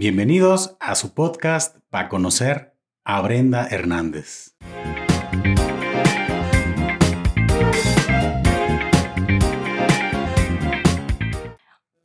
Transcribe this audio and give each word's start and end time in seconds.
Bienvenidos 0.00 0.76
a 0.78 0.94
su 0.94 1.12
podcast 1.12 1.76
para 1.90 2.08
conocer 2.08 2.72
a 3.02 3.20
Brenda 3.20 3.66
Hernández. 3.66 4.54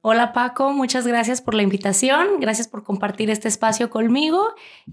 Hola 0.01 0.33
Paco, 0.33 0.73
muchas 0.73 1.05
gracias 1.05 1.43
por 1.43 1.53
la 1.53 1.61
invitación, 1.61 2.39
gracias 2.39 2.67
por 2.67 2.83
compartir 2.83 3.29
este 3.29 3.47
espacio 3.47 3.91
conmigo 3.91 4.43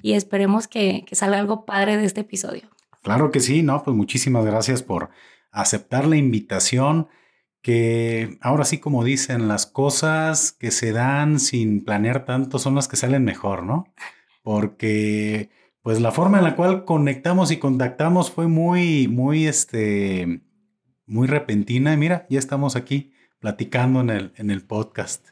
y 0.03 0.13
esperemos 0.13 0.69
que, 0.69 1.07
salga 1.13 1.39
algo 1.39 1.65
padre 1.65 1.97
de 1.97 2.05
este 2.05 2.21
episodio. 2.21 2.69
Claro 3.03 3.31
que 3.31 3.41
sí, 3.41 3.63
¿no? 3.63 3.83
Pues 3.83 3.97
muchísimas 3.97 4.45
gracias 4.45 4.83
por 4.83 5.09
aceptar 5.53 6.07
la 6.07 6.17
invitación 6.17 7.09
que 7.63 8.39
ahora 8.41 8.65
sí 8.65 8.79
como 8.79 9.05
dicen, 9.05 9.49
las 9.49 9.67
cosas 9.67 10.53
que 10.53 10.71
se 10.71 10.93
dan 10.93 11.41
sin 11.41 11.85
planear 11.85 12.25
tanto 12.25 12.59
son 12.59 12.75
las 12.75 12.89
que 12.89 12.97
salen 12.97 13.25
mejor, 13.25 13.63
¿no? 13.65 13.87
Porque 14.43 15.51
pues 15.83 16.01
la 16.01 16.13
forma 16.13 16.39
en 16.39 16.45
la 16.45 16.57
cual 16.57 16.85
conectamos 16.85 17.51
y 17.51 17.59
contactamos 17.59 18.31
fue 18.31 18.49
muy, 18.49 19.09
muy, 19.09 19.47
este, 19.47 20.43
muy 21.07 21.27
repentina. 21.27 21.93
Y 21.93 21.97
mira, 21.97 22.27
ya 22.29 22.39
estamos 22.39 22.77
aquí 22.77 23.13
platicando 23.39 24.01
en 24.01 24.11
el, 24.11 24.33
en 24.37 24.51
el 24.51 24.63
podcast. 24.63 25.27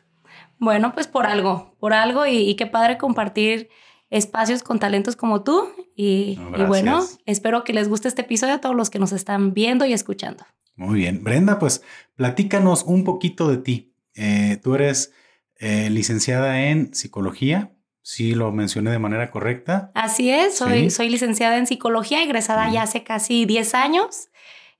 Bueno, 0.58 0.92
pues 0.94 1.06
por 1.06 1.26
algo, 1.26 1.76
por 1.78 1.92
algo 1.92 2.26
y, 2.26 2.54
qué 2.56 2.66
padre 2.66 2.98
compartir 2.98 3.68
espacios 4.10 4.62
con 4.62 4.78
talentos 4.78 5.16
como 5.16 5.44
tú. 5.44 5.68
Y, 5.94 6.38
y 6.56 6.62
bueno, 6.64 7.00
espero 7.26 7.62
que 7.64 7.72
les 7.72 7.88
guste 7.88 8.08
este 8.08 8.22
episodio 8.22 8.54
a 8.54 8.60
todos 8.60 8.74
los 8.74 8.90
que 8.90 8.98
nos 8.98 9.12
están 9.12 9.52
viendo 9.54 9.84
y 9.84 9.92
escuchando. 9.92 10.44
Muy 10.78 11.00
bien. 11.00 11.24
Brenda, 11.24 11.58
pues 11.58 11.82
platícanos 12.14 12.84
un 12.84 13.02
poquito 13.02 13.48
de 13.48 13.58
ti. 13.58 13.92
Eh, 14.14 14.60
tú 14.62 14.76
eres 14.76 15.12
eh, 15.56 15.90
licenciada 15.90 16.68
en 16.68 16.94
psicología. 16.94 17.72
Sí, 18.00 18.34
lo 18.36 18.52
mencioné 18.52 18.92
de 18.92 19.00
manera 19.00 19.32
correcta. 19.32 19.90
Así 19.94 20.30
es, 20.30 20.56
soy, 20.56 20.88
soy 20.90 21.10
licenciada 21.10 21.58
en 21.58 21.66
psicología, 21.66 22.22
egresada 22.22 22.70
ya 22.70 22.82
hace 22.82 23.02
casi 23.02 23.44
10 23.44 23.74
años. 23.74 24.28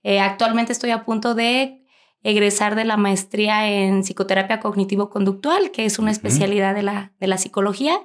Eh, 0.04 0.20
actualmente 0.20 0.72
estoy 0.72 0.92
a 0.92 1.04
punto 1.04 1.34
de 1.34 1.84
egresar 2.22 2.76
de 2.76 2.84
la 2.84 2.96
maestría 2.96 3.68
en 3.68 4.02
psicoterapia 4.02 4.60
cognitivo-conductual, 4.60 5.72
que 5.72 5.84
es 5.84 5.98
una 5.98 6.12
especialidad 6.12 6.76
de 6.76 6.82
la, 6.84 7.12
de 7.18 7.26
la 7.26 7.38
psicología, 7.38 8.00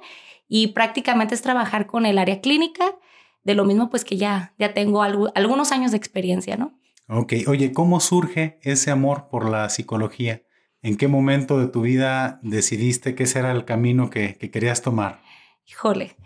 y 0.48 0.68
prácticamente 0.68 1.36
es 1.36 1.42
trabajar 1.42 1.86
con 1.86 2.06
el 2.06 2.18
área 2.18 2.40
clínica, 2.40 2.96
de 3.44 3.54
lo 3.54 3.64
mismo 3.64 3.88
pues 3.88 4.04
que 4.04 4.16
ya, 4.16 4.52
ya 4.58 4.74
tengo 4.74 5.02
algunos 5.02 5.70
años 5.70 5.92
de 5.92 5.96
experiencia, 5.96 6.56
¿no? 6.56 6.76
Ok, 7.08 7.34
oye, 7.48 7.72
¿cómo 7.72 8.00
surge 8.00 8.58
ese 8.62 8.90
amor 8.90 9.28
por 9.28 9.48
la 9.48 9.68
psicología? 9.68 10.42
¿En 10.80 10.96
qué 10.96 11.06
momento 11.06 11.58
de 11.58 11.68
tu 11.68 11.82
vida 11.82 12.38
decidiste 12.42 13.14
que 13.14 13.24
ese 13.24 13.40
era 13.40 13.52
el 13.52 13.66
camino 13.66 14.08
que, 14.08 14.38
querías 14.38 14.80
tomar? 14.80 15.20
Híjole, 15.66 16.16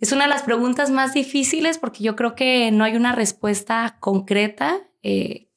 es 0.00 0.12
una 0.12 0.24
de 0.24 0.30
las 0.30 0.42
preguntas 0.42 0.90
más 0.90 1.12
difíciles 1.12 1.76
porque 1.76 2.02
yo 2.02 2.16
creo 2.16 2.34
que 2.34 2.70
no 2.70 2.84
hay 2.84 2.96
una 2.96 3.12
respuesta 3.12 3.98
concreta. 4.00 4.80
Eh, 5.02 5.48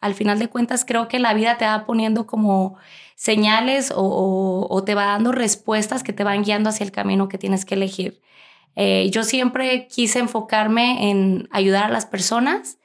al 0.00 0.14
final 0.14 0.40
de 0.40 0.48
cuentas, 0.48 0.84
creo 0.84 1.06
que 1.06 1.20
la 1.20 1.34
vida 1.34 1.56
te 1.56 1.64
va 1.64 1.86
poniendo 1.86 2.26
como 2.26 2.76
señales 3.14 3.92
o, 3.94 4.82
te 4.84 4.96
va 4.96 5.06
dando 5.06 5.30
respuestas 5.30 6.02
que 6.02 6.12
te 6.12 6.24
van 6.24 6.42
guiando 6.42 6.70
hacia 6.70 6.84
el 6.84 6.92
camino 6.92 7.28
que 7.28 7.38
tienes 7.38 7.64
que 7.64 7.74
elegir. 7.74 8.20
Eh, 8.74 9.10
yo 9.10 9.22
siempre 9.22 9.86
quise 9.86 10.18
enfocarme 10.18 11.08
en 11.08 11.48
ayudar 11.52 11.84
a 11.84 11.88
las 11.88 12.04
personas 12.04 12.78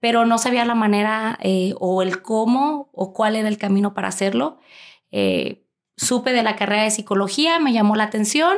pero 0.00 0.24
no 0.24 0.38
sabía 0.38 0.64
la 0.64 0.74
manera 0.74 1.38
eh, 1.42 1.74
o 1.80 2.02
el 2.02 2.22
cómo 2.22 2.88
o 2.92 3.12
cuál 3.12 3.36
era 3.36 3.48
el 3.48 3.58
camino 3.58 3.94
para 3.94 4.08
hacerlo. 4.08 4.58
Eh, 5.10 5.64
supe 5.96 6.32
de 6.32 6.42
la 6.42 6.56
carrera 6.56 6.84
de 6.84 6.90
psicología, 6.90 7.58
me 7.58 7.72
llamó 7.72 7.96
la 7.96 8.04
atención 8.04 8.56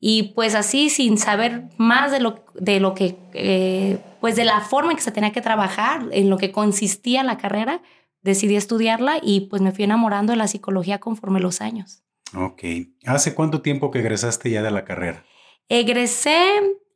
y 0.00 0.34
pues 0.34 0.54
así 0.54 0.90
sin 0.90 1.16
saber 1.16 1.64
más 1.78 2.12
de 2.12 2.20
lo, 2.20 2.44
de 2.54 2.80
lo 2.80 2.94
que, 2.94 3.16
eh, 3.32 3.98
pues 4.20 4.36
de 4.36 4.44
la 4.44 4.60
forma 4.60 4.90
en 4.90 4.96
que 4.96 5.02
se 5.02 5.12
tenía 5.12 5.32
que 5.32 5.40
trabajar, 5.40 6.08
en 6.12 6.28
lo 6.28 6.36
que 6.36 6.52
consistía 6.52 7.22
la 7.22 7.38
carrera, 7.38 7.80
decidí 8.20 8.56
estudiarla 8.56 9.18
y 9.22 9.42
pues 9.42 9.62
me 9.62 9.72
fui 9.72 9.84
enamorando 9.84 10.32
de 10.32 10.36
la 10.36 10.48
psicología 10.48 10.98
conforme 10.98 11.40
los 11.40 11.62
años. 11.62 12.02
Ok. 12.36 12.62
¿Hace 13.06 13.34
cuánto 13.34 13.62
tiempo 13.62 13.90
que 13.90 14.00
egresaste 14.00 14.50
ya 14.50 14.62
de 14.62 14.70
la 14.70 14.84
carrera? 14.84 15.24
Egresé 15.68 16.44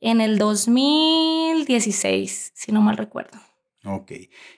en 0.01 0.21
el 0.21 0.39
2016, 0.39 2.53
si 2.55 2.73
no 2.73 2.83
mal 2.83 2.97
recuerdo. 2.97 3.39
Ok. 3.85 4.13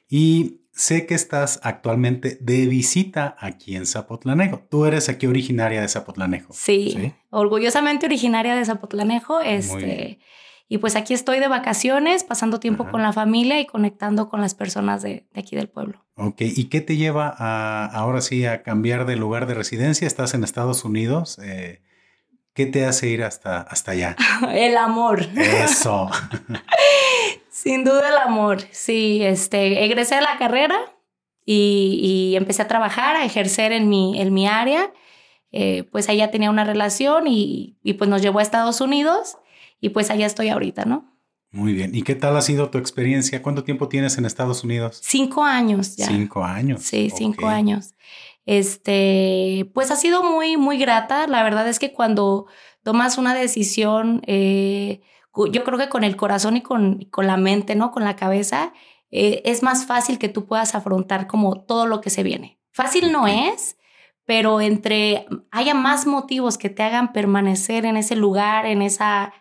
Y 0.09 0.63
sé 0.73 1.07
que 1.07 1.15
estás 1.15 1.61
actualmente 1.63 2.39
de 2.41 2.67
visita 2.67 3.37
aquí 3.39 3.77
en 3.77 3.87
Zapotlanejo. 3.87 4.61
Tú 4.71 4.87
eres 4.87 5.09
aquí 5.09 5.27
originaria 5.27 5.81
de 5.81 5.89
Zapotlanejo. 5.89 6.53
Sí, 6.53 7.13
orgullosamente 7.31 8.07
originaria 8.07 8.55
de 8.55 8.65
Zapotlanejo. 8.65 9.41
Este, 9.41 10.21
y 10.69 10.79
pues 10.79 10.97
aquí 10.97 11.15
estoy 11.15 11.41
de 11.41 11.49
vacaciones, 11.49 12.25
pasando 12.25 12.61
tiempo 12.61 12.89
con 12.89 13.03
la 13.03 13.13
familia 13.13 13.61
y 13.61 13.67
conectando 13.67 14.29
con 14.29 14.41
las 14.41 14.55
personas 14.55 15.03
de, 15.03 15.27
aquí 15.35 15.57
del 15.57 15.69
pueblo. 15.69 16.07
Ok, 16.15 16.43
¿y 16.43 16.67
qué 16.67 16.81
te 16.81 16.97
lleva 16.97 17.35
a, 17.37 17.87
ahora 17.87 18.21
sí 18.21 18.47
a 18.47 18.63
cambiar 18.63 19.05
de 19.05 19.17
lugar 19.17 19.47
de 19.47 19.55
residencia? 19.55 20.07
Estás 20.07 20.33
en 20.33 20.45
Estados 20.45 20.85
Unidos. 20.85 21.41
Eh, 21.43 21.83
¿Qué 22.55 22.67
te 22.67 22.85
hace 22.85 23.09
ir 23.09 23.25
hasta, 23.25 23.61
hasta 23.61 23.93
allá? 23.93 24.17
El 24.53 24.77
amor. 24.77 25.23
Eso. 25.37 26.09
Sin 27.63 27.85
duda 27.85 28.09
el 28.09 28.17
amor. 28.17 28.63
Sí, 28.71 29.23
este, 29.23 29.85
egresé 29.85 30.15
de 30.15 30.23
la 30.23 30.39
carrera 30.39 30.79
y, 31.45 32.33
empecé 32.35 32.63
a 32.63 32.69
trabajar, 32.69 33.17
a 33.17 33.25
ejercer 33.27 33.73
en 33.73 33.91
mi, 33.91 34.19
en 34.19 34.33
mi 34.33 34.47
área. 34.47 34.91
Eh, 35.53 35.83
pues 35.93 36.09
allá 36.09 36.31
tenía 36.31 36.49
una 36.49 36.65
relación 36.65 37.25
y, 37.27 37.77
pues 37.99 38.09
nos 38.09 38.23
llevó 38.23 38.39
a 38.39 38.43
Estados 38.43 38.81
Unidos 38.81 39.37
y 39.79 39.91
pues 39.91 40.11
allá 40.11 40.25
estoy 40.25 40.49
ahorita, 40.49 40.87
¿no? 40.87 41.15
Muy 41.51 41.75
bien. 41.75 41.95
¿Y 41.95 42.01
qué 42.01 42.15
tal 42.15 42.35
ha 42.39 42.41
sido 42.41 42.71
tu 42.71 42.79
experiencia? 42.79 43.43
¿Cuánto 43.43 43.63
tiempo 43.63 43.89
tienes 43.89 44.17
en 44.17 44.25
Estados 44.25 44.65
Unidos? 44.65 44.99
Cinco 45.03 45.45
años 45.45 45.97
ya. 45.97 46.07
Cinco 46.07 46.43
años. 46.43 46.83
Sí, 46.83 47.11
cinco 47.15 47.47
años. 47.47 47.95
Este, 48.47 49.71
pues 49.75 49.91
ha 49.91 49.97
sido 49.97 50.23
muy, 50.23 50.57
muy 50.57 50.79
grata. 50.79 51.27
La 51.27 51.43
verdad 51.43 51.69
es 51.69 51.79
que 51.79 51.93
cuando 51.93 52.47
tomas 52.83 53.19
una 53.19 53.35
decisión, 53.35 54.23
eh, 54.27 55.03
yo 55.53 55.65
creo 55.65 55.79
que 55.79 55.89
con 55.89 56.05
el 56.05 56.17
corazón 56.17 56.57
y 56.57 56.63
con, 56.63 57.05
con 57.11 57.27
la 57.27 57.37
mente, 57.37 57.75
¿no? 57.75 57.91
Con 57.91 58.05
la 58.05 58.17
cabeza, 58.17 58.73
eh, 59.11 59.43
es 59.45 59.63
más 59.63 59.87
fácil 59.87 60.19
que 60.19 60.29
tú 60.29 60.47
puedas 60.47 60.75
afrontar 60.75 61.27
como 61.27 61.63
todo 61.63 61.87
lo 61.87 62.01
que 62.01 62.11
se 62.11 62.23
viene. 62.23 62.61
Fácil 62.73 63.13
no 63.13 63.27
es, 63.27 63.77
pero 64.25 64.61
entre 64.61 65.27
haya 65.51 65.75
más 65.75 66.07
motivos 66.07 66.59
que 66.59 66.71
te 66.71 66.83
hagan 66.83 67.13
permanecer 67.13 67.85
en 67.85 67.97
ese 67.97 68.17
lugar, 68.17 68.67
en 68.67 68.83
esa, 68.83 69.33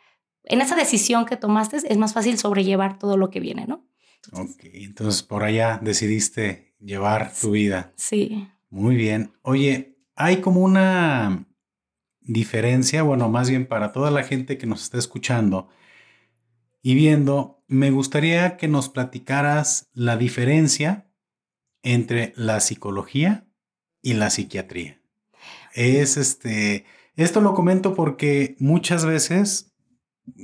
en 0.43 0.61
esa 0.61 0.75
decisión 0.75 1.25
que 1.25 1.37
tomaste, 1.37 1.77
es 1.77 1.97
más 1.97 2.13
fácil 2.13 2.37
sobrellevar 2.37 2.97
todo 2.97 3.17
lo 3.17 3.29
que 3.29 3.39
viene, 3.39 3.65
¿no? 3.67 3.85
ok, 4.33 4.63
entonces 4.73 5.23
por 5.23 5.43
allá 5.43 5.79
decidiste 5.81 6.75
llevar 6.79 7.31
tu 7.33 7.51
vida. 7.51 7.93
Sí. 7.95 8.47
Muy 8.69 8.95
bien. 8.95 9.33
Oye, 9.41 9.97
hay 10.15 10.41
como 10.41 10.61
una 10.61 11.47
diferencia, 12.21 13.03
bueno, 13.03 13.29
más 13.29 13.49
bien 13.49 13.67
para 13.67 13.91
toda 13.91 14.11
la 14.11 14.23
gente 14.23 14.57
que 14.57 14.67
nos 14.67 14.83
está 14.83 14.97
escuchando, 14.97 15.69
y 16.81 16.95
viendo, 16.95 17.63
me 17.67 17.91
gustaría 17.91 18.57
que 18.57 18.67
nos 18.67 18.89
platicaras 18.89 19.89
la 19.93 20.17
diferencia 20.17 21.11
entre 21.83 22.33
la 22.35 22.59
psicología 22.59 23.47
y 24.01 24.13
la 24.13 24.29
psiquiatría. 24.29 25.01
Es 25.73 26.17
este, 26.17 26.85
esto 27.15 27.41
lo 27.41 27.53
comento 27.53 27.93
porque 27.93 28.55
muchas 28.59 29.05
veces 29.05 29.73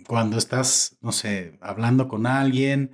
cuando 0.07 0.38
estás, 0.38 0.97
no 1.01 1.12
sé, 1.12 1.57
hablando 1.62 2.07
con 2.07 2.25
alguien, 2.25 2.91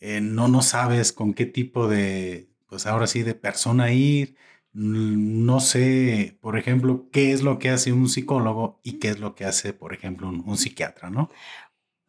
eh, 0.00 0.20
no, 0.20 0.48
no 0.48 0.62
sabes 0.62 1.12
con 1.12 1.34
qué 1.34 1.46
tipo 1.46 1.88
de, 1.88 2.50
pues 2.66 2.86
ahora 2.86 3.06
sí, 3.06 3.22
de 3.22 3.34
persona 3.34 3.92
ir. 3.92 4.36
No 4.72 5.58
sé, 5.60 6.38
por 6.40 6.56
ejemplo, 6.56 7.08
qué 7.10 7.32
es 7.32 7.42
lo 7.42 7.58
que 7.58 7.70
hace 7.70 7.92
un 7.92 8.08
psicólogo 8.08 8.80
y 8.84 9.00
qué 9.00 9.08
es 9.08 9.18
lo 9.18 9.34
que 9.34 9.44
hace, 9.44 9.72
por 9.72 9.92
ejemplo, 9.92 10.28
un, 10.28 10.44
un 10.46 10.56
psiquiatra, 10.56 11.10
¿no? 11.10 11.28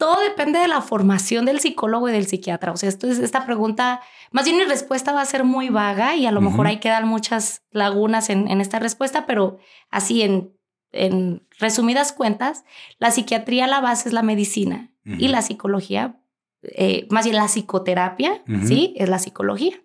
Todo 0.02 0.20
depende 0.20 0.58
de 0.58 0.68
la 0.68 0.82
formación 0.82 1.46
del 1.46 1.60
psicólogo 1.60 2.10
y 2.10 2.12
del 2.12 2.26
psiquiatra. 2.26 2.72
O 2.72 2.76
sea, 2.76 2.90
esto 2.90 3.08
es, 3.08 3.20
esta 3.20 3.46
pregunta, 3.46 4.02
más 4.32 4.46
bien 4.46 4.58
mi 4.58 4.64
respuesta 4.64 5.14
va 5.14 5.22
a 5.22 5.26
ser 5.26 5.44
muy 5.44 5.70
vaga 5.70 6.16
y 6.16 6.26
a 6.26 6.32
lo 6.32 6.42
mejor 6.42 6.66
hay 6.66 6.80
que 6.80 6.90
dar 6.90 7.06
muchas 7.06 7.62
lagunas 7.70 8.32
en, 8.32 8.50
esta 8.62 8.80
respuesta, 8.80 9.28
pero 9.28 9.60
así 9.92 10.24
en, 10.24 10.58
en, 10.92 11.48
resumidas 11.60 12.14
cuentas, 12.14 12.64
la 12.98 13.12
psiquiatría 13.12 13.68
la 13.68 13.80
base 13.80 14.10
es 14.10 14.14
la 14.14 14.24
medicina 14.24 14.92
y 15.06 15.28
la 15.28 15.44
psicología, 15.44 16.20
eh, 16.64 17.06
más 17.12 17.26
bien 17.26 17.36
la 17.36 17.48
psicoterapia, 17.48 18.42
¿sí? 18.66 18.96
Es 18.98 19.08
la 19.08 19.20
psicología. 19.20 19.84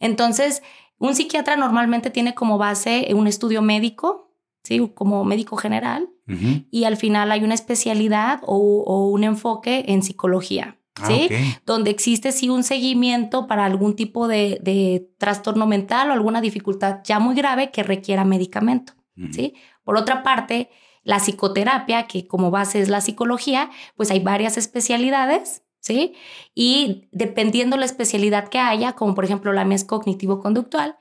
Entonces, 0.00 0.64
un 0.98 1.14
psiquiatra 1.14 1.54
normalmente 1.54 2.10
tiene 2.10 2.34
como 2.34 2.58
base 2.58 3.06
un 3.14 3.28
estudio 3.28 3.62
médico, 3.62 4.33
¿sí? 4.64 4.90
Como 4.94 5.24
médico 5.24 5.56
general. 5.56 6.08
Y 6.70 6.84
al 6.84 6.96
final 6.96 7.30
hay 7.30 7.44
una 7.44 7.52
especialidad 7.52 8.40
o, 8.46 9.10
un 9.10 9.24
enfoque 9.24 9.84
en 9.88 10.02
psicología. 10.02 10.78
Ah, 10.96 11.08
¿sí? 11.08 11.28
Donde 11.66 11.90
existe 11.90 12.32
sí 12.32 12.48
un 12.48 12.64
seguimiento 12.64 13.46
para 13.46 13.66
algún 13.66 13.94
tipo 13.94 14.26
de, 14.26 15.06
trastorno 15.18 15.66
mental 15.66 16.08
o 16.08 16.12
alguna 16.14 16.40
dificultad 16.40 17.00
ya 17.04 17.18
muy 17.18 17.34
grave 17.34 17.70
que 17.70 17.82
requiera 17.82 18.24
medicamento, 18.24 18.94
¿sí? 19.30 19.54
Por 19.84 19.96
otra 19.96 20.22
parte, 20.22 20.70
La 21.06 21.18
psicoterapia, 21.18 22.06
que 22.06 22.26
como 22.26 22.50
base 22.50 22.80
es 22.80 22.88
la 22.88 23.02
psicología, 23.02 23.70
pues 23.94 24.10
hay 24.10 24.20
varias 24.20 24.56
especialidades, 24.56 25.62
¿sí? 25.78 26.14
Y 26.54 27.08
dependiendo 27.12 27.76
la 27.76 27.84
especialidad 27.84 28.48
que 28.48 28.58
haya, 28.58 28.94
como 28.94 29.14
por 29.14 29.26
ejemplo 29.26 29.52
la 29.52 29.66
mía 29.66 29.76
cognitivo-conductual, 29.86 30.96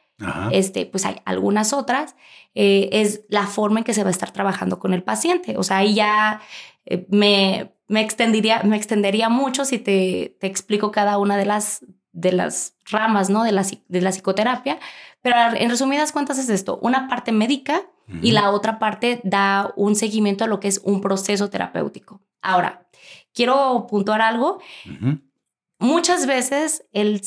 este, 0.52 0.86
pues 0.86 1.06
hay 1.06 1.18
algunas 1.26 1.74
otras, 1.74 2.16
eh, 2.56 2.90
es 2.92 3.22
la 3.30 3.48
forma 3.48 3.80
en 3.80 3.84
que 3.84 3.94
se 3.94 4.04
va 4.04 4.10
a 4.10 4.12
estar 4.12 4.32
trabajando 4.32 4.80
con 4.80 4.94
el 4.94 5.04
paciente. 5.04 5.58
O 5.58 5.64
sea, 5.64 5.78
ahí 5.78 5.96
ya 5.96 6.42
eh, 6.86 7.06
me, 7.10 7.74
me, 7.88 8.02
extendería, 8.02 8.62
me 8.64 8.78
extendería 8.78 9.30
mucho 9.30 9.66
si 9.66 9.80
te, 9.80 10.38
te 10.40 10.48
explico 10.48 10.92
cada 10.92 11.18
una 11.18 11.38
de 11.38 11.46
las, 11.46 11.86
de 12.12 12.32
las 12.32 12.76
ramas 12.86 13.30
¿no? 13.30 13.44
de, 13.44 13.52
la, 13.52 13.66
de 13.88 14.02
la 14.02 14.12
psicoterapia, 14.12 14.80
pero 15.22 15.36
en 15.56 15.70
resumidas 15.70 16.12
cuentas 16.12 16.38
es 16.38 16.50
esto, 16.50 16.80
una 16.82 17.08
parte 17.08 17.32
médica 17.32 17.82
y 18.22 18.32
la 18.34 18.52
otra 18.52 18.80
parte 18.80 19.22
da 19.24 19.72
un 19.78 19.96
seguimiento 19.96 20.44
a 20.44 20.48
lo 20.48 20.60
que 20.60 20.68
es 20.68 20.82
un 20.84 21.00
proceso 21.00 21.50
terapéutico. 21.50 22.22
Ahora, 22.42 22.86
quiero 23.34 23.88
puntuar 23.90 24.22
algo. 24.22 24.60
Muchas 25.80 26.28
veces 26.28 26.86
el, 26.92 27.22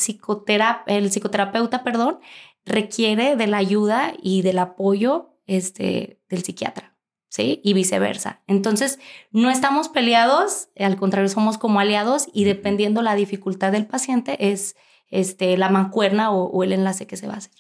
el 0.87 1.11
psicoterapeuta 1.11 1.83
perdón, 1.83 2.21
requiere 2.67 3.37
de 3.37 3.47
la 3.47 3.59
ayuda 3.59 4.13
y 4.21 4.43
del 4.43 4.59
apoyo 4.59 5.39
este, 5.47 6.21
del 6.29 6.43
psiquiatra. 6.43 6.93
¿Sí? 7.29 7.61
Y 7.63 7.75
viceversa. 7.75 8.43
Entonces, 8.47 8.99
no 9.31 9.51
estamos 9.51 9.91
peleados, 9.91 10.71
al 10.79 10.97
contrario, 10.97 11.29
somos 11.29 11.59
como 11.59 11.81
aliados 11.81 12.29
y 12.33 12.45
dependiendo 12.45 13.03
la 13.03 13.15
dificultad 13.15 13.73
del 13.73 13.87
paciente 13.87 14.53
es 14.53 14.75
este, 15.11 15.57
la 15.59 15.69
mancuerna 15.69 16.31
o, 16.31 16.63
el 16.63 16.73
enlace 16.73 17.07
que 17.07 17.17
se 17.17 17.27
va 17.27 17.35
a 17.35 17.39
hacer. 17.39 17.53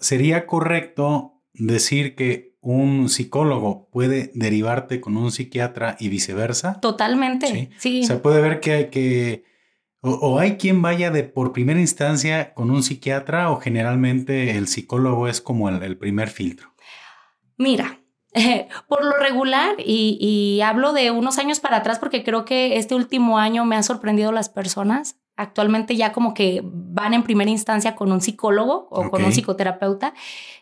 ¿Sería 0.00 0.46
correcto 0.46 1.42
decir 1.54 2.14
que 2.14 2.56
un 2.60 3.08
psicólogo 3.08 3.88
puede 3.90 4.30
derivarte 4.34 5.00
con 5.00 5.16
un 5.16 5.32
psiquiatra 5.32 5.96
y 5.98 6.08
viceversa? 6.08 6.80
Totalmente, 6.80 7.70
sí. 7.78 8.02
O 8.04 8.06
sea, 8.06 8.22
puede 8.22 8.40
ver 8.40 8.60
que 8.60 8.72
hay 8.72 8.90
que... 8.90 9.44
O, 10.06 10.38
hay 10.38 10.56
quien 10.56 10.82
vaya 10.82 11.10
de 11.10 11.24
por 11.24 11.52
primera 11.52 11.80
instancia 11.80 12.54
con 12.54 12.70
un 12.70 12.82
psiquiatra 12.82 13.50
o 13.50 13.60
generalmente 13.60 14.56
el 14.56 14.68
psicólogo 14.68 15.28
es 15.28 15.40
como 15.40 15.68
el, 15.68 15.98
primer 15.98 16.28
filtro. 16.28 16.74
Mira, 17.58 18.00
por 18.88 19.04
lo 19.04 19.16
regular, 19.18 19.74
y, 19.78 20.16
y, 20.20 20.60
hablo 20.60 20.92
de 20.92 21.10
unos 21.10 21.38
años 21.38 21.60
para 21.60 21.78
atrás 21.78 21.98
porque 21.98 22.22
creo 22.22 22.44
que 22.44 22.76
este 22.76 22.94
último 22.94 23.38
año 23.38 23.64
me 23.64 23.76
ha 23.76 23.82
sorprendido 23.82 24.32
las 24.32 24.48
personas 24.48 25.16
actualmente 25.36 25.96
ya 25.96 26.12
como 26.12 26.34
que 26.34 26.62
van 26.64 27.14
en 27.14 27.22
primera 27.22 27.50
instancia 27.50 27.94
con 27.94 28.10
un 28.10 28.20
psicólogo 28.20 28.88
o 28.90 29.10
con 29.10 29.24
un 29.24 29.32
psicoterapeuta, 29.32 30.14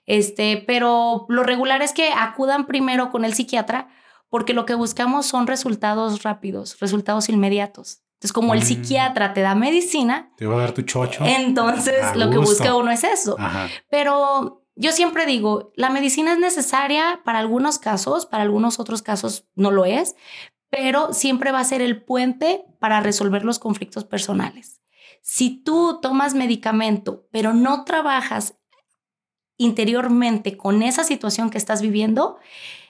este, 0.05 0.62
pero 0.67 1.26
lo 1.29 1.44
regular 1.44 1.81
es 1.82 1.93
que 1.93 2.11
acudan 2.12 2.67
primero 2.67 3.11
con 3.11 3.25
el 3.25 3.35
psiquiatra 3.35 3.88
porque 4.29 4.52
lo 4.52 4.67
que 4.67 4.75
buscamos 4.75 5.26
son 5.26 5.46
resultados 5.46 6.25
rápidos, 6.25 6.79
resultados 6.81 7.29
inmediatos. 7.29 8.04
Entonces, 8.15 8.33
como 8.33 8.55
el 8.55 8.61
mm. 8.61 8.65
psiquiatra 8.65 9.35
te 9.35 9.43
da 9.43 9.55
medicina, 9.55 10.33
te 10.37 10.47
va 10.47 10.57
a 10.57 10.61
dar 10.61 10.73
tu 10.73 10.83
chocho. 10.83 11.25
Entonces, 11.25 12.17
lo 12.17 12.31
que 12.31 12.39
busca 12.39 12.75
uno 12.75 12.91
es 12.91 13.05
eso. 13.05 13.37
Pero 13.91 14.65
yo 14.77 14.93
siempre 14.93 15.27
digo, 15.27 15.73
la 15.77 15.91
medicina 15.91 16.33
es 16.33 16.39
necesaria 16.39 17.21
para 17.25 17.39
algunos 17.39 17.79
casos, 17.79 18.27
para 18.27 18.43
algunos 18.43 18.81
otros 18.81 19.03
casos 19.03 19.47
no 19.55 19.71
lo 19.71 19.85
es, 19.85 20.17
pero 20.71 21.13
siempre 21.13 21.53
va 21.53 21.61
a 21.61 21.65
ser 21.65 21.81
el 21.81 22.03
puente 22.03 22.65
para 22.81 23.01
resolver 23.01 23.45
los 23.45 23.59
conflictos 23.59 24.05
personales. 24.05 24.81
Si 25.23 25.63
tú 25.63 26.01
tomas 26.03 26.35
medicamento, 26.35 27.29
pero 27.31 27.55
no 27.55 27.85
trabajas 27.85 28.57
interiormente 29.57 30.57
con 30.57 30.83
esa 30.83 31.05
situación 31.05 31.51
que 31.51 31.59
estás 31.59 31.81
viviendo, 31.81 32.39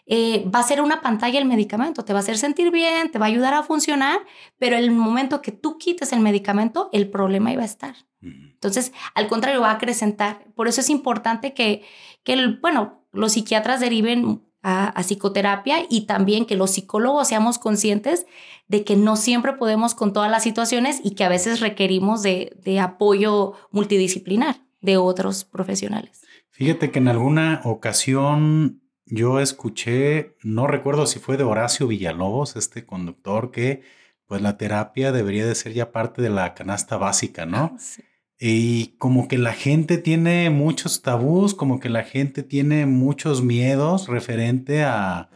eh, 0.06 0.44
va 0.54 0.60
a 0.60 0.64
ser 0.64 0.82
una 0.82 1.00
pantalla 1.00 1.38
el 1.38 1.46
medicamento, 1.46 2.04
te 2.04 2.12
va 2.12 2.18
a 2.18 2.22
hacer 2.22 2.36
sentir 2.36 2.70
bien, 2.70 3.10
te 3.10 3.18
va 3.18 3.26
a 3.26 3.28
ayudar 3.28 3.54
a 3.54 3.62
funcionar, 3.62 4.20
pero 4.58 4.76
el 4.76 4.90
momento 4.90 5.40
que 5.40 5.52
tú 5.52 5.78
quites 5.78 6.12
el 6.12 6.20
medicamento, 6.20 6.90
el 6.92 7.08
problema 7.08 7.52
iba 7.52 7.62
a 7.62 7.66
estar. 7.66 7.94
Entonces, 8.20 8.92
al 9.14 9.28
contrario, 9.28 9.60
va 9.60 9.70
a 9.70 9.74
acrecentar. 9.74 10.46
Por 10.54 10.66
eso 10.66 10.80
es 10.80 10.88
importante 10.88 11.52
que, 11.52 11.82
que 12.22 12.56
bueno, 12.62 13.04
los 13.12 13.32
psiquiatras 13.32 13.80
deriven 13.80 14.42
a, 14.62 15.02
psicoterapia 15.02 15.84
y 15.90 16.06
también 16.06 16.46
que 16.46 16.56
los 16.56 16.70
psicólogos 16.70 17.28
seamos 17.28 17.58
conscientes 17.58 18.26
de 18.66 18.82
que 18.82 18.96
no 18.96 19.16
siempre 19.16 19.52
podemos 19.52 19.94
con 19.94 20.14
todas 20.14 20.30
las 20.30 20.42
situaciones 20.42 21.00
y 21.04 21.10
que 21.10 21.24
a 21.24 21.28
veces 21.28 21.60
requerimos 21.60 22.22
de, 22.22 22.56
de 22.64 22.80
apoyo 22.80 23.52
multidisciplinar 23.70 24.62
de 24.80 24.96
otros 24.96 25.44
profesionales. 25.44 26.22
Fíjate 26.50 26.90
que 26.90 27.00
en 27.00 27.08
alguna 27.08 27.60
ocasión 27.64 28.80
yo 29.06 29.40
escuché, 29.40 30.36
no 30.42 30.66
recuerdo 30.66 31.06
si 31.06 31.18
fue 31.18 31.36
de 31.36 31.44
Horacio 31.44 31.86
Villalobos, 31.86 32.56
este 32.56 32.86
conductor, 32.86 33.50
que 33.50 33.82
pues 34.26 34.40
la 34.42 34.56
terapia 34.56 35.12
debería 35.12 35.46
de 35.46 35.54
ser 35.54 35.72
ya 35.72 35.92
parte 35.92 36.22
de 36.22 36.30
la 36.30 36.54
canasta 36.54 36.96
básica, 36.96 37.46
¿no? 37.46 37.76
Sí. 37.78 38.02
Y 38.38 38.96
como 38.98 39.28
que 39.28 39.38
la 39.38 39.52
gente 39.52 39.96
tiene 39.96 40.50
muchos 40.50 41.02
tabús, 41.02 41.54
como 41.54 41.78
que 41.78 41.88
la 41.88 42.02
gente 42.02 42.42
tiene 42.42 42.84
muchos 42.84 43.42
miedos 43.42 44.08
referente 44.08 44.82
a, 44.82 45.30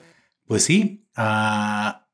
pues 0.47 0.65
sí, 0.65 1.07
a, 1.15 2.09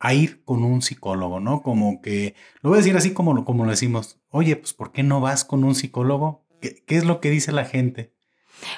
a 0.00 0.14
ir 0.14 0.44
con 0.44 0.64
un 0.64 0.82
psicólogo, 0.82 1.40
¿no? 1.40 1.62
Como 1.62 2.00
que, 2.00 2.34
lo 2.62 2.70
voy 2.70 2.78
a 2.78 2.80
decir 2.80 2.96
así 2.96 3.12
como, 3.12 3.44
como 3.44 3.64
lo 3.64 3.70
decimos, 3.70 4.20
oye, 4.28 4.56
pues 4.56 4.72
¿por 4.72 4.92
qué 4.92 5.02
no 5.02 5.20
vas 5.20 5.44
con 5.44 5.64
un 5.64 5.74
psicólogo? 5.74 6.46
¿Qué, 6.60 6.82
es 6.88 7.04
lo 7.04 7.20
que 7.20 7.30
dice 7.30 7.52
la 7.52 7.64
gente? 7.64 8.13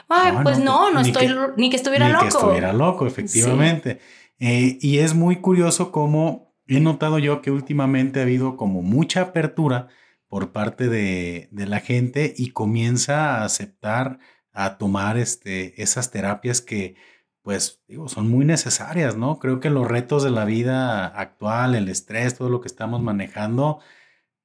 Ay, 0.08 0.34
pues 0.42 0.58
no, 0.58 0.90
no, 0.90 1.00
estoy, 1.00 1.34
ni 1.56 1.70
que 1.70 1.76
estuviera 1.76 2.08
loco. 2.08 2.24
Ni 2.24 2.30
que 2.30 2.36
estuviera 2.36 2.72
loco, 2.72 3.06
efectivamente. 3.06 4.00
Eh, 4.38 4.78
y 4.80 4.98
es 4.98 5.14
muy 5.14 5.36
curioso 5.36 5.92
cómo 5.92 6.54
he 6.66 6.80
notado 6.80 7.18
yo 7.18 7.42
que 7.42 7.50
últimamente 7.50 8.20
ha 8.20 8.24
habido 8.24 8.56
como 8.56 8.82
mucha 8.82 9.22
apertura 9.22 9.88
por 10.28 10.52
parte 10.52 10.88
de, 10.88 11.48
la 11.52 11.80
gente 11.80 12.34
y 12.36 12.50
comienza 12.50 13.36
a 13.36 13.44
aceptar, 13.44 14.18
a 14.52 14.78
tomar 14.78 15.16
este, 15.18 15.80
esas 15.82 16.10
terapias 16.10 16.60
que, 16.60 16.96
pues, 17.42 17.82
digo, 17.86 18.08
son 18.08 18.28
muy 18.28 18.44
necesarias, 18.44 19.16
¿no? 19.16 19.38
Creo 19.38 19.60
que 19.60 19.70
los 19.70 19.86
retos 19.86 20.24
de 20.24 20.30
la 20.30 20.44
vida 20.44 21.06
actual, 21.06 21.74
el 21.74 21.88
estrés, 21.88 22.36
todo 22.36 22.50
lo 22.50 22.60
que 22.60 22.68
estamos 22.68 23.02
manejando, 23.02 23.80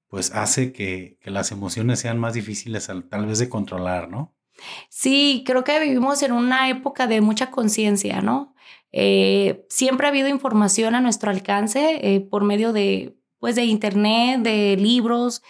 pues 0.08 0.32
hace 0.36 0.74
que, 0.74 1.18
las 1.24 1.52
emociones 1.52 2.00
sean 2.00 2.20
más 2.20 2.34
difíciles 2.34 2.90
tal 3.10 3.26
vez 3.26 3.40
de 3.40 3.50
controlar, 3.50 4.10
¿no? 4.10 4.36
Sí, 4.90 5.44
creo 5.46 5.64
que 5.64 5.80
vivimos 5.80 6.22
en 6.24 6.32
una 6.32 6.70
época 6.70 7.08
de 7.08 7.22
mucha 7.22 7.52
conciencia, 7.52 8.22
¿no? 8.22 8.54
Eh, 8.92 9.66
siempre 9.70 10.08
ha 10.08 10.10
habido 10.10 10.28
información 10.28 10.96
a 10.96 11.02
nuestro 11.02 11.32
alcance 11.32 12.00
eh, 12.02 12.22
por 12.22 12.44
medio 12.44 12.74
de 12.74 13.18
pues 13.40 13.56
de 13.56 13.64
internet, 13.66 14.42
de 14.42 14.78
libros, 14.78 15.42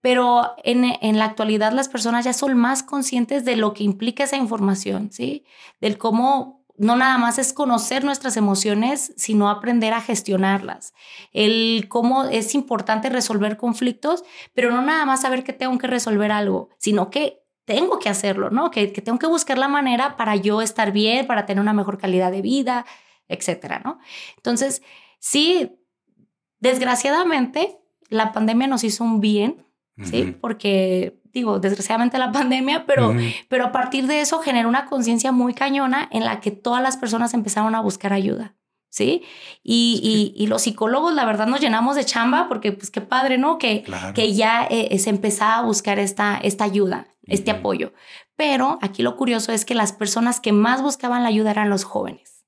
pero 0.00 0.54
en, 0.62 0.84
en, 0.84 1.18
la 1.18 1.24
actualidad 1.24 1.72
las 1.72 1.88
personas 1.88 2.24
ya 2.24 2.32
son 2.32 2.56
más 2.56 2.84
conscientes 2.84 3.44
de 3.44 3.56
lo 3.56 3.74
que 3.74 3.82
implica 3.82 4.24
esa 4.24 4.36
información, 4.36 5.10
¿sí? 5.10 5.44
Del 5.80 5.98
cómo 5.98 6.62
no 6.76 6.96
nada 6.96 7.18
más 7.18 7.38
es 7.38 7.52
conocer 7.52 8.04
nuestras 8.04 8.36
emociones, 8.36 9.12
sino 9.16 9.48
aprender 9.50 9.92
a 9.92 10.00
gestionarlas. 10.00 10.94
El 11.32 11.86
cómo 11.88 12.24
es 12.24 12.54
importante 12.54 13.08
resolver 13.10 13.56
conflictos, 13.56 14.24
pero 14.54 14.70
no 14.70 14.82
nada 14.82 15.04
más 15.04 15.22
saber 15.22 15.44
que 15.44 15.52
tengo 15.52 15.78
que 15.78 15.86
resolver 15.86 16.32
algo, 16.32 16.70
sino 16.78 17.10
que 17.10 17.41
tengo 17.64 17.98
que 17.98 18.08
hacerlo, 18.08 18.50
¿no? 18.50 18.70
Que, 18.70 18.92
que 18.92 19.02
tengo 19.02 19.18
que 19.18 19.26
buscar 19.26 19.58
la 19.58 19.68
manera 19.68 20.16
para 20.16 20.36
yo 20.36 20.62
estar 20.62 20.92
bien, 20.92 21.26
para 21.26 21.46
tener 21.46 21.60
una 21.60 21.72
mejor 21.72 21.98
calidad 21.98 22.30
de 22.32 22.42
vida, 22.42 22.84
etcétera, 23.28 23.80
¿no? 23.84 23.98
Entonces, 24.36 24.82
sí, 25.18 25.78
Desgraciadamente, 26.62 27.76
la 28.08 28.30
pandemia 28.30 28.68
nos 28.68 28.84
hizo 28.84 29.02
un 29.02 29.20
bien, 29.20 29.66
¿sí? 30.00 30.36
Porque, 30.40 31.20
digo, 31.32 31.58
desgraciadamente 31.58 32.18
la 32.18 32.30
pandemia, 32.32 32.86
pero, 32.86 33.16
pero 33.48 33.64
a 33.64 33.72
partir 33.72 34.06
de 34.06 34.20
eso 34.20 34.38
generó 34.38 34.68
una 34.68 34.86
conciencia 34.86 35.32
muy 35.32 35.54
cañona 35.54 36.08
en 36.12 36.24
la 36.24 36.38
que 36.38 36.52
todas 36.52 36.80
las 36.80 36.96
personas 36.96 37.34
empezaron 37.34 37.74
a 37.74 37.80
buscar 37.80 38.12
ayuda. 38.12 38.54
¿Sí? 38.92 39.22
Y, 39.64 40.34
Y, 40.36 40.46
los 40.46 40.62
psicólogos, 40.62 41.14
la 41.14 41.24
verdad, 41.24 41.46
nos 41.46 41.60
llenamos 41.60 41.96
de 41.96 42.04
chamba 42.04 42.46
porque, 42.48 42.72
pues, 42.72 42.90
qué 42.90 43.00
padre, 43.00 43.38
¿no? 43.38 43.58
Que, 43.58 43.84
que 44.14 44.34
ya 44.34 44.66
eh, 44.70 44.96
se 44.98 45.10
empezaba 45.10 45.56
a 45.56 45.62
buscar 45.62 45.98
esta, 45.98 46.36
esta 46.36 46.64
ayuda, 46.64 47.08
este 47.26 47.50
apoyo. 47.50 47.94
Pero 48.36 48.78
aquí 48.82 49.02
lo 49.02 49.16
curioso 49.16 49.50
es 49.52 49.64
que 49.64 49.74
las 49.74 49.92
personas 49.92 50.40
que 50.40 50.52
más 50.52 50.82
buscaban 50.82 51.22
la 51.22 51.30
ayuda 51.30 51.50
eran 51.50 51.70
los 51.70 51.84
jóvenes. 51.84 52.44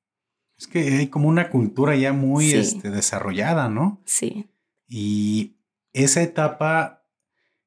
Es 0.58 0.66
que 0.66 0.80
hay 0.80 1.06
como 1.08 1.28
una 1.28 1.48
cultura 1.48 1.96
ya 1.96 2.12
muy 2.12 2.52
este, 2.52 2.90
desarrollada, 2.90 3.68
¿no? 3.68 4.02
Sí. 4.04 4.46
Y 4.86 5.56
esa 5.94 6.22
etapa, 6.22 7.04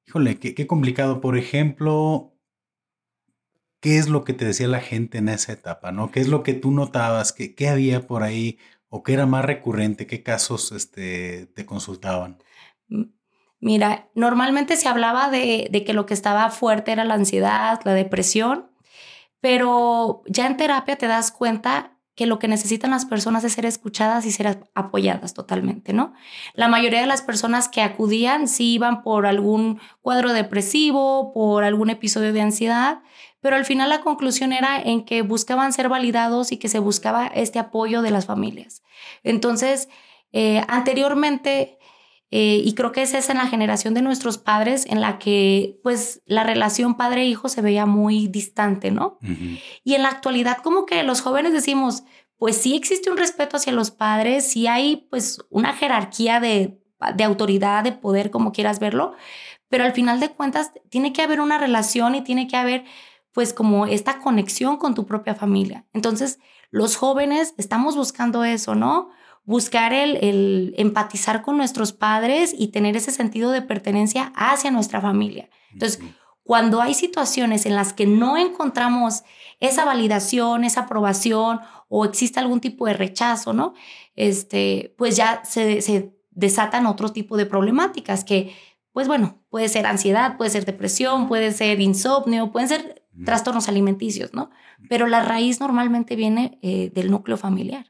híjole, 0.05 0.37
qué, 0.37 0.53
qué 0.53 0.67
complicado. 0.67 1.19
Por 1.19 1.37
ejemplo, 1.37 2.36
¿qué 3.87 3.97
es 3.97 4.09
lo 4.09 4.25
que 4.25 4.33
te 4.33 4.43
decía 4.43 4.67
la 4.67 4.81
gente 4.81 5.19
en 5.19 5.29
esa 5.29 5.53
etapa, 5.53 5.93
no? 5.93 6.11
¿Qué 6.11 6.19
es 6.19 6.27
lo 6.27 6.43
que 6.43 6.53
tú 6.53 6.71
notabas? 6.71 7.31
¿Qué, 7.31 7.55
qué 7.55 7.69
había 7.69 8.05
por 8.05 8.21
ahí? 8.21 8.59
¿O 8.89 9.01
qué 9.01 9.13
era 9.13 9.25
más 9.25 9.45
recurrente? 9.45 10.07
¿Qué 10.07 10.23
casos 10.23 10.73
este, 10.73 11.45
te 11.55 11.65
consultaban? 11.65 12.43
Mira, 13.61 14.09
normalmente 14.13 14.75
se 14.75 14.89
hablaba 14.89 15.29
de, 15.29 15.69
de, 15.71 15.85
que 15.85 15.93
lo 15.93 16.05
que 16.05 16.13
estaba 16.13 16.49
fuerte 16.49 16.91
era 16.91 17.05
la 17.05 17.13
ansiedad, 17.13 17.79
la 17.85 17.93
depresión, 17.93 18.69
pero 19.39 20.21
ya 20.25 20.47
en 20.47 20.57
terapia 20.57 20.97
te 20.97 21.07
das 21.07 21.31
cuenta 21.31 21.97
que 22.13 22.25
lo 22.25 22.39
que 22.39 22.49
necesitan 22.49 22.91
las 22.91 23.05
personas 23.05 23.45
es 23.45 23.53
ser 23.53 23.65
escuchadas 23.65 24.25
y 24.25 24.31
ser 24.31 24.67
apoyadas 24.73 25.33
totalmente, 25.33 25.93
¿no? 25.93 26.13
La 26.55 26.67
mayoría 26.67 26.99
de 26.99 27.07
las 27.07 27.21
personas 27.21 27.69
que 27.69 27.81
acudían 27.81 28.49
sí 28.49 28.73
iban 28.73 29.01
por 29.01 29.27
algún 29.27 29.79
cuadro 30.01 30.33
depresivo, 30.33 31.31
por 31.31 31.63
algún 31.63 31.89
episodio 31.89 32.33
de 32.33 32.41
ansiedad, 32.41 32.99
pero 33.47 33.55
al 33.55 33.63
final 33.63 33.87
la 33.87 34.01
conclusión 34.01 34.51
era 34.51 34.77
en 34.77 35.05
que 35.05 35.21
buscaban 35.21 35.71
ser 35.71 35.87
validados 35.87 36.51
y 36.51 36.57
que 36.57 36.67
se 36.67 36.79
buscaba 36.79 37.27
este 37.27 37.59
apoyo 37.59 38.01
de 38.01 38.11
las 38.11 38.25
familias. 38.25 38.83
Entonces, 39.23 39.87
eh, 40.33 40.65
anteriormente, 40.67 41.77
eh, 42.29 42.61
y 42.61 42.73
creo 42.73 42.91
que 42.91 43.03
esa 43.03 43.19
es 43.19 43.29
en 43.29 43.37
la 43.37 43.47
generación 43.47 43.93
de 43.93 44.01
nuestros 44.01 44.37
padres, 44.37 44.85
en 44.85 44.99
la 44.99 45.17
que 45.17 45.79
pues 45.81 46.23
la 46.25 46.43
relación 46.43 46.97
padre-hijo 46.97 47.47
se 47.47 47.61
veía 47.61 47.85
muy 47.85 48.27
distante, 48.27 48.91
¿no? 48.91 49.17
Y 49.85 49.93
en 49.93 50.03
la 50.03 50.09
actualidad 50.09 50.57
como 50.57 50.85
que 50.85 51.03
los 51.03 51.21
jóvenes 51.21 51.53
decimos, 51.53 52.03
pues 52.37 52.57
sí 52.57 52.75
existe 52.75 53.09
un 53.09 53.15
respeto 53.15 53.55
hacia 53.55 53.71
los 53.71 53.91
padres, 53.91 54.45
sí 54.45 54.67
hay 54.67 55.07
pues 55.09 55.39
una 55.49 55.71
jerarquía 55.71 56.41
de, 56.41 56.81
de 57.15 57.23
autoridad, 57.23 57.85
de 57.85 57.93
poder, 57.93 58.29
como 58.29 58.51
quieras 58.51 58.79
verlo, 58.79 59.13
pero 59.69 59.85
al 59.85 59.93
final 59.93 60.19
de 60.19 60.31
cuentas 60.31 60.73
tiene 60.89 61.13
que 61.13 61.21
haber 61.21 61.39
una 61.39 61.57
relación 61.57 62.13
y 62.13 62.25
tiene 62.25 62.49
que 62.49 62.57
haber 62.57 62.83
pues 63.37 63.53
como 63.53 63.85
esta 63.85 64.17
conexión 64.17 64.77
con 64.77 64.95
tu 64.95 65.05
propia 65.05 65.35
familia. 65.35 65.85
Entonces, 65.93 66.39
los 66.71 66.95
jóvenes 66.95 67.53
estamos 67.59 67.95
buscando 67.95 68.43
eso, 68.43 68.73
¿no? 68.73 69.09
buscar 69.43 69.93
el, 69.93 70.73
empatizar 70.75 71.43
con 71.43 71.55
nuestros 71.55 71.93
padres 71.93 72.55
y 72.57 72.69
tener 72.69 72.97
ese 72.97 73.11
sentido 73.11 73.51
de 73.51 73.61
pertenencia 73.61 74.33
hacia 74.35 74.71
nuestra 74.71 75.01
familia. 75.01 75.51
Entonces, 75.71 75.99
cuando 76.41 76.81
hay 76.81 76.95
situaciones 76.95 77.67
en 77.67 77.75
las 77.75 77.93
que 77.93 78.07
no 78.07 78.37
encontramos 78.37 79.21
esa 79.59 79.85
validación, 79.85 80.63
esa 80.63 80.81
aprobación 80.81 81.59
o 81.89 82.05
existe 82.05 82.39
algún 82.39 82.59
tipo 82.59 82.87
de 82.87 82.93
rechazo, 82.93 83.53
¿no? 83.53 83.75
Este, 84.15 84.95
pues 84.97 85.15
ya 85.15 85.43
se, 85.45 85.83
se 85.83 86.11
desatan 86.31 86.87
otro 86.87 87.09
tipo 87.09 87.37
de 87.37 87.45
problemáticas 87.45 88.23
que, 88.23 88.55
pues 88.93 89.07
bueno, 89.07 89.43
puede 89.51 89.69
ser 89.69 89.85
ansiedad, 89.85 90.37
puede 90.37 90.49
ser 90.49 90.65
depresión, 90.65 91.27
puede 91.27 91.51
ser 91.51 91.81
insomnio, 91.81 92.51
pueden 92.51 92.67
ser 92.67 93.06
trastornos 93.25 93.67
alimenticios, 93.67 94.33
¿no? 94.33 94.49
Pero 94.89 95.07
la 95.07 95.23
raíz 95.23 95.59
normalmente 95.59 96.15
viene 96.15 96.59
eh, 96.61 96.91
del 96.93 97.11
núcleo 97.11 97.37
familiar. 97.37 97.87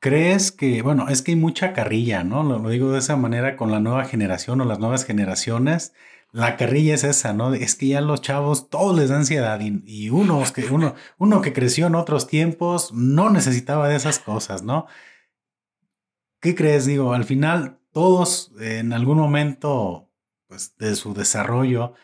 ¿Crees 0.00 0.50
que, 0.50 0.82
bueno, 0.82 1.08
es 1.08 1.22
que 1.22 1.32
hay 1.32 1.36
mucha 1.36 1.72
carrilla, 1.72 2.24
¿no? 2.24 2.42
Lo, 2.42 2.68
digo 2.70 2.92
de 2.92 2.98
esa 2.98 3.16
manera 3.16 3.56
con 3.56 3.70
la 3.70 3.80
nueva 3.80 4.06
generación 4.06 4.60
o 4.60 4.64
las 4.64 4.78
nuevas 4.78 5.04
generaciones. 5.04 5.92
La 6.32 6.56
carrilla 6.56 6.94
es 6.94 7.04
esa, 7.04 7.32
¿no? 7.32 7.52
Es 7.54 7.74
que 7.74 7.88
ya 7.88 8.00
los 8.00 8.22
chavos 8.22 8.70
todos 8.70 8.96
les 8.96 9.10
da 9.10 9.16
ansiedad 9.16 9.60
y, 9.60 9.82
y 9.84 10.10
uno, 10.10 10.42
que, 10.54 10.64
uno, 10.66 10.94
uno 11.18 11.42
que 11.42 11.52
creció 11.52 11.88
en 11.88 11.96
otros 11.96 12.26
tiempos 12.26 12.92
no 12.94 13.30
necesitaba 13.30 13.88
de 13.88 13.96
esas 13.96 14.18
cosas, 14.18 14.62
¿no? 14.62 14.86
¿Qué 16.40 16.54
crees? 16.54 16.86
Digo, 16.86 17.12
al 17.12 17.24
final 17.24 17.80
todos 17.92 18.52
en 18.58 18.92
algún 18.92 19.18
momento 19.18 20.10
pues, 20.46 20.76
de 20.78 20.96
su 20.96 21.14
desarrollo, 21.14 21.94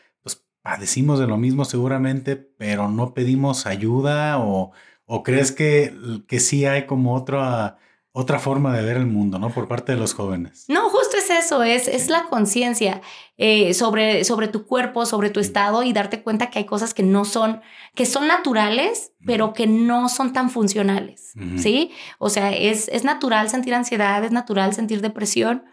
padecimos 0.67 1.21
de 1.21 1.29
lo 1.29 1.37
mismo 1.37 1.65
seguramente, 1.65 2.35
pero 2.35 2.89
no 2.89 3.15
pedimos 3.15 3.67
ayuda 3.67 4.41
o, 4.41 4.73
o 5.05 5.23
crees 5.23 5.53
que, 5.53 5.95
que 6.27 6.41
sí 6.41 6.65
hay 6.65 6.87
como 6.87 7.15
otra 7.15 7.79
otra 8.11 8.39
forma 8.39 8.75
de 8.75 8.83
ver 8.83 8.97
el 8.97 9.05
mundo, 9.05 9.39
¿no? 9.39 9.51
Por 9.51 9.69
parte 9.69 9.93
de 9.93 9.99
los 9.99 10.15
jóvenes. 10.15 10.65
No, 10.69 10.89
justo 10.89 11.19
es 11.19 11.29
eso, 11.29 11.63
es, 11.63 11.87
es 11.87 12.09
la 12.09 12.25
conciencia 12.31 13.03
eh, 13.37 13.75
sobre, 13.75 14.25
sobre 14.25 14.49
tu 14.49 14.65
cuerpo, 14.65 15.05
sobre 15.05 15.29
tu 15.29 15.39
estado 15.39 15.83
y 15.83 15.93
darte 15.93 16.23
cuenta 16.23 16.49
que 16.49 16.61
hay 16.61 16.65
cosas 16.65 16.95
que 16.95 17.03
no 17.03 17.27
son, 17.27 17.61
que 17.95 18.07
son 18.07 18.27
naturales, 18.27 19.13
pero 19.27 19.53
que 19.53 19.67
no 19.67 20.09
son 20.09 20.33
tan 20.33 20.49
funcionales, 20.49 21.35
¿sí? 21.59 21.91
O 22.19 22.31
sea, 22.31 22.57
es, 22.57 22.89
es 22.89 23.05
natural 23.05 23.51
sentir 23.51 23.75
ansiedad, 23.75 24.25
es 24.25 24.33
natural 24.33 24.73
sentir 24.73 25.03
depresión, 25.03 25.65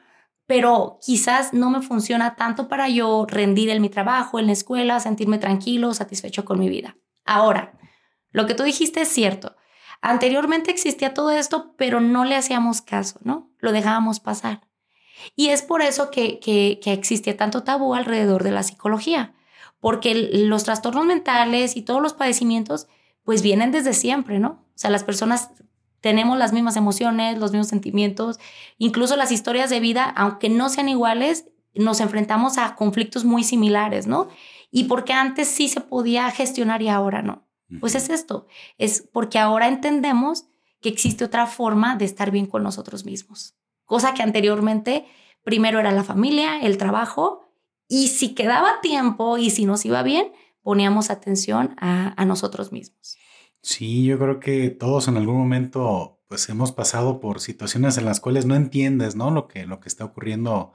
pero 0.46 1.00
quizás 1.02 1.54
no 1.54 1.70
me 1.70 1.82
funciona 1.82 2.36
tanto 2.36 2.68
para 2.68 2.90
yo 2.90 3.26
rendir 3.28 3.70
en 3.70 3.82
mi 3.82 3.90
trabajo, 3.90 4.40
en 4.40 4.48
la 4.48 4.54
escuela, 4.54 5.00
sentirme 5.00 5.38
tranquilo, 5.38 5.94
satisfecho 5.94 6.46
con 6.46 6.60
mi 6.60 6.70
vida. 6.70 6.98
Ahora, 7.26 7.80
lo 8.32 8.46
que 8.46 8.54
tú 8.54 8.64
dijiste 8.64 9.02
es 9.02 9.08
cierto 9.08 9.56
Anteriormente 10.04 10.70
existía 10.70 11.14
todo 11.14 11.32
esto, 11.32 11.76
pero 11.78 12.02
no 12.02 12.26
le 12.26 12.36
hacíamos 12.36 12.82
caso, 12.82 13.22
¿no? 13.24 13.50
Lo 13.60 13.72
dejábamos 13.72 14.20
pasar. 14.20 14.68
Y 15.34 15.48
es 15.48 15.62
por 15.62 15.82
eso 15.82 16.12
que, 16.12 16.42
que, 16.42 16.78
existía 16.92 17.38
tanto 17.38 17.64
tabú 17.64 17.94
alrededor 17.94 18.44
de 18.44 18.52
la 18.52 18.64
psicología, 18.64 19.34
porque 19.80 20.14
los 20.14 20.66
trastornos 20.66 21.06
mentales 21.06 21.78
y 21.78 21.84
todos 21.84 22.02
los 22.02 22.14
padecimientos, 22.14 22.88
pues 23.24 23.42
vienen 23.42 23.72
desde 23.72 23.94
siempre, 23.94 24.40
¿no? 24.40 24.66
O 24.76 24.78
sea, 24.78 24.90
las 24.90 25.06
personas 25.06 25.52
tenemos 26.04 26.38
las 26.38 26.52
mismas 26.52 26.76
emociones, 26.76 27.38
los 27.38 27.52
mismos 27.52 27.70
sentimientos, 27.70 28.38
incluso 28.78 29.16
las 29.16 29.32
historias 29.32 29.70
de 29.70 29.80
vida, 29.80 30.04
aunque 30.18 30.50
no 30.50 30.68
sean 30.68 30.90
iguales, 30.90 31.46
nos 31.76 32.02
enfrentamos 32.02 32.58
a 32.58 32.76
conflictos 32.76 33.24
muy 33.24 33.46
similares, 33.46 34.06
¿no? 34.06 34.28
Y 34.70 34.84
porque 34.84 35.14
antes 35.14 35.48
sí 35.48 35.70
se 35.70 35.80
podía 35.80 36.30
gestionar 36.30 36.82
y 36.82 36.90
ahora 36.90 37.22
no. 37.22 37.48
Pues 37.80 37.96
es 37.96 38.10
esto, 38.10 38.46
es 38.78 39.10
porque 39.14 39.40
ahora 39.40 39.68
entendemos 39.68 40.46
que 40.82 40.90
existe 40.90 41.24
otra 41.24 41.48
forma 41.48 41.96
de 41.96 42.06
estar 42.06 42.30
bien 42.30 42.48
con 42.48 42.62
nosotros 42.62 43.04
mismos, 43.04 43.56
cosa 43.86 44.14
que 44.14 44.22
anteriormente 44.22 45.08
primero 45.44 45.80
era 45.80 45.92
la 45.92 46.04
familia, 46.04 46.60
el 46.60 46.78
trabajo, 46.78 47.50
y 47.88 48.10
si 48.10 48.36
quedaba 48.36 48.82
tiempo 48.82 49.40
y 49.40 49.50
si 49.50 49.66
nos 49.66 49.86
iba 49.86 50.04
bien, 50.04 50.34
poníamos 50.62 51.10
atención 51.10 51.76
a, 51.80 52.24
nosotros 52.26 52.72
mismos. 52.72 53.18
Sí, 53.66 54.04
yo 54.06 54.20
creo 54.20 54.40
que 54.42 54.70
todos 54.70 55.08
en 55.08 55.16
algún 55.18 55.38
momento 55.38 56.22
pues 56.28 56.50
hemos 56.50 56.72
pasado 56.74 57.20
por 57.22 57.40
situaciones 57.40 57.98
en 57.98 58.06
las 58.06 58.20
cuales 58.20 58.46
no 58.46 58.56
entiendes, 58.56 59.16
¿no? 59.16 59.32
Lo 59.32 59.48
que, 59.48 59.66
lo 59.66 59.80
que 59.80 59.88
está 59.88 60.04
ocurriendo 60.06 60.74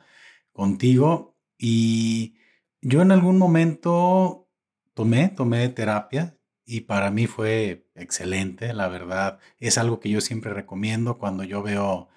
contigo. 0.53 1.37
Y 1.59 2.37
yo 2.81 3.03
en 3.03 3.13
algún 3.13 3.39
momento 3.39 4.49
tomé, 4.95 5.29
tomé 5.31 5.69
terapia, 5.71 6.39
y 6.65 6.83
para 6.83 7.11
mí 7.11 7.27
fue 7.27 7.89
excelente, 7.95 8.73
la 8.75 8.89
verdad. 8.89 9.41
Es 9.59 9.79
algo 9.79 10.01
que 10.01 10.11
yo 10.11 10.21
siempre 10.21 10.55
recomiendo 10.55 11.19
cuando 11.19 11.45
yo 11.45 11.63
veo 11.63 12.09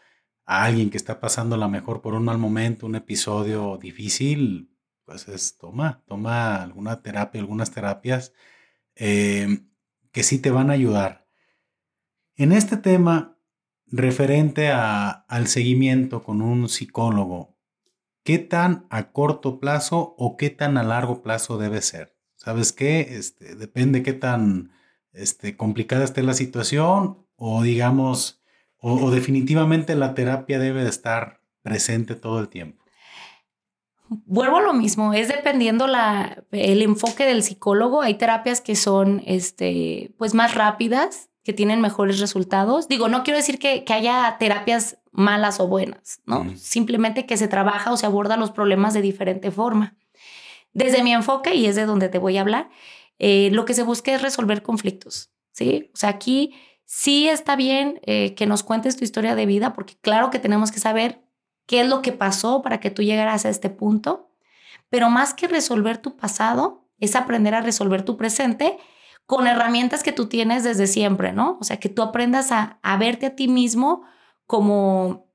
a 0.46 0.66
alguien 0.66 0.90
que 0.92 0.98
está 0.98 1.20
pasando 1.20 1.58
la 1.58 1.68
mejor 1.70 2.02
por 2.02 2.14
un 2.16 2.26
mal 2.26 2.38
momento, 2.38 2.86
un 2.86 2.96
episodio 2.96 3.78
difícil, 3.78 4.72
pues 5.06 5.28
es 5.28 5.58
toma, 5.58 6.04
toma 6.08 6.62
alguna 6.64 7.02
terapia, 7.02 7.42
algunas 7.42 7.72
terapias 7.72 8.34
eh, 8.96 9.62
que 10.12 10.24
sí 10.24 10.40
te 10.40 10.52
van 10.52 10.70
a 10.70 10.74
ayudar. 10.74 11.28
En 12.36 12.52
este 12.52 12.78
tema 12.78 13.38
referente 13.88 14.72
al 14.72 15.48
seguimiento 15.48 16.24
con 16.24 16.42
un 16.42 16.70
psicólogo, 16.70 17.58
¿qué 18.24 18.40
tan 18.40 18.88
a 18.90 19.12
corto 19.12 19.60
plazo 19.60 20.16
o 20.18 20.38
qué 20.38 20.50
tan 20.50 20.78
a 20.78 20.84
largo 20.84 21.22
plazo 21.22 21.58
debe 21.58 21.82
ser? 21.82 22.16
¿sabes 22.44 22.74
qué? 22.74 23.02
Este, 23.18 23.56
depende 23.56 24.02
qué 24.02 24.14
tan 24.14 24.72
este, 25.14 25.56
complicada 25.56 26.04
esté 26.04 26.24
la 26.24 26.34
situación 26.34 27.28
o 27.36 27.62
digamos, 27.62 28.42
o, 28.78 29.12
definitivamente 29.12 29.96
la 29.96 30.16
terapia 30.16 30.58
debe 30.58 30.84
de 30.84 30.90
estar 30.90 31.42
presente 31.62 32.16
todo 32.16 32.40
el 32.40 32.50
tiempo. 32.50 32.81
Vuelvo 34.14 34.58
a 34.58 34.62
lo 34.62 34.74
mismo, 34.74 35.14
es 35.14 35.30
dependiendo 35.30 35.88
la, 35.88 36.44
el 36.52 36.82
enfoque 36.82 37.24
del 37.24 37.44
psicólogo. 37.44 38.02
Hay 38.02 38.16
terapias 38.16 38.60
que 38.60 38.76
son 38.76 39.24
este, 39.26 40.12
pues 40.18 40.34
más 40.34 40.54
rápidas, 40.54 41.30
que 41.44 41.54
tienen 41.54 41.80
mejores 41.80 42.20
resultados. 42.20 42.90
Digo, 42.90 43.08
no 43.08 43.24
quiero 43.24 43.38
decir 43.38 43.58
que, 43.58 43.86
que 43.86 43.94
haya 43.94 44.36
terapias 44.38 44.98
malas 45.12 45.62
o 45.62 45.68
buenas, 45.68 46.20
¿no? 46.26 46.46
Simplemente 46.58 47.26
que 47.26 47.38
se 47.38 47.48
trabaja 47.48 47.94
o 47.94 47.96
se 47.96 48.06
aborda 48.06 48.36
los 48.36 48.52
problemas 48.52 48.94
de 48.94 49.02
diferente 49.02 49.50
forma. 49.50 49.96
Desde 50.74 51.04
mi 51.04 51.14
enfoque, 51.14 51.56
y 51.56 51.66
es 51.66 51.78
de 51.78 51.86
donde 51.86 52.10
te 52.10 52.18
voy 52.18 52.38
a 52.38 52.42
hablar, 52.42 52.70
eh, 53.18 53.50
lo 53.54 53.64
que 53.64 53.74
se 53.74 53.84
busca 53.84 54.14
es 54.14 54.22
resolver 54.22 54.62
conflictos, 54.62 55.32
¿sí? 55.54 55.90
O 55.94 55.98
sea, 55.98 56.10
aquí 56.10 56.54
sí 56.84 57.30
está 57.30 57.56
bien 57.56 58.02
eh, 58.06 58.36
que 58.36 58.46
nos 58.46 58.64
cuentes 58.64 58.98
tu 58.98 59.06
historia 59.06 59.36
de 59.36 59.46
vida, 59.46 59.72
porque 59.72 59.96
claro 60.02 60.32
que 60.32 60.40
tenemos 60.40 60.70
que 60.70 60.80
saber 60.80 61.22
qué 61.72 61.80
es 61.80 61.88
lo 61.88 62.02
que 62.02 62.12
pasó 62.12 62.62
para 62.62 62.82
que 62.82 62.92
tú 62.92 63.02
llegaras 63.02 63.46
a 63.46 63.50
este 63.50 63.70
punto, 63.70 64.28
pero 64.90 65.10
más 65.10 65.34
que 65.34 65.48
resolver 65.48 66.00
tu 66.00 66.18
pasado, 66.18 66.84
es 67.00 67.16
aprender 67.16 67.56
a 67.56 67.62
resolver 67.62 68.04
tu 68.04 68.18
presente 68.18 68.78
con 69.26 69.48
herramientas 69.48 70.04
que 70.04 70.12
tú 70.12 70.28
tienes 70.28 70.66
desde 70.66 70.86
siempre, 70.86 71.32
¿no? 71.32 71.58
O 71.62 71.64
sea, 71.64 71.78
que 71.78 71.88
tú 71.88 72.02
aprendas 72.02 72.52
a, 72.52 72.78
a 72.82 72.98
verte 72.98 73.28
a 73.28 73.36
ti 73.38 73.48
mismo 73.48 74.04
como 74.48 75.32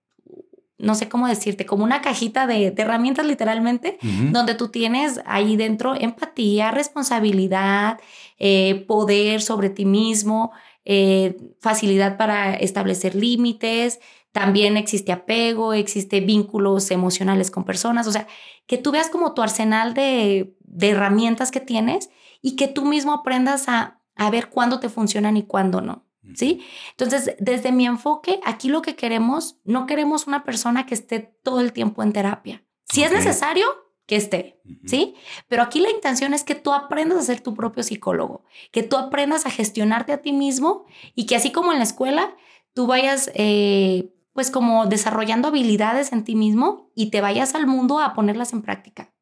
no 0.77 0.95
sé 0.95 1.09
cómo 1.09 1.27
decirte, 1.27 1.65
como 1.65 1.85
una 1.85 2.03
cajita 2.03 2.47
de, 2.47 2.75
herramientas 2.77 3.25
literalmente, 3.25 3.97
donde 4.31 4.55
tú 4.55 4.69
tienes 4.69 5.23
ahí 5.25 5.57
dentro 5.57 5.95
empatía, 5.95 6.71
responsabilidad, 6.71 7.99
eh, 8.39 8.85
poder 8.87 9.41
sobre 9.41 9.71
ti 9.71 9.87
mismo, 9.87 10.53
eh, 10.85 11.39
facilidad 11.63 12.19
para 12.19 12.53
establecer 12.57 13.15
límites, 13.15 14.01
también 14.37 14.77
existe 14.77 15.13
apego, 15.13 15.73
existe 15.73 16.21
vínculos 16.21 16.91
emocionales 16.91 17.51
con 17.51 17.65
personas, 17.65 18.07
o 18.07 18.13
sea, 18.13 18.27
que 18.67 18.77
tú 18.77 18.93
veas 18.93 19.09
como 19.09 19.33
tu 19.33 19.41
arsenal 19.41 19.95
de, 19.95 20.55
herramientas 20.79 21.51
que 21.51 21.61
tienes 21.61 22.11
y 22.43 22.55
que 22.55 22.69
tú 22.69 22.85
mismo 22.85 23.15
aprendas 23.15 23.67
a, 23.71 24.03
a 24.15 24.31
ver 24.31 24.51
cuándo 24.51 24.79
te 24.79 24.91
funcionan 24.91 25.39
y 25.39 25.45
cuándo 25.45 25.81
no. 25.81 26.05
¿sí? 26.35 26.63
Entonces, 26.91 27.35
desde 27.39 27.73
mi 27.73 27.87
enfoque, 27.87 28.39
aquí 28.45 28.69
lo 28.69 28.83
que 28.83 28.95
queremos, 28.95 29.59
no 29.65 29.87
queremos 29.87 30.27
una 30.27 30.45
persona 30.45 30.85
que 30.85 30.93
esté 30.93 31.21
todo 31.43 31.61
el 31.61 31.73
tiempo 31.73 32.03
en 32.03 32.13
terapia. 32.13 32.63
Si 32.85 33.05
es 33.05 33.13
necesario, 33.13 33.65
que 34.05 34.17
esté, 34.17 34.61
¿sí? 34.85 35.15
Pero 35.49 35.63
aquí 35.63 35.81
la 35.81 35.89
intención 35.91 36.35
es 36.35 36.45
que 36.45 36.55
tú 36.55 36.75
aprendas 36.75 37.21
a 37.21 37.23
ser 37.23 37.41
tu 37.41 37.55
propio 37.55 37.83
psicólogo, 37.83 38.45
que 38.71 38.83
tú 38.83 38.99
aprendas 38.99 39.47
a 39.47 39.51
gestionarte 39.51 40.13
a 40.13 40.21
ti 40.21 40.33
mismo 40.33 40.85
y 41.15 41.25
que 41.25 41.37
así 41.37 41.53
como 41.53 41.73
en 41.73 41.79
la 41.79 41.85
escuela, 41.85 42.37
tú 42.75 42.87
vayas, 42.87 43.31
eh, 43.35 44.13
pues 44.37 44.53
como 44.53 44.87
desarrollando 44.87 45.49
habilidades 45.49 46.13
en 46.13 46.23
ti 46.23 46.37
mismo 46.37 46.93
y 46.95 47.11
te 47.11 47.21
vayas 47.21 47.55
al 47.55 47.67
mundo 47.67 47.99
a 47.99 48.13
ponerlas 48.13 48.53
en 48.53 48.63
práctica. 48.63 49.13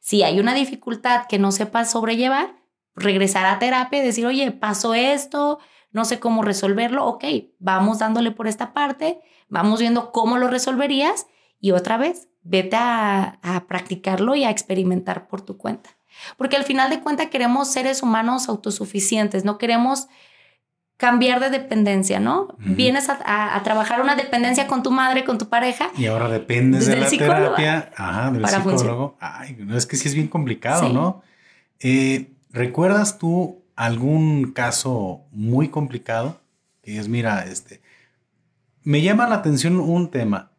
Si 0.00 0.22
hay 0.22 0.40
una 0.40 0.54
dificultad 0.54 1.26
que 1.28 1.38
no 1.38 1.52
sepas 1.52 1.90
sobrellevar, 1.92 2.56
regresar 2.96 3.44
a 3.44 3.58
terapia 3.58 4.00
y 4.00 4.06
decir, 4.06 4.26
oye, 4.26 4.50
pasó 4.52 4.94
esto, 4.94 5.58
no 5.92 6.06
sé 6.06 6.18
cómo 6.18 6.42
resolverlo, 6.42 7.04
ok, 7.04 7.24
vamos 7.58 7.98
dándole 7.98 8.30
por 8.30 8.48
esta 8.48 8.72
parte, 8.72 9.20
vamos 9.48 9.80
viendo 9.80 10.10
cómo 10.12 10.38
lo 10.38 10.48
resolverías 10.48 11.26
y 11.60 11.72
otra 11.72 11.98
vez, 11.98 12.28
vete 12.42 12.76
a, 12.76 13.38
practicarlo 13.68 14.34
y 14.34 14.44
a 14.44 14.50
experimentar 14.50 15.28
por 15.28 15.42
tu 15.42 15.58
cuenta. 15.58 15.90
Porque 16.38 16.56
al 16.56 16.64
final 16.64 16.88
de 16.88 17.00
cuentas 17.00 17.26
queremos 17.28 17.70
seres 17.70 18.02
humanos 18.02 18.48
autosuficientes, 18.48 19.44
no 19.44 19.58
queremos 19.58 20.08
cambiar 21.04 21.38
de 21.38 21.50
dependencia, 21.50 22.18
¿no? 22.18 22.56
Vienes 22.58 23.10
a, 23.10 23.60
trabajar 23.62 24.00
una 24.00 24.16
dependencia 24.16 24.66
con 24.66 24.82
tu 24.82 24.90
madre, 24.90 25.22
con 25.22 25.36
tu 25.36 25.50
pareja. 25.50 25.90
Y 25.98 26.06
ahora 26.06 26.30
dependes 26.30 26.86
de 26.86 26.96
la 26.96 27.06
terapia, 27.06 27.90
ajá, 27.94 28.30
del 28.30 28.46
psicólogo. 28.46 29.18
Ay, 29.20 29.58
es 29.74 29.84
que 29.84 29.96
sí 29.96 30.08
es 30.08 30.14
bien 30.14 30.28
complicado, 30.28 30.88
¿no? 30.88 31.22
Eh, 31.80 32.32
¿Recuerdas 32.50 33.18
tú 33.18 33.64
algún 33.76 34.52
caso 34.52 35.26
muy 35.30 35.68
complicado? 35.68 36.40
Que 36.82 36.98
es, 36.98 37.06
mira, 37.08 37.44
este, 37.44 37.82
me 38.82 39.02
llama 39.02 39.28
la 39.28 39.34
atención 39.34 39.80
un 39.80 40.10
tema. 40.10 40.52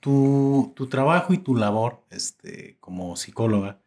Tu, 0.00 0.72
tu 0.74 0.86
trabajo 0.86 1.34
y 1.34 1.38
tu 1.38 1.54
labor 1.54 2.02
este, 2.08 2.78
como 2.80 3.14
psicóloga, 3.16 3.78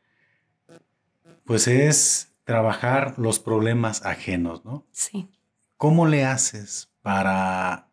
pues 1.46 1.68
es 1.68 2.31
trabajar 2.52 3.16
los 3.18 3.40
problemas 3.40 4.06
ajenos, 4.06 4.66
¿no? 4.66 4.86
Sí. 4.92 5.30
¿Cómo 5.78 6.08
le 6.08 6.26
haces 6.26 6.92
para 7.02 7.90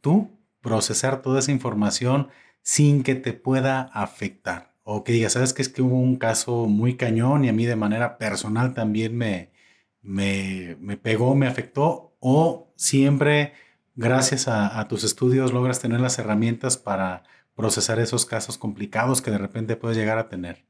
tú 0.00 0.30
procesar 0.60 1.22
toda 1.22 1.40
esa 1.40 1.52
información 1.52 2.28
sin 2.62 3.02
que 3.02 3.14
te 3.14 3.32
pueda 3.32 3.82
afectar? 3.92 4.72
o 4.84 5.04
que 5.04 5.12
diga, 5.12 5.28
sabes 5.30 5.52
que 5.52 5.62
es 5.62 5.68
que 5.68 5.82
hubo 5.82 5.96
un 5.96 6.16
caso 6.16 6.66
muy 6.66 6.96
cañón 6.96 7.44
y 7.44 7.48
a 7.48 7.52
mí 7.52 7.66
de 7.66 7.76
manera 7.76 8.18
personal 8.18 8.74
también 8.74 9.16
me, 9.16 9.52
me, 10.00 10.76
me 10.80 10.96
pegó, 10.96 11.34
me 11.34 11.46
afectó, 11.46 12.16
o 12.20 12.72
siempre 12.76 13.52
gracias 13.94 14.48
a, 14.48 14.86
tus 14.88 15.04
estudios 15.04 15.52
logras 15.52 15.80
tener 15.80 16.00
las 16.00 16.18
herramientas 16.18 16.76
para 16.76 17.24
procesar 17.54 18.00
esos 18.00 18.26
casos 18.26 18.58
complicados 18.58 19.22
que 19.22 19.30
de 19.30 19.38
repente 19.38 19.76
puedes 19.76 19.96
llegar 19.96 20.18
a 20.18 20.28
tener. 20.28 20.64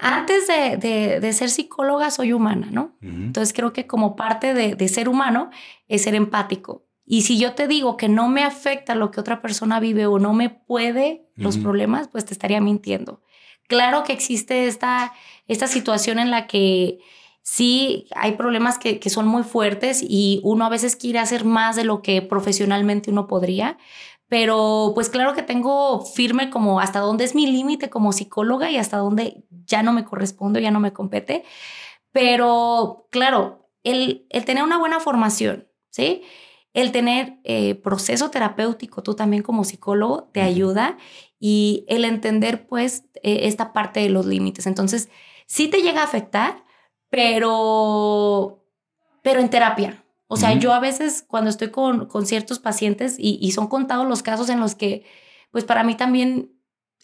Antes 0.00 0.48
de, 0.48 1.20
de, 1.20 1.32
ser 1.32 1.50
psicóloga 1.50 2.10
soy 2.10 2.32
humana, 2.32 2.68
¿no? 2.70 2.96
Entonces 3.00 3.52
creo 3.52 3.72
que 3.72 3.86
como 3.86 4.16
parte 4.16 4.52
de, 4.52 4.74
de 4.74 4.88
ser 4.88 5.08
humano 5.08 5.50
es 5.88 6.02
ser 6.02 6.14
empático. 6.14 6.84
Y 7.06 7.22
si 7.22 7.38
yo 7.38 7.54
te 7.54 7.68
digo 7.68 7.96
que 7.96 8.08
no 8.08 8.28
me 8.28 8.42
afecta 8.42 8.94
lo 8.94 9.10
que 9.10 9.20
otra 9.20 9.40
persona 9.40 9.78
vive 9.78 10.06
o 10.06 10.18
no 10.18 10.32
me 10.32 10.50
puede 10.50 11.28
los 11.36 11.58
problemas, 11.58 12.08
pues 12.08 12.24
te 12.24 12.32
estaría 12.32 12.60
mintiendo. 12.60 13.20
Claro 13.68 14.04
que 14.04 14.12
existe 14.12 14.66
esta, 14.66 15.12
esta 15.48 15.66
situación 15.66 16.18
en 16.18 16.30
la 16.30 16.46
que 16.46 16.98
sí 17.42 18.06
hay 18.16 18.32
problemas 18.32 18.78
que, 18.78 18.98
que, 18.98 19.10
son 19.10 19.26
muy 19.26 19.42
fuertes 19.42 20.02
y 20.02 20.40
uno 20.44 20.64
a 20.64 20.70
veces 20.70 20.96
quiere 20.96 21.18
hacer 21.18 21.44
más 21.44 21.76
de 21.76 21.84
lo 21.84 22.00
que 22.00 22.22
profesionalmente 22.22 23.10
uno 23.10 23.26
podría, 23.26 23.76
pero 24.34 24.90
pues 24.96 25.10
claro 25.10 25.32
que 25.32 25.44
tengo 25.44 26.04
firme 26.04 26.50
como 26.50 26.80
hasta 26.80 26.98
dónde 26.98 27.22
es 27.22 27.36
mi 27.36 27.46
límite 27.46 27.88
como 27.88 28.12
psicóloga 28.12 28.68
y 28.68 28.78
hasta 28.78 28.96
dónde 28.96 29.44
ya 29.64 29.84
no 29.84 29.92
me 29.92 30.04
corresponde, 30.04 30.60
ya 30.60 30.72
no 30.72 30.80
me 30.80 30.92
compete, 30.92 31.44
pero 32.10 33.06
claro, 33.12 33.70
el, 33.84 34.26
el 34.30 34.44
tener 34.44 34.64
una 34.64 34.76
buena 34.76 34.98
formación, 34.98 35.68
¿sí? 35.90 36.24
el 36.72 36.90
tener 36.90 37.38
eh, 37.44 37.76
proceso 37.76 38.32
terapéutico, 38.32 39.04
tú 39.04 39.14
también 39.14 39.44
como 39.44 39.62
psicólogo, 39.62 40.24
te 40.32 40.40
ayuda 40.40 40.98
y 41.38 41.84
el 41.86 42.04
entender 42.04 42.66
pues 42.66 43.04
e, 43.22 43.46
esta 43.46 43.72
parte 43.72 44.00
de 44.00 44.08
los 44.08 44.26
límites. 44.26 44.66
Entonces, 44.66 45.10
sí 45.46 45.68
te 45.68 45.80
llega 45.80 46.00
a 46.00 46.06
afectar, 46.06 46.64
pero, 47.08 48.66
pero 49.22 49.38
en 49.38 49.48
terapia. 49.48 50.03
O 50.26 50.36
sea, 50.36 50.54
yo 50.54 50.72
a 50.72 50.80
veces 50.80 51.24
cuando 51.26 51.50
estoy 51.50 51.70
con, 51.70 52.06
con 52.06 52.26
ciertos 52.26 52.58
pacientes 52.58 53.16
y, 53.18 53.38
y, 53.40 53.52
son 53.52 53.68
contados 53.68 54.06
los 54.06 54.22
casos 54.22 54.48
en 54.48 54.58
los 54.58 54.74
que, 54.74 55.04
pues 55.50 55.64
para 55.64 55.84
mí 55.84 55.96
también 55.96 56.52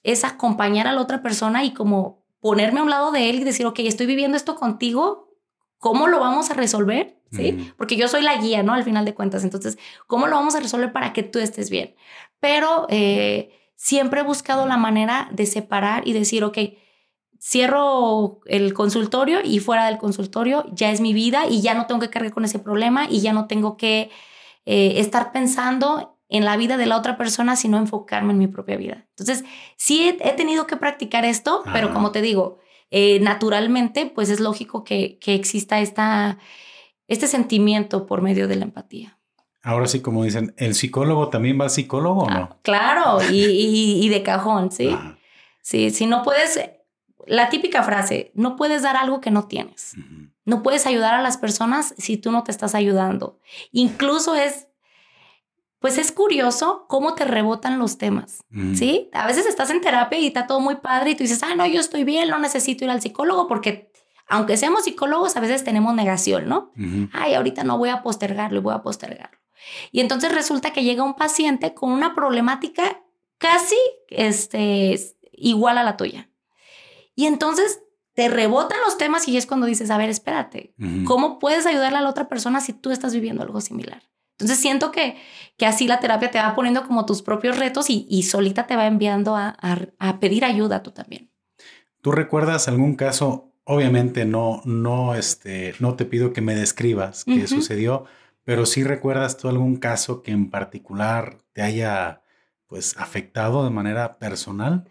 es 0.02 0.24
acompañar 0.24 0.87
a 0.87 0.92
la 0.92 1.02
otra 1.02 1.22
persona 1.22 1.64
y 1.64 1.74
como 1.74 2.24
ponerme 2.40 2.80
a 2.80 2.83
un 2.83 2.90
lado 2.90 3.12
de 3.12 3.28
él 3.28 3.40
y 3.40 3.44
decir, 3.44 3.66
ok, 3.66 3.80
estoy 3.80 4.06
viviendo 4.06 4.37
esto 4.37 4.56
contigo, 4.56 5.35
¿cómo 5.78 6.06
lo 6.06 6.20
vamos 6.20 6.50
a 6.50 6.54
resolver? 6.54 7.18
¿Sí? 7.33 7.72
Porque 7.76 7.96
yo 7.96 8.09
soy 8.09 8.22
la 8.22 8.37
guía, 8.38 8.64
¿no? 8.64 8.72
Al 8.72 8.83
final 8.83 9.04
de 9.04 9.14
cuentas. 9.14 9.44
Entonces, 9.44 9.78
¿cómo 10.09 10.26
lo 10.26 10.35
vamos 10.35 10.56
a 10.56 10.61
resolver 10.61 10.92
para 10.92 11.12
que 11.12 11.22
tú 11.22 11.38
estés 11.38 11.70
bien? 11.70 11.94
Pero 12.40 12.87
eh, 12.88 13.56
siempre 13.76 14.20
he 14.20 14.24
buscado 14.24 14.66
la 14.66 14.76
manera 14.76 15.28
de 15.30 15.46
separar 15.46 16.09
y 16.09 16.12
decir, 16.12 16.42
ok, 16.42 16.59
cierro 17.40 18.40
el 18.46 18.74
consultorio 18.74 19.40
y 19.42 19.61
fuera 19.61 19.87
del 19.87 19.98
consultorio 19.98 20.66
ya 20.72 20.90
es 20.90 21.00
mi 21.00 21.14
vida 21.14 21.46
y 21.48 21.62
ya 21.62 21.74
no 21.74 21.87
tengo 21.87 22.00
que 22.00 22.11
cargar 22.11 22.33
con 22.33 22.44
ese 22.44 22.59
problema 22.59 23.07
y 23.09 23.20
ya 23.20 23.33
no 23.33 23.46
tengo 23.46 23.76
que 23.76 24.11
eh, 24.66 24.94
estar 24.96 25.33
pensando 25.33 26.18
en 26.29 26.44
la 26.44 26.57
vida 26.57 26.76
de 26.76 26.87
la 26.87 26.96
otra 26.96 27.16
persona, 27.16 27.57
sino 27.57 27.79
enfocarme 27.79 28.33
en 28.33 28.38
mi 28.38 28.46
propia 28.46 28.76
vida. 28.76 29.07
Entonces, 29.11 29.44
sí 29.76 30.16
he, 30.20 30.33
tenido 30.33 30.66
que 30.66 30.76
practicar 30.76 31.24
esto, 31.24 31.64
pero 31.72 31.92
como 31.92 32.12
te 32.12 32.22
digo, 32.22 32.59
eh, 32.92 33.18
naturalmente, 33.20 34.07
pues 34.07 34.31
es 34.31 34.38
lógico 34.38 34.85
que, 34.85 35.18
que 35.18 35.35
exista 35.35 35.81
esta, 35.81 36.38
este 37.09 37.26
sentimiento 37.26 38.07
por 38.07 38.22
medio 38.22 38.46
de 38.46 38.57
la 38.57 38.64
empatía. 38.64 39.18
Ahora 39.62 39.88
sí, 39.88 40.00
como 40.00 40.22
dicen, 40.22 40.55
¿el 40.57 40.74
psicólogo 40.74 41.31
también 41.31 41.59
va 41.59 41.64
al 41.64 41.70
psicólogo 41.70 42.22
o 42.22 42.31
no? 42.31 42.37
Ah, 42.37 42.57
claro, 42.62 43.18
y, 43.31 44.05
y, 44.05 44.09
de 44.09 44.22
cajón, 44.22 44.70
¿sí? 44.70 44.96
Sí, 45.62 45.90
si 45.90 46.07
no 46.07 46.22
puedes, 46.22 46.59
la 47.30 47.48
típica 47.48 47.84
frase, 47.84 48.32
no 48.34 48.56
puedes 48.56 48.82
dar 48.82 48.96
algo 48.96 49.20
que 49.20 49.30
no 49.30 49.46
tienes. 49.46 49.94
No 50.44 50.64
puedes 50.64 50.84
ayudar 50.84 51.14
a 51.14 51.22
las 51.22 51.38
personas 51.38 51.94
si 51.96 52.16
tú 52.16 52.32
no 52.32 52.42
te 52.42 52.50
estás 52.50 52.74
ayudando. 52.74 53.38
Incluso 53.70 54.34
es 54.34 54.66
pues 55.78 55.96
es 55.96 56.12
curioso 56.12 56.86
cómo 56.88 57.14
te 57.14 57.24
rebotan 57.24 57.78
los 57.78 57.96
temas, 57.96 58.44
¿sí? 58.74 59.08
A 59.14 59.26
veces 59.26 59.46
estás 59.46 59.70
en 59.70 59.80
terapia 59.80 60.18
y 60.18 60.26
está 60.26 60.46
todo 60.46 60.60
muy 60.60 60.74
padre 60.76 61.12
y 61.12 61.14
tú 61.14 61.22
dices, 61.22 61.42
ah, 61.42 61.54
no, 61.54 61.64
yo 61.66 61.80
estoy 61.80 62.04
bien, 62.04 62.28
no 62.28 62.38
necesito 62.38 62.84
ir 62.84 62.90
al 62.90 63.00
psicólogo 63.00 63.46
porque 63.46 63.90
aunque 64.28 64.56
seamos 64.56 64.84
psicólogos, 64.84 65.36
a 65.36 65.40
veces 65.40 65.64
tenemos 65.64 65.94
negación, 65.94 66.48
¿no? 66.48 66.72
Ay, 67.12 67.34
ahorita 67.34 67.64
no 67.64 67.78
voy 67.78 67.88
a 67.88 68.02
postergarlo, 68.02 68.60
voy 68.60 68.74
a 68.74 68.82
postergarlo. 68.82 69.38
Y 69.92 70.00
entonces 70.00 70.34
resulta 70.34 70.72
que 70.72 70.84
llega 70.84 71.02
un 71.02 71.14
paciente 71.14 71.74
con 71.74 71.92
una 71.92 72.14
problemática 72.14 73.02
casi 73.38 73.76
este, 74.08 74.98
igual 75.32 75.78
a 75.78 75.84
la 75.84 75.96
tuya. 75.96 76.29
Y 77.20 77.26
entonces 77.26 77.83
te 78.14 78.30
rebotan 78.30 78.78
los 78.83 78.96
temas 78.96 79.28
y 79.28 79.37
es 79.37 79.44
cuando 79.44 79.66
dices, 79.66 79.90
a 79.90 79.98
ver, 79.98 80.09
espérate, 80.09 80.72
¿cómo 81.04 81.38
puedes 81.38 81.66
ayudarle 81.66 81.98
a 81.98 82.00
la 82.00 82.09
otra 82.09 82.30
persona 82.30 82.62
si 82.62 82.72
tú 82.72 82.92
estás 82.92 83.12
viviendo 83.12 83.42
algo 83.42 83.61
similar? 83.61 84.02
Entonces 84.38 84.59
siento 84.59 84.90
que, 84.90 85.18
que 85.59 85.66
así 85.66 85.87
la 85.87 86.00
terapia 86.00 86.30
te 86.30 86.38
va 86.38 86.54
poniendo 86.54 86.87
como 86.87 87.04
tus 87.04 87.20
propios 87.20 87.59
retos 87.59 87.90
y, 87.90 88.06
y 88.09 88.22
solita 88.22 88.66
te 88.66 88.74
va 88.74 88.87
enviando 88.87 89.37
a, 89.37 89.54
a, 89.98 90.18
pedir 90.18 90.46
ayuda 90.46 90.83
tú 90.83 90.92
también. 90.92 91.30
¿Tú 92.00 92.11
recuerdas 92.11 92.68
algún 92.68 92.94
caso? 92.94 93.52
Obviamente 93.64 94.24
no, 94.24 94.62
no, 94.64 95.14
este, 95.14 95.74
no 95.78 95.94
te 95.94 96.06
pido 96.06 96.33
que 96.33 96.40
me 96.40 96.54
describas 96.54 97.26
qué 97.26 97.46
sucedió, 97.46 98.06
pero 98.44 98.64
sí 98.64 98.83
recuerdas 98.83 99.37
tú 99.37 99.50
algún 99.50 99.76
caso 99.76 100.22
que 100.22 100.30
en 100.30 100.48
particular 100.48 101.37
te 101.52 101.61
haya 101.61 102.22
pues 102.66 102.96
afectado 102.96 103.62
de 103.62 103.70
manera 103.70 104.16
personal. 104.18 104.88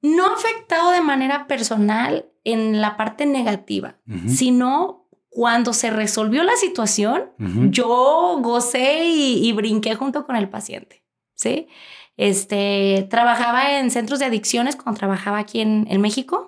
No 0.00 0.26
afectado 0.26 0.92
de 0.92 1.00
manera 1.00 1.46
personal 1.46 2.26
en 2.44 2.80
la 2.80 2.96
parte 2.96 3.26
negativa, 3.26 3.96
sino 4.26 5.08
cuando 5.28 5.72
se 5.72 5.90
resolvió 5.90 6.42
la 6.42 6.56
situación, 6.56 7.30
yo 7.70 8.38
gocé 8.40 9.04
y, 9.06 9.52
brinqué 9.52 9.94
junto 9.94 10.24
con 10.24 10.36
el 10.36 10.48
paciente, 10.48 11.04
¿sí? 11.34 11.68
Este, 12.16 13.06
trabajaba 13.10 13.78
en 13.78 13.90
centros 13.90 14.18
de 14.18 14.24
adicciones 14.24 14.74
cuando 14.74 14.98
trabajaba 14.98 15.38
aquí 15.38 15.60
en, 15.60 16.00
México 16.00 16.46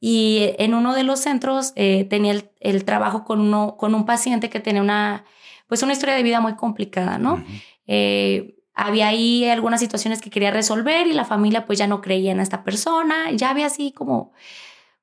y 0.00 0.54
en 0.58 0.74
uno 0.74 0.94
de 0.94 1.04
los 1.04 1.20
centros 1.20 1.72
eh, 1.76 2.04
tenía 2.04 2.34
el, 2.60 2.84
trabajo 2.84 3.24
con, 3.24 3.40
uno, 3.40 3.76
con 3.76 3.94
un 3.94 4.06
paciente 4.06 4.48
que 4.48 4.60
tenía 4.60 4.82
una, 4.82 5.24
pues 5.68 5.82
una 5.82 5.92
historia 5.92 6.14
de 6.14 6.22
vida 6.22 6.40
muy 6.40 6.54
complicada, 6.54 7.18
¿no? 7.18 7.44
Eh, 7.86 8.59
había 8.86 9.08
ahí 9.08 9.44
algunas 9.48 9.80
situaciones 9.80 10.20
que 10.20 10.30
quería 10.30 10.50
resolver 10.50 11.06
y 11.06 11.12
la 11.12 11.24
familia 11.24 11.66
pues 11.66 11.78
ya 11.78 11.86
no 11.86 12.00
creía 12.00 12.32
en 12.32 12.40
esta 12.40 12.64
persona, 12.64 13.30
ya 13.32 13.50
había 13.50 13.66
así 13.66 13.92
como, 13.92 14.32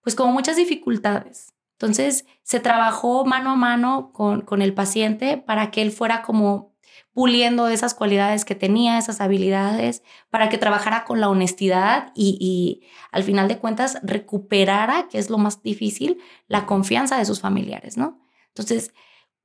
pues 0.02 0.16
como 0.16 0.32
muchas 0.32 0.56
dificultades. 0.56 1.54
Entonces, 1.74 2.26
se 2.42 2.60
trabajó 2.60 3.24
mano 3.26 3.52
a 3.52 3.56
mano 3.56 4.12
con, 4.13 4.42
con 4.42 4.62
el 4.63 4.74
paciente 4.74 5.38
para 5.38 5.70
que 5.70 5.84
él 5.84 5.92
fuera 5.92 6.24
como 6.24 6.76
puliendo 7.13 7.68
esas 7.68 7.94
cualidades 7.94 8.46
que 8.46 8.56
tenía, 8.56 8.98
esas 8.98 9.22
habilidades, 9.22 10.04
para 10.30 10.50
que 10.50 10.58
trabajara 10.58 11.04
con 11.04 11.20
la 11.20 11.30
honestidad 11.30 12.12
y, 12.16 12.38
y, 12.40 12.88
al 13.12 13.24
final 13.24 13.48
de 13.48 13.58
cuentas 13.58 14.00
recuperara, 14.04 15.08
que 15.08 15.18
es 15.18 15.30
lo 15.30 15.38
más 15.38 15.63
difícil, 15.63 16.20
la 16.48 16.66
confianza 16.66 17.18
de 17.18 17.26
sus 17.26 17.40
familiares, 17.40 17.98
¿no? 17.98 18.20
Entonces, 18.50 18.94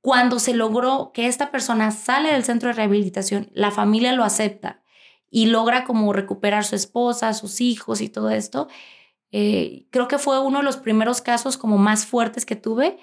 cuando 0.03 0.39
se 0.39 0.53
logró 0.53 1.11
que 1.13 1.27
esta 1.27 1.49
persona 1.49 1.89
sale 1.91 2.33
del 2.33 2.43
centro 2.43 2.67
de 2.67 2.73
rehabilitación, 2.73 3.49
la 3.53 3.71
familia 3.71 4.11
lo 4.11 4.25
acepta 4.25 4.83
y 5.29 5.45
logra 5.45 5.85
como 5.85 6.11
recuperar 6.11 6.65
su 6.65 6.75
esposa, 6.75 7.33
sus 7.33 7.61
hijos 7.61 8.01
y 8.01 8.09
todo 8.09 8.29
esto, 8.29 8.67
eh, 9.31 9.87
creo 9.91 10.09
que 10.09 10.17
fue 10.17 10.41
uno 10.41 10.57
de 10.57 10.65
los 10.65 10.75
primeros 10.75 11.21
casos 11.21 11.55
como 11.55 11.77
más 11.77 12.05
fuertes 12.05 12.45
que 12.45 12.57
tuve. 12.57 12.97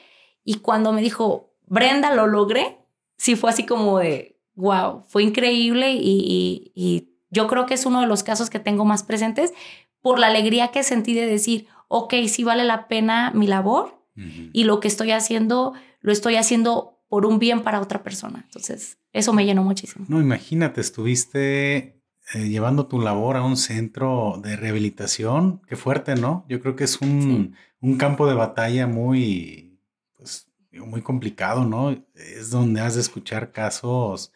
Y 0.45 0.57
cuando 0.57 0.93
me 0.93 1.01
dijo, 1.01 1.55
Brenda, 1.65 2.15
lo 2.15 2.27
logré, 2.27 2.77
sí 3.17 3.35
fue 3.35 3.49
así 3.49 3.65
como 3.65 3.99
de, 3.99 4.39
wow, 4.55 5.03
fue 5.09 5.23
increíble 5.23 5.95
y, 5.95 6.71
y, 6.75 7.09
yo 7.31 7.47
creo 7.47 7.65
que 7.65 7.75
es 7.75 7.87
uno 7.87 8.03
de 8.03 8.09
los 8.09 8.25
casos 8.25 8.51
que 8.51 8.59
tengo 8.59 8.85
más 8.85 9.05
presentes 9.05 9.55
por 10.03 10.19
la 10.19 10.27
alegría 10.27 10.69
que 10.69 10.83
sentí 10.83 11.15
de 11.15 11.25
decir, 11.25 11.67
ok, 11.89 12.13
sí 12.29 12.45
vale 12.45 12.65
la 12.65 12.89
pena 12.89 13.31
mi 13.35 13.47
labor 13.47 14.05
y 14.53 14.65
lo 14.65 14.81
que 14.81 14.89
estoy 14.89 15.13
haciendo, 15.13 15.73
lo 16.01 16.13
estoy 16.13 16.37
haciendo 16.37 16.99
por 17.09 17.27
un 17.27 17.39
bien 17.39 17.63
para 17.63 17.81
otra 17.81 18.03
persona. 18.03 18.43
Entonces, 18.45 18.99
eso 19.13 19.33
me 19.33 19.45
llenó 19.45 19.63
muchísimo. 19.65 20.07
No, 20.09 20.21
imagínate, 20.21 20.81
estuviste 20.81 22.01
eh, 22.35 22.49
llevando 22.49 22.87
tu 22.87 23.01
labor 23.01 23.37
a 23.37 23.43
un 23.43 23.57
centro 23.57 24.41
de 24.43 24.57
rehabilitación. 24.57 25.61
Qué 25.67 25.77
fuerte, 25.77 26.15
¿no? 26.15 26.47
Yo 26.49 26.61
creo 26.61 26.77
que 26.77 26.85
es 26.85 27.01
un, 27.01 27.57
un 27.81 27.97
campo 27.97 28.27
de 28.29 28.35
batalla 28.35 28.87
muy, 28.87 29.79
pues, 30.17 30.49
muy 30.73 31.03
complicado, 31.03 31.65
¿no? 31.65 31.91
Es 32.15 32.51
donde 32.51 32.81
has 32.81 32.95
de 32.95 33.01
escuchar 33.01 33.51
casos 33.51 34.33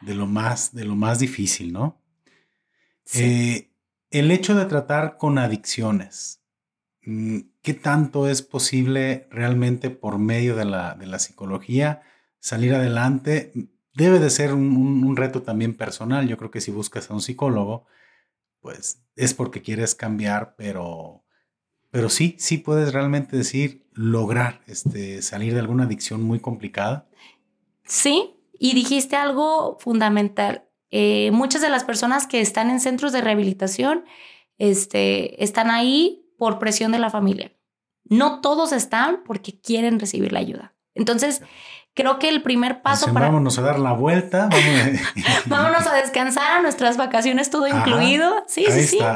de 0.00 0.14
lo 0.14 0.26
más, 0.26 0.74
de 0.74 0.84
lo 0.84 0.96
más 0.96 1.18
difícil, 1.18 1.72
¿no? 1.72 2.00
Eh, 3.14 3.70
el 4.10 4.30
hecho 4.30 4.54
de 4.54 4.64
tratar 4.64 5.18
con 5.18 5.38
adicciones, 5.38 6.40
¿qué 7.62 7.74
tanto 7.74 8.28
es 8.28 8.42
posible 8.42 9.26
realmente 9.30 9.90
por 9.90 10.18
medio 10.18 10.56
de 10.56 10.64
la, 10.64 10.94
de 10.94 11.06
la 11.06 11.18
psicología 11.18 12.02
salir 12.40 12.74
adelante? 12.74 13.52
debe 13.94 14.18
de 14.18 14.30
ser 14.30 14.52
un, 14.52 15.16
reto 15.16 15.42
también 15.42 15.74
personal. 15.74 16.28
Yo 16.28 16.36
creo 16.36 16.50
que 16.50 16.60
si 16.60 16.70
buscas 16.70 17.10
a 17.10 17.14
un 17.14 17.22
psicólogo, 17.22 17.86
pues 18.60 19.02
es 19.16 19.34
porque 19.34 19.62
quieres 19.62 19.94
cambiar, 19.94 20.54
pero, 20.56 21.24
pero 21.90 22.08
sí, 22.08 22.36
sí 22.38 22.58
puedes 22.58 22.92
realmente 22.92 23.36
decir, 23.36 23.86
lograr 23.92 24.62
este, 24.66 25.22
salir 25.22 25.54
de 25.54 25.60
alguna 25.60 25.84
adicción 25.84 26.22
muy 26.22 26.40
complicada. 26.40 27.08
Sí, 27.84 28.34
y 28.58 28.74
dijiste 28.74 29.16
algo 29.16 29.78
fundamental. 29.78 30.64
Eh, 30.90 31.30
muchas 31.32 31.62
de 31.62 31.70
las 31.70 31.84
personas 31.84 32.26
que 32.26 32.40
están 32.40 32.70
en 32.70 32.80
centros 32.80 33.12
de 33.12 33.20
rehabilitación 33.20 34.04
este, 34.58 35.42
están 35.42 35.70
ahí 35.70 36.23
por 36.38 36.58
presión 36.58 36.92
de 36.92 36.98
la 36.98 37.10
familia. 37.10 37.52
No 38.04 38.40
todos 38.40 38.72
están 38.72 39.22
porque 39.24 39.60
quieren 39.60 39.98
recibir 39.98 40.32
la 40.32 40.40
ayuda. 40.40 40.74
Entonces, 40.94 41.42
creo 41.94 42.18
que 42.18 42.28
el 42.28 42.42
primer 42.42 42.82
paso 42.82 43.12
para... 43.12 43.26
Vámonos 43.26 43.58
a 43.58 43.62
dar 43.62 43.78
la 43.78 43.92
vuelta. 43.92 44.48
vámonos 45.46 45.86
a 45.86 45.94
descansar 45.94 46.58
a 46.58 46.62
nuestras 46.62 46.96
vacaciones, 46.96 47.50
todo 47.50 47.66
incluido. 47.66 48.44
Sí, 48.46 48.66
sí, 48.70 48.82
sí. 48.82 48.98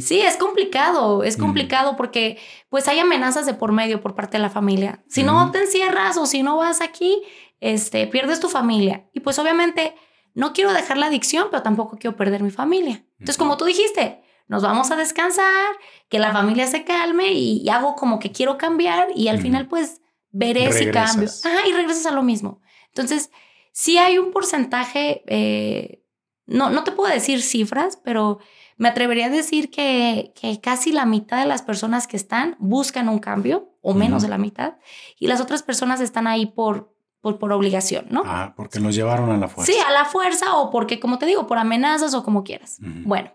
Sí, 0.00 0.20
es 0.20 0.38
complicado, 0.38 1.22
es 1.22 1.38
mm. 1.38 1.40
complicado 1.40 1.96
porque 1.96 2.38
pues 2.68 2.88
hay 2.88 2.98
amenazas 2.98 3.46
de 3.46 3.54
por 3.54 3.70
medio 3.70 4.00
por 4.00 4.14
parte 4.14 4.38
de 4.38 4.42
la 4.42 4.50
familia. 4.50 5.04
Si 5.08 5.22
no 5.22 5.50
te 5.50 5.60
encierras 5.60 6.16
o 6.16 6.26
si 6.26 6.42
no 6.42 6.56
vas 6.56 6.80
aquí, 6.80 7.22
este, 7.60 8.06
pierdes 8.06 8.40
tu 8.40 8.48
familia. 8.48 9.08
Y 9.12 9.20
pues 9.20 9.38
obviamente 9.38 9.94
no 10.34 10.52
quiero 10.52 10.72
dejar 10.72 10.96
la 10.96 11.06
adicción, 11.06 11.48
pero 11.50 11.62
tampoco 11.62 11.98
quiero 11.98 12.16
perder 12.16 12.42
mi 12.42 12.50
familia. 12.50 13.04
Entonces, 13.18 13.36
como 13.36 13.56
tú 13.56 13.66
dijiste, 13.66 14.21
nos 14.48 14.62
vamos 14.62 14.90
a 14.90 14.96
descansar, 14.96 15.74
que 16.08 16.18
la 16.18 16.32
familia 16.32 16.66
se 16.66 16.84
calme 16.84 17.32
y, 17.32 17.68
hago 17.68 17.94
como 17.94 18.18
que 18.18 18.32
quiero 18.32 18.58
cambiar 18.58 19.08
y 19.14 19.28
al 19.28 19.40
final 19.40 19.66
pues 19.66 20.00
veré 20.30 20.72
si 20.72 20.90
cambio. 20.90 21.28
Ajá, 21.44 21.68
y 21.68 21.72
regresas 21.72 22.06
a 22.06 22.12
lo 22.12 22.22
mismo. 22.22 22.60
Entonces, 22.88 23.30
sí 23.72 23.98
hay 23.98 24.18
un 24.18 24.30
porcentaje, 24.30 25.22
eh, 25.26 26.04
no, 26.46 26.70
no 26.70 26.84
te 26.84 26.92
puedo 26.92 27.12
decir 27.12 27.42
cifras, 27.42 27.98
pero 28.02 28.38
me 28.76 28.88
atrevería 28.88 29.26
a 29.26 29.30
decir 29.30 29.70
que, 29.70 30.32
que, 30.34 30.60
casi 30.60 30.92
la 30.92 31.06
mitad 31.06 31.38
de 31.38 31.46
las 31.46 31.62
personas 31.62 32.06
que 32.06 32.16
están 32.16 32.56
buscan 32.58 33.08
un 33.08 33.18
cambio, 33.18 33.70
o 33.80 33.94
menos 33.94 34.22
de 34.22 34.28
la 34.28 34.38
mitad, 34.38 34.74
y 35.18 35.28
las 35.28 35.40
otras 35.40 35.62
personas 35.62 36.00
están 36.00 36.26
ahí 36.26 36.46
por, 36.46 36.94
por, 37.20 37.38
por 37.38 37.52
obligación, 37.52 38.06
¿no? 38.10 38.22
Ah, 38.26 38.54
porque 38.56 38.80
los 38.80 38.94
llevaron 38.94 39.30
a 39.30 39.36
la 39.36 39.48
fuerza. 39.48 39.72
Sí, 39.72 39.78
a 39.78 39.92
la 39.92 40.04
fuerza, 40.04 40.56
o 40.56 40.70
porque, 40.70 40.98
como 40.98 41.18
te 41.18 41.26
digo, 41.26 41.46
por 41.46 41.58
amenazas 41.58 42.14
o 42.14 42.22
como 42.22 42.44
quieras. 42.44 42.78
Bueno. 42.80 43.30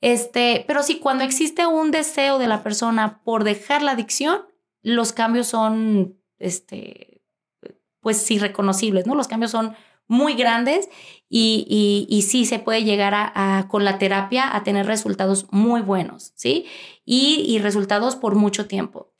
Este, 0.00 0.64
pero 0.66 0.82
sí, 0.82 0.98
cuando 0.98 1.24
existe 1.24 1.66
un 1.66 1.90
deseo 1.90 2.38
de 2.38 2.48
la 2.48 2.62
persona 2.62 3.22
por 3.24 3.44
dejar 3.44 3.82
la 3.82 3.92
adicción, 3.92 4.42
los 4.82 5.12
cambios 5.12 5.48
son, 5.48 6.16
este, 6.38 7.22
pues 8.00 8.30
irreconocibles, 8.30 9.06
¿no? 9.06 9.14
Los 9.14 9.28
cambios 9.28 9.50
son 9.50 9.74
muy 10.08 10.34
grandes 10.34 10.88
y, 11.28 12.06
y, 12.08 12.22
sí 12.22 12.44
se 12.44 12.60
puede 12.60 12.84
llegar 12.84 13.12
a, 13.16 13.66
con 13.68 13.84
la 13.84 13.98
terapia 13.98 14.54
a 14.54 14.62
tener 14.62 14.86
resultados 14.86 15.46
muy 15.50 15.80
buenos, 15.80 16.32
¿sí? 16.36 16.66
Y, 17.04 17.44
y, 17.48 17.58
resultados 17.58 18.14
por 18.14 18.36
mucho 18.36 18.66
tiempo. 18.66 19.12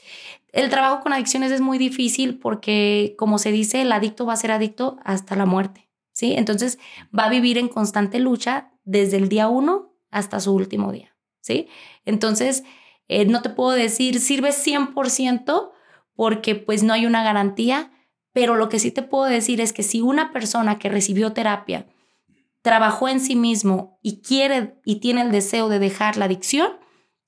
El 0.53 0.71
trabajo 0.71 1.03
con 1.03 1.13
adicciones 1.13 1.51
es 1.51 1.61
muy 1.61 1.79
difícil 1.79 2.39
porque, 2.39 3.17
como 3.19 3.39
se 3.39 3.51
dice, 3.51 3.83
el 3.83 3.91
adicto 3.91 4.27
va 4.27 4.35
a 4.35 4.37
ser 4.37 4.53
adicto 4.53 4.99
hasta 5.05 5.35
la 5.35 5.47
muerte, 5.47 5.89
¿sí? 6.13 6.35
Entonces 6.35 6.79
va 7.17 7.25
a 7.25 7.31
vivir 7.31 7.59
en 7.59 7.67
constante 7.67 8.21
lucha 8.21 8.71
desde 8.85 9.17
el 9.17 9.29
día 9.29 9.49
uno 9.49 9.96
hasta 10.11 10.41
su 10.41 10.55
último 10.55 10.93
día, 10.93 11.17
¿sí? 11.41 11.69
Entonces, 12.05 12.65
eh, 13.09 13.25
no 13.25 13.43
te 13.43 13.51
puedo 13.51 13.71
decir 13.71 14.21
sirve 14.21 14.51
100% 14.51 15.73
porque 16.15 16.55
pues 16.55 16.83
no 16.83 16.93
hay 16.93 17.07
una 17.07 17.23
garantía, 17.23 17.93
pero 18.33 18.57
lo 18.57 18.69
que 18.69 18.79
sí 18.79 18.91
te 18.91 19.03
puedo 19.03 19.25
decir 19.25 19.61
es 19.61 19.73
que 19.73 19.83
si 19.83 20.01
una 20.01 20.33
persona 20.33 20.79
que 20.79 20.89
recibió 20.89 21.33
terapia 21.33 21.87
trabajó 22.63 23.09
en 23.09 23.21
sí 23.21 23.37
mismo 23.37 23.99
y 24.03 24.23
quiere 24.23 24.81
y 24.85 24.97
tiene 24.97 25.23
el 25.23 25.31
deseo 25.31 25.69
de 25.69 25.79
dejar 25.79 26.17
la 26.17 26.25
adicción 26.25 26.73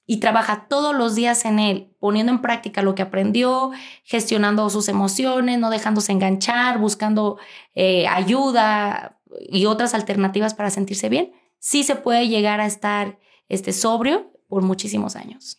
y 0.04 0.16
trabaja 0.20 0.66
todos 0.68 0.96
los 0.96 1.14
días 1.14 1.44
en 1.44 1.58
él, 1.58 1.94
poniendo 2.00 2.32
en 2.32 2.40
práctica 2.40 2.82
lo 2.82 2.94
que 2.94 3.02
aprendió, 3.02 3.70
gestionando 4.04 4.68
sus 4.70 4.88
emociones, 4.88 5.58
no 5.58 5.68
dejándose 5.68 6.12
enganchar, 6.12 6.78
buscando 6.78 7.38
eh, 7.74 8.08
ayuda 8.08 9.20
y 9.48 9.66
otras 9.66 9.92
alternativas 9.92 10.54
para 10.54 10.70
sentirse 10.70 11.10
bien, 11.10 11.32
sí 11.58 11.84
se 11.84 11.96
puede 11.96 12.28
llegar 12.28 12.60
a 12.60 12.66
estar 12.66 13.18
este, 13.48 13.72
sobrio 13.72 14.32
por 14.48 14.62
muchísimos 14.62 15.16
años. 15.16 15.58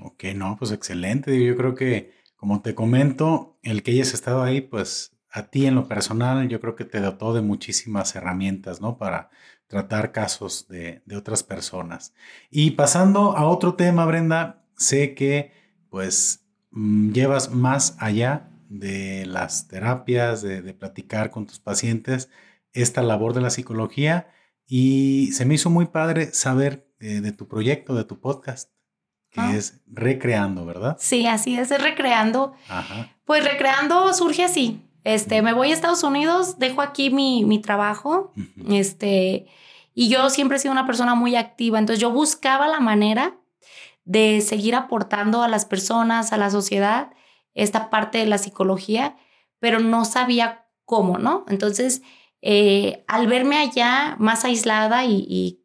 Ok, 0.00 0.24
no, 0.34 0.56
pues 0.58 0.72
excelente. 0.72 1.44
Yo 1.44 1.56
creo 1.56 1.74
que, 1.74 2.12
como 2.36 2.62
te 2.62 2.74
comento, 2.74 3.58
el 3.62 3.82
que 3.82 3.92
hayas 3.92 4.14
estado 4.14 4.42
ahí, 4.42 4.60
pues 4.60 5.16
a 5.30 5.50
ti 5.50 5.66
en 5.66 5.74
lo 5.74 5.86
personal, 5.86 6.48
yo 6.48 6.60
creo 6.60 6.74
que 6.74 6.84
te 6.84 7.00
dotó 7.00 7.34
de 7.34 7.42
muchísimas 7.42 8.14
herramientas, 8.16 8.80
¿no? 8.80 8.98
Para 8.98 9.30
tratar 9.68 10.10
casos 10.10 10.66
de, 10.68 11.02
otras 11.16 11.42
personas. 11.42 12.12
Y 12.50 12.72
pasando 12.72 13.36
a 13.36 13.46
otro 13.46 13.74
tema, 13.74 14.04
Brenda, 14.04 14.64
sé 14.76 15.14
que 15.14 15.52
pues 15.88 16.44
mm, 16.72 17.12
llevas 17.12 17.52
más 17.52 17.96
allá 18.00 18.50
de 18.68 19.26
las 19.26 19.68
terapias, 19.68 20.42
de, 20.42 20.74
platicar 20.74 21.30
con 21.30 21.46
tus 21.46 21.60
pacientes, 21.60 22.30
esta 22.72 23.02
labor 23.02 23.32
de 23.34 23.40
la 23.40 23.50
psicología 23.50 24.28
y 24.72 25.32
se 25.32 25.44
me 25.44 25.54
hizo 25.54 25.68
muy 25.68 25.86
padre 25.86 26.32
saber 26.32 26.88
de, 27.00 27.20
de 27.20 27.32
tu 27.32 27.48
proyecto, 27.48 27.96
de 27.96 28.04
tu 28.04 28.20
podcast 28.20 28.70
que 29.30 29.40
ah. 29.40 29.52
es 29.52 29.82
recreando, 29.88 30.64
¿verdad? 30.64 30.96
Sí, 31.00 31.26
así 31.26 31.58
es, 31.58 31.72
es 31.72 31.82
recreando. 31.82 32.54
Pues 33.24 33.44
recreando 33.44 34.14
surge 34.14 34.44
así. 34.44 34.88
Este, 35.02 35.42
me 35.42 35.54
voy 35.54 35.70
a 35.70 35.74
Estados 35.74 36.04
Unidos, 36.04 36.60
dejo 36.60 36.82
aquí 36.82 37.10
mi, 37.10 37.44
mi 37.44 37.58
trabajo, 37.60 38.32
este, 38.68 39.46
y 39.92 40.08
yo 40.08 40.30
siempre 40.30 40.56
he 40.56 40.60
sido 40.60 40.72
una 40.72 40.86
persona 40.86 41.16
muy 41.16 41.34
activa, 41.34 41.78
entonces 41.78 42.00
yo 42.00 42.10
buscaba 42.10 42.68
la 42.68 42.80
manera 42.80 43.38
de 44.04 44.40
seguir 44.40 44.76
aportando 44.76 45.42
a 45.42 45.48
las 45.48 45.64
personas, 45.64 46.32
a 46.32 46.36
la 46.36 46.50
sociedad, 46.50 47.10
esta 47.54 47.90
parte 47.90 48.18
de 48.18 48.26
la 48.26 48.38
psicología, 48.38 49.16
pero 49.58 49.80
no 49.80 50.04
sabía 50.04 50.66
cómo, 50.84 51.18
¿no? 51.18 51.44
Entonces, 51.48 52.02
eh, 52.42 53.04
al 53.06 53.26
verme 53.26 53.58
allá 53.58 54.16
más 54.18 54.44
aislada 54.44 55.04
y, 55.04 55.26
y 55.28 55.62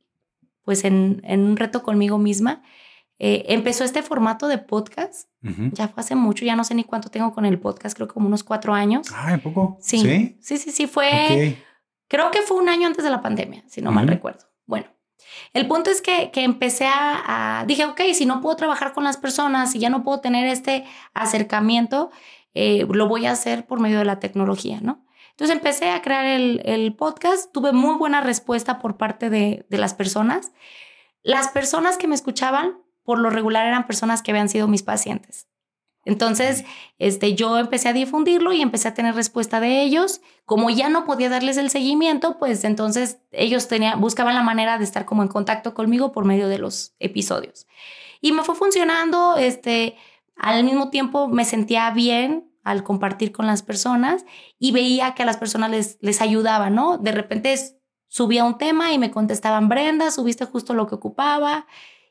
pues 0.64 0.84
en, 0.84 1.22
en, 1.24 1.42
un 1.42 1.58
reto 1.58 1.84
conmigo 1.84 2.18
misma, 2.18 2.64
eh, 3.18 3.46
empezó 3.50 3.84
este 3.84 4.02
formato 4.04 4.48
de 4.48 4.58
podcast. 4.58 5.30
Ya 5.74 5.88
fue 5.88 6.02
hace 6.02 6.16
mucho, 6.16 6.44
ya 6.44 6.56
no 6.56 6.64
sé 6.64 6.74
ni 6.74 6.84
cuánto 6.84 7.10
tengo 7.10 7.32
con 7.32 7.46
el 7.46 7.60
podcast, 7.60 7.96
creo 7.96 8.08
que 8.08 8.16
como 8.16 8.26
unos 8.28 8.44
cuatro 8.44 8.74
años. 8.74 9.08
Ah, 9.14 9.32
¿en 9.32 9.40
poco? 9.42 9.78
Sí. 9.80 10.36
Sí, 10.42 10.58
sí, 10.58 10.72
sí, 10.72 10.88
fue. 10.88 11.56
Creo 12.08 12.32
que 12.32 12.42
fue 12.42 12.58
un 12.58 12.68
año 12.68 12.88
antes 12.88 13.04
de 13.04 13.12
la 13.12 13.22
pandemia, 13.22 13.64
si 13.68 13.82
no 13.82 13.92
mal 13.92 14.08
recuerdo. 14.08 14.46
Bueno, 14.66 14.88
El 15.54 15.68
punto 15.68 15.92
es 15.92 16.02
que, 16.02 16.32
que 16.32 16.44
empecé 16.44 16.88
a, 16.88 17.60
a, 17.60 17.66
dije, 17.66 17.86
ok, 17.86 18.02
si 18.14 18.26
no 18.26 18.42
puedo 18.42 18.56
trabajar 18.56 18.94
con 18.94 19.04
las 19.04 19.18
personas, 19.18 19.72
si 19.72 19.78
ya 19.80 19.90
no 19.90 20.04
puedo 20.04 20.20
tener 20.20 20.48
este 20.48 20.86
acercamiento, 21.14 22.10
eh, 22.56 22.88
lo 22.90 23.08
voy 23.08 23.28
a 23.28 23.34
hacer 23.34 23.68
por 23.68 23.80
medio 23.80 24.00
de 24.00 24.06
la 24.06 24.20
tecnología, 24.20 24.80
¿no? 24.82 25.05
Entonces 25.36 25.58
empecé 25.58 25.90
a 25.90 26.02
crear 26.02 26.26
el, 26.26 26.62
el 26.64 26.96
podcast, 26.96 27.52
tuve 27.52 27.74
muy 27.74 27.96
buena 27.96 28.22
respuesta 28.22 28.80
por 28.80 28.96
parte 28.96 29.30
de, 29.30 29.66
de, 29.70 29.78
las 29.78 29.94
personas. 29.94 30.54
Las 31.24 31.50
personas 31.50 31.98
que 31.98 32.08
me 32.08 32.16
escuchaban, 32.16 32.78
por 33.04 33.20
lo 33.20 33.30
regular, 33.30 33.68
eran 33.68 33.86
personas 33.86 34.22
que 34.22 34.32
habían 34.32 34.48
sido 34.48 34.70
mis 34.70 34.82
pacientes. 34.82 35.50
Entonces, 36.06 36.64
este, 37.00 37.34
yo 37.34 37.58
empecé 37.58 37.90
a 37.90 37.94
difundirlo 37.94 38.54
y 38.54 38.62
empecé 38.62 38.88
a 38.88 38.94
tener 38.94 39.14
respuesta 39.14 39.60
de 39.60 39.82
ellos. 39.82 40.22
Como 40.46 40.70
ya 40.70 40.88
no 40.88 41.04
podía 41.04 41.28
darles 41.28 41.58
el 41.58 41.70
seguimiento, 41.70 42.38
pues 42.38 42.64
entonces 42.64 43.18
ellos 43.32 43.68
tenían, 43.68 44.00
buscaban 44.00 44.36
la 44.36 44.44
manera 44.44 44.78
de 44.78 44.86
estar 44.86 45.04
como 45.04 45.22
en 45.22 45.28
contacto 45.28 45.74
conmigo 45.74 46.14
por 46.14 46.24
medio 46.24 46.48
de 46.48 46.60
los 46.60 46.96
episodios. 47.00 47.68
Y 48.22 48.32
me 48.32 48.44
fue 48.44 48.56
funcionando, 48.56 49.36
este, 49.36 49.98
al 50.38 50.64
mismo 50.64 50.92
tiempo 50.92 51.28
me 51.28 51.44
sentía 51.44 51.92
bien 51.92 52.55
al 52.66 52.84
compartir 52.84 53.32
con 53.32 53.48
las 53.48 53.64
personas 53.64 54.26
y 54.60 54.74
veía 54.74 55.16
que 55.16 55.24
a 55.24 55.26
las 55.26 55.38
personas 55.38 55.72
les, 55.72 55.98
les 56.02 56.20
ayudaba, 56.20 56.70
¿no? 56.70 56.98
De 56.98 57.14
repente 57.14 57.56
subía 58.10 58.44
un 58.44 58.58
tema 58.58 58.92
y 58.92 59.00
me 59.00 59.12
contestaban, 59.12 59.70
Brenda, 59.70 60.12
subiste 60.12 60.44
justo 60.44 60.74
lo 60.74 60.88
que 60.88 60.96
ocupaba. 60.96 61.66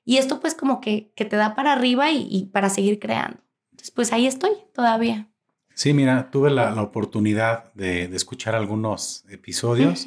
Y 0.07 0.17
esto 0.17 0.41
pues 0.41 0.55
como 0.55 0.81
que, 0.81 1.13
que 1.15 1.27
te 1.27 1.37
da 1.37 1.55
para 1.55 1.73
arriba 1.73 2.11
y, 2.11 2.27
y 2.31 2.47
para 2.47 2.71
seguir 2.71 2.99
creando 2.99 3.45
pues 3.91 4.13
ahí 4.13 4.27
estoy 4.27 4.53
todavía. 4.73 5.29
Sí, 5.75 5.93
mira, 5.93 6.31
tuve 6.31 6.51
la, 6.51 6.71
la 6.71 6.83
oportunidad 6.83 7.73
de, 7.75 8.09
de, 8.09 8.17
escuchar 8.17 8.55
algunos 8.55 9.25
episodios 9.29 10.07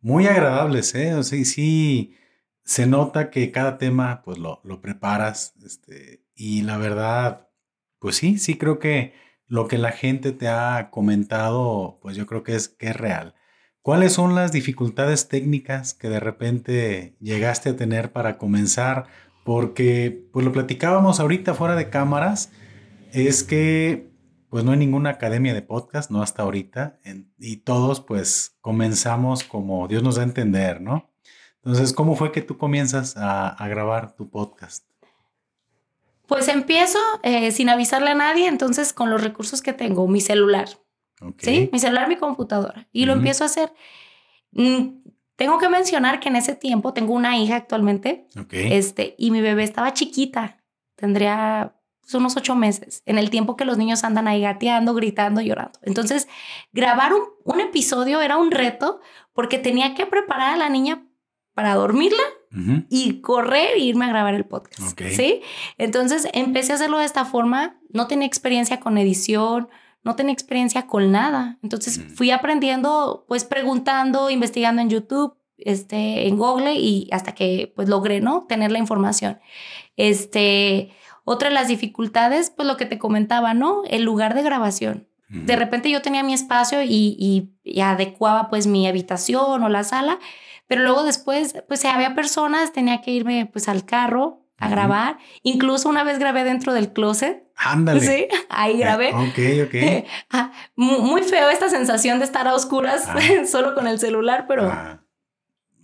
muy 0.00 0.26
agradables, 0.26 0.94
¿eh? 0.94 1.14
O 1.14 1.22
sea, 1.22 1.42
sí, 1.44 2.16
se 2.64 2.86
nota 2.86 3.30
que 3.30 3.52
cada 3.52 3.78
tema, 3.78 4.22
pues 4.24 4.38
lo, 4.38 4.60
lo 4.64 4.80
preparas, 4.80 5.54
este, 5.64 6.24
y 6.34 6.62
la 6.62 6.76
verdad, 6.76 7.48
pues 8.00 8.16
sí, 8.16 8.38
sí 8.38 8.58
creo 8.58 8.80
que 8.80 9.14
lo 9.48 9.68
que 9.68 9.78
la 9.78 9.92
gente 9.92 10.32
te 10.32 10.48
ha 10.48 10.90
comentado, 10.90 11.98
pues 12.02 12.16
yo 12.16 12.26
creo 12.26 12.42
que 12.42 12.54
es, 12.54 12.68
que 12.68 12.88
es 12.88 12.96
real. 12.96 13.34
¿Cuáles 13.82 14.12
son 14.12 14.34
las 14.34 14.50
dificultades 14.50 15.28
técnicas 15.28 15.94
que 15.94 16.08
de 16.08 16.18
repente 16.18 17.16
llegaste 17.20 17.70
a 17.70 17.76
tener 17.76 18.12
para 18.12 18.38
comenzar? 18.38 19.06
Porque, 19.44 20.26
pues 20.32 20.44
lo 20.44 20.52
platicábamos 20.52 21.20
ahorita 21.20 21.54
fuera 21.54 21.76
de 21.76 21.88
cámaras, 21.88 22.50
es 23.12 23.44
que 23.44 24.10
pues 24.48 24.64
no 24.64 24.72
hay 24.72 24.78
ninguna 24.78 25.10
academia 25.10 25.54
de 25.54 25.62
podcast, 25.62 26.10
no 26.10 26.22
hasta 26.22 26.42
ahorita, 26.42 26.98
y 27.38 27.58
todos 27.58 28.00
pues 28.00 28.56
comenzamos 28.60 29.44
como 29.44 29.86
Dios 29.86 30.02
nos 30.02 30.16
da 30.16 30.22
a 30.22 30.24
entender, 30.24 30.80
¿no? 30.80 31.10
Entonces, 31.62 31.92
¿cómo 31.92 32.14
fue 32.14 32.30
que 32.30 32.42
tú 32.42 32.58
comienzas 32.58 33.14
a, 33.16 33.56
grabar 33.68 34.14
tu 34.14 34.30
podcast? 34.30 34.84
Pues 36.26 36.48
empiezo 36.48 36.98
eh, 37.22 37.50
sin 37.52 37.68
avisarle 37.68 38.10
a 38.10 38.14
nadie, 38.14 38.48
entonces 38.48 38.92
con 38.92 39.10
los 39.10 39.22
recursos 39.22 39.62
que 39.62 39.72
tengo, 39.72 40.08
mi 40.08 40.20
celular, 40.20 40.68
¿sí? 41.38 41.70
Mi 41.72 41.78
celular, 41.78 42.08
mi 42.08 42.16
computadora, 42.16 42.88
y 42.92 43.04
lo 43.04 43.12
empiezo 43.12 43.44
a 43.44 43.46
hacer. 43.46 43.72
Mm, 44.52 45.02
tengo 45.36 45.58
que 45.58 45.68
mencionar 45.68 46.18
que 46.18 46.28
en 46.28 46.36
ese 46.36 46.54
tiempo 46.54 46.92
tengo 46.92 47.14
una 47.14 47.36
hija 47.38 47.56
actualmente, 47.56 48.26
este, 48.50 49.14
y 49.18 49.30
mi 49.30 49.40
bebé 49.40 49.62
estaba 49.62 49.92
chiquita, 49.92 50.62
tendría 50.96 51.74
unos 52.14 52.36
ocho 52.36 52.54
meses, 52.54 53.02
en 53.06 53.18
el 53.18 53.30
tiempo 53.30 53.56
que 53.56 53.64
los 53.64 53.78
niños 53.78 54.04
andan 54.04 54.28
ahí 54.28 54.40
gateando, 54.40 54.94
gritando, 54.94 55.40
llorando. 55.40 55.78
Entonces, 55.82 56.28
grabar 56.72 57.12
un, 57.12 57.22
un 57.44 57.60
episodio 57.60 58.20
era 58.20 58.36
un 58.36 58.50
reto 58.50 59.00
porque 59.32 59.58
tenía 59.58 59.94
que 59.94 60.06
preparar 60.06 60.54
a 60.54 60.56
la 60.56 60.68
niña 60.68 61.04
para 61.54 61.74
dormirla 61.74 62.22
y 62.88 63.20
correr 63.20 63.76
e 63.76 63.80
irme 63.80 64.06
a 64.06 64.08
grabar 64.08 64.34
el 64.34 64.44
podcast. 64.44 64.98
¿Sí? 65.10 65.42
Entonces 65.78 66.28
empecé 66.32 66.72
a 66.72 66.76
hacerlo 66.76 66.98
de 66.98 67.04
esta 67.04 67.24
forma. 67.24 67.78
No 67.90 68.06
tenía 68.06 68.26
experiencia 68.26 68.80
con 68.80 68.98
edición, 68.98 69.68
no 70.02 70.16
tenía 70.16 70.32
experiencia 70.32 70.86
con 70.86 71.10
nada. 71.12 71.58
Entonces 71.62 72.00
fui 72.14 72.30
aprendiendo, 72.30 73.24
pues 73.28 73.44
preguntando, 73.44 74.30
investigando 74.30 74.80
en 74.80 74.88
YouTube, 74.88 75.36
este, 75.58 76.28
en 76.28 76.36
Google 76.36 76.74
y 76.74 77.08
hasta 77.12 77.34
que 77.34 77.72
pues 77.74 77.88
logré, 77.88 78.20
¿no? 78.20 78.44
Tener 78.48 78.70
la 78.70 78.78
información. 78.78 79.40
Este, 79.96 80.92
otra 81.24 81.48
de 81.48 81.54
las 81.54 81.68
dificultades, 81.68 82.50
pues 82.50 82.68
lo 82.68 82.76
que 82.76 82.86
te 82.86 82.98
comentaba, 82.98 83.52
¿no? 83.52 83.82
El 83.88 84.02
lugar 84.02 84.34
de 84.34 84.42
grabación. 84.42 85.08
De 85.28 85.56
repente 85.56 85.90
yo 85.90 86.02
tenía 86.02 86.22
mi 86.22 86.34
espacio 86.34 86.84
y, 86.84 87.50
y, 87.64 87.80
adecuaba 87.80 88.48
pues 88.48 88.68
mi 88.68 88.86
habitación 88.86 89.60
o 89.64 89.68
la 89.68 89.82
sala, 89.82 90.20
pero 90.66 90.82
luego 90.82 91.04
después, 91.04 91.54
pues 91.68 91.80
si 91.80 91.86
había 91.86 92.14
personas, 92.14 92.72
tenía 92.72 93.00
que 93.00 93.12
irme 93.12 93.46
pues 93.46 93.68
al 93.68 93.84
carro 93.84 94.46
a 94.58 94.68
grabar. 94.68 95.18
Incluso 95.42 95.88
una 95.88 96.02
vez 96.02 96.18
grabé 96.18 96.44
dentro 96.44 96.72
del 96.72 96.92
closet. 96.92 97.44
Ándale. 97.56 98.00
Sí, 98.00 98.28
ahí 98.48 98.78
grabé. 98.78 99.12
ok, 99.12 99.66
ok. 99.66 100.06
Ah, 100.30 100.52
muy 100.74 101.22
feo 101.22 101.48
esta 101.50 101.68
sensación 101.68 102.18
de 102.18 102.24
estar 102.24 102.46
a 102.48 102.54
oscuras 102.54 103.04
ah. 103.08 103.18
solo 103.46 103.74
con 103.74 103.86
el 103.86 103.98
celular, 103.98 104.46
pero... 104.48 104.70
Ah. 104.70 105.02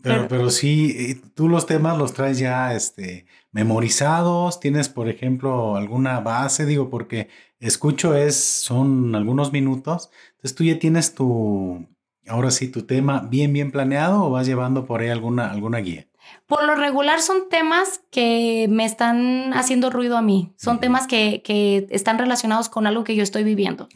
Pero, 0.02 0.26
pero, 0.26 0.50
sí, 0.50 1.22
tú 1.36 1.48
los 1.48 1.64
temas 1.66 1.96
los 1.96 2.12
traes 2.12 2.36
ya 2.36 2.74
este, 2.74 3.24
memorizados, 3.52 4.58
tienes, 4.58 4.88
por 4.88 5.08
ejemplo, 5.08 5.76
alguna 5.76 6.18
base, 6.18 6.66
digo, 6.66 6.90
porque 6.90 7.28
escucho 7.60 8.16
es, 8.16 8.34
son 8.34 9.14
algunos 9.14 9.52
minutos, 9.52 10.10
entonces 10.30 10.56
tú 10.56 10.64
ya 10.64 10.80
tienes 10.80 11.14
tu, 11.14 11.86
ahora 12.28 12.50
sí, 12.50 12.70
tu 12.70 12.82
tema 12.82 13.26
bien, 13.28 13.52
bien 13.52 13.70
planeado 13.70 14.24
o 14.24 14.30
vas 14.30 14.46
llevando 14.46 14.86
por 14.86 15.00
ahí 15.00 15.08
alguna, 15.08 15.50
alguna 15.50 15.78
guía. 15.78 16.06
Por 16.46 16.64
lo 16.64 16.74
regular 16.74 17.20
son 17.20 17.48
temas 17.48 18.02
que 18.10 18.66
me 18.70 18.84
están 18.84 19.52
haciendo 19.54 19.90
ruido 19.90 20.16
a 20.16 20.22
mí. 20.22 20.52
Son 20.56 20.80
temas 20.80 21.06
que, 21.06 21.42
que, 21.42 21.86
están 21.90 22.18
relacionados 22.18 22.68
con 22.68 22.86
algo 22.86 23.04
que 23.04 23.16
yo 23.16 23.22
estoy 23.22 23.42
viviendo. 23.42 23.88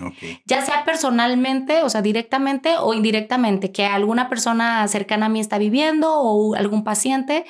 Ya 0.45 0.65
sea 0.65 0.85
personalmente, 0.85 1.83
o 1.83 1.89
sea, 1.89 2.03
directamente 2.03 2.77
o 2.79 2.95
indirectamente, 2.95 3.73
que 3.73 3.85
alguna 3.85 4.29
persona 4.29 4.87
cercana 4.89 5.27
a 5.27 5.29
mí 5.29 5.41
está 5.41 5.59
viviendo 5.59 6.15
o 6.15 6.55
algún 6.55 6.85
paciente. 6.85 7.45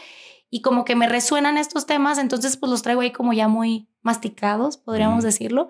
Y 0.50 0.60
como 0.60 0.84
que 0.84 0.94
me 0.94 1.08
resuenan 1.08 1.58
estos 1.58 1.86
temas, 1.86 2.18
entonces 2.18 2.56
pues 2.56 2.70
los 2.70 2.82
traigo 2.82 3.00
ahí 3.00 3.12
como 3.12 3.32
ya 3.32 3.48
muy 3.48 3.88
masticados, 4.02 4.76
podríamos 4.76 5.24
decirlo. 5.24 5.68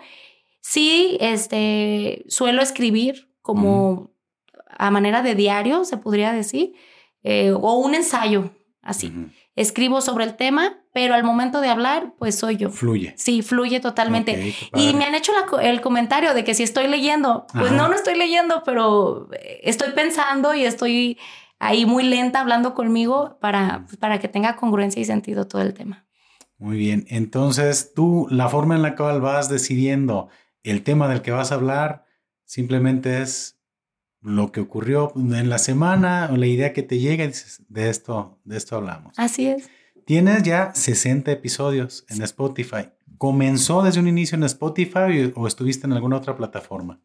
Sí, 0.60 1.16
este, 1.20 2.24
suelo 2.28 2.60
escribir 2.60 3.30
como 3.40 4.15
a 4.78 4.90
manera 4.90 5.22
de 5.22 5.34
diario, 5.34 5.84
se 5.84 5.96
podría 5.96 6.32
decir, 6.32 6.74
eh, 7.22 7.52
o 7.52 7.74
un 7.74 7.94
ensayo, 7.94 8.50
así. 8.82 9.12
Escribo 9.54 10.00
sobre 10.00 10.24
el 10.24 10.36
tema, 10.36 10.78
pero 10.92 11.14
al 11.14 11.24
momento 11.24 11.60
de 11.60 11.68
hablar, 11.68 12.14
pues 12.18 12.38
soy 12.38 12.56
yo. 12.56 12.70
Fluye. 12.70 13.14
Sí, 13.16 13.42
fluye 13.42 13.80
totalmente. 13.80 14.54
y 14.74 14.94
me 14.94 15.04
han 15.04 15.14
hecho 15.14 15.32
el 15.60 15.80
comentario 15.80 16.34
de 16.34 16.44
que 16.44 16.54
si 16.54 16.62
estoy 16.62 16.86
leyendo, 16.88 17.46
pues 17.52 17.72
no, 17.72 17.88
no 17.88 17.94
estoy 17.94 18.16
leyendo, 18.16 18.62
pero 18.64 19.28
eh, 19.32 19.60
estoy 19.64 19.92
pensando 19.92 20.54
y 20.54 20.64
estoy 20.64 21.18
ahí 21.58 21.86
muy 21.86 22.04
lenta 22.04 22.40
hablando 22.40 22.74
conmigo 22.74 23.38
para, 23.40 23.86
para 23.98 24.20
que 24.20 24.28
tenga 24.28 24.56
congruencia 24.56 25.00
y 25.00 25.04
sentido 25.04 25.46
todo 25.46 25.62
el 25.62 25.74
tema. 25.74 26.06
Muy 26.58 26.78
bien, 26.78 27.06
entonces 27.08 27.92
tú, 27.94 28.26
la 28.30 28.48
forma 28.48 28.74
en 28.76 28.82
la 28.82 28.96
cual 28.96 29.20
vas 29.20 29.48
decidiendo 29.48 30.28
el 30.62 30.82
tema 30.82 31.08
del 31.08 31.22
que 31.22 31.30
vas 31.30 31.52
a 31.52 31.56
hablar, 31.56 32.06
simplemente 32.44 33.20
es 33.20 33.55
lo 34.26 34.50
que 34.50 34.60
ocurrió 34.60 35.12
en 35.14 35.48
la 35.48 35.58
semana 35.58 36.28
o 36.32 36.36
la 36.36 36.46
idea 36.46 36.72
que 36.72 36.82
te 36.82 36.98
llega 36.98 37.22
y 37.22 37.28
dices, 37.28 37.62
de 37.68 37.88
esto, 37.88 38.40
de 38.44 38.56
esto 38.56 38.74
hablamos. 38.74 39.16
Así 39.16 39.46
es. 39.46 39.70
Tienes 40.04 40.42
ya 40.42 40.74
60 40.74 41.30
episodios 41.30 42.04
en 42.08 42.22
Spotify. 42.22 42.88
¿Comenzó 43.18 43.82
desde 43.82 44.00
un 44.00 44.08
inicio 44.08 44.34
en 44.34 44.42
Spotify 44.42 45.32
o 45.36 45.46
estuviste 45.46 45.86
en 45.86 45.92
alguna 45.92 46.16
otra 46.16 46.36
plataforma? 46.36 47.00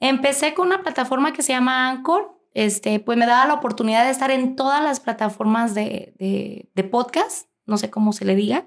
Empecé 0.00 0.52
con 0.52 0.66
una 0.66 0.82
plataforma 0.82 1.32
que 1.32 1.40
se 1.42 1.54
llama 1.54 1.88
Anchor. 1.88 2.38
Este, 2.52 3.00
pues 3.00 3.16
me 3.16 3.26
daba 3.26 3.46
la 3.46 3.54
oportunidad 3.54 4.04
de 4.04 4.10
estar 4.10 4.30
en 4.30 4.54
todas 4.54 4.82
las 4.82 5.00
plataformas 5.00 5.74
de, 5.74 6.14
de, 6.74 6.84
podcast, 6.84 7.48
no 7.64 7.78
sé 7.78 7.88
cómo 7.88 8.12
se 8.12 8.26
le 8.26 8.34
diga. 8.34 8.66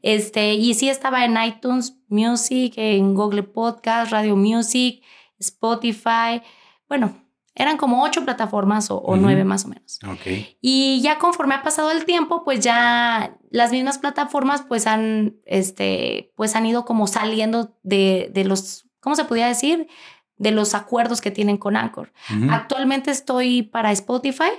este, 0.00 0.54
y 0.54 0.72
sí 0.72 0.88
estaba 0.88 1.26
en 1.26 1.36
iTunes 1.42 1.98
Music, 2.08 2.72
en 2.76 3.14
Google 3.14 3.42
Podcast, 3.42 4.12
Radio 4.12 4.34
Music, 4.34 5.02
Spotify. 5.38 6.42
Bueno, 6.88 7.14
eran 7.54 7.76
como 7.76 8.02
ocho 8.04 8.24
plataformas 8.24 8.90
o, 8.90 9.16
nueve 9.16 9.44
más 9.44 9.64
o 9.64 9.68
menos. 9.68 9.98
Okay. 10.06 10.56
Y 10.60 11.00
ya 11.02 11.18
conforme 11.18 11.54
ha 11.54 11.62
pasado 11.62 11.90
el 11.90 12.04
tiempo, 12.04 12.44
pues 12.44 12.60
ya 12.60 13.36
las 13.50 13.72
mismas 13.72 13.98
plataformas 13.98 14.62
pues 14.62 14.86
han, 14.86 15.36
este, 15.46 16.32
pues 16.36 16.54
han 16.54 16.66
ido 16.66 16.84
como 16.84 17.06
saliendo 17.06 17.76
de, 17.82 18.30
de 18.32 18.44
los, 18.44 18.86
¿cómo 19.00 19.16
se 19.16 19.24
podría 19.24 19.48
decir? 19.48 19.88
De 20.36 20.52
los 20.52 20.74
acuerdos 20.74 21.20
que 21.20 21.30
tienen 21.30 21.58
con 21.58 21.76
Anchor. 21.76 22.12
Actualmente 22.50 23.10
estoy 23.10 23.62
para 23.62 23.92
Spotify. 23.92 24.52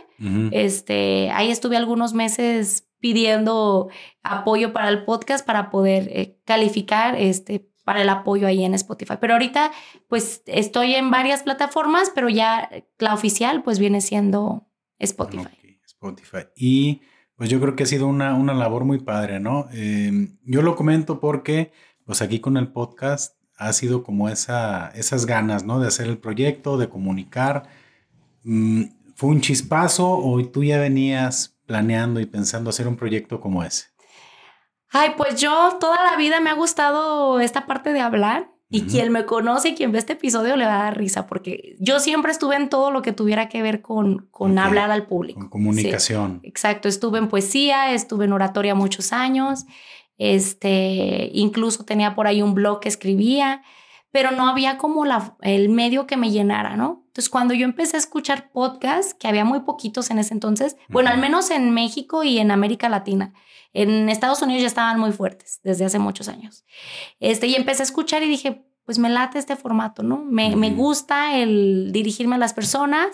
Este, 0.51 1.32
ahí 1.32 1.49
estuve 1.49 1.77
algunos 1.77 2.13
meses 2.13 2.88
pidiendo 2.99 3.89
apoyo 4.21 4.73
para 4.73 4.89
el 4.89 5.06
podcast 5.06 5.43
para 5.43 5.71
poder 5.71 6.08
eh, 6.12 6.38
calificar 6.45 7.15
este, 7.15 7.70
para 7.83 8.01
el 8.01 8.09
apoyo 8.09 8.47
ahí 8.47 8.63
en 8.63 8.73
Spotify. 8.73 9.15
Pero 9.19 9.33
ahorita 9.33 9.71
pues 10.07 10.43
estoy 10.45 10.95
en 10.95 11.11
varias 11.11 11.43
plataformas, 11.43 12.11
pero 12.13 12.29
ya 12.29 12.69
la 12.99 13.13
oficial 13.13 13.63
pues 13.63 13.79
viene 13.79 14.01
siendo 14.01 14.67
Spotify. 14.99 15.79
Spotify. 15.85 16.47
Y 16.55 17.01
pues 17.35 17.49
yo 17.49 17.59
creo 17.59 17.75
que 17.75 17.83
ha 17.83 17.87
sido 17.87 18.07
una, 18.07 18.35
una 18.35 18.53
labor 18.53 18.85
muy 18.85 18.99
padre, 18.99 19.39
¿no? 19.39 19.67
Em, 19.71 20.37
yo 20.43 20.61
lo 20.61 20.75
comento 20.75 21.19
porque, 21.19 21.71
pues 22.05 22.21
aquí 22.21 22.39
con 22.39 22.57
el 22.57 22.71
podcast 22.71 23.35
ha 23.57 23.73
sido 23.73 24.03
como 24.03 24.29
esa, 24.29 24.89
esas 24.89 25.25
ganas, 25.25 25.63
¿no? 25.63 25.79
De 25.79 25.87
hacer 25.87 26.07
el 26.07 26.17
proyecto, 26.17 26.77
de 26.77 26.89
comunicar. 26.89 27.69
Mm, 28.43 28.83
¿Fue 29.15 29.29
un 29.29 29.41
chispazo 29.41 30.17
o 30.17 30.43
tú 30.49 30.63
ya 30.63 30.79
venías 30.79 31.59
planeando 31.67 32.19
y 32.19 32.25
pensando 32.25 32.71
hacer 32.71 32.87
un 32.87 32.95
proyecto 32.95 33.39
como 33.39 33.63
ese? 33.63 33.90
Ay, 34.91 35.12
pues 35.17 35.39
yo 35.39 35.77
toda 35.80 36.04
la 36.04 36.17
vida 36.17 36.39
me 36.41 36.49
ha 36.49 36.54
gustado 36.54 37.39
esta 37.39 37.65
parte 37.65 37.93
de 37.93 38.01
hablar 38.01 38.51
y 38.69 38.84
quien 38.84 39.12
me 39.12 39.25
conoce 39.25 39.69
y 39.69 39.75
quien 39.75 39.91
ve 39.91 39.99
este 39.99 40.13
episodio 40.13 40.56
le 40.56 40.65
va 40.65 40.80
a 40.80 40.84
dar 40.84 40.97
risa 40.97 41.27
porque 41.27 41.75
yo 41.80 41.99
siempre 41.99 42.32
estuve 42.32 42.56
en 42.56 42.69
todo 42.69 42.89
lo 42.89 43.01
que 43.01 43.12
tuviera 43.12 43.49
que 43.49 43.62
ver 43.62 43.82
con, 43.82 44.27
con 44.32 44.58
hablar 44.58 44.91
al 44.91 45.08
público. 45.08 45.41
Con 45.41 45.49
comunicación. 45.49 46.39
exacto, 46.43 46.88
estuve 46.88 47.19
en 47.19 47.27
poesía, 47.27 47.93
estuve 47.93 48.25
en 48.25 48.34
oratoria 48.34 48.73
muchos 48.73 49.12
años, 49.12 49.65
este, 50.17 51.30
incluso 51.34 51.84
tenía 51.84 52.15
por 52.15 52.27
ahí 52.27 52.41
un 52.41 52.54
blog 52.54 52.80
que 52.80 52.89
escribía, 52.89 53.62
pero 54.12 54.32
no 54.32 54.47
había 54.47 54.78
como 54.78 55.06
la, 55.06 55.36
el 55.41 55.69
medio 55.69 56.06
que 56.06 56.17
me 56.17 56.32
llenara, 56.32 56.76
¿no? 56.76 57.04
Entonces, 57.08 57.30
cuando 57.30 57.54
yo 57.54 57.65
empecé 57.65 57.97
a 57.97 58.00
escuchar 58.00 58.52
podcasts, 58.52 59.13
que 59.13 59.28
había 59.28 59.45
muy 59.45 59.62
poquitos 59.62 60.12
en 60.12 60.19
ese 60.19 60.34
entonces, 60.34 60.78
bueno, 60.89 61.10
al 61.10 61.17
menos 61.17 61.50
en 61.50 61.71
México 61.71 62.24
y 62.24 62.39
en 62.39 62.52
América 62.52 62.89
Latina, 62.89 63.34
en 63.74 64.10
Estados 64.10 64.41
Unidos 64.41 64.62
ya 64.62 64.67
estaban 64.67 65.00
muy 65.00 65.12
fuertes 65.12 65.60
desde 65.63 65.86
hace 65.86 66.00
muchos 66.00 66.28
años. 66.28 66.65
Este, 67.19 67.47
y 67.47 67.56
empecé 67.56 67.84
a 67.84 67.86
escuchar 67.86 68.24
y 68.24 68.28
dije, 68.28 68.65
pues 68.86 69.00
me 69.00 69.10
late 69.10 69.39
este 69.39 69.56
formato, 69.56 70.04
¿no? 70.04 70.24
Me, 70.24 70.56
me 70.56 70.71
gusta 70.71 71.38
el 71.38 71.91
dirigirme 71.91 72.36
a 72.36 72.39
las 72.39 72.54
personas 72.54 73.08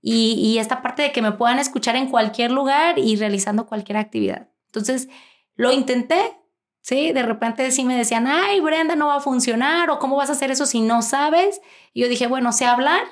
y, 0.00 0.34
y, 0.34 0.58
esta 0.58 0.80
parte 0.80 1.02
de 1.02 1.12
que 1.12 1.20
me 1.20 1.32
puedan 1.32 1.58
escuchar 1.58 1.96
en 1.96 2.08
cualquier 2.08 2.50
lugar 2.50 2.98
y 2.98 3.16
realizando 3.16 3.66
cualquier 3.66 3.98
actividad. 3.98 4.48
Entonces, 4.66 5.08
lo 5.56 5.72
intenté, 5.72 6.39
¿sí? 6.80 7.12
De 7.12 7.22
repente 7.22 7.70
sí 7.70 7.84
me 7.84 7.96
decían, 7.96 8.26
ay, 8.26 8.60
Brenda, 8.60 8.96
no 8.96 9.08
va 9.08 9.16
a 9.16 9.20
funcionar 9.20 9.90
o 9.90 9.98
cómo 9.98 10.16
vas 10.16 10.30
a 10.30 10.32
hacer 10.32 10.50
eso 10.50 10.66
si 10.66 10.80
no 10.80 11.02
sabes. 11.02 11.60
Y 11.92 12.02
yo 12.02 12.08
dije, 12.08 12.26
bueno, 12.26 12.52
sé 12.52 12.66
hablar, 12.66 13.02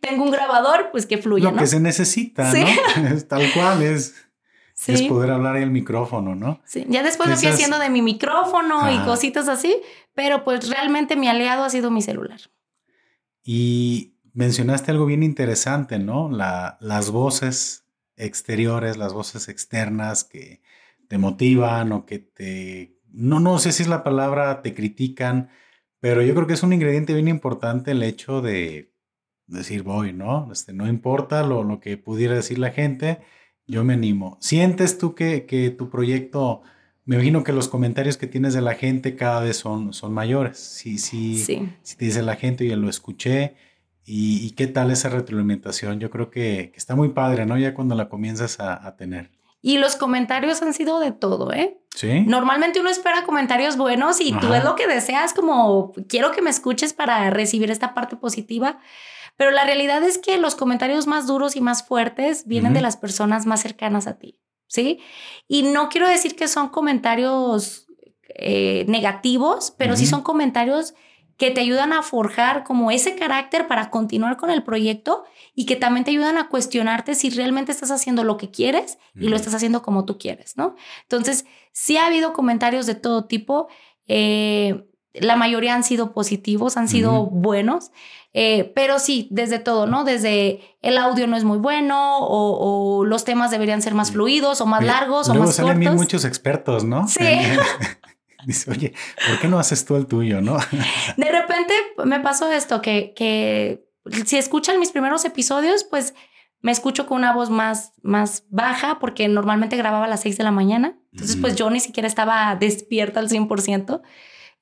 tengo 0.00 0.24
un 0.24 0.30
grabador, 0.30 0.88
pues 0.90 1.06
que 1.06 1.18
fluya. 1.18 1.50
Lo 1.50 1.56
que 1.56 1.66
se 1.66 1.80
necesita, 1.80 2.52
¿no? 2.52 3.22
Tal 3.28 3.52
cual 3.52 3.82
es. 3.82 4.14
Es 4.86 5.02
poder 5.02 5.30
hablar 5.30 5.56
en 5.56 5.64
el 5.64 5.70
micrófono, 5.70 6.34
¿no? 6.34 6.62
Sí, 6.64 6.86
ya 6.88 7.02
después 7.02 7.28
me 7.28 7.36
fui 7.36 7.48
haciendo 7.48 7.78
de 7.78 7.90
mi 7.90 8.00
micrófono 8.00 8.90
y 8.90 8.98
cositas 9.04 9.46
así, 9.46 9.76
pero 10.14 10.42
pues 10.42 10.70
realmente 10.70 11.16
mi 11.16 11.28
aliado 11.28 11.64
ha 11.64 11.70
sido 11.70 11.90
mi 11.90 12.00
celular. 12.00 12.40
Y 13.44 14.14
mencionaste 14.32 14.90
algo 14.90 15.04
bien 15.04 15.22
interesante, 15.22 15.98
¿no? 15.98 16.30
La, 16.30 16.78
las 16.80 17.10
voces 17.10 17.84
exteriores, 18.16 18.96
las 18.96 19.12
voces 19.12 19.48
externas 19.48 20.24
que 20.24 20.62
te 21.10 21.18
motivan 21.18 21.90
o 21.90 22.06
que 22.06 22.20
te, 22.20 23.00
no, 23.12 23.40
no 23.40 23.58
sé 23.58 23.72
si 23.72 23.82
es 23.82 23.88
la 23.88 24.04
palabra, 24.04 24.62
te 24.62 24.74
critican, 24.74 25.48
pero 25.98 26.22
yo 26.22 26.36
creo 26.36 26.46
que 26.46 26.52
es 26.52 26.62
un 26.62 26.72
ingrediente 26.72 27.14
bien 27.14 27.26
importante 27.26 27.90
el 27.90 28.04
hecho 28.04 28.40
de 28.40 28.94
decir 29.48 29.82
voy, 29.82 30.12
¿no? 30.12 30.52
Este, 30.52 30.72
no 30.72 30.86
importa 30.86 31.44
lo, 31.44 31.64
lo 31.64 31.80
que 31.80 31.96
pudiera 31.96 32.36
decir 32.36 32.60
la 32.60 32.70
gente, 32.70 33.18
yo 33.66 33.82
me 33.82 33.94
animo. 33.94 34.38
¿Sientes 34.40 34.98
tú 34.98 35.16
que, 35.16 35.46
que, 35.46 35.70
tu 35.70 35.90
proyecto, 35.90 36.62
me 37.04 37.16
imagino 37.16 37.42
que 37.42 37.52
los 37.52 37.66
comentarios 37.66 38.16
que 38.16 38.28
tienes 38.28 38.54
de 38.54 38.60
la 38.60 38.74
gente 38.74 39.16
cada 39.16 39.40
vez 39.40 39.56
son, 39.56 39.92
son 39.92 40.12
mayores? 40.12 40.58
Sí, 40.60 40.98
sí, 40.98 41.38
sí. 41.38 41.68
Si 41.82 41.96
te 41.96 42.04
dice 42.04 42.22
la 42.22 42.36
gente, 42.36 42.68
yo 42.68 42.76
lo 42.76 42.88
escuché. 42.88 43.56
¿Y, 44.04 44.52
qué 44.52 44.68
tal 44.68 44.92
esa 44.92 45.08
retroalimentación? 45.08 45.98
Yo 45.98 46.08
creo 46.10 46.30
que, 46.30 46.72
está 46.76 46.94
muy 46.94 47.08
padre, 47.08 47.46
¿no? 47.46 47.58
Ya 47.58 47.74
cuando 47.74 47.96
la 47.96 48.08
comienzas 48.08 48.58
a, 48.60 48.96
tener. 48.96 49.30
Y 49.62 49.78
los 49.78 49.96
comentarios 49.96 50.62
han 50.62 50.72
sido 50.72 51.00
de 51.00 51.12
todo, 51.12 51.52
¿eh? 51.52 51.78
Sí. 51.94 52.20
Normalmente 52.20 52.80
uno 52.80 52.88
espera 52.88 53.24
comentarios 53.24 53.76
buenos 53.76 54.20
y 54.20 54.32
tú 54.32 54.54
es 54.54 54.64
lo 54.64 54.74
que 54.74 54.86
deseas, 54.86 55.34
como 55.34 55.92
quiero 56.08 56.30
que 56.30 56.40
me 56.40 56.50
escuches 56.50 56.92
para 56.92 57.28
recibir 57.30 57.70
esta 57.70 57.92
parte 57.92 58.16
positiva. 58.16 58.78
Pero 59.36 59.50
la 59.50 59.64
realidad 59.64 60.02
es 60.02 60.18
que 60.18 60.38
los 60.38 60.54
comentarios 60.54 61.06
más 61.06 61.26
duros 61.26 61.56
y 61.56 61.60
más 61.60 61.82
fuertes 61.82 62.46
vienen 62.46 62.74
de 62.74 62.80
las 62.80 62.96
personas 62.96 63.46
más 63.46 63.62
cercanas 63.62 64.06
a 64.06 64.18
ti, 64.18 64.38
¿sí? 64.66 65.00
Y 65.48 65.62
no 65.62 65.88
quiero 65.88 66.08
decir 66.08 66.36
que 66.36 66.46
son 66.46 66.68
comentarios 66.68 67.86
eh, 68.28 68.84
negativos, 68.86 69.74
pero 69.76 69.96
sí 69.96 70.06
son 70.06 70.22
comentarios 70.22 70.94
que 71.40 71.50
te 71.50 71.62
ayudan 71.62 71.94
a 71.94 72.02
forjar 72.02 72.64
como 72.64 72.90
ese 72.90 73.16
carácter 73.16 73.66
para 73.66 73.88
continuar 73.88 74.36
con 74.36 74.50
el 74.50 74.62
proyecto 74.62 75.24
y 75.54 75.64
que 75.64 75.74
también 75.74 76.04
te 76.04 76.10
ayudan 76.10 76.36
a 76.36 76.50
cuestionarte 76.50 77.14
si 77.14 77.30
realmente 77.30 77.72
estás 77.72 77.90
haciendo 77.90 78.24
lo 78.24 78.36
que 78.36 78.50
quieres 78.50 78.98
y 79.14 79.28
lo 79.28 79.36
estás 79.36 79.54
haciendo 79.54 79.80
como 79.80 80.04
tú 80.04 80.18
quieres, 80.18 80.58
¿no? 80.58 80.76
Entonces, 81.00 81.46
sí 81.72 81.96
ha 81.96 82.04
habido 82.04 82.34
comentarios 82.34 82.84
de 82.84 82.94
todo 82.94 83.24
tipo. 83.24 83.68
Eh, 84.06 84.84
la 85.14 85.36
mayoría 85.36 85.74
han 85.74 85.82
sido 85.82 86.12
positivos, 86.12 86.76
han 86.76 86.88
sido 86.88 87.24
buenos, 87.24 87.90
eh, 88.34 88.70
pero 88.74 88.98
sí, 88.98 89.26
desde 89.30 89.58
todo, 89.58 89.86
¿no? 89.86 90.04
Desde 90.04 90.60
el 90.82 90.98
audio 90.98 91.26
no 91.26 91.38
es 91.38 91.44
muy 91.44 91.56
bueno 91.56 92.18
o, 92.20 93.06
los 93.06 93.24
temas 93.24 93.50
deberían 93.50 93.80
ser 93.80 93.94
más 93.94 94.12
fluidos 94.12 94.60
o 94.60 94.66
más 94.66 94.84
largos 94.84 95.30
o 95.30 95.34
más 95.34 95.54
salen 95.54 95.78
cortos. 95.78 95.96
muchos 95.96 96.24
expertos, 96.26 96.84
¿no? 96.84 97.08
Sí. 97.08 97.24
Dice, 98.46 98.70
oye, 98.70 98.94
¿por 99.28 99.40
qué 99.40 99.48
no 99.48 99.58
haces 99.58 99.84
tú 99.84 99.96
el 99.96 100.06
tuyo, 100.06 100.40
no? 100.40 100.56
De 101.16 101.30
repente 101.30 101.74
me 102.04 102.20
pasó 102.20 102.50
esto, 102.50 102.80
que, 102.82 103.12
que 103.14 103.84
si 104.26 104.36
escuchan 104.36 104.78
mis 104.78 104.92
primeros 104.92 105.24
episodios, 105.24 105.84
pues 105.84 106.14
me 106.62 106.72
escucho 106.72 107.06
con 107.06 107.18
una 107.18 107.32
voz 107.32 107.50
más, 107.50 107.92
más 108.02 108.44
baja 108.50 108.98
porque 108.98 109.28
normalmente 109.28 109.76
grababa 109.76 110.04
a 110.04 110.08
las 110.08 110.20
6 110.20 110.36
de 110.38 110.44
la 110.44 110.50
mañana. 110.50 110.98
Entonces, 111.12 111.36
pues 111.36 111.56
yo 111.56 111.70
ni 111.70 111.80
siquiera 111.80 112.06
estaba 112.06 112.54
despierta 112.56 113.18
al 113.18 113.28
100% 113.28 114.02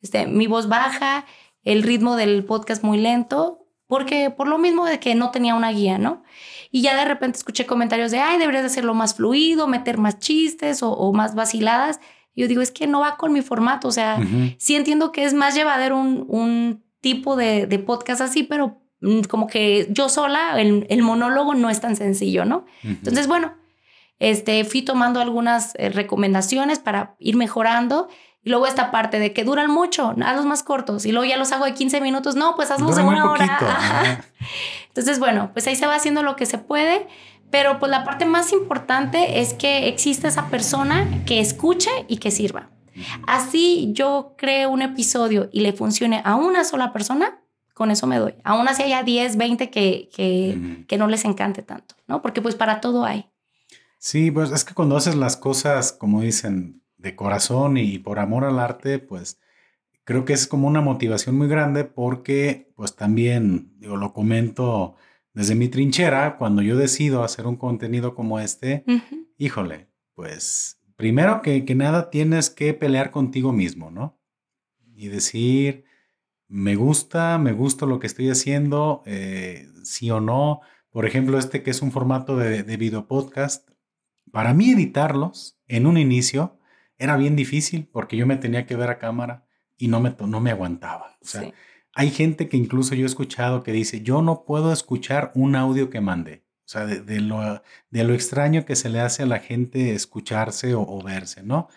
este, 0.00 0.26
mi 0.26 0.46
voz 0.46 0.68
baja, 0.68 1.26
el 1.64 1.82
ritmo 1.82 2.16
del 2.16 2.44
podcast 2.44 2.82
muy 2.82 2.98
lento, 2.98 3.66
porque 3.86 4.30
por 4.30 4.48
lo 4.48 4.58
mismo 4.58 4.84
de 4.84 5.00
que 5.00 5.14
no 5.14 5.30
tenía 5.30 5.54
una 5.54 5.70
guía, 5.70 5.98
¿no? 5.98 6.22
Y 6.70 6.82
ya 6.82 6.96
de 6.96 7.04
repente 7.04 7.38
escuché 7.38 7.66
comentarios 7.66 8.10
de, 8.10 8.20
ay, 8.20 8.38
deberías 8.38 8.62
de 8.62 8.68
hacerlo 8.68 8.94
más 8.94 9.14
fluido, 9.14 9.66
meter 9.66 9.98
más 9.98 10.18
chistes 10.18 10.82
o, 10.82 11.12
más 11.12 11.34
vaciladas. 11.34 11.98
Yo 12.34 12.46
digo, 12.48 12.62
es 12.62 12.70
que 12.70 12.86
no 12.86 13.00
va 13.00 13.16
con 13.16 13.32
mi 13.32 13.42
formato, 13.42 13.88
o 13.88 13.92
sea, 13.92 14.20
sí 14.58 14.76
entiendo 14.76 15.10
que 15.10 15.24
es 15.24 15.34
más 15.34 15.54
llevadero 15.54 15.98
un, 15.98 16.24
un 16.28 16.84
tipo 17.00 17.36
de, 17.36 17.66
de, 17.66 17.78
podcast 17.78 18.20
así, 18.20 18.44
pero 18.44 18.80
mm, 19.00 19.22
como 19.22 19.46
que 19.48 19.88
yo 19.90 20.08
sola, 20.08 20.60
el, 20.60 20.86
el 20.88 21.02
monólogo 21.02 21.54
no 21.54 21.68
es 21.68 21.80
tan 21.80 21.96
sencillo, 21.96 22.44
¿no? 22.44 22.64
Entonces, 22.84 23.26
bueno, 23.26 23.54
este, 24.18 24.64
fui 24.64 24.82
tomando 24.82 25.20
algunas 25.20 25.74
eh, 25.76 25.90
recomendaciones 25.90 26.78
para 26.78 27.16
ir 27.18 27.36
mejorando 27.36 28.08
y 28.42 28.50
luego 28.50 28.66
esta 28.66 28.90
parte 28.90 29.18
de 29.18 29.32
que 29.32 29.44
duran 29.44 29.70
mucho, 29.70 30.14
hazlos 30.24 30.46
más 30.46 30.62
cortos. 30.62 31.06
Y 31.06 31.12
luego 31.12 31.28
ya 31.28 31.36
los 31.36 31.52
hago 31.52 31.64
de 31.64 31.74
15 31.74 32.00
minutos. 32.00 32.36
No, 32.36 32.54
pues 32.56 32.70
hazlos 32.70 32.96
de 32.96 33.02
una 33.02 33.30
hora. 33.30 34.24
Entonces, 34.88 35.18
bueno, 35.18 35.50
pues 35.52 35.66
ahí 35.66 35.76
se 35.76 35.86
va 35.86 35.94
haciendo 35.94 36.22
lo 36.22 36.36
que 36.36 36.46
se 36.46 36.58
puede. 36.58 37.06
Pero 37.50 37.78
pues 37.78 37.90
la 37.90 38.04
parte 38.04 38.26
más 38.26 38.52
importante 38.52 39.40
es 39.40 39.54
que 39.54 39.88
existe 39.88 40.28
esa 40.28 40.48
persona 40.48 41.06
que 41.24 41.40
escuche 41.40 41.90
y 42.08 42.18
que 42.18 42.30
sirva. 42.30 42.70
Así 43.26 43.90
yo 43.92 44.34
creo 44.36 44.70
un 44.70 44.82
episodio 44.82 45.48
y 45.52 45.60
le 45.60 45.72
funcione 45.72 46.20
a 46.24 46.34
una 46.34 46.64
sola 46.64 46.92
persona, 46.92 47.40
con 47.74 47.90
eso 47.90 48.06
me 48.06 48.18
doy. 48.18 48.34
Aún 48.44 48.68
así 48.68 48.82
haya 48.82 49.02
10, 49.02 49.36
20 49.36 49.70
que, 49.70 50.08
que, 50.14 50.84
que 50.86 50.98
no 50.98 51.06
les 51.06 51.24
encante 51.24 51.62
tanto, 51.62 51.94
¿no? 52.06 52.22
Porque 52.22 52.42
pues 52.42 52.54
para 52.56 52.80
todo 52.80 53.04
hay. 53.04 53.30
Sí, 53.98 54.30
pues 54.30 54.50
es 54.50 54.64
que 54.64 54.74
cuando 54.74 54.96
haces 54.96 55.14
las 55.14 55.36
cosas, 55.36 55.92
como 55.92 56.20
dicen, 56.20 56.82
de 56.98 57.14
corazón 57.14 57.76
y 57.76 57.98
por 57.98 58.18
amor 58.18 58.44
al 58.44 58.58
arte, 58.58 58.98
pues 58.98 59.40
creo 60.04 60.24
que 60.24 60.32
es 60.32 60.46
como 60.46 60.66
una 60.68 60.80
motivación 60.80 61.36
muy 61.36 61.48
grande 61.48 61.84
porque 61.84 62.72
pues 62.76 62.96
también, 62.96 63.72
digo, 63.78 63.96
lo 63.96 64.12
comento 64.12 64.96
desde 65.38 65.54
mi 65.54 65.68
trinchera, 65.68 66.36
cuando 66.36 66.62
yo 66.62 66.76
decido 66.76 67.22
hacer 67.22 67.46
un 67.46 67.54
contenido 67.54 68.16
como 68.16 68.40
este, 68.40 68.84
híjole, 69.36 69.88
pues 70.14 70.80
primero 70.96 71.42
que, 71.42 71.64
que 71.64 71.76
nada 71.76 72.10
tienes 72.10 72.50
que 72.50 72.74
pelear 72.74 73.12
contigo 73.12 73.52
mismo, 73.52 73.92
¿no? 73.92 74.20
Y 74.96 75.06
decir, 75.06 75.84
me 76.48 76.74
gusta, 76.74 77.38
me 77.38 77.52
gusta 77.52 77.86
lo 77.86 78.00
que 78.00 78.08
estoy 78.08 78.30
haciendo, 78.30 79.04
eh, 79.06 79.68
sí 79.84 80.10
o 80.10 80.20
no. 80.20 80.60
Por 80.90 81.06
ejemplo, 81.06 81.38
este 81.38 81.62
que 81.62 81.70
es 81.70 81.82
un 81.82 81.92
formato 81.92 82.36
de, 82.36 82.64
de 82.64 82.76
video 82.76 83.06
podcast, 83.06 83.70
para 84.32 84.54
mí 84.54 84.72
editarlos 84.72 85.56
en 85.68 85.86
un 85.86 85.98
inicio 85.98 86.58
era 86.96 87.16
bien 87.16 87.36
difícil 87.36 87.88
porque 87.92 88.16
yo 88.16 88.26
me 88.26 88.38
tenía 88.38 88.66
que 88.66 88.74
ver 88.74 88.90
a 88.90 88.98
cámara 88.98 89.46
y 89.76 89.86
no 89.86 90.00
me, 90.00 90.16
no 90.18 90.40
me 90.40 90.50
aguantaba. 90.50 91.16
O 91.22 91.26
sea, 91.26 91.52
hay 91.98 92.12
gente 92.12 92.48
que 92.48 92.56
incluso 92.56 92.94
yo 92.94 93.02
he 93.02 93.06
escuchado 93.06 93.64
que 93.64 93.72
dice, 93.72 94.02
yo 94.02 94.22
no 94.22 94.44
puedo 94.44 94.72
escuchar 94.72 95.32
un 95.34 95.56
audio 95.56 95.90
que 95.90 96.00
mande. 96.00 96.44
O 96.64 96.68
sea, 96.68 96.86
de, 96.86 97.20
lo, 97.20 97.60
de 97.90 98.04
lo 98.04 98.14
extraño 98.14 98.64
que 98.64 98.76
se 98.76 98.88
le 98.88 99.00
hace 99.00 99.24
a 99.24 99.26
la 99.26 99.40
gente 99.40 99.94
escucharse 99.94 100.76
o, 100.76 101.02
verse, 101.02 101.42
¿no? 101.42 101.68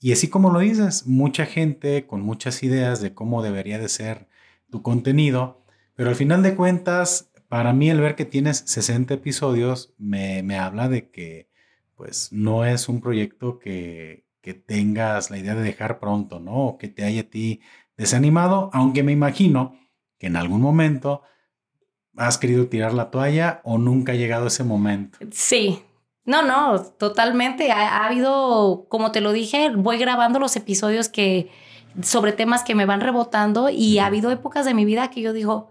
Y 0.00 0.12
así 0.12 0.28
como 0.28 0.50
lo 0.50 0.60
dices, 0.60 1.06
mucha 1.06 1.44
gente 1.44 2.06
con 2.06 2.22
muchas 2.22 2.62
ideas 2.62 3.02
de 3.02 3.12
cómo 3.12 3.42
debería 3.42 3.78
de 3.78 3.90
ser 3.90 4.28
tu 4.70 4.80
contenido, 4.80 5.62
pero 5.94 6.08
al 6.08 6.16
final 6.16 6.42
de 6.42 6.54
cuentas, 6.54 7.30
para 7.46 7.74
mí 7.74 7.90
el 7.90 8.00
ver 8.00 8.14
que 8.14 8.24
tienes 8.24 8.64
60 8.66 9.12
episodios 9.12 9.92
me, 9.98 10.42
me 10.42 10.56
habla 10.58 10.88
de 10.88 11.10
que 11.10 11.50
pues 11.96 12.32
no 12.32 12.64
es 12.64 12.88
un 12.88 13.02
proyecto 13.02 13.58
que, 13.58 14.24
que 14.40 14.54
tengas 14.54 15.30
la 15.30 15.36
idea 15.36 15.54
de 15.54 15.62
dejar 15.62 15.98
pronto, 15.98 16.40
¿no? 16.40 16.68
O 16.68 16.78
que 16.78 16.88
te 16.88 17.04
haya 17.04 17.22
a 17.22 17.24
ti 17.24 17.60
desanimado, 17.96 18.70
aunque 18.72 19.02
me 19.02 19.12
imagino 19.12 19.78
que 20.18 20.26
en 20.26 20.36
algún 20.36 20.60
momento 20.60 21.22
has 22.16 22.38
querido 22.38 22.68
tirar 22.68 22.94
la 22.94 23.10
toalla 23.10 23.60
o 23.64 23.78
nunca 23.78 24.12
ha 24.12 24.16
llegado 24.16 24.46
ese 24.46 24.64
momento. 24.64 25.18
Sí, 25.30 25.82
no, 26.24 26.42
no, 26.42 26.80
totalmente. 26.80 27.70
Ha, 27.70 28.04
habido, 28.04 28.86
como 28.88 29.12
te 29.12 29.20
lo 29.20 29.32
dije, 29.32 29.70
voy 29.70 29.98
grabando 29.98 30.38
los 30.38 30.56
episodios 30.56 31.08
que 31.08 31.50
sobre 32.02 32.32
temas 32.32 32.64
que 32.64 32.74
me 32.74 32.84
van 32.84 33.00
rebotando 33.00 33.70
y 33.70 33.98
ha 33.98 34.06
habido 34.06 34.30
épocas 34.30 34.66
de 34.66 34.74
mi 34.74 34.84
vida 34.84 35.10
que 35.10 35.22
yo 35.22 35.32
digo, 35.32 35.70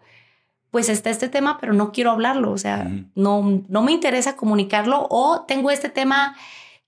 pues 0.71 0.89
está 0.89 1.09
este 1.09 1.29
tema, 1.29 1.57
pero 1.59 1.73
no 1.73 1.91
quiero 1.91 2.11
hablarlo, 2.11 2.51
o 2.51 2.57
sea, 2.57 2.89
no, 3.13 3.63
no 3.67 3.81
me 3.81 3.91
interesa 3.91 4.35
comunicarlo 4.35 5.07
o 5.09 5.45
tengo 5.47 5.71
este 5.71 5.89
tema 5.89 6.35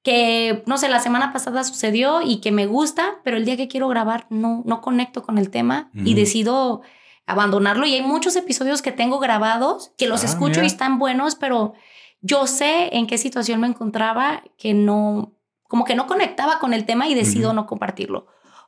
que, 0.08 0.64
no 0.66 0.78
sé, 0.78 0.88
la 0.88 1.02
semana 1.02 1.34
pasada 1.34 1.66
sucedió 1.66 2.22
y 2.22 2.38
que 2.38 2.54
me 2.54 2.66
gusta, 2.66 3.20
pero 3.26 3.36
el 3.36 3.44
día 3.44 3.58
que 3.58 3.68
quiero 3.68 3.90
grabar 3.90 4.26
no, 4.30 4.64
no 4.66 4.80
conecto 4.80 5.22
con 5.22 5.38
el 5.38 5.50
tema 5.50 5.92
y 5.94 6.14
decido 6.14 6.82
abandonarlo. 7.26 7.86
Y 7.86 7.96
hay 7.96 8.02
muchos 8.02 8.38
episodios 8.38 8.82
que 8.82 8.94
tengo 8.94 9.20
grabados 9.20 9.92
que 9.98 10.08
los 10.08 10.24
ah, 10.24 10.28
escucho 10.28 10.64
y 10.64 10.66
están 10.66 10.98
buenos, 10.98 11.36
pero 11.36 11.74
yo 12.22 12.48
sé 12.48 12.96
en 12.96 13.06
qué 13.06 13.18
situación 13.18 13.60
me 13.60 13.68
encontraba 13.68 14.44
que 14.58 14.74
no, 14.74 15.34
como 15.68 15.84
que 15.84 15.96
no 15.96 16.08
conectaba 16.08 16.60
con 16.60 16.74
el 16.74 16.86
tema 16.86 17.10
y 17.10 17.14
decido 17.14 17.52
no 17.52 17.66
compartirlo. 17.66 18.28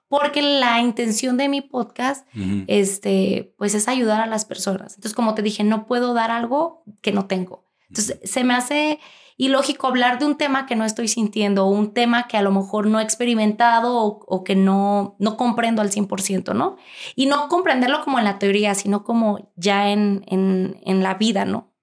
Porque 0.09 0.41
la 0.41 0.81
intención 0.81 1.37
de 1.37 1.47
mi 1.47 1.61
podcast, 1.61 2.27
este, 2.67 3.53
pues 3.57 3.75
es 3.75 3.87
ayudar 3.87 4.19
a 4.19 4.27
las 4.27 4.43
personas. 4.43 4.95
Entonces, 4.95 5.15
como 5.15 5.35
te 5.35 5.41
dije, 5.41 5.63
no 5.63 5.85
puedo 5.85 6.13
dar 6.13 6.31
algo 6.31 6.83
que 6.99 7.13
no 7.13 7.27
tengo. 7.27 7.63
Entonces, 7.87 8.19
se 8.29 8.43
me 8.43 8.55
hace 8.55 8.99
ilógico 9.39 9.87
hablar 9.87 10.19
de 10.19 10.25
un 10.25 10.35
tema 10.35 10.65
que 10.65 10.75
no 10.75 10.83
estoy 10.83 11.07
sintiendo, 11.07 11.65
o 11.65 11.69
un 11.69 11.93
tema 11.93 12.27
que 12.27 12.35
a 12.35 12.41
lo 12.41 12.51
mejor 12.51 12.87
no 12.87 12.99
he 12.99 13.03
experimentado 13.03 13.95
o, 14.03 14.43
que 14.43 14.53
no, 14.53 15.15
no 15.17 15.37
comprendo 15.37 15.81
al 15.81 15.91
100%, 15.91 16.53
¿no? 16.53 16.75
Y 17.15 17.25
no 17.25 17.47
comprenderlo 17.47 18.03
como 18.03 18.19
en 18.19 18.25
la 18.25 18.37
teoría, 18.37 18.75
sino 18.75 19.05
como 19.05 19.49
ya 19.55 19.91
en, 19.91 20.25
en, 20.27 20.81
en 20.83 21.03
la 21.03 21.13
vida, 21.13 21.45
¿no? 21.45 21.73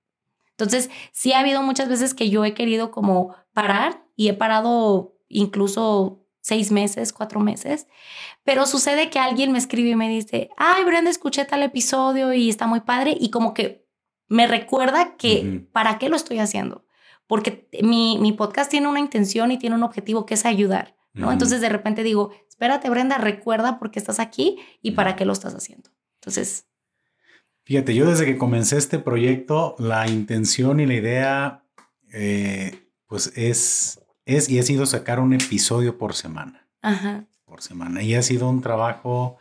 Entonces, 0.50 0.90
sí 1.12 1.32
ha 1.32 1.40
habido 1.40 1.62
muchas 1.62 1.88
veces 1.88 2.12
que 2.12 2.28
yo 2.28 2.44
he 2.44 2.52
querido 2.52 2.90
como 2.90 3.34
parar 3.54 4.04
y 4.16 4.28
he 4.28 4.34
parado 4.34 5.16
incluso 5.26 6.26
seis 6.42 6.70
meses, 6.70 7.14
cuatro 7.14 7.40
meses, 7.40 7.88
pero 8.44 8.66
sucede 8.66 9.08
que 9.08 9.18
alguien 9.18 9.50
me 9.50 9.58
escribe 9.58 9.88
y 9.88 9.96
me 9.96 10.10
dice, 10.10 10.50
ay, 10.58 10.84
Brenda, 10.84 11.08
escuché 11.08 11.46
tal 11.46 11.62
episodio 11.62 12.34
y 12.34 12.50
está 12.50 12.66
muy 12.66 12.80
padre 12.80 13.16
y 13.18 13.30
como 13.30 13.54
que 13.54 13.86
me 14.28 14.46
recuerda 14.46 15.16
que 15.16 15.66
para 15.72 15.98
qué 15.98 16.10
lo 16.10 16.16
estoy 16.16 16.38
haciendo, 16.38 16.85
porque 17.26 17.68
mi, 17.82 18.18
mi, 18.18 18.32
podcast 18.32 18.70
tiene 18.70 18.88
una 18.88 19.00
intención 19.00 19.50
y 19.50 19.58
tiene 19.58 19.76
un 19.76 19.82
objetivo 19.82 20.26
que 20.26 20.34
es 20.34 20.46
ayudar, 20.46 20.96
¿no? 21.12 21.32
Entonces 21.32 21.60
de 21.60 21.68
repente 21.68 22.02
digo, 22.02 22.32
espérate, 22.48 22.90
Brenda, 22.90 23.18
recuerda 23.18 23.78
por 23.78 23.90
qué 23.90 23.98
estás 23.98 24.20
aquí 24.20 24.58
y 24.82 24.92
para 24.92 25.16
qué 25.16 25.24
lo 25.24 25.32
estás 25.32 25.54
haciendo. 25.54 25.90
Entonces, 26.20 26.66
Fíjate, 27.66 27.96
yo 27.96 28.08
desde 28.08 28.26
que 28.26 28.38
comencé 28.38 28.78
este 28.78 29.00
proyecto, 29.00 29.74
la 29.80 30.06
intención 30.06 30.78
y 30.78 30.86
la 30.86 30.94
idea, 30.94 31.64
eh, 32.12 32.92
pues 33.08 33.32
es, 33.34 34.06
es 34.24 34.48
y 34.48 34.60
ha 34.60 34.62
sido 34.62 34.86
sacar 34.86 35.18
un 35.18 35.34
episodio 35.34 35.98
por 35.98 36.14
semana. 36.14 36.68
Ajá. 36.80 37.26
Por 37.44 37.62
semana. 37.62 38.04
Y 38.04 38.14
ha 38.14 38.22
sido 38.22 38.48
un 38.48 38.60
trabajo 38.60 39.38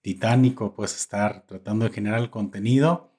titánico, 0.00 0.74
pues 0.74 0.96
estar 0.96 1.46
tratando 1.46 1.84
de 1.84 1.92
generar 1.92 2.18
el 2.18 2.28
contenido. 2.28 3.12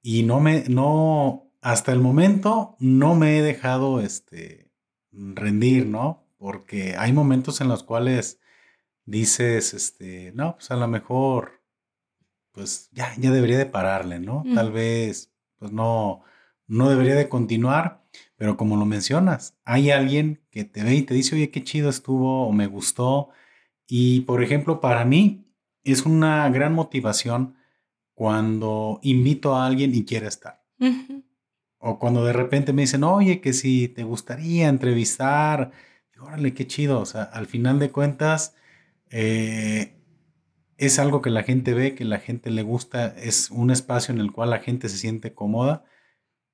Y 0.00 0.22
no 0.22 0.38
me, 0.38 0.62
no, 0.68 1.47
hasta 1.68 1.92
el 1.92 2.00
momento 2.00 2.76
no 2.78 3.14
me 3.14 3.36
he 3.36 3.42
dejado 3.42 4.00
este, 4.00 4.72
rendir, 5.12 5.84
¿no? 5.84 6.26
Porque 6.38 6.96
hay 6.96 7.12
momentos 7.12 7.60
en 7.60 7.68
los 7.68 7.82
cuales 7.82 8.40
dices, 9.04 9.74
este, 9.74 10.32
no, 10.34 10.54
pues 10.54 10.70
a 10.70 10.76
lo 10.76 10.88
mejor 10.88 11.62
pues 12.52 12.88
ya, 12.92 13.12
ya 13.18 13.30
debería 13.30 13.58
de 13.58 13.66
pararle, 13.66 14.18
¿no? 14.18 14.44
Tal 14.54 14.72
vez, 14.72 15.30
pues 15.58 15.70
no, 15.70 16.22
no 16.66 16.88
debería 16.88 17.14
de 17.14 17.28
continuar, 17.28 18.02
pero 18.36 18.56
como 18.56 18.78
lo 18.78 18.86
mencionas, 18.86 19.54
hay 19.66 19.90
alguien 19.90 20.40
que 20.50 20.64
te 20.64 20.82
ve 20.82 20.94
y 20.94 21.02
te 21.02 21.12
dice, 21.12 21.36
oye, 21.36 21.50
qué 21.50 21.62
chido 21.64 21.90
estuvo 21.90 22.48
o 22.48 22.52
me 22.52 22.66
gustó. 22.66 23.28
Y, 23.86 24.22
por 24.22 24.42
ejemplo, 24.42 24.80
para 24.80 25.04
mí 25.04 25.52
es 25.84 26.06
una 26.06 26.48
gran 26.48 26.72
motivación 26.72 27.56
cuando 28.14 29.00
invito 29.02 29.54
a 29.54 29.66
alguien 29.66 29.94
y 29.94 30.06
quiere 30.06 30.28
estar. 30.28 30.64
O 31.78 31.98
cuando 31.98 32.24
de 32.24 32.32
repente 32.32 32.72
me 32.72 32.82
dicen, 32.82 33.04
oye, 33.04 33.40
que 33.40 33.52
si 33.52 33.88
te 33.88 34.04
gustaría 34.04 34.68
entrevistar, 34.68 35.72
órale, 36.20 36.54
qué 36.54 36.66
chido. 36.66 37.00
O 37.00 37.06
sea, 37.06 37.22
al 37.22 37.46
final 37.46 37.78
de 37.78 37.90
cuentas, 37.90 38.56
eh, 39.10 39.94
es 40.76 40.98
algo 40.98 41.22
que 41.22 41.30
la 41.30 41.42
gente 41.42 41.74
ve, 41.74 41.94
que 41.94 42.04
la 42.04 42.18
gente 42.18 42.50
le 42.50 42.62
gusta, 42.62 43.08
es 43.18 43.50
un 43.50 43.70
espacio 43.70 44.14
en 44.14 44.20
el 44.20 44.32
cual 44.32 44.50
la 44.50 44.60
gente 44.60 44.88
se 44.88 44.98
siente 44.98 45.34
cómoda 45.34 45.84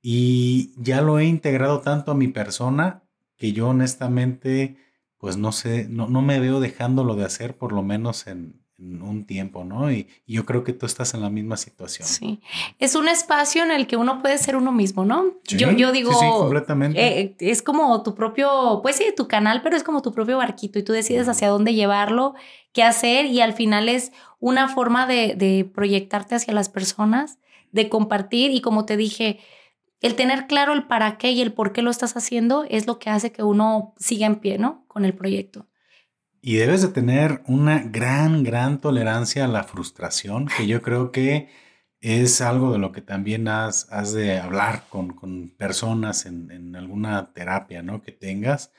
y 0.03 0.75
ya 0.79 1.03
lo 1.03 1.19
he 1.19 1.25
integrado 1.27 1.81
tanto 1.81 2.13
a 2.13 2.15
mi 2.15 2.29
persona 2.29 3.05
que 3.37 3.53
yo 3.53 3.69
honestamente 3.69 4.79
pues 5.19 5.39
no 5.39 5.53
sé, 5.53 5.89
no, 5.89 6.09
no 6.09 6.23
me 6.23 6.41
veo 6.41 6.61
dejándolo 6.61 7.17
de 7.17 7.25
hacer 7.25 7.57
por 7.57 7.73
lo 7.73 7.83
menos 7.83 8.27
en, 8.27 8.64
un 8.85 9.25
tiempo, 9.25 9.65
¿no? 9.65 9.91
Y, 9.91 10.09
yo 10.27 10.45
creo 10.45 10.65
que 10.65 10.73
tú 10.73 10.87
estás 10.87 11.15
en 11.15 11.23
la 11.23 11.31
misma 11.31 11.57
situación. 11.57 12.07
Sí, 12.07 12.41
es 12.79 12.95
un 12.95 13.09
espacio 13.09 13.63
en 13.63 13.71
el 13.71 13.87
que 13.87 13.97
uno 13.97 14.21
puede 14.21 14.39
ser 14.39 14.57
uno 14.57 14.73
mismo, 14.73 15.05
¿no? 15.05 15.25
yo, 15.49 15.71
yo 15.73 15.93
digo, 15.93 16.13
sí, 16.13 16.27
completamente. 16.27 17.21
Eh, 17.21 17.37
es 17.41 17.63
como 17.63 18.03
tu 18.03 18.15
propio, 18.15 18.81
pues 18.83 18.97
sí, 18.97 19.07
tu 19.17 19.29
canal, 19.29 19.63
pero 19.63 19.77
es 19.77 19.83
como 19.83 20.03
tu 20.03 20.13
propio 20.13 20.39
barquito 20.39 20.79
y 20.79 20.83
tú 20.83 20.93
decides 20.93 21.29
hacia 21.29 21.49
dónde 21.49 21.75
llevarlo, 21.75 22.35
qué 22.73 22.83
hacer 22.83 23.27
y 23.27 23.41
al 23.41 23.53
final 23.53 23.89
es 23.89 24.13
una 24.39 24.69
forma 24.69 25.07
de, 25.07 25.35
de 25.35 25.65
proyectarte 25.65 26.35
hacia 26.35 26.53
las 26.55 26.69
personas, 26.69 27.39
de 27.73 27.89
compartir 27.89 28.51
y 28.51 28.61
como 28.61 28.85
te 28.85 28.97
dije, 28.97 29.41
el 30.01 30.17
tener 30.17 30.47
claro 30.47 30.75
el 30.75 30.87
para 30.87 31.17
qué 31.17 31.31
y 31.31 31.41
el 31.41 31.55
por 31.55 31.73
qué 31.73 31.81
lo 31.81 31.91
estás 31.91 32.15
haciendo 32.17 32.67
es 32.69 32.87
lo 32.87 32.99
que 32.99 33.09
hace 33.09 33.33
que 33.33 33.43
uno 33.43 33.95
siga 33.97 34.27
en 34.27 34.37
pie, 34.37 34.59
¿no? 34.59 34.85
Con 34.87 35.05
el 35.05 35.15
proyecto. 35.15 35.67
Y 36.47 36.57
debes 36.57 36.83
de 36.83 36.89
tener 36.89 37.43
una 37.47 37.79
gran, 37.79 38.45
gran 38.45 38.79
tolerancia 38.79 39.47
a 39.47 39.49
la 39.49 39.65
frustración, 39.65 40.47
que 40.55 40.67
yo 40.67 40.83
creo 40.83 41.11
que 41.11 41.49
es 42.03 42.43
algo 42.43 42.71
de 42.71 42.79
lo 42.79 42.93
que 42.93 43.01
también 43.01 43.49
has, 43.49 43.91
has 43.91 44.13
de 44.13 44.39
hablar 44.39 44.85
con, 44.91 45.15
con 45.15 45.49
personas 45.57 46.27
en, 46.27 46.51
en, 46.51 46.77
alguna 46.77 47.33
terapia, 47.33 47.83
¿no? 47.83 48.03
Que 48.03 48.13
tengas, 48.13 48.73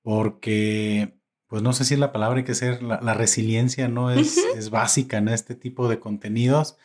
porque, 0.00 1.18
pues 1.48 1.60
no 1.60 1.72
sé 1.72 1.84
si 1.84 1.96
la 1.96 2.12
palabra 2.12 2.38
hay 2.38 2.44
que 2.44 2.54
ser, 2.54 2.84
la, 2.84 3.00
la 3.00 3.14
resiliencia, 3.14 3.88
¿no? 3.88 4.12
Es, 4.12 4.38
es 4.56 4.70
básica 4.70 5.16
en 5.18 5.26
este 5.26 5.56
tipo 5.56 5.88
de 5.88 5.98
contenidos, 5.98 6.78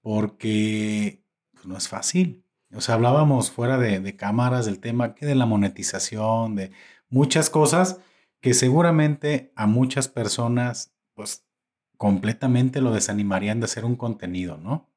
porque 0.00 1.22
pues, 1.52 1.66
no 1.66 1.76
es 1.76 1.86
fácil. 1.86 2.44
O 2.74 2.80
sea, 2.80 2.96
hablábamos 2.96 3.52
fuera 3.52 3.78
de, 3.78 4.00
de 4.00 4.16
cámaras 4.16 4.66
del 4.66 4.80
tema 4.80 5.14
que 5.14 5.26
de 5.26 5.36
la 5.36 5.46
monetización, 5.46 6.56
de 6.56 6.72
muchas 7.08 7.50
cosas 7.50 8.00
que 8.40 8.54
seguramente 8.54 9.52
a 9.56 9.66
muchas 9.66 10.08
personas, 10.08 10.94
pues 11.14 11.46
completamente 11.96 12.80
lo 12.80 12.92
desanimarían 12.92 13.60
de 13.60 13.64
hacer 13.64 13.84
un 13.84 13.96
contenido, 13.96 14.58
¿no? 14.58 14.90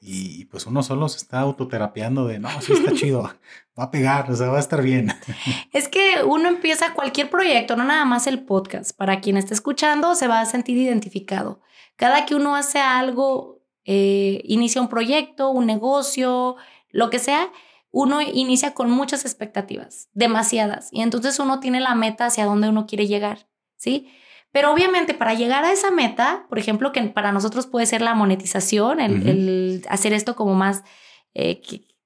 Y 0.00 0.44
pues 0.46 0.66
uno 0.66 0.82
solo 0.82 1.08
se 1.08 1.16
está 1.16 1.40
autoterapiando 1.40 2.26
de, 2.26 2.38
no, 2.38 2.48
sí 2.60 2.72
está 2.72 2.92
chido, 2.92 3.22
va 3.78 3.84
a 3.84 3.90
pegar, 3.90 4.30
o 4.30 4.36
sea, 4.36 4.48
va 4.48 4.58
a 4.58 4.60
estar 4.60 4.82
bien. 4.82 5.12
Es 5.72 5.88
que 5.88 6.22
uno 6.24 6.48
empieza 6.48 6.94
cualquier 6.94 7.30
proyecto, 7.30 7.76
no 7.76 7.84
nada 7.84 8.04
más 8.04 8.26
el 8.26 8.44
podcast. 8.44 8.96
Para 8.96 9.20
quien 9.20 9.36
esté 9.36 9.54
escuchando, 9.54 10.14
se 10.14 10.28
va 10.28 10.40
a 10.40 10.46
sentir 10.46 10.76
identificado. 10.78 11.60
Cada 11.96 12.26
que 12.26 12.34
uno 12.34 12.54
hace 12.54 12.78
algo, 12.78 13.62
eh, 13.84 14.42
inicia 14.44 14.80
un 14.80 14.88
proyecto, 14.88 15.50
un 15.50 15.66
negocio, 15.66 16.56
lo 16.90 17.10
que 17.10 17.18
sea, 17.18 17.50
uno 17.96 18.20
inicia 18.20 18.74
con 18.74 18.90
muchas 18.90 19.24
expectativas, 19.24 20.10
demasiadas, 20.12 20.90
y 20.92 21.00
entonces 21.00 21.38
uno 21.38 21.60
tiene 21.60 21.80
la 21.80 21.94
meta 21.94 22.26
hacia 22.26 22.44
donde 22.44 22.68
uno 22.68 22.86
quiere 22.86 23.06
llegar, 23.06 23.48
¿sí? 23.78 24.08
Pero 24.52 24.70
obviamente 24.70 25.14
para 25.14 25.32
llegar 25.32 25.64
a 25.64 25.72
esa 25.72 25.90
meta, 25.90 26.44
por 26.50 26.58
ejemplo, 26.58 26.92
que 26.92 27.00
para 27.04 27.32
nosotros 27.32 27.66
puede 27.66 27.86
ser 27.86 28.02
la 28.02 28.12
monetización, 28.12 29.00
el, 29.00 29.82
hacer 29.88 30.12
esto 30.12 30.36
como 30.36 30.54
más 30.54 30.84
eh, 31.32 31.62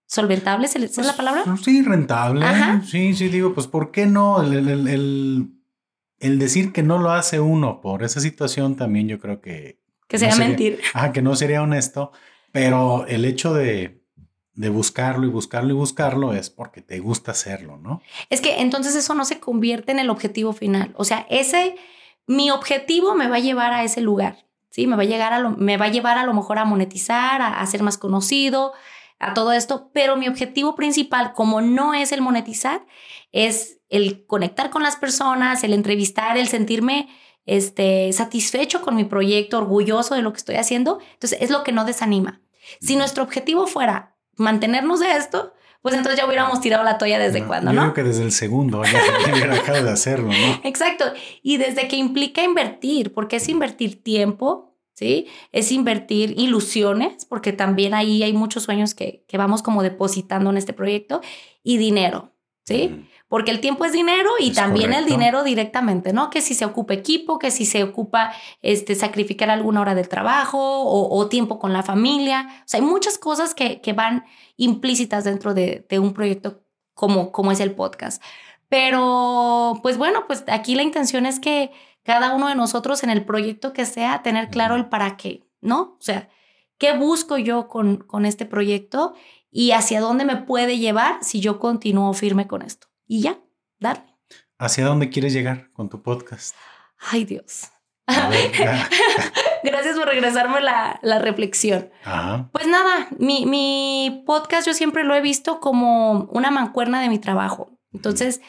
solventable, 0.07 0.67
¿es 0.67 0.77
la 0.77 1.03
pues, 1.03 1.13
palabra? 1.13 1.43
Sí, 1.61 1.83
rentable. 1.83 2.47
Sí, 2.87 3.15
sí, 3.15 3.29
digo, 3.29 3.53
pues 3.53 3.67
¿por 3.67 3.91
qué 3.91 4.07
no? 4.07 4.43
El, 4.43 5.49
el, 6.21 6.39
decir 6.39 6.73
que 6.73 6.85
no 6.85 6.99
lo 6.99 7.11
hace 7.11 7.41
uno 7.41 7.81
por 7.81 8.05
esa 8.05 8.21
situación 8.21 8.77
también 8.77 9.09
yo 9.09 9.19
creo 9.19 9.41
que... 9.41 9.81
Que 10.07 10.21
sería 10.21 10.37
mentir. 10.37 10.81
Ah, 10.95 11.11
que 11.11 11.21
no 11.21 11.35
sería 11.35 11.63
honesto, 11.63 12.13
pero 12.53 13.07
el 13.09 13.25
hecho 13.25 13.55
de 13.55 14.00
de 14.61 14.69
buscarlo 14.69 15.27
y 15.27 15.31
buscarlo 15.31 15.71
y 15.71 15.73
buscarlo 15.73 16.35
es 16.35 16.51
porque 16.51 16.83
te 16.83 16.99
gusta 16.99 17.31
hacerlo, 17.31 17.79
¿no? 17.79 18.03
Es 18.29 18.43
que 18.43 18.61
entonces 18.61 18.95
eso 18.95 19.15
no 19.15 19.25
se 19.25 19.41
convierte 19.41 19.91
en 19.91 19.99
el 19.99 20.11
objetivo 20.11 20.53
final. 20.53 20.93
O 20.99 21.05
sea, 21.05 21.27
ese, 21.31 21.77
mi 22.27 22.51
objetivo 22.51 23.15
me 23.15 23.27
va 23.27 23.37
a 23.37 23.41
llevar 23.41 23.73
a 23.73 23.85
ese 23.85 24.03
lugar, 24.03 24.45
¿sí? 24.69 24.87
Me 24.87 24.97
va 24.97 25.03
a, 25.03 25.07
llegar 25.07 25.33
a 25.33 25.39
lo, 25.39 25.53
me 25.53 25.79
va 25.79 25.87
a 25.87 25.91
llevar 25.91 26.19
a 26.19 26.27
lo 26.27 26.35
mejor 26.35 26.59
a 26.59 26.67
monetizar, 26.67 27.41
a, 27.41 27.67
ser 27.67 27.83
más 27.83 27.97
conocido, 27.97 28.75
a 29.19 29.33
todo 29.33 29.53
esto, 29.53 29.91
pero 29.95 30.17
mi 30.17 30.29
objetivo 30.29 30.75
principal, 30.75 31.33
como 31.33 31.63
no 31.63 31.95
es 31.95 32.13
el 32.13 32.21
monetizar, 32.21 32.85
es 33.33 33.81
el 33.89 34.27
conectar 34.27 34.69
con 34.69 34.83
las 34.83 34.97
personas, 34.97 35.65
el 35.65 35.73
entrevistar, 35.73 36.37
el 36.37 36.49
sentirme 36.49 37.09
este, 37.47 38.13
satisfecho 38.13 38.83
con 38.83 38.95
mi 38.95 39.05
proyecto, 39.05 39.57
orgulloso 39.57 40.15
de 40.15 40.21
lo 40.21 40.35
que 40.35 40.39
estoy 40.39 40.57
haciendo. 40.57 40.99
Entonces, 41.15 41.39
es 41.41 41.49
lo 41.49 41.65
que 41.65 41.73
no 41.73 41.87
desanima. 41.87 42.43
Si 42.83 42.97
nuestro 42.97 43.25
objetivo 43.25 43.67
fuera 43.67 44.19
mantenernos 44.41 45.01
de 45.01 45.13
esto, 45.17 45.55
pues 45.83 45.95
entonces 45.95 46.19
ya 46.19 46.27
hubiéramos 46.27 46.61
tirado 46.61 46.85
la 46.85 46.99
toalla 46.99 47.19
desde 47.19 47.45
cuando, 47.45 47.73
¿no? 47.73 47.81
Creo 47.81 47.95
que 47.95 48.03
desde 48.03 48.25
el 48.25 48.33
segundo 48.33 48.83
ya 48.85 49.01
hubiera 49.33 49.55
dejado 49.55 49.85
de 49.85 49.91
hacerlo, 49.91 50.29
¿no? 50.29 50.61
Exacto. 50.65 51.05
Y 51.43 51.57
desde 51.57 51.89
que 51.89 51.97
implica 51.97 52.43
invertir, 52.43 53.15
porque 53.15 53.37
es 53.37 53.49
invertir 53.49 54.03
tiempo, 54.03 54.77
¿sí? 54.95 55.29
Es 55.53 55.73
invertir 55.73 56.35
ilusiones, 56.39 57.25
porque 57.25 57.53
también 57.53 57.95
ahí 57.95 58.23
hay 58.23 58.33
muchos 58.35 58.65
sueños 58.65 58.95
que, 58.95 59.25
que 59.27 59.39
vamos 59.39 59.63
como 59.63 59.83
depositando 59.83 60.51
en 60.51 60.59
este 60.59 60.75
proyecto, 60.75 61.23
y 61.63 61.79
dinero, 61.79 62.33
¿sí? 62.65 63.07
Porque 63.31 63.53
el 63.53 63.61
tiempo 63.61 63.85
es 63.85 63.93
dinero 63.93 64.29
y 64.41 64.51
también 64.51 64.93
el 64.93 65.07
dinero 65.07 65.45
directamente, 65.45 66.13
¿no? 66.13 66.31
Que 66.31 66.41
si 66.41 66.53
se 66.53 66.65
ocupa 66.65 66.95
equipo, 66.95 67.39
que 67.39 67.53
si 67.53 67.65
se 67.65 67.85
ocupa 67.85 68.33
este, 68.61 68.97
sacrificar 68.97 69.51
alguna 69.51 69.83
hora 69.83 69.95
del 69.95 70.09
trabajo 70.09 70.59
o, 70.59 71.29
tiempo 71.29 71.61
con 71.61 71.73
la 71.73 71.85
familia. 71.85 72.49
O 72.59 72.63
sea, 72.67 72.81
hay 72.81 72.87
muchas 72.87 73.19
cosas 73.19 73.55
que, 73.55 73.81
que 73.81 73.93
van 73.93 74.25
implícitas 74.57 75.23
dentro 75.23 75.55
de, 75.55 75.87
de, 75.89 76.01
un 76.01 76.13
proyecto 76.13 76.65
como, 76.93 77.31
como 77.31 77.53
es 77.53 77.61
el 77.61 77.71
podcast. 77.71 78.21
Pero, 78.69 79.79
pues 79.81 79.97
bueno, 79.97 80.25
pues 80.27 80.43
aquí 80.49 80.75
la 80.75 80.83
intención 80.83 81.25
es 81.25 81.39
que 81.39 81.71
cada 82.03 82.35
uno 82.35 82.49
de 82.49 82.57
nosotros 82.57 83.05
en 83.05 83.11
el 83.11 83.25
proyecto 83.25 83.73
que 83.73 83.87
sea, 83.87 84.25
tener 84.25 84.49
claro 84.49 84.75
el 84.75 84.89
para 84.89 85.17
qué, 85.17 85.47
¿no? 85.61 85.81
O 85.81 86.03
sea, 86.03 86.29
¿qué 86.79 86.99
busco 86.99 87.39
yo 87.39 87.69
con, 87.69 87.99
con 87.99 88.27
este 88.27 88.45
proyecto 88.45 89.15
y 89.53 89.71
hacia 89.71 90.01
dónde 90.01 90.25
me 90.25 90.35
puede 90.35 90.79
llevar 90.79 91.23
si 91.23 91.39
yo 91.39 91.61
continúo 91.61 92.13
firme 92.13 92.49
con 92.49 92.63
esto? 92.63 92.90
Y 93.11 93.23
ya, 93.23 93.41
darle. 93.81 94.05
¿Hacia 94.57 94.85
dónde 94.85 95.11
quieres 95.11 95.33
llegar 95.33 95.73
con 95.73 95.89
tu 95.89 96.01
podcast? 96.01 96.55
Ay, 96.97 97.25
Dios. 97.25 97.65
Gracias 99.65 99.99
por 99.99 100.07
regresarme 100.07 100.61
la, 100.61 101.01
la 101.03 101.19
reflexión. 101.19 101.91
Pues 102.53 102.69
nada, 102.69 103.09
mi, 103.19 103.47
mi, 103.47 104.23
podcast 104.25 104.65
yo 104.65 104.75
siempre 104.75 105.03
lo 105.03 105.17
he 105.17 105.21
visto 105.21 105.59
como 105.59 106.29
una 106.31 106.53
mancuerna 106.53 107.03
de 107.03 107.09
mi 107.09 107.19
trabajo. 107.19 107.77
Entonces, 107.93 108.41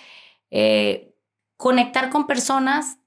eh, 0.52 1.16
conectar 1.58 2.12
con 2.12 2.28
personas, 2.28 3.00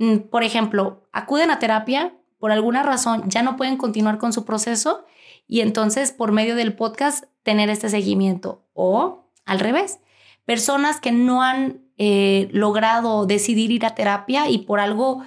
mm, 0.00 0.16
por 0.30 0.42
ejemplo, 0.42 1.08
acuden 1.12 1.52
a 1.52 1.60
terapia, 1.60 2.12
por 2.40 2.50
alguna 2.50 2.82
razón 2.82 3.30
ya 3.30 3.44
no 3.44 3.56
pueden 3.56 3.76
continuar 3.76 4.18
con 4.18 4.32
su 4.32 4.44
proceso 4.44 5.04
y 5.46 5.60
entonces 5.60 6.10
por 6.10 6.32
medio 6.32 6.56
del 6.56 6.74
podcast 6.74 7.26
tener 7.44 7.70
este 7.70 7.88
seguimiento 7.88 8.66
o 8.72 9.21
al 9.44 9.60
revés, 9.60 10.00
personas 10.44 11.00
que 11.00 11.12
no 11.12 11.42
han 11.42 11.82
eh, 11.98 12.48
logrado 12.52 13.26
decidir 13.26 13.70
ir 13.70 13.86
a 13.86 13.94
terapia 13.94 14.48
y 14.48 14.58
por 14.58 14.80
algo, 14.80 15.22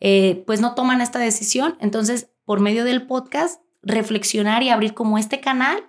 eh, 0.00 0.42
pues 0.46 0.60
no 0.60 0.74
toman 0.74 1.00
esta 1.00 1.18
decisión. 1.18 1.76
Entonces, 1.80 2.30
por 2.44 2.60
medio 2.60 2.84
del 2.84 3.06
podcast, 3.06 3.60
reflexionar 3.82 4.62
y 4.62 4.70
abrir 4.70 4.94
como 4.94 5.18
este 5.18 5.40
canal 5.40 5.84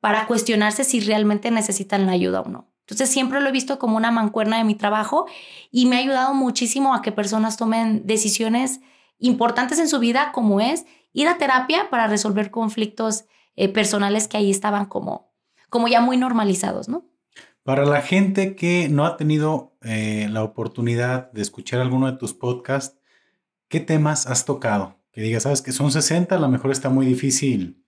para 0.00 0.26
cuestionarse 0.26 0.84
si 0.84 1.00
realmente 1.00 1.50
necesitan 1.50 2.06
la 2.06 2.12
ayuda 2.12 2.40
o 2.42 2.48
no. 2.48 2.70
Entonces 2.80 3.10
siempre 3.10 3.40
lo 3.40 3.48
he 3.48 3.52
visto 3.52 3.80
como 3.80 3.96
una 3.96 4.12
mancuerna 4.12 4.58
de 4.58 4.64
mi 4.64 4.76
trabajo 4.76 5.26
y 5.72 5.86
me 5.86 5.96
ha 5.96 5.98
ayudado 5.98 6.34
muchísimo 6.34 6.94
a 6.94 7.02
que 7.02 7.10
personas 7.10 7.56
tomen 7.56 8.06
decisiones 8.06 8.80
importantes 9.18 9.80
en 9.80 9.88
su 9.88 9.98
vida 9.98 10.30
como 10.32 10.60
es 10.60 10.86
ir 11.12 11.26
a 11.26 11.36
terapia 11.36 11.90
para 11.90 12.06
resolver 12.06 12.52
conflictos 12.52 13.24
eh, 13.56 13.68
personales 13.68 14.28
que 14.28 14.36
ahí 14.36 14.50
estaban 14.50 14.86
como 14.86 15.32
como 15.68 15.88
ya 15.88 16.00
muy 16.00 16.16
normalizados, 16.16 16.88
¿no? 16.88 17.04
Para 17.62 17.84
la 17.84 18.00
gente 18.00 18.54
que 18.54 18.88
no 18.88 19.04
ha 19.04 19.16
tenido 19.16 19.76
eh, 19.82 20.28
la 20.30 20.44
oportunidad 20.44 21.32
de 21.32 21.42
escuchar 21.42 21.80
alguno 21.80 22.10
de 22.10 22.16
tus 22.16 22.32
podcasts, 22.32 22.98
¿qué 23.68 23.80
temas 23.80 24.26
has 24.26 24.44
tocado? 24.44 24.98
Que 25.10 25.22
digas, 25.22 25.42
sabes 25.42 25.62
que 25.62 25.72
son 25.72 25.90
60, 25.90 26.36
a 26.36 26.38
lo 26.38 26.48
mejor 26.48 26.70
está 26.70 26.90
muy 26.90 27.06
difícil 27.06 27.82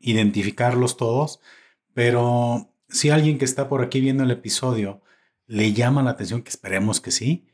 identificarlos 0.00 0.98
todos, 0.98 1.40
pero 1.94 2.74
si 2.88 3.08
alguien 3.10 3.38
que 3.38 3.46
está 3.46 3.68
por 3.68 3.82
aquí 3.82 4.00
viendo 4.00 4.22
el 4.22 4.30
episodio 4.30 5.00
le 5.46 5.72
llama 5.72 6.02
la 6.02 6.10
atención, 6.10 6.42
que 6.42 6.50
esperemos 6.50 7.00
que 7.00 7.10
sí, 7.10 7.46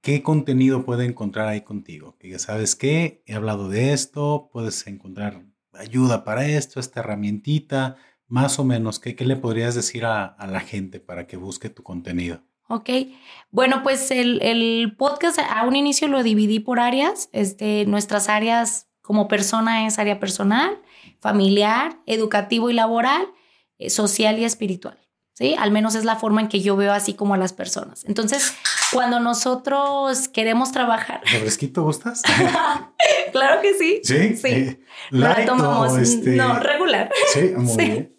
¿qué 0.00 0.22
contenido 0.22 0.84
puede 0.84 1.04
encontrar 1.04 1.48
ahí 1.48 1.60
contigo? 1.60 2.16
Que 2.18 2.30
ya 2.30 2.38
sabes 2.38 2.76
que 2.76 3.22
he 3.26 3.34
hablado 3.34 3.68
de 3.68 3.92
esto, 3.92 4.48
puedes 4.52 4.86
encontrar 4.86 5.42
ayuda 5.72 6.24
para 6.24 6.46
esto, 6.46 6.80
esta 6.80 7.00
herramientita, 7.00 7.96
más 8.32 8.58
o 8.58 8.64
menos, 8.64 8.98
¿qué, 8.98 9.14
qué 9.14 9.26
le 9.26 9.36
podrías 9.36 9.74
decir 9.74 10.06
a, 10.06 10.38
la 10.48 10.60
gente 10.60 11.00
para 11.00 11.26
que 11.26 11.36
busque 11.36 11.68
tu 11.68 11.82
contenido? 11.82 12.40
Ok, 12.66 12.88
bueno, 13.50 13.82
pues 13.82 14.10
el, 14.10 14.40
el, 14.40 14.94
podcast 14.96 15.38
a 15.38 15.66
un 15.66 15.76
inicio 15.76 16.08
lo 16.08 16.22
dividí 16.22 16.58
por 16.58 16.80
áreas. 16.80 17.28
Este, 17.32 17.84
nuestras 17.84 18.30
áreas 18.30 18.88
como 19.02 19.28
persona 19.28 19.86
es 19.86 19.98
área 19.98 20.18
personal, 20.18 20.80
familiar, 21.20 21.98
educativo 22.06 22.70
y 22.70 22.72
laboral, 22.72 23.26
eh, 23.76 23.90
social 23.90 24.38
y 24.38 24.44
espiritual. 24.44 24.98
¿sí? 25.34 25.54
Al 25.58 25.70
menos 25.70 25.94
es 25.94 26.06
la 26.06 26.16
forma 26.16 26.40
en 26.40 26.48
que 26.48 26.60
yo 26.60 26.74
veo 26.74 26.94
así 26.94 27.12
como 27.12 27.34
a 27.34 27.36
las 27.36 27.52
personas. 27.52 28.06
Entonces, 28.06 28.54
cuando 28.94 29.20
nosotros 29.20 30.28
queremos 30.28 30.72
trabajar... 30.72 31.20
¿Refresquito 31.30 31.82
gustas? 31.82 32.22
claro 33.32 33.60
que 33.60 33.74
sí. 33.74 34.00
Sí. 34.02 34.36
Sí. 34.36 34.48
Eh, 34.48 35.44
tomamos. 35.44 35.98
Este 35.98 36.30
no, 36.36 36.58
regular. 36.60 37.10
Sí, 37.34 37.52
muy 37.58 37.76
bien. 37.76 38.11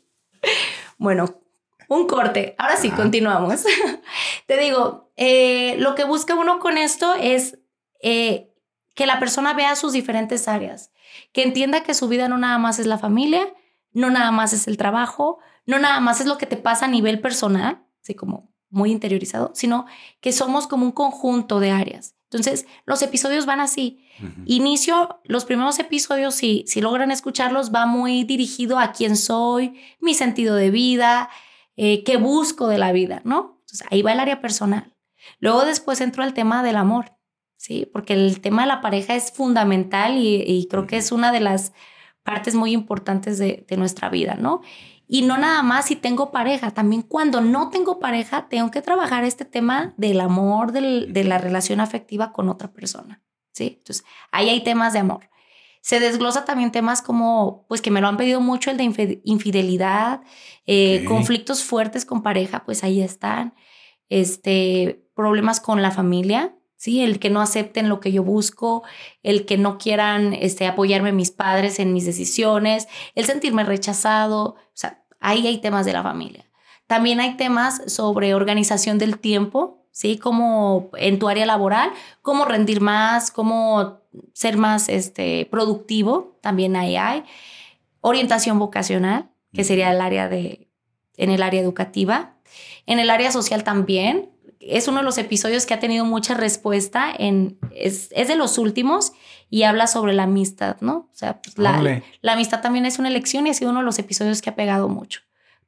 Bueno, 0.97 1.41
un 1.89 2.07
corte. 2.07 2.55
Ahora 2.57 2.77
sí, 2.77 2.91
continuamos. 2.91 3.63
Te 4.47 4.57
digo, 4.57 5.11
eh, 5.17 5.75
lo 5.79 5.95
que 5.95 6.03
busca 6.03 6.35
uno 6.35 6.59
con 6.59 6.77
esto 6.77 7.13
es 7.15 7.59
eh, 8.01 8.53
que 8.95 9.05
la 9.05 9.19
persona 9.19 9.53
vea 9.53 9.75
sus 9.75 9.93
diferentes 9.93 10.47
áreas, 10.47 10.91
que 11.31 11.43
entienda 11.43 11.83
que 11.83 11.93
su 11.93 12.07
vida 12.07 12.27
no 12.27 12.37
nada 12.37 12.57
más 12.57 12.79
es 12.79 12.87
la 12.87 12.97
familia, 12.97 13.53
no 13.91 14.09
nada 14.09 14.31
más 14.31 14.53
es 14.53 14.67
el 14.67 14.77
trabajo, 14.77 15.39
no 15.65 15.79
nada 15.79 15.99
más 15.99 16.19
es 16.19 16.25
lo 16.25 16.37
que 16.37 16.45
te 16.45 16.57
pasa 16.57 16.85
a 16.85 16.89
nivel 16.89 17.19
personal, 17.19 17.83
así 18.01 18.15
como 18.15 18.51
muy 18.69 18.91
interiorizado, 18.91 19.51
sino 19.53 19.85
que 20.19 20.31
somos 20.31 20.67
como 20.67 20.85
un 20.85 20.91
conjunto 20.91 21.59
de 21.59 21.71
áreas. 21.71 22.12
Entonces, 22.33 22.67
los 22.85 23.01
episodios 23.01 23.45
van 23.45 23.59
así. 23.59 23.99
Inicio, 24.45 25.19
los 25.25 25.45
primeros 25.45 25.79
episodios, 25.79 26.35
si, 26.35 26.63
si 26.67 26.81
logran 26.81 27.11
escucharlos, 27.11 27.73
va 27.73 27.85
muy 27.85 28.23
dirigido 28.23 28.79
a 28.79 28.91
quién 28.91 29.15
soy, 29.15 29.79
mi 29.99 30.13
sentido 30.13 30.55
de 30.55 30.69
vida, 30.69 31.29
eh, 31.75 32.03
qué 32.03 32.17
busco 32.17 32.67
de 32.67 32.77
la 32.77 32.91
vida, 32.91 33.21
¿no? 33.23 33.59
Entonces, 33.61 33.87
ahí 33.89 34.01
va 34.01 34.13
el 34.13 34.19
área 34.19 34.41
personal. 34.41 34.93
Luego 35.39 35.65
después 35.65 36.01
entro 36.01 36.23
al 36.23 36.33
tema 36.33 36.63
del 36.63 36.75
amor, 36.75 37.13
¿sí? 37.57 37.89
Porque 37.91 38.13
el 38.13 38.41
tema 38.41 38.63
de 38.63 38.67
la 38.67 38.81
pareja 38.81 39.15
es 39.15 39.31
fundamental 39.31 40.17
y, 40.17 40.67
creo 40.69 40.87
que 40.87 40.97
es 40.97 41.11
una 41.11 41.31
de 41.31 41.39
las 41.39 41.73
partes 42.23 42.55
muy 42.55 42.71
importantes 42.71 43.37
de, 43.37 43.65
de 43.67 43.77
nuestra 43.77 44.09
vida, 44.09 44.35
¿no? 44.35 44.61
Y 45.13 45.21
no 45.21 45.37
nada 45.37 45.61
más 45.61 45.85
si 45.85 45.95
tengo 45.95 46.31
pareja, 46.31 46.71
también 46.71 47.03
cuando 47.03 47.39
no 47.39 47.69
tengo 47.69 47.99
pareja, 47.99 48.47
tengo 48.49 48.71
que 48.71 48.81
trabajar 48.81 49.23
este 49.23 49.45
tema 49.45 49.93
del 49.95 50.19
amor, 50.19 50.71
de 50.71 51.23
la 51.23 51.37
relación 51.37 51.81
afectiva 51.81 52.33
con 52.33 52.49
otra 52.49 52.73
persona. 52.73 53.21
¿sí? 53.51 53.75
Entonces, 53.77 54.03
ahí 54.31 54.49
hay 54.49 54.63
temas 54.63 54.91
de 54.93 54.97
amor. 54.97 55.29
Se 55.81 55.99
desglosa 55.99 56.45
también 56.45 56.71
temas 56.71 57.03
como, 57.03 57.63
pues 57.69 57.79
que 57.79 57.91
me 57.91 58.01
lo 58.01 58.07
han 58.07 58.17
pedido 58.17 58.41
mucho, 58.41 58.71
el 58.71 58.77
de 58.77 59.21
infidelidad, 59.23 60.21
eh, 60.65 61.05
conflictos 61.07 61.63
fuertes 61.63 62.05
con 62.05 62.23
pareja, 62.23 62.65
pues 62.65 62.83
ahí 62.83 62.99
están. 62.99 63.53
Este, 64.09 65.05
problemas 65.13 65.59
con 65.59 65.83
la 65.83 65.91
familia, 65.91 66.55
¿sí? 66.83 67.01
El 67.01 67.19
que 67.19 67.29
no 67.29 67.39
acepten 67.39 67.87
lo 67.87 68.01
que 68.01 68.11
yo 68.11 68.23
busco, 68.23 68.83
el 69.21 69.45
que 69.45 69.57
no 69.57 69.77
quieran 69.77 70.33
este, 70.33 70.67
apoyarme 70.67 71.13
mis 71.13 71.31
padres 71.31 71.79
en 71.79 71.93
mis 71.93 72.05
decisiones, 72.05 72.89
el 73.15 73.23
sentirme 73.23 73.63
rechazado, 73.63 74.55
o 74.55 74.57
sea, 74.73 75.02
Ahí 75.23 75.47
hay 75.47 75.59
temas 75.59 75.85
de 75.85 75.93
la 75.93 76.03
familia. 76.03 76.43
También 76.85 77.21
hay 77.21 77.37
temas 77.37 77.81
sobre 77.87 78.35
organización 78.35 78.97
del 78.97 79.17
tiempo, 79.17 79.87
¿sí? 79.89 80.17
Como 80.17 80.91
en 80.97 81.17
tu 81.17 81.29
área 81.29 81.45
laboral, 81.45 81.91
cómo 82.21 82.43
rendir 82.43 82.81
más, 82.81 83.31
cómo 83.31 84.01
ser 84.33 84.57
más 84.57 84.89
este, 84.89 85.47
productivo, 85.49 86.37
también 86.41 86.75
ahí 86.75 86.97
hay. 86.97 87.23
Orientación 88.01 88.59
vocacional, 88.59 89.29
que 89.53 89.63
sería 89.63 89.91
el 89.91 90.01
área 90.01 90.27
de, 90.27 90.67
en 91.15 91.29
el 91.29 91.41
área 91.41 91.61
educativa. 91.61 92.35
En 92.85 92.99
el 92.99 93.09
área 93.09 93.31
social 93.31 93.63
también, 93.63 94.29
es 94.59 94.89
uno 94.89 94.97
de 94.97 95.05
los 95.05 95.17
episodios 95.17 95.65
que 95.65 95.73
ha 95.73 95.79
tenido 95.79 96.03
mucha 96.03 96.33
respuesta, 96.33 97.13
en, 97.17 97.57
es, 97.73 98.09
es 98.11 98.27
de 98.27 98.35
los 98.35 98.57
últimos 98.57 99.13
y 99.53 99.65
habla 99.65 99.85
sobre 99.85 100.13
la 100.13 100.23
amistad, 100.23 100.77
¿no? 100.81 100.95
O 100.95 101.15
sea, 101.15 101.39
pues, 101.39 101.59
la, 101.59 102.01
la, 102.21 102.33
amistad 102.33 102.61
también 102.61 102.87
es 102.87 102.97
una 102.97 103.09
elección 103.09 103.45
y 103.45 103.51
ha 103.51 103.53
sido 103.53 103.69
uno 103.69 103.81
de 103.81 103.85
los 103.85 103.99
episodios 103.99 104.41
que 104.41 104.49
ha 104.49 104.55
pegado 104.55 104.89
mucho. 104.89 105.19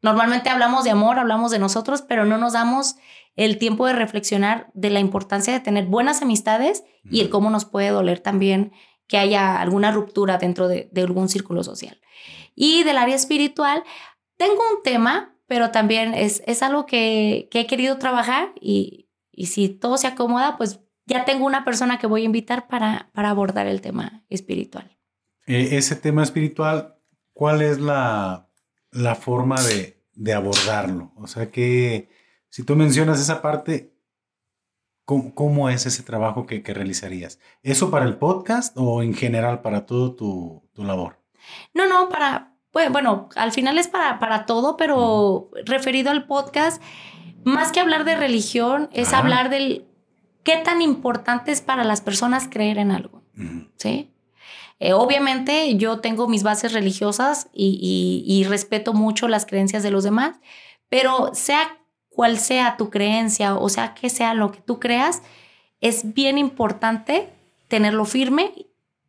Normalmente 0.01 0.49
hablamos 0.49 0.85
de 0.85 0.89
amor, 0.89 1.19
hablamos 1.19 1.51
de 1.51 1.59
nosotros, 1.59 2.01
pero 2.01 2.25
no 2.25 2.39
nos 2.39 2.53
damos 2.53 2.95
el 3.35 3.59
tiempo 3.59 3.85
de 3.85 3.93
reflexionar 3.93 4.71
de 4.73 4.89
la 4.89 4.99
importancia 4.99 5.53
de 5.53 5.59
tener 5.59 5.85
buenas 5.85 6.23
amistades 6.23 6.83
y 7.11 7.21
el 7.21 7.29
cómo 7.29 7.51
nos 7.51 7.65
puede 7.65 7.89
doler 7.89 8.21
también 8.21 8.71
que 9.05 9.19
haya 9.19 9.61
alguna 9.61 9.91
ruptura 9.91 10.39
dentro 10.39 10.67
de, 10.67 10.89
de 10.91 11.01
algún 11.01 11.29
círculo 11.29 11.63
social. 11.63 12.01
Y 12.55 12.81
del 12.81 12.97
área 12.97 13.13
espiritual, 13.13 13.83
tengo 14.35 14.63
un 14.75 14.81
tema 14.81 15.35
pero 15.47 15.69
también 15.69 16.15
es, 16.15 16.41
es 16.47 16.63
algo 16.63 16.87
que, 16.87 17.49
que 17.51 17.59
he 17.59 17.67
querido 17.67 17.99
trabajar 17.99 18.51
y, 18.59 19.09
y 19.31 19.45
si 19.45 19.69
todo 19.69 19.97
se 19.97 20.07
acomoda, 20.07 20.57
pues 20.57 20.79
ya 21.05 21.25
tengo 21.25 21.45
una 21.45 21.63
persona 21.63 21.99
que 21.99 22.07
voy 22.07 22.23
a 22.23 22.25
invitar 22.25 22.67
para, 22.67 23.09
para 23.13 23.29
abordar 23.29 23.67
el 23.67 23.81
tema 23.81 24.23
espiritual. 24.29 24.97
Eh, 25.45 25.69
ese 25.73 25.95
tema 25.95 26.23
espiritual, 26.23 26.95
¿cuál 27.33 27.61
es 27.61 27.79
la, 27.79 28.49
la 28.91 29.15
forma 29.15 29.61
de, 29.61 30.03
de, 30.13 30.33
abordarlo? 30.33 31.13
O 31.17 31.27
sea 31.27 31.51
que 31.51 32.09
si 32.49 32.63
tú 32.63 32.75
mencionas 32.75 33.19
esa 33.19 33.41
parte, 33.41 33.93
¿cómo, 35.05 35.35
cómo 35.35 35.69
es 35.69 35.85
ese 35.85 36.01
trabajo 36.01 36.47
que, 36.47 36.63
que, 36.63 36.73
realizarías? 36.73 37.39
¿Eso 37.61 37.91
para 37.91 38.05
el 38.05 38.17
podcast 38.17 38.75
o 38.75 39.03
en 39.03 39.13
general 39.13 39.61
para 39.61 39.85
todo 39.85 40.15
tu, 40.15 40.67
tu 40.73 40.83
labor? 40.83 41.21
No, 41.75 41.87
no, 41.87 42.09
para, 42.09 42.57
bueno, 42.89 43.29
al 43.35 43.51
final 43.51 43.77
es 43.77 43.87
para, 43.87 44.17
para 44.17 44.47
todo, 44.47 44.77
pero 44.77 45.51
referido 45.65 46.09
al 46.09 46.25
podcast, 46.25 46.81
más 47.43 47.71
que 47.71 47.79
hablar 47.79 48.05
de 48.05 48.15
religión, 48.15 48.89
es 48.91 49.13
hablar 49.13 49.51
del 49.51 49.85
qué 50.45 50.57
tan 50.57 50.81
importante 50.81 51.51
es 51.51 51.59
para 51.59 51.83
las 51.83 51.99
personas 51.99 52.47
creer 52.49 52.77
en 52.77 52.91
algo. 52.91 53.23
¿Sí? 53.75 54.13
Eh, 54.79 54.93
obviamente 54.93 55.75
yo 55.75 55.99
tengo 55.99 56.27
mis 56.27 56.43
bases 56.43 56.71
religiosas 56.71 57.49
y, 57.51 57.79
y, 57.81 58.33
y, 58.33 58.43
respeto 58.45 58.93
mucho 58.93 59.27
las 59.27 59.45
creencias 59.45 59.83
de 59.83 59.91
los 59.91 60.05
demás, 60.05 60.39
pero 60.87 61.31
sea 61.33 61.77
cual 62.09 62.39
sea 62.39 62.77
tu 62.77 62.89
creencia 62.89 63.55
o 63.55 63.67
sea 63.67 63.93
que 63.93 64.09
sea 64.09 64.33
lo 64.33 64.51
que 64.51 64.61
tú 64.61 64.79
creas, 64.79 65.21
es 65.81 66.13
bien 66.13 66.37
importante 66.37 67.29
tenerlo 67.67 68.05
firme 68.05 68.53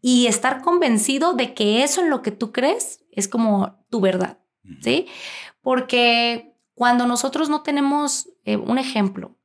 y 0.01 0.26
estar 0.26 0.62
convencido 0.62 1.34
de 1.34 1.55
que 1.55 1.82
eso 1.82 2.01
en 2.01 2.11
lo 2.11 2.22
que 2.22 2.32
tú 2.32 2.53
crees 2.53 3.05
es 3.12 3.28
como 3.28 3.76
tu 3.91 4.01
verdad, 4.01 4.39
¿sí? 4.82 5.07
Porque 5.62 6.55
cuando 6.74 7.07
nosotros 7.07 7.49
no 7.49 7.62
tenemos 7.62 8.28
eh, 8.45 8.57
un 8.57 8.78
ejemplo, 8.78 9.37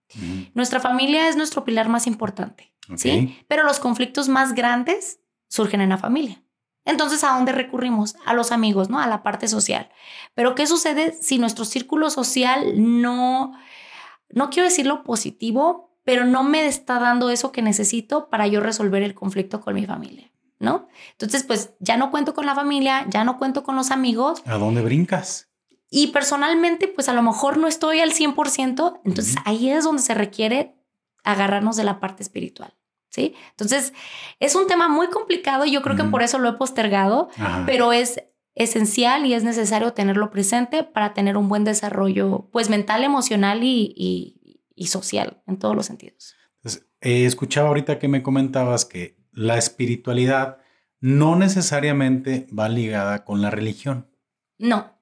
nuestra 0.53 0.80
familia 0.80 1.30
es 1.30 1.36
nuestro 1.36 1.64
pilar 1.64 1.89
más 1.89 2.07
importante, 2.07 2.74
okay. 2.86 2.97
¿sí? 2.97 3.39
Pero 3.47 3.64
los 3.64 3.80
conflictos 3.80 4.30
más 4.30 4.53
grandes 4.53 5.20
surgen 5.47 5.82
en 5.82 5.89
la 5.89 5.97
familia. 5.97 6.43
Entonces, 6.86 7.24
¿a 7.24 7.34
dónde 7.34 7.51
recurrimos? 7.51 8.16
A 8.26 8.34
los 8.34 8.51
amigos, 8.51 8.89
¿no? 8.89 8.99
A 8.99 9.07
la 9.07 9.22
parte 9.22 9.47
social. 9.47 9.89
Pero, 10.34 10.55
¿qué 10.55 10.66
sucede 10.66 11.14
si 11.14 11.38
nuestro 11.38 11.66
círculo 11.66 12.09
social 12.09 12.74
no, 13.01 13.53
no 14.30 14.49
quiero 14.49 14.68
decirlo 14.68 15.03
positivo, 15.03 15.95
pero 16.03 16.26
no 16.26 16.43
me 16.43 16.66
está 16.66 16.99
dando 16.99 17.30
eso 17.30 17.51
que 17.51 17.62
necesito 17.62 18.30
para 18.30 18.47
yo 18.47 18.59
resolver 18.59 19.03
el 19.03 19.14
conflicto 19.14 19.62
con 19.62 19.76
mi 19.76 19.86
familia, 19.86 20.32
¿no? 20.59 20.88
Entonces, 21.12 21.43
pues 21.43 21.76
ya 21.80 21.97
no 21.97 22.09
cuento 22.09 22.34
con 22.34 22.47
la 22.47 22.55
familia, 22.55 23.05
ya 23.09 23.24
no 23.24 23.38
cuento 23.38 23.64
con 23.64 23.76
los 23.76 23.91
amigos. 23.91 24.41
¿A 24.45 24.57
dónde 24.57 24.82
brincas? 24.82 25.51
Y 25.94 26.08
personalmente, 26.08 26.88
pues 26.88 27.10
a 27.10 27.14
lo 27.14 27.22
mejor 27.22 27.58
no 27.58 27.68
estoy 27.68 28.00
al 28.00 28.14
100%, 28.14 29.02
entonces 29.04 29.36
uh 29.36 29.39
-huh. 29.39 29.44
ahí 29.46 29.70
es 29.70 29.84
donde 29.84 30.02
se 30.02 30.14
requiere 30.16 30.74
agarrarnos 31.24 31.76
de 31.76 31.84
la 31.84 32.00
parte 32.00 32.24
espiritual. 32.24 32.74
¿Sí? 33.10 33.36
Entonces, 33.50 33.92
es 34.39 34.56
un 34.56 34.68
tema 34.68 34.88
muy 34.88 35.10
complicado 35.10 35.66
y 35.66 35.72
yo 35.74 35.82
creo 35.82 35.96
uh 35.96 36.00
-huh. 36.00 36.06
que 36.06 36.10
por 36.10 36.24
eso 36.24 36.39
lo 36.39 36.48
he 36.48 36.54
postergado, 36.54 37.28
Ajá. 37.36 37.64
pero 37.66 37.92
es 37.92 38.24
esencial 38.56 39.26
y 39.26 39.34
es 39.34 39.44
necesario 39.44 39.92
tenerlo 39.92 40.32
presente 40.32 40.84
para 40.86 41.14
tener 41.14 41.36
un 41.36 41.50
buen 41.50 41.66
desarrollo, 41.66 42.48
pues 42.54 42.70
mental, 42.70 43.04
emocional 43.04 43.64
y, 43.66 43.94
y, 43.98 44.62
y 44.76 44.88
social 44.88 45.44
en 45.46 45.60
todos 45.60 45.76
los 45.76 45.86
sentidos. 45.88 46.36
Entonces, 46.64 46.88
eh, 47.02 47.26
escuchaba 47.26 47.68
ahorita 47.68 48.00
que 48.00 48.08
me 48.08 48.24
comentabas 48.24 48.86
que 48.86 49.18
la 49.34 49.58
espiritualidad 49.58 50.60
no 51.02 51.36
necesariamente 51.36 52.48
va 52.58 52.70
ligada 52.70 53.26
con 53.26 53.42
la 53.42 53.50
religión. 53.50 54.10
No. 54.58 55.01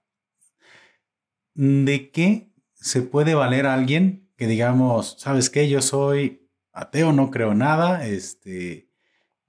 ¿De 1.61 2.09
qué 2.11 2.53
se 2.73 3.01
puede 3.01 3.35
valer 3.35 3.65
a 3.65 3.73
alguien 3.73 4.29
que 4.37 4.47
digamos, 4.47 5.17
sabes 5.19 5.49
qué, 5.49 5.67
yo 5.67 5.81
soy 5.81 6.49
ateo, 6.71 7.11
no 7.11 7.29
creo 7.29 7.53
nada, 7.53 8.07
este, 8.07 8.89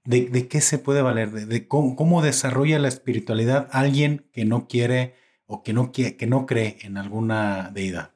¿de, 0.03 0.25
de 0.25 0.49
qué 0.49 0.59
se 0.59 0.79
puede 0.79 1.01
valer? 1.01 1.31
¿De, 1.31 1.45
de 1.45 1.65
cómo, 1.69 1.95
cómo, 1.95 2.21
desarrolla 2.21 2.77
la 2.77 2.89
espiritualidad 2.89 3.69
alguien 3.71 4.29
que 4.33 4.43
no 4.43 4.67
quiere 4.67 5.15
o 5.45 5.63
que 5.63 5.71
no, 5.71 5.93
quiere, 5.93 6.17
que 6.17 6.27
no 6.27 6.45
cree 6.45 6.77
en 6.81 6.97
alguna 6.97 7.69
deidad? 7.71 8.13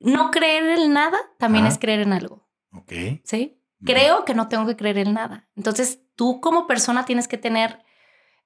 No 0.00 0.30
creer 0.30 0.78
en 0.78 0.94
nada 0.94 1.18
también 1.38 1.66
ah. 1.66 1.68
es 1.68 1.76
creer 1.76 2.00
en 2.00 2.14
algo. 2.14 2.48
Ok. 2.72 2.92
¿Sí? 3.22 3.60
Creo 3.84 4.24
que 4.24 4.34
no 4.34 4.48
tengo 4.48 4.64
que 4.64 4.76
creer 4.76 4.96
en 4.96 5.12
nada. 5.12 5.50
Entonces, 5.54 6.00
tú 6.16 6.40
como 6.40 6.66
persona 6.66 7.04
tienes 7.04 7.28
que 7.28 7.36
tener 7.36 7.80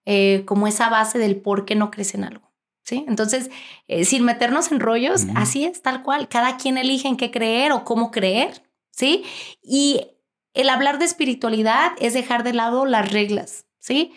eh, 0.06 0.42
como 0.44 0.66
esa 0.66 0.88
base 0.88 1.20
del 1.20 1.40
por 1.40 1.64
qué 1.66 1.76
no 1.76 1.92
crees 1.92 2.16
en 2.16 2.24
algo. 2.24 2.45
¿Sí? 2.86 3.04
Entonces, 3.08 3.50
eh, 3.88 4.04
sin 4.04 4.24
meternos 4.24 4.70
en 4.70 4.78
rollos, 4.78 5.24
uh 5.24 5.26
-huh. 5.26 5.32
así 5.34 5.64
es, 5.64 5.82
tal 5.82 6.04
cual. 6.04 6.28
Cada 6.28 6.56
quien 6.56 6.78
elige 6.78 7.08
en 7.08 7.16
qué 7.16 7.32
creer 7.32 7.72
o 7.72 7.82
cómo 7.82 8.12
creer, 8.12 8.62
¿sí? 8.92 9.24
Y 9.60 10.06
el 10.54 10.68
hablar 10.68 11.00
de 11.00 11.04
espiritualidad 11.04 11.92
es 11.98 12.14
dejar 12.14 12.44
de 12.44 12.52
lado 12.52 12.86
las 12.86 13.10
reglas, 13.10 13.66
¿sí? 13.80 14.12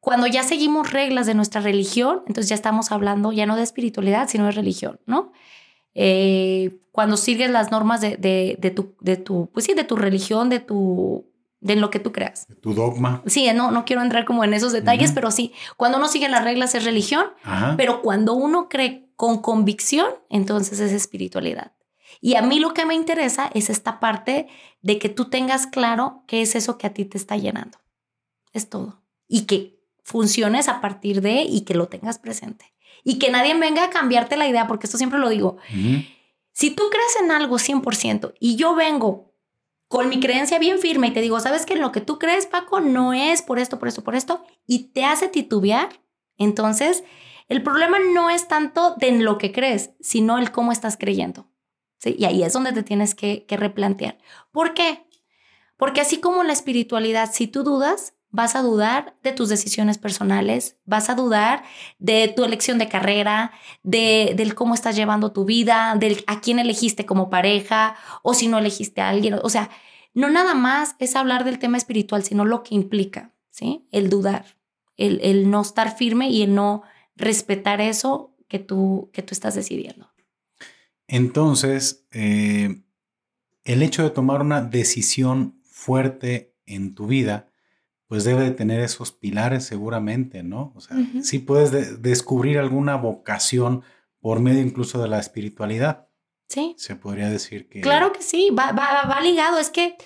Cuando 0.00 0.26
ya 0.26 0.42
seguimos 0.42 0.90
reglas 0.90 1.26
de 1.26 1.34
nuestra 1.34 1.60
religión, 1.60 2.22
entonces 2.26 2.48
ya 2.48 2.54
estamos 2.54 2.90
hablando 2.92 3.30
ya 3.30 3.44
no 3.44 3.56
de 3.56 3.62
espiritualidad, 3.62 4.26
sino 4.26 4.46
de 4.46 4.52
religión, 4.52 4.98
¿no? 5.04 5.32
Eh, 5.94 6.80
cuando 6.92 7.18
sigues 7.18 7.50
las 7.50 7.70
normas 7.70 8.00
de, 8.00 8.16
de, 8.16 8.56
de, 8.58 8.70
tu, 8.70 8.96
de 9.00 9.18
tu, 9.18 9.50
pues 9.52 9.66
sí, 9.66 9.74
de 9.74 9.84
tu 9.84 9.96
religión, 9.96 10.48
de 10.48 10.60
tu, 10.60 11.26
de 11.62 11.76
lo 11.76 11.90
que 11.90 12.00
tú 12.00 12.12
creas. 12.12 12.46
Tu 12.60 12.74
dogma. 12.74 13.22
Sí, 13.26 13.48
no, 13.54 13.70
no 13.70 13.84
quiero 13.84 14.02
entrar 14.02 14.24
como 14.24 14.42
en 14.44 14.52
esos 14.52 14.72
detalles, 14.72 15.10
uh 15.10 15.12
-huh. 15.12 15.14
pero 15.14 15.30
sí, 15.30 15.52
cuando 15.76 15.98
uno 15.98 16.08
sigue 16.08 16.28
las 16.28 16.44
reglas 16.44 16.74
es 16.74 16.84
religión, 16.84 17.26
Ajá. 17.44 17.74
pero 17.76 18.02
cuando 18.02 18.34
uno 18.34 18.68
cree 18.68 19.08
con 19.16 19.40
convicción, 19.40 20.08
entonces 20.28 20.80
es 20.80 20.92
espiritualidad. 20.92 21.72
Y 22.20 22.34
a 22.34 22.42
mí 22.42 22.58
lo 22.58 22.74
que 22.74 22.84
me 22.84 22.94
interesa 22.94 23.50
es 23.54 23.70
esta 23.70 24.00
parte 24.00 24.48
de 24.82 24.98
que 24.98 25.08
tú 25.08 25.30
tengas 25.30 25.66
claro 25.66 26.24
qué 26.26 26.42
es 26.42 26.54
eso 26.56 26.78
que 26.78 26.88
a 26.88 26.92
ti 26.92 27.04
te 27.04 27.16
está 27.16 27.36
llenando. 27.36 27.78
Es 28.52 28.68
todo. 28.68 29.02
Y 29.28 29.42
que 29.42 29.80
funciones 30.02 30.68
a 30.68 30.80
partir 30.80 31.20
de 31.20 31.42
y 31.42 31.60
que 31.62 31.74
lo 31.74 31.86
tengas 31.86 32.18
presente. 32.18 32.74
Y 33.04 33.18
que 33.18 33.30
nadie 33.30 33.54
venga 33.54 33.84
a 33.84 33.90
cambiarte 33.90 34.36
la 34.36 34.48
idea, 34.48 34.66
porque 34.66 34.86
esto 34.86 34.98
siempre 34.98 35.18
lo 35.20 35.28
digo. 35.28 35.56
Uh 35.70 35.76
-huh. 35.76 36.08
Si 36.52 36.70
tú 36.70 36.82
crees 36.90 37.16
en 37.22 37.30
algo 37.30 37.58
100% 37.58 38.34
y 38.40 38.56
yo 38.56 38.74
vengo 38.74 39.31
con 39.92 40.08
mi 40.08 40.20
creencia 40.20 40.58
bien 40.58 40.78
firme 40.78 41.08
y 41.08 41.10
te 41.10 41.20
digo, 41.20 41.38
¿sabes 41.38 41.66
que 41.66 41.76
lo 41.76 41.92
que 41.92 42.00
tú 42.00 42.18
crees, 42.18 42.46
Paco, 42.46 42.80
no 42.80 43.12
es 43.12 43.42
por 43.42 43.58
esto, 43.58 43.78
por 43.78 43.88
esto, 43.88 44.02
por 44.02 44.14
esto? 44.14 44.42
Y 44.66 44.84
te 44.84 45.04
hace 45.04 45.28
titubear. 45.28 46.00
Entonces, 46.38 47.04
el 47.46 47.62
problema 47.62 47.98
no 48.14 48.30
es 48.30 48.48
tanto 48.48 48.94
de 48.96 49.12
lo 49.12 49.36
que 49.36 49.52
crees, 49.52 49.90
sino 50.00 50.38
el 50.38 50.50
cómo 50.50 50.72
estás 50.72 50.96
creyendo. 50.96 51.50
¿Sí? 51.98 52.16
Y 52.18 52.24
ahí 52.24 52.42
es 52.42 52.54
donde 52.54 52.72
te 52.72 52.82
tienes 52.82 53.14
que, 53.14 53.44
que 53.44 53.58
replantear. 53.58 54.16
¿Por 54.50 54.72
qué? 54.72 55.06
Porque 55.76 56.00
así 56.00 56.20
como 56.20 56.40
en 56.40 56.46
la 56.46 56.54
espiritualidad, 56.54 57.28
si 57.30 57.46
tú 57.46 57.62
dudas, 57.62 58.14
vas 58.32 58.56
a 58.56 58.62
dudar 58.62 59.14
de 59.22 59.32
tus 59.32 59.48
decisiones 59.48 59.98
personales, 59.98 60.78
vas 60.84 61.08
a 61.10 61.14
dudar 61.14 61.62
de 61.98 62.32
tu 62.34 62.44
elección 62.44 62.78
de 62.78 62.88
carrera, 62.88 63.52
de 63.82 64.32
del 64.36 64.54
cómo 64.54 64.74
estás 64.74 64.96
llevando 64.96 65.32
tu 65.32 65.44
vida, 65.44 65.94
del 65.96 66.24
a 66.26 66.40
quién 66.40 66.58
elegiste 66.58 67.06
como 67.06 67.30
pareja 67.30 67.94
o 68.22 68.34
si 68.34 68.48
no 68.48 68.58
elegiste 68.58 69.00
a 69.02 69.10
alguien. 69.10 69.38
O 69.42 69.50
sea, 69.50 69.70
no 70.14 70.30
nada 70.30 70.54
más 70.54 70.96
es 70.98 71.14
hablar 71.14 71.44
del 71.44 71.58
tema 71.58 71.76
espiritual, 71.76 72.24
sino 72.24 72.44
lo 72.44 72.62
que 72.62 72.74
implica, 72.74 73.32
¿sí? 73.50 73.86
El 73.92 74.08
dudar, 74.08 74.56
el, 74.96 75.20
el 75.22 75.50
no 75.50 75.60
estar 75.60 75.94
firme 75.94 76.30
y 76.30 76.42
el 76.42 76.54
no 76.54 76.82
respetar 77.16 77.80
eso 77.80 78.34
que 78.48 78.58
tú, 78.58 79.10
que 79.12 79.22
tú 79.22 79.34
estás 79.34 79.54
decidiendo. 79.54 80.10
Entonces, 81.06 82.06
eh, 82.12 82.82
el 83.64 83.82
hecho 83.82 84.02
de 84.02 84.10
tomar 84.10 84.40
una 84.40 84.62
decisión 84.62 85.60
fuerte 85.62 86.54
en 86.64 86.94
tu 86.94 87.06
vida, 87.06 87.51
pues 88.12 88.24
debe 88.24 88.42
de 88.42 88.50
tener 88.50 88.80
esos 88.80 89.10
pilares 89.10 89.64
seguramente, 89.64 90.42
¿no? 90.42 90.74
O 90.76 90.82
sea, 90.82 90.98
uh 90.98 91.00
-huh. 91.00 91.22
sí 91.22 91.38
puedes 91.38 91.70
de 91.70 91.96
descubrir 91.96 92.58
alguna 92.58 92.96
vocación 92.96 93.84
por 94.20 94.38
medio 94.40 94.60
incluso 94.60 95.00
de 95.00 95.08
la 95.08 95.18
espiritualidad. 95.18 96.08
Sí. 96.46 96.74
Se 96.76 96.94
podría 96.94 97.30
decir 97.30 97.70
que... 97.70 97.80
Claro 97.80 98.12
que 98.12 98.20
sí, 98.20 98.50
va, 98.50 98.72
va, 98.72 99.04
va 99.08 99.18
ligado. 99.22 99.56
Es 99.56 99.70
que 99.70 99.96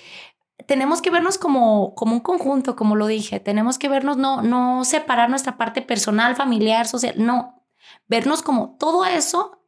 tenemos 0.69 1.03
que 1.03 1.11
vernos 1.11 1.37
como, 1.37 1.97
como 1.97 2.13
un 2.13 2.21
conjunto, 2.21 2.77
como 2.77 2.95
lo 2.95 3.09
dije. 3.09 3.41
Tenemos 3.41 3.77
que 3.77 3.89
vernos, 3.89 4.17
no, 4.17 4.41
no 4.41 4.85
separar 4.85 5.29
nuestra 5.29 5.57
parte 5.57 5.83
personal, 5.83 6.37
familiar, 6.37 6.87
social, 6.87 7.15
no. 7.17 7.67
Vernos 8.07 8.41
como 8.41 8.77
todo 8.79 9.05
eso 9.05 9.65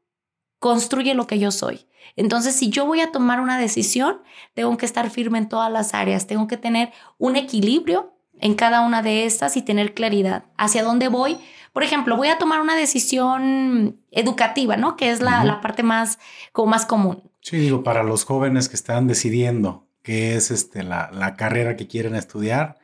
construye 0.61 1.14
lo 1.14 1.26
que 1.26 1.41
yo 1.41 1.51
soy. 1.51 1.89
Entonces, 2.14 2.55
si 2.55 2.70
yo 2.70 2.86
voy 2.86 3.01
a 3.01 3.11
tomar 3.11 3.41
una 3.41 3.59
decisión, 3.59 4.22
tengo 4.55 4.76
que 4.76 4.86
estar 4.86 5.11
firme 5.11 5.39
en 5.39 5.49
todas 5.49 5.72
las 5.72 5.93
áreas, 5.93 6.28
tengo 6.28 6.47
que 6.47 6.57
tener 6.57 6.93
un 7.18 7.34
equilibrio 7.34 8.14
en 8.41 8.55
cada 8.55 8.80
una 8.80 9.03
de 9.03 9.24
estas 9.24 9.57
y 9.57 9.62
tener 9.62 9.95
claridad 9.95 10.45
hacia 10.57 10.82
dónde 10.82 11.09
voy. 11.09 11.39
Por 11.72 11.82
ejemplo, 11.82 12.16
voy 12.16 12.28
a 12.28 12.39
tomar 12.39 12.61
una 12.61 12.76
decisión 12.76 14.01
educativa, 14.11 14.76
¿no? 14.76 14.97
Que 14.97 15.11
es 15.11 15.20
la, 15.20 15.41
uh 15.41 15.43
-huh. 15.43 15.47
la 15.47 15.61
parte 15.61 15.82
más, 15.82 16.18
como 16.53 16.70
más 16.70 16.86
común. 16.86 17.30
Sí, 17.41 17.57
digo, 17.59 17.82
para 17.82 18.03
los 18.03 18.24
jóvenes 18.24 18.68
que 18.68 18.76
están 18.76 19.07
decidiendo 19.07 19.86
qué 20.03 20.34
es 20.36 20.51
este, 20.51 20.82
la, 20.82 21.11
la 21.12 21.34
carrera 21.34 21.76
que 21.76 21.86
quieren 21.86 22.14
estudiar, 22.14 22.78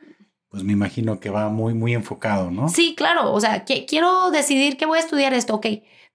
pues 0.49 0.63
me 0.63 0.73
imagino 0.73 1.19
que 1.19 1.29
va 1.29 1.49
muy, 1.49 1.73
muy 1.73 1.93
enfocado, 1.93 2.49
¿no? 2.51 2.69
Sí, 2.69 2.95
claro. 2.95 3.33
O 3.33 3.41
sea, 3.41 3.65
que 3.65 3.85
quiero 3.85 4.31
decidir 4.31 4.77
que 4.77 4.85
voy 4.85 4.99
a 4.99 5.01
estudiar 5.01 5.33
esto, 5.33 5.55
ok. 5.55 5.65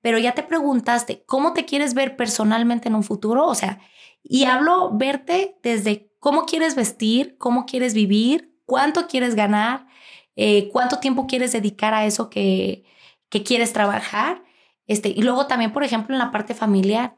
pero 0.01 0.19
ya 0.19 0.33
te 0.33 0.43
preguntaste 0.43 1.25
cómo 1.27 1.53
te 1.53 1.65
quieres 1.65 1.95
ver 1.95 2.17
personalmente 2.17 2.89
en 2.89 2.95
un 2.95 3.03
futuro, 3.03 3.47
o 3.47 3.55
sea, 3.55 3.81
y 4.23 4.45
hablo 4.45 4.97
verte 4.97 5.57
desde 5.63 6.11
cómo 6.19 6.45
quieres 6.47 6.75
vestir, 6.75 7.37
cómo 7.39 7.67
quieres 7.67 7.95
vivir, 7.95 8.50
cuánto 8.71 9.09
quieres 9.09 9.35
ganar, 9.35 9.89
eh, 10.37 10.69
cuánto 10.71 11.01
tiempo 11.01 11.27
quieres 11.27 11.51
dedicar 11.51 11.93
a 11.93 12.07
eso 12.07 12.31
que, 12.31 12.85
que 13.29 13.43
quieres 13.43 13.73
trabajar. 13.73 14.45
Este, 14.87 15.09
y 15.09 15.23
luego 15.23 15.49
también, 15.49 15.73
por 15.73 15.83
ejemplo, 15.83 16.15
en 16.15 16.21
la 16.21 16.31
parte 16.31 16.55
familiar, 16.55 17.17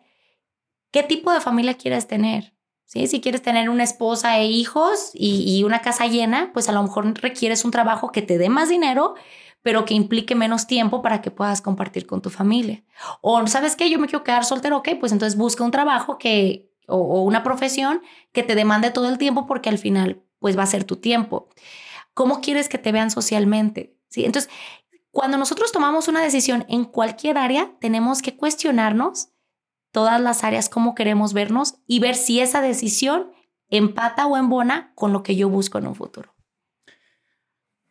¿qué 0.92 1.02
tipo 1.02 1.30
de 1.30 1.42
familia 1.42 1.74
quieres 1.74 2.08
tener? 2.08 2.54
¿Sí? 2.86 3.06
Si 3.06 3.20
quieres 3.20 3.42
tener 3.42 3.68
una 3.68 3.84
esposa 3.84 4.38
e 4.38 4.46
hijos 4.46 5.10
y, 5.12 5.44
y, 5.46 5.62
una 5.64 5.82
casa 5.82 6.06
llena, 6.06 6.52
pues 6.54 6.70
a 6.70 6.72
lo 6.72 6.82
mejor 6.82 7.20
requieres 7.20 7.66
un 7.66 7.70
trabajo 7.70 8.12
que 8.12 8.22
te 8.22 8.38
dé 8.38 8.48
más 8.48 8.70
dinero, 8.70 9.14
pero 9.60 9.84
que 9.84 9.92
implique 9.92 10.34
menos 10.34 10.66
tiempo 10.66 11.02
para 11.02 11.20
que 11.20 11.30
puedas 11.30 11.60
compartir 11.60 12.06
con 12.06 12.22
tu 12.22 12.30
familia. 12.30 12.82
O, 13.20 13.46
¿sabes 13.46 13.76
qué? 13.76 13.90
Yo 13.90 13.98
me 13.98 14.06
quiero 14.06 14.24
quedar 14.24 14.46
soltero, 14.46 14.78
ok, 14.78 14.88
pues 14.98 15.12
entonces 15.12 15.38
busca 15.38 15.64
un 15.64 15.70
trabajo 15.70 16.16
que, 16.16 16.72
o, 16.88 17.22
una 17.22 17.42
profesión 17.42 18.00
que 18.32 18.42
te 18.42 18.54
demande 18.54 18.90
todo 18.90 19.10
el 19.10 19.18
tiempo 19.18 19.46
porque 19.46 19.68
al 19.68 19.78
final 19.78 20.22
pues 20.42 20.58
va 20.58 20.64
a 20.64 20.66
ser 20.66 20.84
tu 20.84 20.96
tiempo. 20.96 21.48
¿Cómo 22.12 22.42
quieres 22.42 22.68
que 22.68 22.76
te 22.76 22.92
vean 22.92 23.10
socialmente? 23.10 23.96
¿Sí? 24.10 24.26
Entonces, 24.26 24.50
cuando 25.10 25.38
nosotros 25.38 25.72
tomamos 25.72 26.08
una 26.08 26.20
decisión 26.20 26.66
en 26.68 26.84
cualquier 26.84 27.38
área, 27.38 27.72
tenemos 27.80 28.20
que 28.20 28.36
cuestionarnos 28.36 29.30
todas 29.90 30.20
las 30.20 30.44
áreas, 30.44 30.68
cómo 30.68 30.94
queremos 30.94 31.32
vernos 31.32 31.76
y 31.86 32.00
ver 32.00 32.14
si 32.14 32.40
esa 32.40 32.60
decisión 32.60 33.30
empata 33.68 34.26
o 34.26 34.36
embona 34.36 34.92
con 34.94 35.12
lo 35.12 35.22
que 35.22 35.36
yo 35.36 35.48
busco 35.48 35.78
en 35.78 35.86
un 35.86 35.94
futuro. 35.94 36.34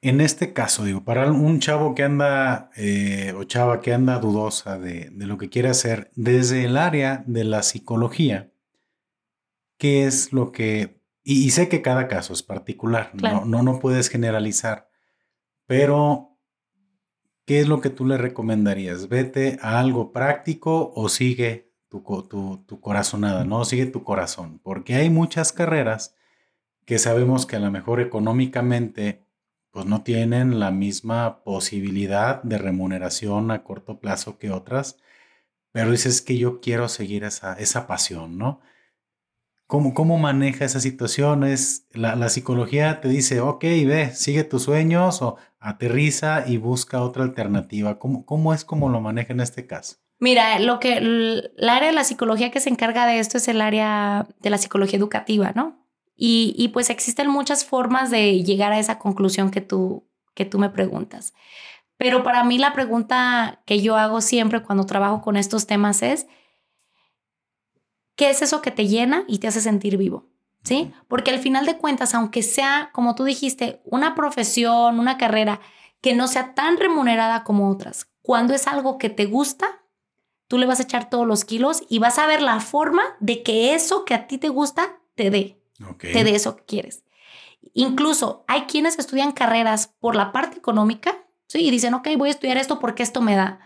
En 0.04 0.20
este 0.20 0.52
caso, 0.52 0.84
digo, 0.84 1.04
para 1.04 1.32
un 1.32 1.60
chavo 1.60 1.94
que 1.94 2.04
anda 2.04 2.72
eh, 2.76 3.34
o 3.38 3.44
chava 3.44 3.82
que 3.82 3.94
anda 3.94 4.18
dudosa 4.18 4.80
de, 4.80 5.12
de, 5.12 5.26
lo 5.28 5.38
que 5.38 5.50
quiere 5.50 5.70
hacer 5.70 6.12
desde 6.16 6.66
el 6.66 6.76
área 6.76 7.24
de 7.28 7.44
la 7.44 7.62
psicología, 7.62 8.52
qué 9.78 10.06
es 10.08 10.34
lo 10.34 10.52
que, 10.52 11.01
y, 11.24 11.52
sé 11.52 11.70
que 11.70 11.82
cada 11.82 12.08
caso 12.08 12.34
es 12.34 12.44
particular, 12.44 13.12
no, 13.14 13.46
no, 13.46 13.64
no 13.64 13.80
puedes 13.80 14.10
generalizar, 14.10 14.90
pero 15.68 16.38
¿qué 17.46 17.60
es 17.60 17.68
lo 17.68 17.82
que 17.82 17.90
tú 17.90 18.06
le 18.06 18.18
recomendarías? 18.18 19.08
¿Vete 19.08 19.60
a 19.62 19.80
algo 19.80 20.12
práctico 20.12 20.92
o 20.96 21.10
sigue 21.10 21.72
tu, 21.90 22.02
tu, 22.30 22.64
tu 22.66 22.80
corazonada, 22.80 23.44
no? 23.44 23.66
Sigue 23.66 23.86
tu 23.86 24.04
corazón, 24.04 24.60
porque 24.64 24.96
hay 24.96 25.10
muchas 25.10 25.54
carreras 25.54 26.16
que 26.86 26.98
sabemos 27.00 27.46
que 27.46 27.58
a 27.58 27.60
lo 27.60 27.72
mejor 27.72 28.02
económicamente 28.02 29.26
pues 29.72 29.86
no 29.86 30.04
tienen 30.04 30.60
la 30.60 30.72
misma 30.72 31.44
posibilidad 31.44 32.44
de 32.44 32.58
remuneración 32.58 33.52
a 33.52 33.64
corto 33.64 34.00
plazo 34.00 34.38
que 34.38 34.52
otras, 34.52 34.98
pero 35.72 35.92
dices 35.92 36.22
que 36.22 36.38
yo 36.38 36.60
quiero 36.60 36.90
seguir 36.90 37.24
esa, 37.24 37.54
esa 37.54 37.88
pasión, 37.88 38.38
¿no? 38.38 38.60
¿Cómo, 39.72 39.94
cómo 39.94 40.18
maneja 40.18 40.66
esa 40.66 40.82
situación? 40.82 41.46
¿Es 41.46 41.88
la, 41.94 42.28
psicología 42.28 43.00
te 43.00 43.08
dice, 43.08 43.40
ok, 43.40 43.62
ve, 43.62 44.12
sigue 44.14 44.44
tus 44.44 44.64
sueños 44.64 45.22
o 45.22 45.38
aterriza 45.62 46.44
y 46.46 46.58
busca 46.58 47.02
otra 47.02 47.24
alternativa? 47.24 47.98
¿Cómo, 47.98 48.26
cómo 48.26 48.54
es 48.54 48.66
como 48.66 48.90
lo 48.90 49.00
maneja 49.00 49.32
en 49.32 49.40
este 49.40 49.68
caso? 49.68 49.96
Mira, 50.20 50.60
lo 50.60 50.82
que 50.82 50.98
el, 50.98 51.54
área 51.70 51.88
de 51.88 51.96
la 51.96 52.04
psicología 52.04 52.52
que 52.52 52.60
se 52.60 52.70
encarga 52.70 53.08
de 53.08 53.20
esto 53.20 53.38
es 53.38 53.48
el 53.48 53.62
área 53.62 54.28
de 54.42 54.50
la 54.50 54.58
psicología 54.58 55.00
educativa, 55.00 55.54
¿no? 55.56 55.88
Y, 56.18 56.54
y, 56.58 56.68
pues 56.68 56.90
existen 56.90 57.30
muchas 57.30 57.64
formas 57.64 58.12
de 58.12 58.44
llegar 58.44 58.74
a 58.74 58.80
esa 58.80 59.00
conclusión 59.00 59.52
que 59.52 59.62
tú, 59.62 60.06
que 60.36 60.44
tú 60.44 60.60
me 60.60 60.70
preguntas. 60.70 61.34
Pero 61.96 62.24
para 62.24 62.44
mí 62.44 62.58
la 62.58 62.74
pregunta 62.74 63.62
que 63.66 63.80
yo 63.80 63.96
hago 63.96 64.20
siempre 64.20 64.64
cuando 64.64 64.86
trabajo 64.86 65.22
con 65.22 65.38
estos 65.38 65.66
temas 65.66 66.02
es, 66.02 66.28
¿Qué 68.22 68.30
es 68.30 68.44
eso 68.44 68.62
que 68.62 68.70
te 68.70 68.88
llena 68.88 69.24
y 69.28 69.40
te 69.40 69.48
hace 69.48 69.62
sentir 69.62 69.98
vivo? 69.98 70.28
¿Sí? 70.64 70.94
Porque 71.08 71.32
al 71.32 71.40
final 71.40 71.66
de 71.66 71.80
cuentas, 71.80 72.14
aunque 72.14 72.44
sea, 72.44 72.92
como 72.94 73.16
tú 73.16 73.24
dijiste, 73.24 73.82
una 73.84 74.14
profesión, 74.14 75.00
una 75.00 75.18
carrera 75.18 75.60
que 76.02 76.14
no 76.14 76.28
sea 76.28 76.54
tan 76.54 76.78
remunerada 76.78 77.44
como 77.44 77.68
otras, 77.68 78.12
cuando 78.22 78.54
es 78.54 78.68
algo 78.68 79.00
que 79.00 79.10
te 79.10 79.26
gusta, 79.26 79.82
tú 80.48 80.60
le 80.60 80.68
vas 80.68 80.80
a 80.80 80.84
echar 80.84 81.10
todos 81.10 81.26
los 81.26 81.46
kilos 81.46 81.82
y 81.90 81.98
vas 81.98 82.20
a 82.20 82.28
ver 82.28 82.44
la 82.44 82.60
forma 82.60 83.02
de 83.20 83.42
que 83.42 83.74
eso 83.74 84.06
que 84.06 84.14
a 84.14 84.28
ti 84.28 84.38
te 84.38 84.50
gusta 84.50 85.00
te 85.16 85.32
dé, 85.32 85.60
te 86.00 86.24
dé 86.24 86.36
eso 86.36 86.58
que 86.58 86.66
quieres. 86.66 87.04
Incluso 87.74 88.46
hay 88.48 88.66
quienes 88.66 89.00
estudian 89.00 89.32
carreras 89.32 89.96
por 90.00 90.16
la 90.16 90.32
parte 90.32 90.60
económica, 90.60 91.26
¿sí? 91.48 91.62
Y 91.66 91.72
dicen, 91.72 91.96
ok, 91.96 92.10
voy 92.20 92.30
a 92.30 92.34
estudiar 92.34 92.58
esto 92.58 92.78
porque 92.78 93.02
esto 93.02 93.20
me 93.20 93.36
da 93.36 93.62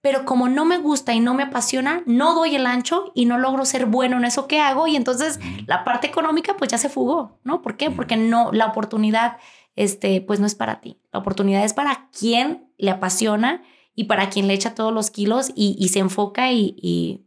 pero 0.00 0.24
como 0.24 0.48
no 0.48 0.64
me 0.64 0.78
gusta 0.78 1.12
y 1.12 1.20
no 1.20 1.34
me 1.34 1.44
apasiona, 1.44 2.02
no 2.06 2.34
doy 2.34 2.54
el 2.54 2.66
ancho 2.66 3.10
y 3.14 3.24
no 3.24 3.38
logro 3.38 3.64
ser 3.64 3.86
bueno 3.86 4.16
en 4.16 4.24
eso 4.24 4.46
que 4.46 4.60
hago 4.60 4.86
y 4.86 4.96
entonces 4.96 5.40
la 5.66 5.84
parte 5.84 6.06
económica 6.06 6.56
pues 6.56 6.70
ya 6.70 6.78
se 6.78 6.88
fugó, 6.88 7.38
¿no? 7.44 7.62
¿Por 7.62 7.76
qué? 7.76 7.90
Porque 7.90 8.16
no 8.16 8.52
la 8.52 8.66
oportunidad 8.66 9.38
este 9.74 10.20
pues 10.20 10.40
no 10.40 10.46
es 10.46 10.54
para 10.54 10.80
ti. 10.80 11.00
La 11.12 11.20
oportunidad 11.20 11.64
es 11.64 11.74
para 11.74 12.08
quien 12.10 12.72
le 12.78 12.90
apasiona 12.90 13.62
y 13.94 14.04
para 14.04 14.30
quien 14.30 14.46
le 14.46 14.54
echa 14.54 14.76
todos 14.76 14.92
los 14.92 15.10
kilos 15.10 15.50
y, 15.56 15.88
se 15.88 15.98
enfoca 15.98 16.52
y, 16.52 16.76
y, 16.80 17.26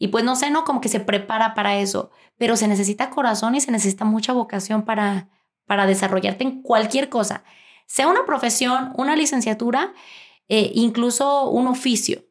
y, 0.00 0.08
pues 0.08 0.24
no 0.24 0.34
sé, 0.34 0.50
¿no? 0.50 0.64
Como 0.64 0.80
que 0.80 0.88
se 0.88 0.98
prepara 0.98 1.54
para 1.54 1.78
eso, 1.78 2.10
pero 2.36 2.56
se 2.56 2.66
necesita 2.66 3.10
corazón 3.10 3.54
y 3.54 3.60
se 3.60 3.70
necesita 3.70 4.04
mucha 4.04 4.32
vocación 4.32 4.82
para, 4.82 5.28
para 5.68 5.86
desarrollarte 5.86 6.42
en 6.42 6.62
cualquier 6.62 7.08
cosa, 7.08 7.44
sea 7.86 8.08
una 8.08 8.26
profesión, 8.26 8.92
una 8.96 9.14
licenciatura 9.14 9.92
eh, 10.48 10.72
incluso 10.74 11.50
un 11.50 11.66
oficio, 11.66 12.24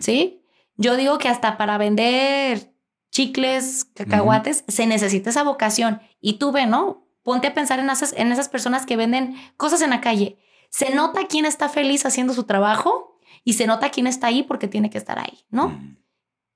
¿sí? 0.00 0.42
Yo 0.76 0.96
digo 0.96 1.18
que 1.18 1.28
hasta 1.28 1.56
para 1.56 1.78
vender 1.78 2.72
chicles, 3.10 3.84
cacahuates, 3.94 4.64
se 4.68 4.86
necesita 4.86 5.30
esa 5.30 5.42
vocación. 5.42 6.00
Y 6.20 6.34
tú 6.34 6.52
ve, 6.52 6.66
¿no? 6.66 7.08
Ponte 7.22 7.48
a 7.48 7.54
pensar 7.54 7.80
en 7.80 7.90
esas, 7.90 8.12
en 8.12 8.32
esas 8.32 8.48
personas 8.48 8.86
que 8.86 8.96
venden 8.96 9.34
cosas 9.56 9.82
en 9.82 9.90
la 9.90 10.00
calle. 10.00 10.38
Se 10.70 10.94
nota 10.94 11.26
quién 11.26 11.44
está 11.44 11.68
feliz 11.68 12.06
haciendo 12.06 12.32
su 12.32 12.44
trabajo 12.44 13.18
y 13.44 13.54
se 13.54 13.66
nota 13.66 13.90
quién 13.90 14.06
está 14.06 14.28
ahí 14.28 14.42
porque 14.42 14.68
tiene 14.68 14.90
que 14.90 14.98
estar 14.98 15.18
ahí, 15.18 15.44
¿no? 15.50 15.78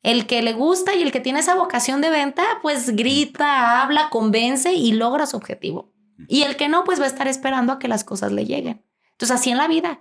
El 0.03 0.27
que 0.27 0.43
le 0.43 0.53
gusta 0.53 0.95
y 0.95 1.03
el 1.03 1.13
que 1.13 1.21
tiene 1.21 1.41
esa 1.41 1.55
vocación 1.55 2.01
de 2.01 2.11
venta, 2.11 2.43
pues 2.61 2.95
grita, 2.97 3.83
habla, 3.83 4.11
convence 4.11 4.73
y 4.73 4.93
logra 4.93 5.27
su 5.27 5.37
objetivo. 5.37 5.93
Y 6.29 6.43
el 6.43 6.57
que 6.57 6.69
no, 6.69 6.85
pues 6.85 7.01
va 7.01 7.05
a 7.05 7.09
estar 7.09 7.29
esperando 7.29 7.73
a 7.73 7.79
que 7.79 7.89
las 7.89 8.05
cosas 8.05 8.33
le 8.33 8.45
lleguen. 8.45 8.85
Entonces, 9.13 9.37
así 9.37 9.51
en 9.51 9.59
la 9.59 9.69
vida. 9.69 10.01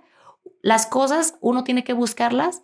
Las 0.62 0.86
cosas 0.86 1.36
uno 1.40 1.64
tiene 1.64 1.84
que 1.84 1.92
buscarlas, 1.92 2.62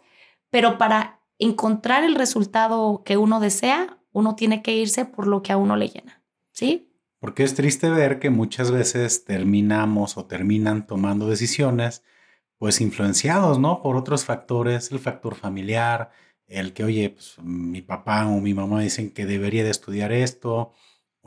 pero 0.51 0.79
para 0.79 1.21
encontrar 1.39 2.05
el 2.05 2.15
resultado 2.15 3.03
que 3.05 3.17
uno 3.17 3.41
desea, 3.41 3.99
uno 4.13 4.35
tiene 4.35 4.63
que 4.63 4.75
irse 4.75 5.05
por 5.05 5.27
lo 5.27 5.43
que 5.43 5.53
a 5.53 5.57
uno 5.57 5.77
le 5.77 5.89
llena. 5.89 6.23
¿Sí? 6.53 6.93
Porque 7.21 7.43
es 7.43 7.55
triste 7.55 7.91
ver 7.91 8.19
que 8.19 8.31
muchas 8.31 8.71
veces 8.71 9.25
terminamos 9.25 10.17
o 10.17 10.27
terminan 10.27 10.87
tomando 10.87 11.29
decisiones, 11.29 12.05
pues 12.59 12.81
influenciados, 12.81 13.59
¿no? 13.59 13.83
Por 13.83 13.97
otros 13.97 14.25
factores, 14.25 14.91
el 14.93 14.99
factor 14.99 15.35
familiar, 15.35 16.11
el 16.47 16.73
que, 16.73 16.85
oye, 16.85 17.11
pues, 17.11 17.37
mi 17.43 17.83
papá 17.83 18.27
o 18.27 18.41
mi 18.41 18.55
mamá 18.55 18.81
dicen 18.81 19.13
que 19.13 19.27
debería 19.27 19.65
de 19.65 19.71
estudiar 19.71 20.13
esto, 20.13 20.73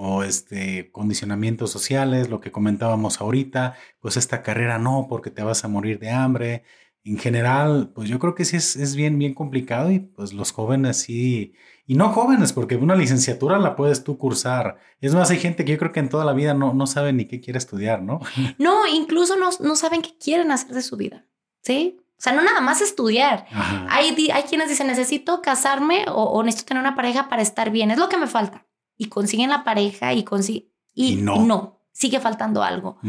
o 0.04 0.24
este, 0.24 0.91
condicionamientos 0.91 1.70
sociales, 1.70 2.28
lo 2.28 2.41
que 2.41 2.52
comentábamos 2.52 3.22
ahorita, 3.22 3.76
pues 3.99 4.18
esta 4.18 4.41
carrera 4.41 4.80
no, 4.80 5.06
porque 5.08 5.30
te 5.30 5.43
vas 5.43 5.64
a 5.64 5.68
morir 5.68 5.99
de 5.99 6.10
hambre. 6.10 6.64
En 7.04 7.20
general, 7.20 7.91
pues 7.93 8.10
yo 8.10 8.18
creo 8.18 8.34
que 8.34 8.43
sí 8.43 8.58
es, 8.58 8.76
es 8.76 8.95
bien, 8.95 9.20
bien 9.20 9.36
complicado 9.36 9.91
y 9.91 9.99
pues 9.99 10.34
los 10.34 10.54
jóvenes 10.54 10.97
sí, 10.97 11.54
y 11.86 11.93
no 11.93 12.10
jóvenes, 12.10 12.52
porque 12.52 12.78
una 12.78 12.95
licenciatura 12.95 13.60
la 13.60 13.76
puedes 13.76 14.04
tú 14.04 14.18
cursar. 14.18 14.80
Es 15.02 15.14
más, 15.14 15.30
hay 15.30 15.38
gente 15.38 15.66
que 15.66 15.74
yo 15.74 15.78
creo 15.78 15.91
que 15.91 15.99
en 15.99 16.10
toda 16.10 16.26
la 16.26 16.34
vida 16.34 16.56
no, 16.56 16.74
no 16.74 16.88
sabe 16.88 17.14
ni 17.14 17.26
qué 17.26 17.39
quiere 17.39 17.60
estudiar, 17.60 18.02
¿no? 18.02 18.22
No, 18.58 18.88
incluso 18.88 19.36
no, 19.36 19.49
no 19.60 19.76
saben 19.76 20.02
qué 20.02 20.18
quieren 20.18 20.49
hacer 20.49 20.72
de 20.74 20.82
su 20.82 20.97
vida, 20.97 21.28
¿sí? 21.62 21.99
O 22.18 22.22
sea, 22.24 22.34
no 22.34 22.41
nada 22.41 22.62
más 22.62 22.82
estudiar. 22.82 23.45
Hay, 23.88 24.16
hay 24.32 24.43
quienes 24.43 24.68
dicen, 24.68 24.88
necesito 24.88 25.43
casarme 25.43 26.06
o, 26.08 26.24
o 26.24 26.41
necesito 26.41 26.70
tener 26.70 26.82
una 26.82 26.95
pareja 26.95 27.30
para 27.30 27.43
estar 27.43 27.70
bien, 27.70 27.91
es 27.91 27.99
lo 27.99 28.10
que 28.10 28.18
me 28.18 28.28
falta 28.28 28.66
y 28.97 29.07
consiguen 29.07 29.49
la 29.49 29.63
pareja 29.63 30.13
y 30.13 30.23
consiguen... 30.23 30.71
Y, 30.93 31.15
no. 31.15 31.79
sigue 31.91 32.19
faltando 32.19 32.63
algo. 32.63 32.99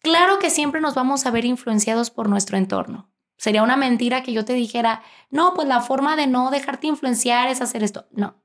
Claro 0.00 0.38
que 0.38 0.50
siempre 0.50 0.80
nos 0.80 0.94
vamos 0.94 1.26
a 1.26 1.30
ver 1.30 1.44
influenciados 1.44 2.10
por 2.10 2.28
nuestro 2.28 2.56
entorno. 2.56 3.10
Sería 3.36 3.62
una 3.62 3.76
mentira 3.76 4.22
que 4.22 4.32
yo 4.32 4.44
te 4.44 4.52
dijera, 4.52 5.02
no, 5.30 5.54
pues 5.54 5.66
la 5.66 5.80
forma 5.80 6.16
de 6.16 6.26
no 6.26 6.50
dejarte 6.50 6.86
influenciar 6.86 7.48
es 7.48 7.62
hacer 7.62 7.82
esto. 7.82 8.06
No, 8.10 8.42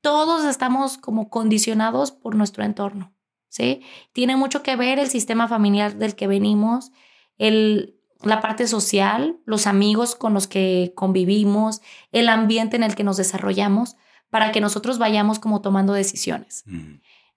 todos 0.00 0.44
estamos 0.44 0.98
como 0.98 1.30
condicionados 1.30 2.10
por 2.12 2.34
nuestro 2.34 2.64
entorno, 2.64 3.14
¿sí? 3.48 3.82
Tiene 4.12 4.36
mucho 4.36 4.62
que 4.62 4.76
ver 4.76 4.98
el 4.98 5.08
sistema 5.08 5.48
familiar 5.48 5.96
del 5.96 6.14
que 6.14 6.26
venimos, 6.26 6.92
el, 7.38 7.96
la 8.22 8.40
parte 8.40 8.66
social, 8.66 9.38
los 9.44 9.66
amigos 9.66 10.14
con 10.14 10.34
los 10.34 10.46
que 10.46 10.92
convivimos, 10.94 11.80
el 12.12 12.28
ambiente 12.28 12.76
en 12.76 12.82
el 12.82 12.94
que 12.94 13.04
nos 13.04 13.16
desarrollamos 13.16 13.96
para 14.34 14.50
que 14.50 14.60
nosotros 14.60 14.98
vayamos 14.98 15.38
como 15.38 15.60
tomando 15.60 15.92
decisiones. 15.92 16.64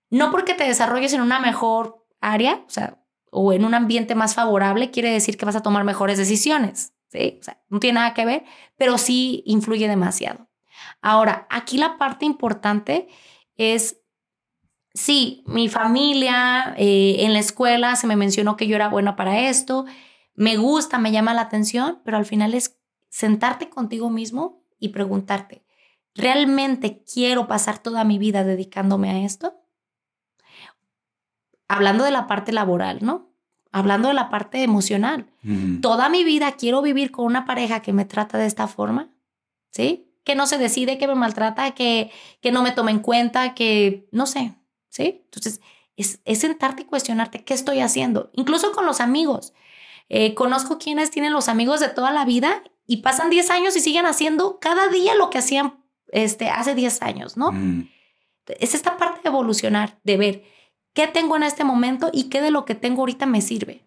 No 0.09 0.31
porque 0.31 0.55
te 0.55 0.63
desarrolles 0.63 1.13
en 1.13 1.21
una 1.21 1.39
mejor 1.39 2.03
área, 2.21 2.63
o 2.65 2.69
sea, 2.71 3.03
o 3.29 3.53
en 3.53 3.65
un 3.65 3.75
ambiente 3.75 4.15
más 4.15 4.33
favorable, 4.33 4.89
quiere 4.89 5.11
decir 5.11 5.37
que 5.37 5.45
vas 5.45 5.55
a 5.55 5.61
tomar 5.61 5.83
mejores 5.83 6.17
decisiones, 6.17 6.95
¿sí? 7.09 7.37
O 7.39 7.43
sea, 7.43 7.61
no 7.69 7.79
tiene 7.79 7.99
nada 7.99 8.15
que 8.15 8.25
ver, 8.25 8.45
pero 8.77 8.97
sí 8.97 9.43
influye 9.45 9.87
demasiado. 9.87 10.49
Ahora, 10.99 11.45
aquí 11.51 11.77
la 11.77 11.99
parte 11.99 12.25
importante 12.25 13.07
es, 13.57 14.01
sí, 14.95 15.43
mi 15.45 15.69
familia, 15.69 16.73
eh, 16.79 17.17
en 17.19 17.33
la 17.33 17.39
escuela 17.39 17.95
se 17.95 18.07
me 18.07 18.15
mencionó 18.15 18.57
que 18.57 18.65
yo 18.65 18.75
era 18.75 18.89
buena 18.89 19.15
para 19.15 19.41
esto, 19.41 19.85
me 20.33 20.57
gusta, 20.57 20.97
me 20.97 21.11
llama 21.11 21.35
la 21.35 21.41
atención, 21.41 22.01
pero 22.03 22.17
al 22.17 22.25
final 22.25 22.55
es 22.55 22.79
sentarte 23.07 23.69
contigo 23.69 24.09
mismo 24.09 24.63
y 24.79 24.89
preguntarte, 24.89 25.66
¿realmente 26.18 27.03
quiero 27.11 27.47
pasar 27.47 27.80
toda 27.80 28.03
mi 28.03 28.18
vida 28.18 28.43
dedicándome 28.43 29.09
a 29.09 29.20
esto? 29.24 29.55
Hablando 31.68 32.03
de 32.03 32.11
la 32.11 32.28
parte 32.28 32.51
laboral, 32.51 32.99
¿no? 33.01 33.30
Hablando 33.72 34.07
de 34.07 34.13
la 34.13 34.30
parte 34.30 34.63
emocional. 34.63 35.32
Toda 35.82 36.09
mi 36.09 36.24
vida 36.24 36.53
quiero 36.53 36.82
vivir 36.82 37.11
con 37.11 37.26
una 37.26 37.45
pareja 37.45 37.82
que 37.82 37.93
me 37.93 38.03
trata 38.03 38.38
de 38.38 38.45
esta 38.45 38.68
forma, 38.68 39.13
¿sí? 39.72 40.11
Que 40.24 40.36
no 40.36 40.47
se 40.47 40.57
decide, 40.57 40.97
que 40.97 41.07
me 41.07 41.15
maltrata, 41.15 41.72
que, 41.72 42.11
que 42.41 42.51
no 42.51 42.63
me 42.63 42.72
toma 42.72 42.91
en 42.91 42.99
cuenta, 42.99 43.53
que 43.53 44.07
no 44.11 44.26
sé, 44.26 44.55
¿sí? 44.89 45.22
Entonces, 45.26 45.61
es, 45.95 46.20
es 46.26 46.39
sentarte 46.39 46.82
y 46.82 46.86
cuestionarte 46.86 47.43
qué 47.45 47.53
estoy 47.53 47.80
haciendo, 47.80 48.30
incluso 48.34 48.72
con 48.74 48.86
los 48.86 48.99
amigos. 48.99 49.53
Eh, 50.09 50.34
conozco 50.34 50.78
quienes 50.78 51.11
tienen 51.11 51.34
los 51.34 51.49
amigos 51.49 51.80
de 51.80 51.89
toda 51.89 52.11
la 52.11 52.26
vida 52.26 52.63
y 52.86 52.97
pasan 52.97 53.30
10 53.30 53.49
años 53.51 53.76
y 53.76 53.82
siguen 53.82 54.05
haciendo 54.05 54.59
cada 54.59 54.88
día 54.88 55.15
lo 55.15 55.30
que 55.30 55.39
hacían 55.39 55.84
este, 56.10 56.49
hace 56.49 56.76
10 56.76 57.01
años, 57.01 57.38
¿no? 57.38 57.51
Es 58.60 58.74
esta 58.74 58.97
parte 58.97 59.22
de 59.24 59.30
evolucionar, 59.30 59.99
de 60.03 60.18
ver 60.18 60.43
qué 60.93 61.08
tengo 61.08 61.36
en 61.36 61.43
este 61.43 61.64
momento 61.64 62.10
y 62.14 62.26
qué 62.26 62.41
de 62.41 62.51
lo 62.51 62.66
que 62.66 62.76
tengo 62.76 63.01
ahorita 63.01 63.26
me 63.26 63.41
sirve. 63.41 63.86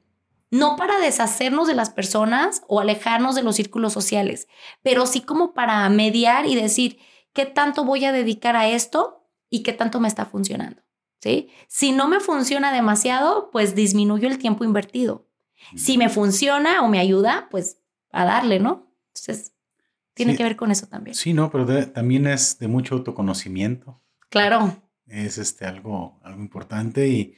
No 0.50 0.76
para 0.76 0.98
deshacernos 0.98 1.68
de 1.68 1.74
las 1.74 1.90
personas 1.90 2.62
o 2.66 2.80
alejarnos 2.80 3.34
de 3.34 3.42
los 3.42 3.56
círculos 3.56 3.92
sociales, 3.92 4.48
pero 4.82 5.06
sí 5.06 5.20
como 5.20 5.54
para 5.54 5.88
mediar 5.88 6.46
y 6.46 6.56
decir 6.56 6.98
qué 7.32 7.46
tanto 7.46 7.84
voy 7.84 8.04
a 8.04 8.12
dedicar 8.12 8.56
a 8.56 8.68
esto 8.68 9.28
y 9.48 9.62
qué 9.62 9.72
tanto 9.72 10.00
me 10.00 10.08
está 10.08 10.26
funcionando. 10.26 10.82
¿sí? 11.20 11.50
Si 11.68 11.92
no 11.92 12.08
me 12.08 12.20
funciona 12.20 12.72
demasiado, 12.72 13.50
pues 13.50 13.74
disminuyo 13.74 14.28
el 14.28 14.38
tiempo 14.38 14.64
invertido. 14.64 15.26
Si 15.76 15.98
me 15.98 16.08
funciona 16.08 16.82
o 16.82 16.88
me 16.88 16.98
ayuda, 16.98 17.48
pues 17.50 17.78
a 18.12 18.24
darle, 18.24 18.58
¿no? 18.60 18.90
Entonces, 19.08 19.52
tiene 20.24 20.36
que 20.36 20.42
ver 20.42 20.56
con 20.56 20.70
eso 20.70 20.86
también. 20.86 21.14
Sí, 21.14 21.32
no, 21.32 21.50
pero 21.50 21.66
también 21.90 22.26
es 22.26 22.58
de 22.58 22.68
mucho 22.68 22.94
autoconocimiento. 22.94 24.00
Claro. 24.28 24.82
Es 25.06 25.38
este, 25.38 25.66
algo, 25.66 26.20
algo 26.22 26.40
importante 26.40 27.08
y, 27.08 27.34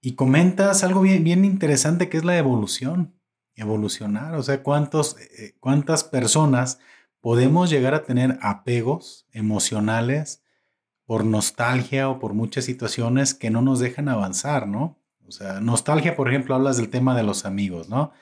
y 0.00 0.14
comentas 0.14 0.84
algo 0.84 1.00
bien, 1.00 1.24
bien 1.24 1.44
interesante 1.44 2.08
que 2.08 2.18
es 2.18 2.24
la 2.24 2.36
evolución, 2.36 3.14
evolucionar, 3.56 4.34
o 4.34 4.42
sea, 4.42 4.62
cuántos, 4.62 5.16
eh, 5.38 5.56
cuántas 5.58 6.04
personas 6.04 6.78
podemos 7.20 7.70
llegar 7.70 7.94
a 7.94 8.04
tener 8.04 8.38
apegos 8.40 9.26
emocionales 9.32 10.44
por 11.04 11.24
nostalgia 11.24 12.08
o 12.08 12.18
por 12.18 12.34
muchas 12.34 12.64
situaciones 12.66 13.34
que 13.34 13.50
no 13.50 13.62
nos 13.62 13.80
dejan 13.80 14.08
avanzar, 14.08 14.68
¿no? 14.68 14.98
O 15.26 15.32
sea, 15.32 15.60
nostalgia, 15.60 16.14
por 16.14 16.28
ejemplo, 16.28 16.54
hablas 16.54 16.76
del 16.76 16.90
tema 16.90 17.16
de 17.16 17.22
los 17.22 17.44
amigos, 17.44 17.88
¿no? 17.88 18.12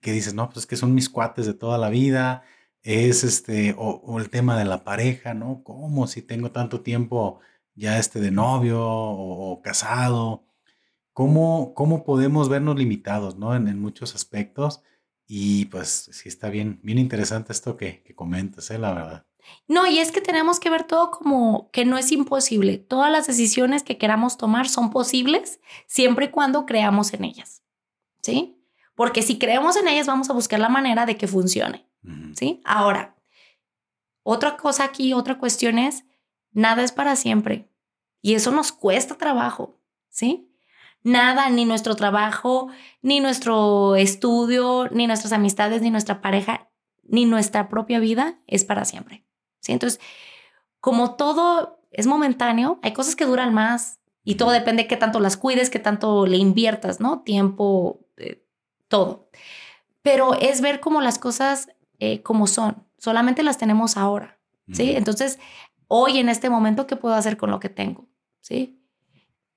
Que 0.00 0.12
dices, 0.12 0.34
no, 0.34 0.46
pues 0.46 0.58
es 0.58 0.66
que 0.66 0.76
son 0.76 0.94
mis 0.94 1.08
cuates 1.08 1.46
de 1.46 1.54
toda 1.54 1.78
la 1.78 1.88
vida, 1.88 2.42
es 2.86 3.24
este, 3.24 3.74
o, 3.76 4.18
el 4.20 4.30
tema 4.30 4.56
de 4.56 4.64
la 4.64 4.84
pareja, 4.84 5.34
¿no? 5.34 5.62
¿Cómo 5.64 6.06
si 6.06 6.22
tengo 6.22 6.52
tanto 6.52 6.82
tiempo 6.82 7.40
ya 7.74 7.98
este 7.98 8.20
de 8.20 8.30
novio 8.30 8.80
o, 8.80 9.60
casado? 9.60 10.44
¿Cómo, 11.12 11.74
¿Cómo 11.74 12.04
podemos 12.04 12.48
vernos 12.48 12.76
limitados, 12.76 13.36
¿no? 13.36 13.56
En, 13.56 13.80
muchos 13.80 14.14
aspectos. 14.14 14.82
Y 15.26 15.64
pues 15.66 16.10
sí 16.12 16.28
está 16.28 16.48
bien, 16.48 16.78
bien 16.84 16.98
interesante 16.98 17.52
esto 17.52 17.76
que, 17.76 18.04
que 18.04 18.14
comentas, 18.14 18.70
¿eh? 18.70 18.78
la 18.78 18.94
verdad. 18.94 19.26
No, 19.66 19.86
y 19.88 19.98
es 19.98 20.12
que 20.12 20.20
tenemos 20.20 20.60
que 20.60 20.70
ver 20.70 20.84
todo 20.84 21.10
como 21.10 21.70
que 21.72 21.84
no 21.84 21.98
es 21.98 22.12
imposible. 22.12 22.78
Todas 22.78 23.10
las 23.10 23.26
decisiones 23.26 23.82
que 23.82 23.98
queramos 23.98 24.36
tomar 24.36 24.68
son 24.68 24.90
posibles 24.90 25.60
siempre 25.88 26.26
y 26.26 26.30
cuando 26.30 26.66
creamos 26.66 27.12
en 27.14 27.24
ellas. 27.24 27.62
¿Sí? 28.22 28.62
Porque 28.94 29.22
si 29.22 29.38
creemos 29.38 29.76
en 29.76 29.88
ellas, 29.88 30.06
vamos 30.06 30.30
a 30.30 30.34
buscar 30.34 30.60
la 30.60 30.68
manera 30.68 31.04
de 31.04 31.16
que 31.16 31.26
funcione. 31.26 31.86
¿Sí? 32.34 32.60
Ahora, 32.64 33.16
otra 34.22 34.56
cosa 34.56 34.84
aquí, 34.84 35.12
otra 35.12 35.38
cuestión 35.38 35.78
es, 35.78 36.04
nada 36.52 36.82
es 36.82 36.92
para 36.92 37.16
siempre. 37.16 37.68
Y 38.22 38.34
eso 38.34 38.50
nos 38.50 38.72
cuesta 38.72 39.16
trabajo. 39.16 39.78
¿Sí? 40.08 40.50
Nada, 41.02 41.48
ni 41.50 41.64
nuestro 41.64 41.94
trabajo, 41.94 42.68
ni 43.02 43.20
nuestro 43.20 43.94
estudio, 43.96 44.88
ni 44.90 45.06
nuestras 45.06 45.32
amistades, 45.32 45.82
ni 45.82 45.90
nuestra 45.90 46.20
pareja, 46.20 46.68
ni 47.04 47.24
nuestra 47.24 47.68
propia 47.68 48.00
vida 48.00 48.40
es 48.46 48.64
para 48.64 48.84
siempre. 48.84 49.24
Entonces, 49.68 50.00
como 50.80 51.14
todo 51.14 51.80
es 51.90 52.06
momentáneo, 52.06 52.78
hay 52.82 52.92
cosas 52.92 53.16
que 53.16 53.24
duran 53.24 53.54
más 53.54 54.00
y 54.24 54.34
todo 54.34 54.50
depende 54.50 54.82
de 54.82 54.88
qué 54.88 54.96
tanto 54.96 55.20
las 55.20 55.36
cuides, 55.36 55.70
qué 55.70 55.78
tanto 55.78 56.26
le 56.26 56.36
inviertas, 56.36 57.00
¿no? 57.00 57.20
Tiempo, 57.22 58.00
eh, 58.16 58.44
todo. 58.88 59.30
Pero 60.02 60.34
es 60.34 60.60
ver 60.60 60.80
como 60.80 61.00
las 61.00 61.18
cosas 61.18 61.68
eh, 61.98 62.22
como 62.22 62.46
son, 62.46 62.84
solamente 62.98 63.42
las 63.42 63.58
tenemos 63.58 63.96
ahora, 63.96 64.38
¿sí? 64.72 64.94
Entonces, 64.96 65.38
hoy 65.88 66.18
en 66.18 66.28
este 66.28 66.50
momento, 66.50 66.86
¿qué 66.86 66.96
puedo 66.96 67.14
hacer 67.14 67.36
con 67.36 67.50
lo 67.50 67.60
que 67.60 67.68
tengo? 67.68 68.08
¿Sí? 68.40 68.80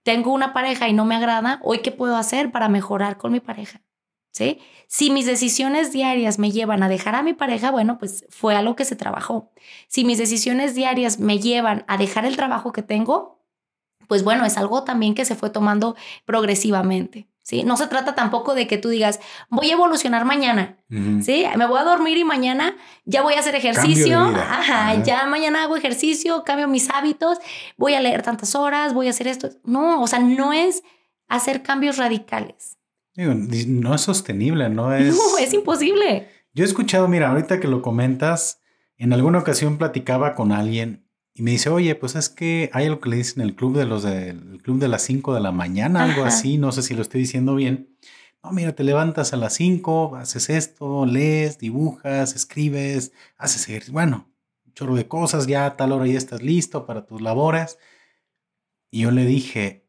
Tengo 0.04 0.34
una 0.34 0.54
pareja 0.54 0.88
y 0.88 0.94
no 0.94 1.06
me 1.06 1.16
agrada, 1.16 1.60
hoy 1.64 1.80
qué 1.80 1.92
puedo 1.92 2.16
hacer 2.16 2.52
para 2.52 2.70
mejorar 2.70 3.18
con 3.18 3.32
mi 3.32 3.40
pareja? 3.40 3.82
¿sí? 4.32 4.60
Si 4.88 5.12
mis 5.12 5.26
decisiones 5.26 5.92
diarias 5.92 6.40
me 6.40 6.52
llevan 6.52 6.84
a 6.84 6.90
dejar 6.90 7.16
a 7.16 7.24
mi 7.24 7.34
pareja, 7.34 7.72
bueno, 7.72 7.98
pues 7.98 8.26
fue 8.30 8.56
algo 8.56 8.76
que 8.76 8.86
se 8.86 8.96
trabajó. 8.96 9.52
Si 9.88 10.06
mis 10.06 10.18
decisiones 10.18 10.76
diarias 10.76 11.20
me 11.20 11.40
llevan 11.40 11.84
a 11.88 11.98
dejar 11.98 12.26
el 12.26 12.36
trabajo 12.36 12.72
que 12.72 12.82
tengo, 12.82 13.44
pues 14.08 14.24
bueno, 14.24 14.46
es 14.46 14.58
algo 14.58 14.84
también 14.84 15.14
que 15.14 15.26
se 15.26 15.36
fue 15.36 15.50
tomando 15.50 15.96
progresivamente. 16.26 17.28
¿Sí? 17.50 17.64
No 17.64 17.78
se 17.78 17.88
trata 17.88 18.14
tampoco 18.14 18.54
de 18.54 18.68
que 18.68 18.78
tú 18.78 18.89
digas, 18.89 19.20
voy 19.50 19.72
a 19.72 19.74
evolucionar 19.74 20.24
mañana, 20.24 20.78
¿sí? 20.88 21.45
Me 21.58 21.66
voy 21.66 21.80
a 21.80 21.84
dormir 21.84 22.16
y 22.20 22.24
mañana 22.24 22.76
ya 23.06 23.24
voy 23.24 23.34
a 23.34 23.39
hacer 23.39 23.56
ejercicio, 23.56 24.20
Ajá, 24.20 25.02
ya 25.02 25.26
mañana 25.26 25.64
hago 25.64 25.76
ejercicio, 25.76 26.43
cambio 26.43 26.68
mis 26.68 26.91
hábitos, 26.91 27.39
voy 27.76 27.95
a 27.95 28.02
leer 28.02 28.22
tantas 28.22 28.54
horas, 28.54 28.93
voy 28.93 29.08
a 29.08 29.10
hacer 29.10 29.28
esto. 29.28 29.50
No, 29.64 30.00
o 30.00 30.06
sea, 30.06 30.20
no 30.20 30.54
es 30.54 30.84
hacer 31.28 31.64
cambios 31.64 31.97
radicales 31.97 32.80
no 33.26 33.95
es 33.95 34.02
sostenible, 34.02 34.70
no 34.70 34.93
es... 34.95 35.16
No, 35.16 35.38
es 35.38 35.54
imposible. 35.54 36.28
Yo 36.54 36.64
he 36.64 36.68
escuchado, 36.68 37.08
mira, 37.08 37.30
ahorita 37.30 37.60
que 37.60 37.68
lo 37.68 37.82
comentas, 37.82 38.62
en 38.97 39.14
alguna 39.14 39.39
ocasión 39.39 39.78
platicaba 39.78 40.36
con 40.36 40.52
alguien 40.52 41.09
y 41.40 41.42
me 41.42 41.52
dice, 41.52 41.70
oye, 41.70 41.96
pues 41.96 42.16
es 42.16 42.28
que 42.28 42.70
hay 42.74 42.88
algo 42.88 43.00
que 43.00 43.08
le 43.08 43.16
dicen 43.16 43.42
el 43.42 43.56
club 43.56 43.78
de 43.78 43.86
los 43.86 44.04
del 44.04 44.62
club 44.62 44.78
de 44.78 44.90
las 44.90 45.04
5 45.04 45.34
de 45.34 45.40
la 45.40 45.54
mañana, 45.54 46.04
algo 46.04 46.26
así, 46.26 46.58
no 46.58 46.74
sé 46.74 46.84
si 46.84 46.94
lo 46.94 47.02
estoy 47.02 47.22
diciendo 47.22 47.56
bien. 47.56 47.96
No, 48.44 48.52
mira, 48.52 48.76
te 48.76 48.84
levantas 48.84 49.32
a 49.32 49.38
las 49.38 49.54
5, 49.54 50.18
haces 50.18 50.50
esto, 50.50 51.06
lees, 51.06 51.58
dibujas, 51.58 52.36
escribes, 52.36 53.14
haces 53.38 53.70
ejercicio, 53.70 53.94
bueno, 53.94 54.30
un 54.66 54.74
chorro 54.74 54.96
de 54.96 55.08
cosas, 55.08 55.48
ya 55.48 55.66
a 55.66 55.78
tal 55.78 55.94
hora 55.94 56.08
ya 56.08 56.18
estás 56.18 56.44
listo 56.44 56.86
para 56.86 57.06
tus 57.06 57.22
labores. 57.22 57.80
Y 58.92 59.04
yo 59.04 59.12
le 59.12 59.26
dije, 59.26 59.88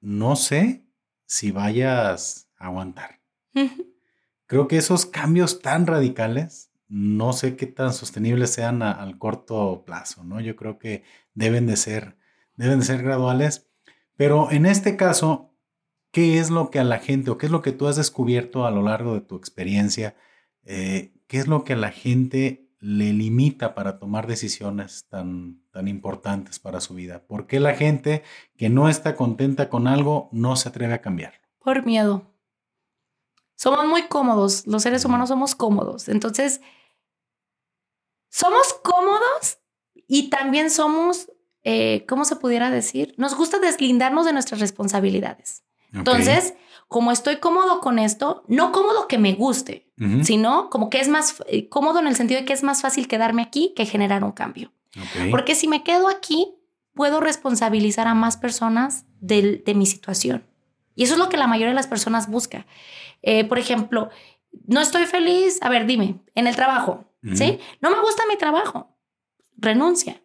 no 0.00 0.36
sé 0.36 0.86
si 1.26 1.50
vayas 1.50 2.48
a 2.56 2.68
aguantar. 2.68 3.20
Creo 4.46 4.68
que 4.68 4.78
esos 4.78 5.04
cambios 5.04 5.60
tan 5.60 5.86
radicales, 5.86 6.65
no 6.88 7.32
sé 7.32 7.56
qué 7.56 7.66
tan 7.66 7.92
sostenibles 7.92 8.50
sean 8.50 8.82
al 8.82 9.18
corto 9.18 9.84
plazo, 9.84 10.24
¿no? 10.24 10.40
Yo 10.40 10.56
creo 10.56 10.78
que 10.78 11.02
deben 11.34 11.66
de 11.66 11.76
ser, 11.76 12.16
deben 12.56 12.80
de 12.80 12.84
ser 12.84 13.02
graduales. 13.02 13.68
Pero 14.16 14.50
en 14.50 14.66
este 14.66 14.96
caso, 14.96 15.52
¿qué 16.12 16.38
es 16.38 16.50
lo 16.50 16.70
que 16.70 16.78
a 16.78 16.84
la 16.84 16.98
gente 16.98 17.30
o 17.30 17.38
qué 17.38 17.46
es 17.46 17.52
lo 17.52 17.62
que 17.62 17.72
tú 17.72 17.86
has 17.88 17.96
descubierto 17.96 18.66
a 18.66 18.70
lo 18.70 18.82
largo 18.82 19.14
de 19.14 19.20
tu 19.20 19.36
experiencia? 19.36 20.16
Eh, 20.64 21.12
¿Qué 21.26 21.38
es 21.38 21.48
lo 21.48 21.64
que 21.64 21.72
a 21.72 21.76
la 21.76 21.90
gente 21.90 22.70
le 22.78 23.12
limita 23.12 23.74
para 23.74 23.98
tomar 23.98 24.26
decisiones 24.26 25.06
tan, 25.08 25.60
tan 25.72 25.88
importantes 25.88 26.58
para 26.58 26.80
su 26.80 26.94
vida? 26.94 27.26
¿Por 27.26 27.46
qué 27.46 27.58
la 27.58 27.74
gente 27.74 28.22
que 28.56 28.68
no 28.68 28.88
está 28.88 29.16
contenta 29.16 29.68
con 29.68 29.88
algo 29.88 30.28
no 30.32 30.54
se 30.56 30.68
atreve 30.68 30.94
a 30.94 31.00
cambiar? 31.00 31.34
Por 31.58 31.84
miedo. 31.84 32.35
Somos 33.56 33.86
muy 33.86 34.02
cómodos, 34.04 34.66
los 34.66 34.82
seres 34.82 35.04
humanos 35.04 35.30
somos 35.30 35.54
cómodos. 35.54 36.08
Entonces, 36.08 36.60
somos 38.30 38.74
cómodos 38.82 39.58
y 40.06 40.30
también 40.30 40.70
somos, 40.70 41.32
eh, 41.64 42.04
¿cómo 42.06 42.24
se 42.24 42.36
pudiera 42.36 42.70
decir? 42.70 43.14
Nos 43.16 43.34
gusta 43.34 43.58
deslindarnos 43.58 44.26
de 44.26 44.32
nuestras 44.32 44.60
responsabilidades. 44.60 45.64
Entonces, 45.92 46.54
como 46.88 47.10
estoy 47.10 47.36
cómodo 47.36 47.80
con 47.80 47.98
esto, 47.98 48.44
no 48.46 48.70
cómodo 48.72 49.08
que 49.08 49.18
me 49.18 49.34
guste, 49.34 49.90
sino 50.22 50.68
como 50.68 50.90
que 50.90 51.00
es 51.00 51.08
más 51.08 51.42
eh, 51.46 51.68
cómodo 51.70 52.00
en 52.00 52.06
el 52.06 52.16
sentido 52.16 52.40
de 52.40 52.44
que 52.44 52.52
es 52.52 52.62
más 52.62 52.82
fácil 52.82 53.08
quedarme 53.08 53.40
aquí 53.42 53.72
que 53.74 53.86
generar 53.86 54.22
un 54.22 54.32
cambio. 54.32 54.72
Porque 55.30 55.54
si 55.54 55.68
me 55.68 55.82
quedo 55.82 56.08
aquí, 56.08 56.54
puedo 56.94 57.20
responsabilizar 57.20 58.08
a 58.08 58.14
más 58.14 58.36
personas 58.36 59.04
de, 59.20 59.62
mi 59.74 59.86
situación. 59.86 60.44
Y 60.96 61.04
eso 61.04 61.12
es 61.12 61.20
lo 61.20 61.28
que 61.28 61.36
la 61.36 61.46
mayoría 61.46 61.68
de 61.68 61.74
las 61.74 61.86
personas 61.86 62.28
busca. 62.28 62.66
Eh, 63.22 63.44
por 63.44 63.60
ejemplo, 63.60 64.10
no 64.66 64.80
estoy 64.80 65.06
feliz, 65.06 65.58
a 65.62 65.68
ver, 65.68 65.86
dime, 65.86 66.18
en 66.34 66.48
el 66.48 66.56
trabajo, 66.56 67.04
¿sí? 67.34 67.60
No 67.80 67.90
me 67.90 68.00
gusta 68.00 68.24
mi 68.28 68.36
trabajo, 68.36 68.96
renuncia. 69.56 70.20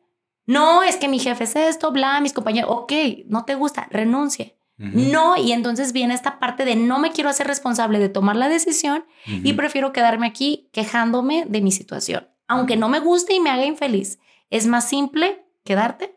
No, 0.45 0.81
es 0.81 0.95
que 0.95 1.07
mi 1.07 1.19
jefe 1.19 1.43
es 1.43 1.55
esto, 1.55 1.91
bla, 1.91 2.19
mis 2.21 2.33
compañeros, 2.33 2.71
ok, 2.71 2.93
no 3.27 3.45
te 3.45 3.55
gusta, 3.55 3.87
renuncia. 3.91 4.53
No, 4.77 5.37
y 5.37 5.51
entonces 5.51 5.93
viene 5.93 6.15
esta 6.15 6.39
parte 6.39 6.65
de 6.65 6.75
no 6.75 6.97
me 6.97 7.11
quiero 7.11 7.29
hacer 7.29 7.45
responsable 7.45 7.99
de 7.99 8.09
tomar 8.09 8.35
la 8.35 8.49
decisión 8.49 9.05
y 9.27 9.53
prefiero 9.53 9.93
quedarme 9.93 10.25
aquí 10.25 10.69
quejándome 10.73 11.45
de 11.47 11.61
mi 11.61 11.71
situación. 11.71 12.27
Aunque 12.47 12.77
no 12.77 12.89
me 12.89 12.99
guste 12.99 13.35
y 13.35 13.39
me 13.39 13.51
haga 13.51 13.65
infeliz, 13.65 14.17
es 14.49 14.65
más 14.65 14.89
simple 14.89 15.45
quedarte 15.63 16.15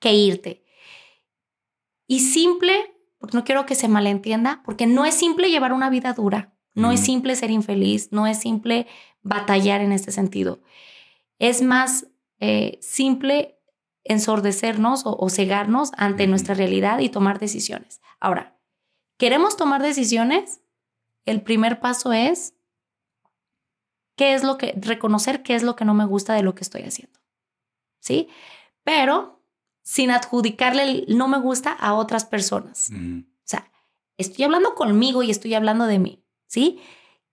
que 0.00 0.12
irte. 0.12 0.64
Y 2.08 2.20
simple, 2.20 2.94
porque 3.18 3.36
no 3.36 3.44
quiero 3.44 3.66
que 3.66 3.74
se 3.74 3.88
malentienda, 3.88 4.62
porque 4.64 4.86
no 4.86 5.04
es 5.04 5.14
simple 5.14 5.50
llevar 5.50 5.72
una 5.72 5.90
vida 5.90 6.12
dura, 6.12 6.54
no 6.74 6.92
es 6.92 7.00
simple 7.00 7.34
ser 7.34 7.50
infeliz, 7.50 8.12
no 8.12 8.26
es 8.26 8.38
simple 8.38 8.86
batallar 9.22 9.80
en 9.80 9.92
este 9.92 10.12
sentido. 10.12 10.60
Es 11.38 11.60
más 11.60 12.06
eh, 12.40 12.78
simple 12.80 13.58
ensordecernos 14.04 15.02
o, 15.04 15.28
cegarnos 15.28 15.90
ante 15.96 16.26
nuestra 16.26 16.54
realidad 16.54 17.00
y 17.00 17.10
tomar 17.10 17.38
decisiones. 17.38 18.00
Ahora, 18.20 18.56
¿queremos 19.18 19.56
tomar 19.56 19.82
decisiones? 19.82 20.62
El 21.26 21.42
primer 21.42 21.78
paso 21.80 22.12
es 22.12 22.54
qué 24.16 24.34
es 24.34 24.44
lo 24.44 24.56
que 24.56 24.74
reconocer 24.80 25.42
qué 25.42 25.54
es 25.54 25.62
lo 25.62 25.76
que 25.76 25.84
no 25.84 25.94
me 25.94 26.06
gusta 26.06 26.34
de 26.34 26.42
lo 26.42 26.54
que 26.54 26.64
estoy 26.64 26.82
haciendo. 26.82 27.18
¿Sí? 28.00 28.28
Pero 28.82 29.37
sin 29.88 30.10
adjudicarle 30.10 30.82
el 30.82 31.16
no 31.16 31.28
me 31.28 31.38
gusta 31.38 31.72
a 31.72 31.94
otras 31.94 32.26
personas. 32.26 32.90
O 32.92 33.22
sea, 33.44 33.70
estoy 34.18 34.44
hablando 34.44 34.74
conmigo 34.74 35.22
y 35.22 35.30
estoy 35.30 35.54
hablando 35.54 35.86
de 35.86 35.98
mí, 35.98 36.22
¿sí? 36.46 36.78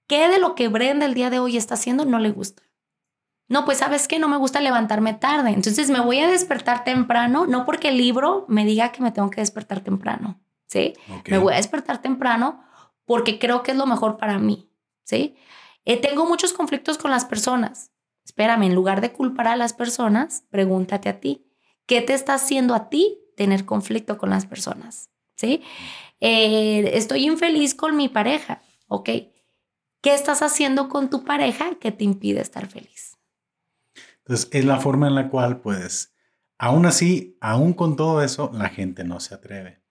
¿Qué 0.08 0.30
de 0.30 0.40
lo 0.40 0.56
que 0.56 0.70
Brenda 0.70 1.06
el 1.06 1.16
día 1.16 1.30
de 1.30 1.40
hoy 1.40 1.58
está 1.58 1.74
haciendo 1.74 2.06
no 2.06 2.18
le 2.18 2.32
gusta? 2.32 2.64
No, 3.50 3.66
pues 3.66 3.80
sabes 3.80 4.08
que 4.08 4.20
no 4.20 4.30
me 4.30 4.38
gusta 4.38 4.62
levantarme 4.62 5.14
tarde. 5.14 5.50
Entonces 5.50 5.90
me 5.90 6.00
voy 6.00 6.20
a 6.20 6.30
despertar 6.30 6.86
temprano, 6.86 7.46
no 7.46 7.66
porque 7.66 7.90
el 7.90 7.98
libro 7.98 8.46
me 8.48 8.64
diga 8.64 8.94
que 8.94 9.02
me 9.02 9.12
tengo 9.12 9.30
que 9.30 9.42
despertar 9.42 9.82
temprano, 9.82 10.40
¿sí? 10.68 10.94
Me 11.28 11.40
voy 11.40 11.52
a 11.52 11.58
despertar 11.58 12.02
temprano 12.02 12.64
porque 13.04 13.38
creo 13.38 13.64
que 13.64 13.72
es 13.72 13.78
lo 13.78 13.86
mejor 13.86 14.16
para 14.16 14.40
mí, 14.40 14.72
¿sí? 15.04 15.36
Eh, 15.84 15.98
tengo 16.00 16.26
muchos 16.26 16.54
conflictos 16.54 16.98
con 16.98 17.12
las 17.12 17.26
personas. 17.26 17.92
Espérame, 18.24 18.64
en 18.64 18.76
lugar 18.76 19.02
de 19.02 19.12
culpar 19.12 19.50
a 19.50 19.58
las 19.58 19.74
personas, 19.74 20.46
pregúntate 20.50 21.10
a 21.10 21.20
ti, 21.20 21.45
¿qué 21.86 22.02
te 22.02 22.14
está 22.14 22.36
haciendo 22.36 22.74
a 22.74 22.90
ti 22.90 23.20
tener 23.36 23.66
conflicto 23.66 24.18
con 24.18 24.30
las 24.30 24.46
personas? 24.46 25.10
¿Sí? 25.36 25.62
Eh, 26.22 26.92
estoy 26.98 27.26
infeliz 27.26 27.76
con 27.76 27.98
mi 27.98 28.08
pareja, 28.08 28.62
¿ok? 28.88 29.10
¿Qué 30.02 30.14
estás 30.14 30.42
haciendo 30.42 30.88
con 30.88 31.10
tu 31.10 31.24
pareja 31.24 31.76
que 31.80 31.92
te 31.92 32.04
impide 32.04 32.42
estar 32.42 32.68
feliz? 32.68 33.18
Entonces, 34.20 34.50
es 34.52 34.66
la 34.66 34.80
forma 34.80 35.08
en 35.08 35.16
la 35.16 35.30
cual, 35.30 35.62
pues, 35.62 36.14
aún 36.58 36.86
así, 36.86 37.38
aún 37.42 37.74
con 37.74 37.96
todo 37.96 38.22
eso, 38.22 38.50
la 38.54 38.70
gente 38.70 39.04
no 39.04 39.20
se 39.20 39.36
atreve. 39.36 39.85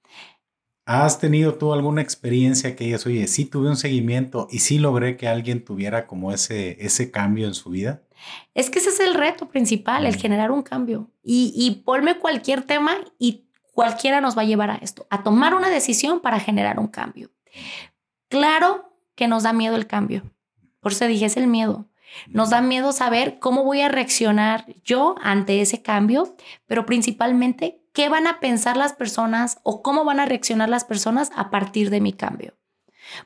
¿Has 0.87 1.19
tenido 1.19 1.55
tú 1.55 1.73
alguna 1.73 2.03
experiencia 2.03 2.77
que 2.77 2.85
digas, 2.85 3.07
oye, 3.07 3.27
sí 3.27 3.47
tuve 3.47 3.71
un 3.71 3.77
seguimiento 3.77 4.49
y 4.51 4.59
sí 4.59 4.79
logré 4.79 5.17
que 5.17 5.29
alguien 5.29 5.65
tuviera 5.65 6.07
como 6.07 6.31
ese, 6.31 6.77
ese 6.85 7.11
cambio 7.11 7.47
en 7.47 7.55
su 7.55 7.71
vida? 7.71 8.03
Es 8.55 8.69
que 8.69 8.81
ese 8.81 8.91
es 8.91 9.01
el 9.01 9.15
reto 9.15 9.49
principal, 9.49 10.07
el 10.07 10.17
generar 10.17 10.51
un 10.51 10.63
cambio. 10.63 11.11
Y, 11.23 11.55
y 11.57 11.83
ponme 11.83 12.19
cualquier 12.19 12.63
tema 12.63 12.97
y 13.19 13.47
cualquiera 13.73 14.21
nos 14.21 14.37
va 14.37 14.43
a 14.43 14.47
llevar 14.47 14.71
a 14.71 14.77
esto, 14.77 15.07
a 15.09 15.23
tomar 15.23 15.55
una 15.55 15.71
decisión 15.71 16.21
para 16.21 16.39
generar 16.39 16.79
un 16.79 16.89
cambio. 16.89 17.31
Claro 18.29 18.93
que 19.15 19.27
nos 19.27 19.45
da 19.45 19.53
miedo 19.53 19.77
el 19.77 19.87
cambio. 19.87 20.23
Por 20.81 20.93
eso 20.93 21.07
dije, 21.07 21.27
es 21.27 21.37
el 21.39 21.47
miedo. 21.47 21.89
Nos 22.29 22.51
da 22.51 22.61
miedo 22.61 22.93
saber 22.93 23.39
cómo 23.39 23.65
voy 23.65 23.81
a 23.81 23.89
reaccionar 23.89 24.67
yo 24.85 25.17
ante 25.23 25.61
ese 25.61 25.83
cambio, 25.83 26.37
pero 26.67 26.87
principalmente 26.87 27.84
qué 27.95 28.11
van 28.11 28.27
a 28.27 28.41
pensar 28.41 28.77
las 28.77 28.93
personas 28.93 29.61
o 29.63 29.81
cómo 29.81 30.05
van 30.05 30.21
a 30.21 30.27
reaccionar 30.27 30.69
las 30.69 30.85
personas 30.85 31.31
a 31.35 31.49
partir 31.49 31.89
de 31.89 32.03
mi 32.03 32.13
cambio. 32.13 32.55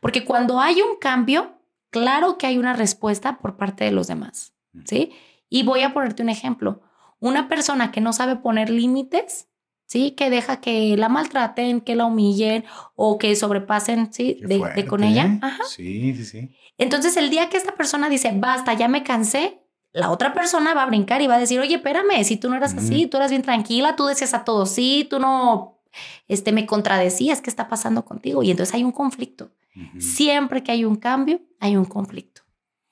Porque 0.01 0.25
cuando 0.25 0.61
hay 0.61 0.83
un 0.83 0.99
cambio, 1.01 1.59
claro 1.91 2.39
que 2.39 2.47
hay 2.47 2.59
una 2.59 2.75
respuesta 2.75 3.39
por 3.39 3.57
parte 3.57 3.85
de 3.85 3.93
los 3.93 4.07
demás, 4.07 4.53
¿sí? 4.85 5.13
Y 5.49 5.63
voy 5.63 5.81
a 5.81 5.95
ponerte 5.95 6.23
un 6.23 6.29
ejemplo. 6.29 6.83
Una 7.19 7.49
persona 7.49 7.91
que 7.91 8.03
no 8.03 8.13
sabe 8.13 8.37
poner 8.37 8.69
límites, 8.69 9.49
¿sí? 9.87 10.11
Que 10.13 10.29
deja 10.29 10.61
que 10.61 10.97
la 10.99 11.09
maltraten, 11.09 11.81
que 11.81 11.97
la 11.97 12.05
humillen 12.05 12.65
o 12.95 13.19
que 13.19 13.35
sobrepasen, 13.37 14.13
¿sí? 14.13 14.39
De, 14.43 14.87
con 14.87 15.03
ella. 15.03 15.41
Sí, 15.67 16.15
sí, 16.15 16.25
sí. 16.25 16.57
Entonces, 16.77 17.17
el 17.17 17.31
día 17.31 17.49
que 17.49 17.57
esta 17.57 17.75
persona 17.75 18.11
dice, 18.11 18.33
basta, 18.37 18.75
ya 18.75 18.87
me 18.87 19.03
cansé, 19.03 19.63
la 19.99 20.11
otra 20.11 20.33
persona 20.33 20.75
va 20.75 20.85
a 20.85 20.87
brincar 20.87 21.23
y 21.23 21.27
va 21.27 21.35
a 21.35 21.39
decir, 21.39 21.59
oye, 21.59 21.77
espérame, 21.77 22.25
si 22.25 22.37
tú 22.37 22.49
no 22.49 22.57
eras 22.57 22.75
así, 22.75 23.07
tú 23.07 23.17
eras 23.17 23.31
bien 23.31 23.43
tranquila, 23.43 23.97
tú 23.97 24.07
decías 24.07 24.33
a 24.33 24.45
todos 24.45 24.71
sí, 24.71 25.07
tú 25.11 25.19
no 25.19 25.81
este, 26.29 26.53
me 26.53 26.67
contradecías, 26.67 27.41
¿qué 27.41 27.51
está 27.51 27.69
pasando 27.69 28.05
contigo? 28.05 28.43
Y 28.43 28.51
entonces 28.51 28.75
hay 28.75 28.85
un 28.85 28.93
conflicto. 28.93 29.51
Siempre 29.99 30.65
que 30.65 30.73
hay 30.73 30.85
un 30.85 30.97
cambio, 30.97 31.41
hay 31.61 31.77
un 31.77 31.85
conflicto. 31.85 32.43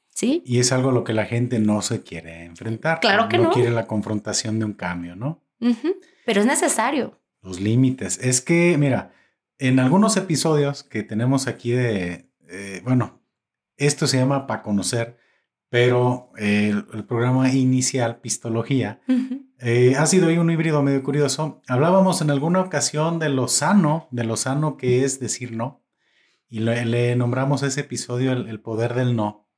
¿Sí? 0.09 0.42
Y 0.46 0.61
es 0.61 0.72
algo 0.72 0.90
a 0.90 0.92
lo 0.92 1.04
que 1.04 1.12
la 1.12 1.26
gente 1.26 1.59
no 1.59 1.82
se 1.82 2.02
quiere 2.02 2.44
enfrentar. 2.44 3.00
Claro 3.00 3.28
que 3.28 3.38
no. 3.38 3.44
No 3.44 3.50
quiere 3.50 3.70
la 3.70 3.86
confrontación 3.86 4.59
de 4.59 4.64
un 4.64 4.72
cambio, 4.72 5.14
¿no? 5.14 5.42
Pero 6.24 6.40
es 6.40 6.46
necesario. 6.46 7.20
Los 7.42 7.61
límites. 7.61 8.18
Es 8.18 8.40
que, 8.40 8.78
mira, 8.78 9.12
en 9.59 9.78
algunos 9.78 10.16
episodios 10.16 10.84
que 10.84 11.02
tenemos 11.02 11.48
aquí 11.48 11.72
de, 11.72 12.30
eh, 12.48 12.80
bueno, 12.84 13.20
esto 13.76 14.07
se 14.07 14.18
llama 14.18 14.46
para 14.46 14.62
conocer, 14.62 15.18
pero 15.76 16.30
el, 16.38 17.04
programa 17.06 17.52
inicial, 17.52 18.18
Pistología, 18.22 19.02
eh, 19.58 19.94
ha 19.98 20.06
sido 20.06 20.28
ahí 20.28 20.38
un 20.38 20.48
híbrido 20.48 20.82
medio 20.82 21.02
curioso. 21.02 21.60
Hablábamos 21.68 22.22
en 22.22 22.30
alguna 22.30 22.62
ocasión 22.62 23.18
de 23.18 23.28
lo 23.28 23.46
sano, 23.46 24.08
de 24.10 24.24
lo 24.24 24.38
sano 24.38 24.78
que 24.78 25.04
es 25.04 25.20
decir 25.20 25.52
no, 25.52 25.84
y 26.48 26.60
le, 26.60 27.14
nombramos 27.14 27.62
ese 27.62 27.82
episodio 27.82 28.32
el, 28.32 28.58
poder 28.58 28.94
del 28.94 29.16
no. 29.16 29.50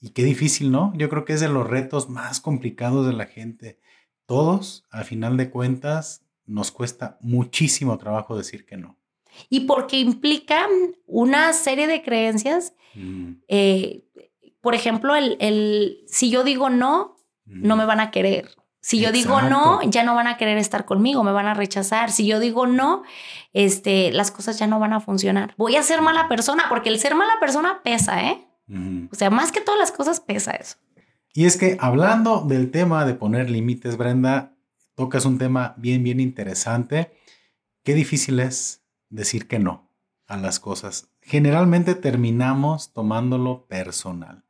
Y 0.00 0.10
qué 0.10 0.22
difícil, 0.22 0.70
¿no? 0.70 0.92
Yo 0.96 1.08
creo 1.08 1.24
que 1.24 1.32
es 1.32 1.40
de 1.40 1.48
los 1.48 1.68
retos 1.68 2.08
más 2.08 2.38
complicados 2.38 3.04
de 3.04 3.14
la 3.14 3.26
gente. 3.26 3.80
Todos, 4.26 4.86
al 4.92 5.04
final 5.04 5.36
de 5.36 5.50
cuentas, 5.50 6.24
nos 6.46 6.70
cuesta 6.70 7.18
muchísimo 7.20 7.98
trabajo 7.98 8.36
decir 8.36 8.64
que 8.64 8.76
no 8.76 8.96
y 9.48 9.60
porque 9.60 9.98
implica 9.98 10.66
una 11.06 11.52
serie 11.52 11.86
de 11.86 12.02
creencias. 12.02 12.74
Mm. 12.94 13.32
Eh, 13.48 14.04
por 14.64 14.74
ejemplo, 14.74 15.14
el, 15.14 15.36
el, 15.38 16.02
si 16.08 16.30
yo 16.30 16.42
digo 16.42 16.70
no, 16.70 17.16
no 17.44 17.76
me 17.76 17.84
van 17.84 18.00
a 18.00 18.10
querer. 18.10 18.50
Si 18.80 19.00
yo 19.00 19.12
digo 19.12 19.40
no, 19.40 19.80
ya 19.82 20.02
no 20.02 20.14
van 20.14 20.26
a 20.26 20.36
querer 20.36 20.58
estar 20.58 20.84
conmigo, 20.84 21.22
me 21.22 21.32
van 21.32 21.46
a 21.46 21.54
rechazar. 21.54 22.10
Si 22.10 22.26
yo 22.26 22.40
digo 22.40 22.66
no, 22.66 23.02
este, 23.52 24.10
las 24.12 24.30
cosas 24.30 24.58
ya 24.58 24.66
no 24.66 24.78
van 24.80 24.92
a 24.92 25.00
funcionar. 25.00 25.54
Voy 25.56 25.76
a 25.76 25.82
ser 25.82 26.02
mala 26.02 26.28
persona, 26.28 26.64
porque 26.68 26.88
el 26.88 26.98
ser 26.98 27.14
mala 27.14 27.34
persona 27.40 27.80
pesa, 27.82 28.24
¿eh? 28.24 28.46
O 29.12 29.14
sea, 29.14 29.30
más 29.30 29.52
que 29.52 29.60
todas 29.60 29.78
las 29.78 29.92
cosas 29.92 30.20
pesa 30.20 30.52
eso. 30.52 30.76
Y 31.32 31.46
es 31.46 31.56
que 31.56 31.76
hablando 31.80 32.40
del 32.40 32.70
tema 32.70 33.04
de 33.04 33.14
poner 33.14 33.50
límites, 33.50 33.96
Brenda, 33.96 34.54
tocas 34.94 35.24
un 35.24 35.38
tema 35.38 35.74
bien, 35.76 36.02
bien 36.02 36.20
interesante. 36.20 37.12
Qué 37.82 37.94
difícil 37.94 38.40
es 38.40 38.82
decir 39.10 39.48
que 39.48 39.58
no 39.58 39.90
a 40.26 40.36
las 40.36 40.60
cosas. 40.60 41.10
Generalmente 41.20 41.94
terminamos 41.94 42.92
tomándolo 42.92 43.66
personal. 43.66 44.43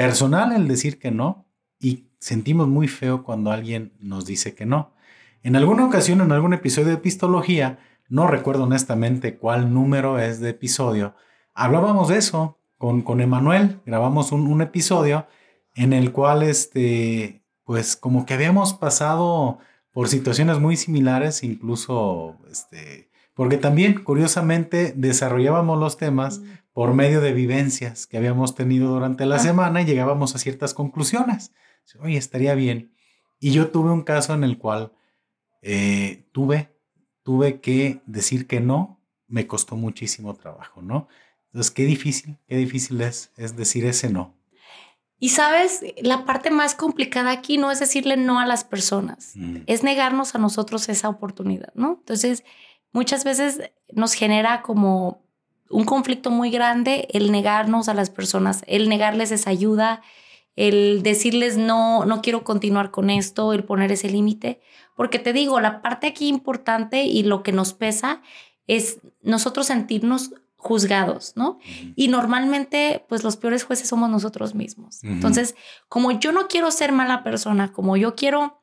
Personal 0.00 0.52
el 0.52 0.66
decir 0.66 0.98
que 0.98 1.10
no 1.10 1.46
y 1.78 2.06
sentimos 2.20 2.66
muy 2.66 2.88
feo 2.88 3.22
cuando 3.22 3.52
alguien 3.52 3.92
nos 4.00 4.24
dice 4.24 4.54
que 4.54 4.64
no. 4.64 4.94
En 5.42 5.56
alguna 5.56 5.84
ocasión, 5.84 6.22
en 6.22 6.32
algún 6.32 6.54
episodio 6.54 6.88
de 6.88 6.94
Epistología, 6.94 7.80
no 8.08 8.26
recuerdo 8.26 8.62
honestamente 8.62 9.36
cuál 9.36 9.74
número 9.74 10.18
es 10.18 10.40
de 10.40 10.48
episodio, 10.48 11.14
hablábamos 11.52 12.08
de 12.08 12.16
eso 12.16 12.58
con, 12.78 13.02
con 13.02 13.20
Emanuel, 13.20 13.82
grabamos 13.84 14.32
un, 14.32 14.46
un, 14.46 14.62
episodio 14.62 15.26
en 15.74 15.92
el 15.92 16.12
cual, 16.12 16.44
este, 16.44 17.44
pues 17.64 17.94
como 17.94 18.24
que 18.24 18.32
habíamos 18.32 18.72
pasado 18.72 19.58
por 19.92 20.08
situaciones 20.08 20.60
muy 20.60 20.78
similares, 20.78 21.44
incluso, 21.44 22.38
este, 22.50 23.10
porque 23.34 23.58
también, 23.58 24.02
curiosamente, 24.02 24.94
desarrollábamos 24.96 25.78
los 25.78 25.98
temas 25.98 26.40
por 26.72 26.94
medio 26.94 27.20
de 27.20 27.32
vivencias 27.32 28.06
que 28.06 28.16
habíamos 28.16 28.54
tenido 28.54 28.90
durante 28.90 29.26
la 29.26 29.36
ah. 29.36 29.40
semana 29.40 29.82
y 29.82 29.86
llegábamos 29.86 30.34
a 30.34 30.38
ciertas 30.38 30.74
conclusiones. 30.74 31.52
Oye, 32.00 32.16
estaría 32.16 32.54
bien. 32.54 32.94
Y 33.40 33.52
yo 33.52 33.70
tuve 33.70 33.90
un 33.90 34.02
caso 34.02 34.34
en 34.34 34.44
el 34.44 34.58
cual 34.58 34.92
eh, 35.62 36.28
tuve, 36.32 36.76
tuve 37.22 37.60
que 37.60 38.02
decir 38.06 38.46
que 38.46 38.60
no, 38.60 39.00
me 39.26 39.46
costó 39.46 39.76
muchísimo 39.76 40.34
trabajo, 40.34 40.82
¿no? 40.82 41.08
Entonces, 41.46 41.70
qué 41.70 41.84
difícil, 41.84 42.38
qué 42.46 42.56
difícil 42.56 43.00
es, 43.00 43.32
es 43.36 43.56
decir 43.56 43.84
ese 43.86 44.10
no. 44.10 44.36
Y 45.18 45.30
sabes, 45.30 45.82
la 46.00 46.24
parte 46.24 46.50
más 46.50 46.74
complicada 46.74 47.30
aquí 47.30 47.58
no 47.58 47.70
es 47.70 47.80
decirle 47.80 48.16
no 48.16 48.40
a 48.40 48.46
las 48.46 48.64
personas, 48.64 49.32
mm. 49.34 49.58
es 49.66 49.82
negarnos 49.82 50.34
a 50.34 50.38
nosotros 50.38 50.88
esa 50.88 51.08
oportunidad, 51.08 51.72
¿no? 51.74 51.98
Entonces, 52.00 52.44
muchas 52.92 53.24
veces 53.24 53.60
nos 53.92 54.14
genera 54.14 54.62
como 54.62 55.22
un 55.70 55.84
conflicto 55.84 56.30
muy 56.30 56.50
grande 56.50 57.08
el 57.12 57.32
negarnos 57.32 57.88
a 57.88 57.94
las 57.94 58.10
personas, 58.10 58.62
el 58.66 58.88
negarles 58.88 59.30
esa 59.30 59.50
ayuda, 59.50 60.02
el 60.56 61.02
decirles 61.02 61.56
no, 61.56 62.04
no 62.04 62.20
quiero 62.20 62.44
continuar 62.44 62.90
con 62.90 63.08
esto, 63.08 63.52
el 63.52 63.64
poner 63.64 63.92
ese 63.92 64.10
límite. 64.10 64.60
Porque 64.96 65.18
te 65.18 65.32
digo, 65.32 65.60
la 65.60 65.80
parte 65.80 66.08
aquí 66.08 66.28
importante 66.28 67.04
y 67.04 67.22
lo 67.22 67.42
que 67.42 67.52
nos 67.52 67.72
pesa 67.72 68.20
es 68.66 68.98
nosotros 69.22 69.68
sentirnos 69.68 70.32
juzgados, 70.56 71.32
¿no? 71.36 71.58
Y 71.96 72.08
normalmente, 72.08 73.06
pues 73.08 73.24
los 73.24 73.38
peores 73.38 73.64
jueces 73.64 73.88
somos 73.88 74.10
nosotros 74.10 74.54
mismos. 74.54 75.02
Entonces, 75.02 75.54
como 75.88 76.10
yo 76.12 76.32
no 76.32 76.48
quiero 76.48 76.70
ser 76.70 76.92
mala 76.92 77.22
persona, 77.22 77.72
como 77.72 77.96
yo 77.96 78.14
quiero 78.14 78.59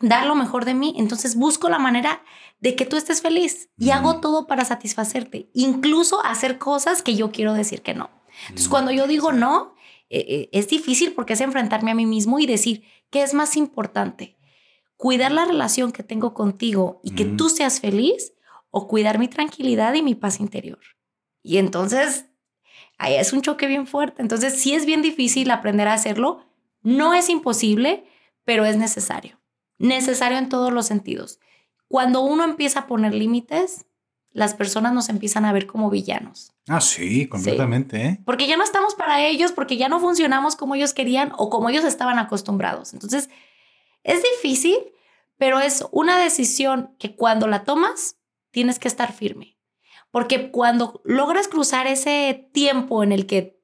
dar 0.00 0.26
lo 0.26 0.34
mejor 0.34 0.64
de 0.64 0.74
mí, 0.74 0.94
entonces 0.96 1.36
busco 1.36 1.68
la 1.68 1.78
manera 1.78 2.22
de 2.60 2.74
que 2.76 2.86
tú 2.86 2.96
estés 2.96 3.22
feliz 3.22 3.70
y 3.78 3.90
hago 3.90 4.20
todo 4.20 4.46
para 4.46 4.64
satisfacerte, 4.64 5.50
incluso 5.54 6.24
hacer 6.24 6.58
cosas 6.58 7.02
que 7.02 7.14
yo 7.14 7.30
quiero 7.30 7.54
decir 7.54 7.82
que 7.82 7.94
no. 7.94 8.10
Entonces, 8.44 8.68
cuando 8.68 8.90
yo 8.90 9.06
digo 9.06 9.32
no, 9.32 9.74
eh, 10.08 10.24
eh, 10.28 10.48
es 10.52 10.68
difícil 10.68 11.12
porque 11.12 11.34
es 11.34 11.40
enfrentarme 11.40 11.90
a 11.90 11.94
mí 11.94 12.06
mismo 12.06 12.38
y 12.38 12.46
decir, 12.46 12.84
¿qué 13.10 13.22
es 13.22 13.34
más 13.34 13.56
importante? 13.56 14.36
¿Cuidar 14.96 15.32
la 15.32 15.44
relación 15.44 15.92
que 15.92 16.02
tengo 16.02 16.34
contigo 16.34 17.00
y 17.02 17.14
que 17.14 17.24
tú 17.24 17.48
seas 17.48 17.80
feliz 17.80 18.34
o 18.70 18.86
cuidar 18.86 19.18
mi 19.18 19.28
tranquilidad 19.28 19.94
y 19.94 20.02
mi 20.02 20.14
paz 20.14 20.40
interior? 20.40 20.80
Y 21.42 21.56
entonces, 21.56 22.26
ahí 22.98 23.14
es 23.14 23.32
un 23.32 23.40
choque 23.40 23.66
bien 23.66 23.86
fuerte. 23.86 24.20
Entonces, 24.20 24.60
sí 24.60 24.74
es 24.74 24.84
bien 24.84 25.00
difícil 25.00 25.50
aprender 25.50 25.88
a 25.88 25.94
hacerlo. 25.94 26.44
No 26.82 27.14
es 27.14 27.30
imposible, 27.30 28.04
pero 28.44 28.66
es 28.66 28.76
necesario. 28.76 29.39
Necesario 29.80 30.36
en 30.36 30.50
todos 30.50 30.70
los 30.72 30.86
sentidos. 30.86 31.40
Cuando 31.88 32.20
uno 32.20 32.44
empieza 32.44 32.80
a 32.80 32.86
poner 32.86 33.14
límites, 33.14 33.86
las 34.30 34.52
personas 34.52 34.92
nos 34.92 35.08
empiezan 35.08 35.46
a 35.46 35.54
ver 35.54 35.66
como 35.66 35.88
villanos. 35.88 36.52
Ah, 36.68 36.82
sí, 36.82 37.26
completamente. 37.26 38.04
¿eh? 38.04 38.20
Porque 38.26 38.46
ya 38.46 38.58
no 38.58 38.62
estamos 38.62 38.94
para 38.94 39.24
ellos, 39.24 39.52
porque 39.52 39.78
ya 39.78 39.88
no 39.88 39.98
funcionamos 39.98 40.54
como 40.54 40.74
ellos 40.74 40.92
querían 40.92 41.32
o 41.38 41.48
como 41.48 41.70
ellos 41.70 41.84
estaban 41.84 42.18
acostumbrados. 42.18 42.92
Entonces, 42.92 43.30
es 44.04 44.22
difícil, 44.22 44.76
pero 45.38 45.60
es 45.60 45.82
una 45.92 46.18
decisión 46.18 46.94
que 46.98 47.16
cuando 47.16 47.46
la 47.46 47.64
tomas, 47.64 48.18
tienes 48.50 48.78
que 48.78 48.88
estar 48.88 49.14
firme. 49.14 49.56
Porque 50.10 50.50
cuando 50.50 51.00
logras 51.04 51.48
cruzar 51.48 51.86
ese 51.86 52.50
tiempo 52.52 53.02
en 53.02 53.12
el 53.12 53.24
que 53.24 53.58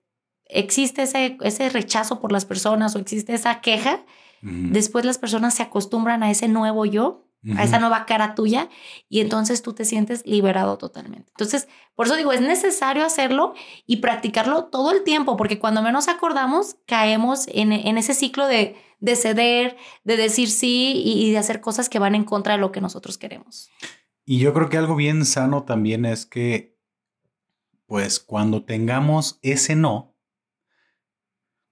existe 0.47 1.03
ese, 1.03 1.37
ese 1.43 1.69
rechazo 1.69 2.21
por 2.21 2.33
las 2.33 2.47
personas 2.47 2.97
o 2.97 3.01
existe 3.01 3.35
esa 3.35 3.61
queja, 3.61 4.07
después 4.47 5.05
las 5.05 5.19
personas 5.19 5.55
se 5.55 5.63
acostumbran 5.63 6.23
a 6.23 6.31
ese 6.31 6.49
nuevo 6.49 6.85
yo, 6.85 7.25
a 7.57 7.63
esa 7.63 7.79
nueva 7.79 8.07
cara 8.07 8.35
tuya, 8.35 8.69
y 9.09 9.21
entonces 9.21 9.63
tú 9.63 9.73
te 9.73 9.85
sientes 9.85 10.25
liberado 10.27 10.79
totalmente. 10.79 11.31
Entonces, 11.31 11.69
por 11.95 12.07
eso 12.07 12.17
digo, 12.17 12.33
es 12.33 12.41
necesario 12.41 13.05
hacerlo 13.05 13.55
y 13.87 13.99
practicarlo 13.99 14.65
todo 14.65 14.91
el 14.91 15.05
tiempo, 15.05 15.37
porque 15.37 15.59
cuando 15.59 15.83
menos 15.83 16.09
acordamos, 16.09 16.77
caemos 16.87 17.47
en, 17.49 17.73
ese 17.73 18.15
ciclo 18.15 18.47
de, 18.47 18.77
de, 18.99 19.17
ceder, 19.17 19.77
de 20.05 20.17
decir 20.17 20.51
sí 20.51 21.03
y 21.05 21.31
de 21.31 21.39
hacer 21.39 21.61
cosas 21.61 21.89
que 21.89 21.99
van 21.99 22.15
en 22.15 22.25
contra 22.25 22.55
de 22.55 22.59
lo 22.59 22.73
que 22.73 22.81
nosotros 22.81 23.19
queremos. 23.19 23.71
Y 24.25 24.41
yo 24.41 24.53
creo 24.53 24.69
que 24.69 24.77
algo 24.77 24.97
bien 24.97 25.25
sano 25.25 25.63
también 25.63 26.05
es 26.05 26.27
que, 26.27 26.77
pues 27.87 28.19
cuando 28.19 28.65
tengamos 28.65 29.39
ese 29.43 29.77
no, 29.77 30.17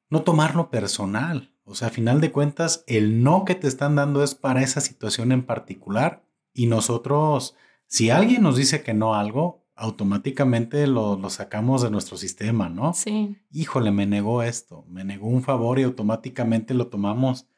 no 0.08 0.22
tomarlo 0.22 0.70
personal. 0.70 1.53
O 1.64 1.74
sea, 1.74 1.88
a 1.88 1.90
final 1.90 2.20
de 2.20 2.30
cuentas, 2.30 2.84
el 2.86 3.22
no 3.22 3.44
que 3.44 3.54
te 3.54 3.66
están 3.66 3.96
dando 3.96 4.22
es 4.22 4.34
para 4.34 4.62
esa 4.62 4.80
situación 4.80 5.32
en 5.32 5.44
particular. 5.44 6.24
Y 6.52 6.66
nosotros, 6.66 7.56
si 7.86 8.10
alguien 8.10 8.42
nos 8.42 8.56
dice 8.56 8.82
que 8.82 8.94
no 8.94 9.14
algo, 9.14 9.64
automáticamente 9.74 10.86
lo, 10.86 11.16
lo, 11.16 11.30
sacamos 11.30 11.82
de 11.82 11.90
nuestro 11.90 12.16
sistema, 12.16 12.68
¿no? 12.68 12.92
Sí. 12.94 13.38
Híjole, 13.50 13.90
me 13.90 14.06
negó 14.06 14.42
esto, 14.42 14.84
me 14.88 15.04
negó 15.04 15.26
un 15.26 15.42
favor 15.42 15.78
y 15.78 15.82
automáticamente 15.82 16.74
lo 16.74 16.86
tomamos 16.88 17.48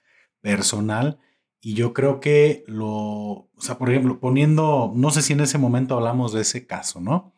personal 0.40 1.18
y 1.60 1.74
yo 1.74 1.92
creo 1.92 2.20
que 2.20 2.62
lo, 2.68 2.86
o 2.86 3.50
sea, 3.58 3.76
por 3.76 3.90
ejemplo, 3.90 4.20
poniendo, 4.20 4.92
no 4.94 5.10
sé 5.10 5.20
si 5.20 5.32
en 5.32 5.40
ese 5.40 5.58
momento 5.58 5.96
hablamos 5.96 6.32
de 6.32 6.42
ese 6.42 6.64
caso, 6.64 7.00
¿no? 7.00 7.34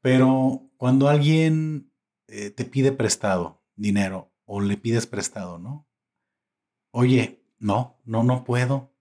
Pero 0.00 0.68
cuando 0.76 1.08
alguien 1.08 1.92
eh, 2.26 2.50
te 2.50 2.64
pide 2.64 2.90
prestado 2.90 3.62
dinero 3.76 4.33
o 4.44 4.60
le 4.60 4.76
pides 4.76 5.06
prestado, 5.06 5.58
¿no? 5.58 5.88
Oye, 6.90 7.44
no, 7.58 8.00
no, 8.04 8.22
no 8.22 8.44
puedo. 8.44 8.92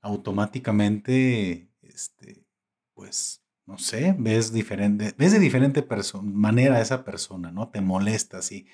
Automáticamente, 0.00 1.70
este, 1.82 2.46
pues, 2.94 3.44
no 3.66 3.78
sé, 3.78 4.14
ves 4.18 4.52
diferente, 4.52 5.14
ves 5.18 5.32
de 5.32 5.38
diferente 5.38 5.86
manera 6.22 6.76
a 6.76 6.80
esa 6.80 7.04
persona, 7.04 7.50
¿no? 7.50 7.68
Te 7.68 7.80
molestas 7.80 8.52
y 8.52 8.66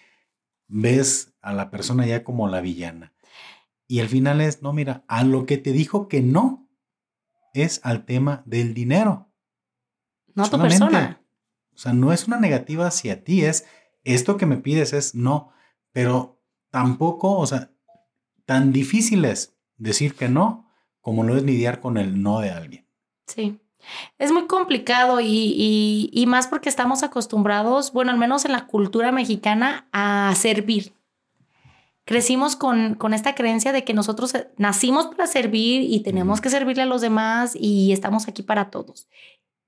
ves 0.69 1.35
a 1.41 1.53
la 1.53 1.71
persona 1.71 2.07
ya 2.07 2.25
como 2.25 2.49
la 2.49 2.61
villana. 2.61 3.15
Y 3.87 4.01
al 4.01 4.09
final 4.09 4.41
es, 4.41 4.63
no, 4.63 4.73
mira, 4.73 5.05
a 5.09 5.25
lo 5.25 5.47
que 5.47 5.59
te 5.59 5.73
dijo 5.73 6.09
que 6.09 6.23
no 6.23 6.71
es 7.55 7.81
al 7.83 8.05
tema 8.05 8.43
del 8.47 8.75
dinero. 8.75 9.31
No 10.35 10.45
a 10.45 10.51
tu 10.51 10.59
persona. 10.59 11.23
O 11.75 11.79
sea, 11.79 11.93
no 11.93 12.13
es 12.13 12.27
una 12.27 12.39
negativa 12.39 12.87
hacia 12.87 13.25
ti, 13.25 13.45
es 13.45 13.67
esto 14.05 14.37
que 14.37 14.47
me 14.47 14.57
pides 14.57 14.93
es 14.93 15.15
no, 15.15 15.53
pero 15.93 16.41
tampoco, 16.71 17.39
o 17.39 17.47
sea, 17.47 17.71
tan 18.45 18.73
difícil 18.73 19.25
es 19.25 19.57
decir 19.77 20.15
que 20.15 20.29
no 20.29 20.69
como 21.01 21.25
lo 21.25 21.37
es 21.37 21.43
lidiar 21.43 21.81
con 21.81 21.99
el 21.99 22.23
no 22.23 22.41
de 22.41 22.51
alguien. 22.51 22.87
Sí. 23.27 23.59
Es 24.19 24.31
muy 24.31 24.47
complicado 24.47 25.21
y, 25.21 26.09
y, 26.13 26.27
más 26.27 26.47
porque 26.47 26.69
estamos 26.69 27.03
acostumbrados, 27.03 27.93
bueno, 27.93 28.13
al 28.13 28.19
menos 28.19 28.45
en 28.45 28.53
la 28.53 28.69
cultura 28.69 29.11
mexicana, 29.11 29.89
a 29.93 30.33
servir 30.37 30.95
crecimos 32.05 32.57
con, 32.57 32.95
con 32.95 33.15
esta 33.15 33.35
creencia 33.35 33.73
de 33.73 33.85
que 33.85 33.95
nosotros 33.95 34.35
eh, 34.35 34.51
nacimos 34.57 35.07
para 35.07 35.27
servir 35.27 35.83
y 35.83 36.01
tenemos 36.01 36.41
que 36.41 36.51
servirle 36.51 36.83
a 36.83 36.87
los 36.87 37.01
demás 37.01 37.57
y 37.59 37.93
estamos 37.93 38.29
aquí 38.29 38.43
para 38.43 38.71
todos. 38.71 39.09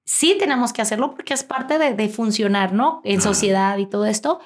Sí 0.04 0.36
tenemos 0.38 0.72
que 0.72 0.82
hacerlo 0.82 1.14
porque 1.14 1.34
es 1.34 1.44
parte 1.44 1.78
de, 1.78 1.94
de 1.94 2.08
funcionar, 2.08 2.72
¿no? 2.72 3.00
En 3.04 3.22
sociedad 3.22 3.78
y 3.78 3.86
todo 3.86 4.04
esto, 4.04 4.40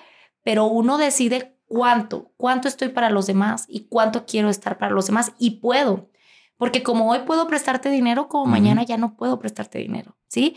pero 0.44 0.66
uno 0.66 0.98
decide 0.98 1.57
cuánto, 1.68 2.32
cuánto 2.36 2.66
estoy 2.66 2.88
para 2.88 3.10
los 3.10 3.26
demás 3.26 3.66
y 3.68 3.86
cuánto 3.88 4.26
quiero 4.26 4.48
estar 4.48 4.78
para 4.78 4.92
los 4.92 5.06
demás 5.06 5.32
y 5.38 5.60
puedo. 5.60 6.10
Porque 6.56 6.82
como 6.82 7.10
hoy 7.10 7.20
puedo 7.20 7.46
prestarte 7.46 7.88
dinero, 7.88 8.28
como 8.28 8.46
mañana 8.46 8.82
ya 8.82 8.96
no 8.96 9.16
puedo 9.16 9.38
prestarte 9.38 9.78
dinero, 9.78 10.16
¿sí? 10.26 10.56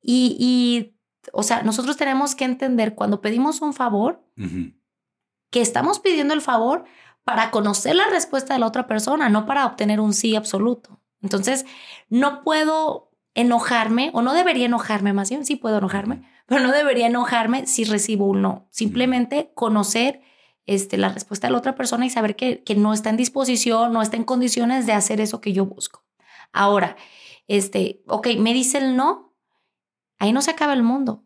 Y, 0.00 0.36
y, 0.38 0.96
o 1.32 1.42
sea, 1.42 1.62
nosotros 1.64 1.96
tenemos 1.96 2.36
que 2.36 2.44
entender 2.44 2.94
cuando 2.94 3.20
pedimos 3.20 3.60
un 3.60 3.72
favor, 3.72 4.24
que 5.50 5.60
estamos 5.60 5.98
pidiendo 5.98 6.32
el 6.32 6.40
favor 6.40 6.84
para 7.24 7.50
conocer 7.50 7.96
la 7.96 8.06
respuesta 8.06 8.54
de 8.54 8.60
la 8.60 8.66
otra 8.66 8.86
persona, 8.86 9.28
no 9.28 9.44
para 9.46 9.66
obtener 9.66 10.00
un 10.00 10.12
sí 10.12 10.36
absoluto. 10.36 11.00
Entonces, 11.22 11.66
no 12.08 12.42
puedo 12.42 13.10
enojarme, 13.34 14.10
o 14.14 14.22
no 14.22 14.34
debería 14.34 14.66
enojarme, 14.66 15.12
más 15.12 15.30
bien 15.30 15.44
sí 15.44 15.56
puedo 15.56 15.78
enojarme, 15.78 16.28
pero 16.46 16.62
no 16.62 16.72
debería 16.72 17.06
enojarme 17.06 17.66
si 17.66 17.84
recibo 17.84 18.26
un 18.26 18.42
no. 18.42 18.68
Simplemente 18.70 19.50
conocer 19.54 20.20
este, 20.74 20.98
la 20.98 21.08
respuesta 21.08 21.46
de 21.46 21.52
la 21.52 21.58
otra 21.58 21.74
persona 21.74 22.06
y 22.06 22.10
saber 22.10 22.36
que, 22.36 22.62
que 22.62 22.74
no 22.74 22.92
está 22.92 23.10
en 23.10 23.16
disposición, 23.16 23.92
no 23.92 24.02
está 24.02 24.16
en 24.16 24.24
condiciones 24.24 24.86
de 24.86 24.92
hacer 24.92 25.20
eso 25.20 25.40
que 25.40 25.52
yo 25.52 25.66
busco. 25.66 26.04
Ahora, 26.52 26.96
este, 27.48 28.02
ok, 28.06 28.28
me 28.38 28.52
dice 28.52 28.78
el 28.78 28.96
no, 28.96 29.34
ahí 30.18 30.32
no 30.32 30.42
se 30.42 30.50
acaba 30.50 30.72
el 30.72 30.82
mundo. 30.82 31.24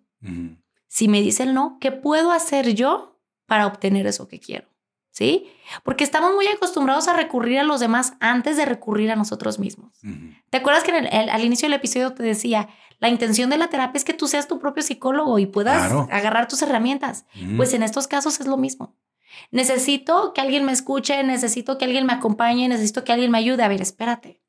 Si 0.89 1.09
me 1.09 1.20
dice 1.20 1.44
el 1.44 1.55
no, 1.55 1.78
¿qué 1.81 1.93
puedo 1.93 2.32
hacer 2.32 2.74
yo 2.74 3.16
para 3.47 3.66
obtener 3.66 4.06
eso 4.06 4.28
que 4.28 4.40
quiero. 4.40 4.68
¿Sí? 5.10 5.51
Porque 5.82 6.05
estamos 6.05 6.35
muy 6.35 6.47
acostumbrados 6.47 7.09
a 7.09 7.14
recurrir 7.14 7.59
a 7.59 7.62
los 7.62 7.81
demás 7.81 8.12
antes 8.20 8.59
de 8.59 8.66
recurrir 8.66 9.10
a 9.10 9.16
nosotros 9.16 9.59
mismos. 9.59 9.98
¿Te 10.51 10.59
acuerdas 10.59 10.85
que 10.85 10.93
al 10.93 11.43
inicio 11.43 11.66
del 11.66 11.78
episodio 11.78 12.12
te 12.12 12.23
decía, 12.23 12.68
la 12.98 13.09
intención 13.09 13.48
de 13.48 13.56
la 13.56 13.68
terapia 13.68 13.97
es 13.97 14.05
que 14.05 14.12
tú 14.12 14.28
seas 14.28 14.47
tu 14.47 14.59
propio 14.59 14.82
psicólogo 14.82 15.39
y 15.39 15.47
puedas 15.47 15.90
agarrar 16.10 16.48
tus 16.48 16.60
herramientas? 16.60 17.24
Pues 17.56 17.73
en 17.73 17.82
estos 17.82 18.09
casos 18.09 18.40
es 18.40 18.47
lo 18.47 18.59
mismo. 18.59 18.94
Necesito 19.51 20.32
que 20.32 20.40
alguien 20.40 20.65
me 20.65 20.73
escuche, 20.73 21.23
necesito 21.23 21.78
que 21.78 21.85
alguien 21.85 22.07
me 22.07 22.12
acompañe, 22.12 22.69
necesito 22.69 23.05
que 23.05 23.12
alguien 23.12 23.31
me 23.31 23.39
ayude. 23.39 23.62
A 23.62 23.69
ver, 23.69 23.82
espérate. 23.82 24.43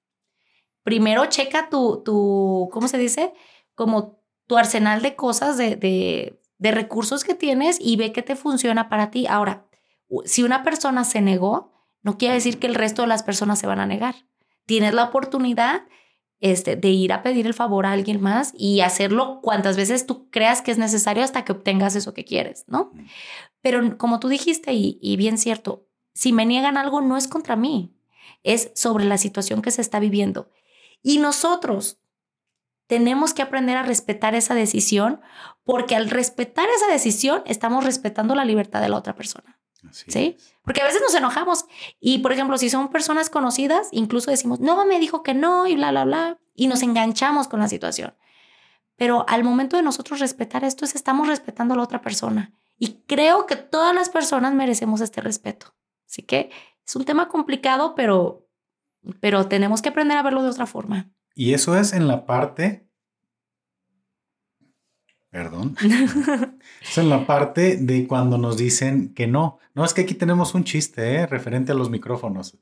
Primero 0.83 1.25
checa 1.25 1.69
tu, 1.69 2.01
tu 2.03 2.69
¿cómo 2.71 2.87
se 2.87 2.97
dice? 2.97 3.33
Como 3.75 4.21
tu 4.47 4.57
arsenal 4.57 5.01
de 5.01 5.15
cosas 5.15 5.57
de, 5.57 5.75
de 5.75 6.39
de 6.57 6.71
recursos 6.71 7.23
que 7.23 7.35
tienes 7.35 7.77
y 7.79 7.95
ve 7.95 8.11
qué 8.11 8.23
te 8.23 8.35
funciona 8.35 8.89
para 8.89 9.11
ti. 9.11 9.27
Ahora, 9.27 9.65
si 10.25 10.43
una 10.43 10.63
persona 10.63 11.03
se 11.03 11.21
negó, 11.21 11.71
no 12.01 12.17
quiere 12.17 12.35
decir 12.35 12.59
que 12.59 12.67
el 12.67 12.75
resto 12.75 13.03
de 13.03 13.07
las 13.07 13.23
personas 13.23 13.59
se 13.59 13.67
van 13.67 13.79
a 13.79 13.85
negar. 13.85 14.15
Tienes 14.65 14.93
la 14.93 15.05
oportunidad 15.05 15.83
este, 16.39 16.75
de 16.75 16.89
ir 16.89 17.13
a 17.13 17.23
pedir 17.23 17.47
el 17.47 17.53
favor 17.53 17.85
a 17.85 17.91
alguien 17.91 18.21
más 18.21 18.53
y 18.55 18.81
hacerlo 18.81 19.39
cuantas 19.41 19.75
veces 19.75 20.05
tú 20.05 20.29
creas 20.29 20.61
que 20.61 20.71
es 20.71 20.77
necesario 20.77 21.23
hasta 21.23 21.43
que 21.43 21.51
obtengas 21.51 21.95
eso 21.95 22.13
que 22.13 22.25
quieres, 22.25 22.65
¿no? 22.67 22.91
Pero 23.67 23.97
como 23.97 24.21
tú 24.21 24.29
dijiste, 24.29 24.71
y, 24.71 24.97
y 25.01 25.17
bien 25.17 25.37
cierto, 25.37 25.89
si 26.13 26.31
me 26.31 26.45
niegan 26.45 26.77
algo 26.77 27.01
no 27.01 27.17
es 27.17 27.27
contra 27.27 27.57
mí, 27.57 27.93
es 28.43 28.71
sobre 28.75 29.03
la 29.03 29.17
situación 29.17 29.61
que 29.61 29.71
se 29.71 29.81
está 29.81 29.99
viviendo. 29.99 30.49
Y 31.03 31.17
nosotros, 31.17 31.99
tenemos 32.87 33.33
que 33.33 33.41
aprender 33.41 33.75
a 33.75 33.83
respetar 33.83 34.35
esa 34.35 34.55
decisión, 34.55 35.19
porque 35.65 35.97
al 35.97 36.09
respetar 36.09 36.69
esa 36.69 36.87
decisión 36.87 37.43
estamos 37.45 37.83
respetando 37.83 38.35
la 38.35 38.45
libertad 38.45 38.79
de 38.79 38.87
la 38.87 38.95
otra 38.95 39.15
persona. 39.15 39.59
¿Sí? 39.91 40.37
Porque 40.63 40.81
a 40.81 40.85
veces 40.85 41.01
nos 41.01 41.13
enojamos 41.13 41.65
y, 41.99 42.19
por 42.19 42.31
ejemplo, 42.31 42.57
si 42.57 42.69
son 42.69 42.87
personas 42.87 43.29
conocidas, 43.29 43.89
incluso 43.91 44.31
decimos, 44.31 44.61
no, 44.61 44.85
me 44.85 44.97
dijo 44.97 45.23
que 45.23 45.33
no 45.33 45.67
y 45.67 45.75
bla, 45.75 45.91
bla, 45.91 46.05
bla, 46.05 46.39
y 46.55 46.67
nos 46.67 46.83
enganchamos 46.83 47.49
con 47.49 47.59
la 47.59 47.67
situación. 47.67 48.15
Pero 48.95 49.25
al 49.27 49.43
momento 49.43 49.75
de 49.75 49.83
nosotros 49.83 50.21
respetar 50.21 50.63
esto, 50.63 50.85
es 50.85 50.95
estamos 50.95 51.27
respetando 51.27 51.73
a 51.73 51.77
la 51.77 51.83
otra 51.83 51.99
persona. 51.99 52.53
Y 52.79 53.01
creo 53.07 53.45
que 53.45 53.55
todas 53.55 53.93
las 53.93 54.09
personas 54.09 54.53
merecemos 54.53 55.01
este 55.01 55.21
respeto. 55.21 55.75
Así 56.07 56.21
que 56.21 56.51
es 56.85 56.95
un 56.95 57.05
tema 57.05 57.27
complicado, 57.27 57.95
pero, 57.95 58.47
pero 59.19 59.47
tenemos 59.47 59.81
que 59.81 59.89
aprender 59.89 60.17
a 60.17 60.23
verlo 60.23 60.43
de 60.43 60.49
otra 60.49 60.65
forma. 60.65 61.11
Y 61.35 61.53
eso 61.53 61.77
es 61.77 61.93
en 61.93 62.07
la 62.07 62.25
parte. 62.25 62.87
Perdón. 65.29 65.75
es 66.81 66.97
en 66.97 67.09
la 67.09 67.27
parte 67.27 67.77
de 67.77 68.07
cuando 68.07 68.37
nos 68.37 68.57
dicen 68.57 69.13
que 69.13 69.27
no. 69.27 69.59
No, 69.75 69.83
es 69.83 69.93
que 69.93 70.01
aquí 70.01 70.13
tenemos 70.13 70.55
un 70.55 70.63
chiste 70.63 71.15
¿eh? 71.15 71.27
referente 71.27 71.71
a 71.71 71.75
los 71.75 71.89
micrófonos. 71.89 72.57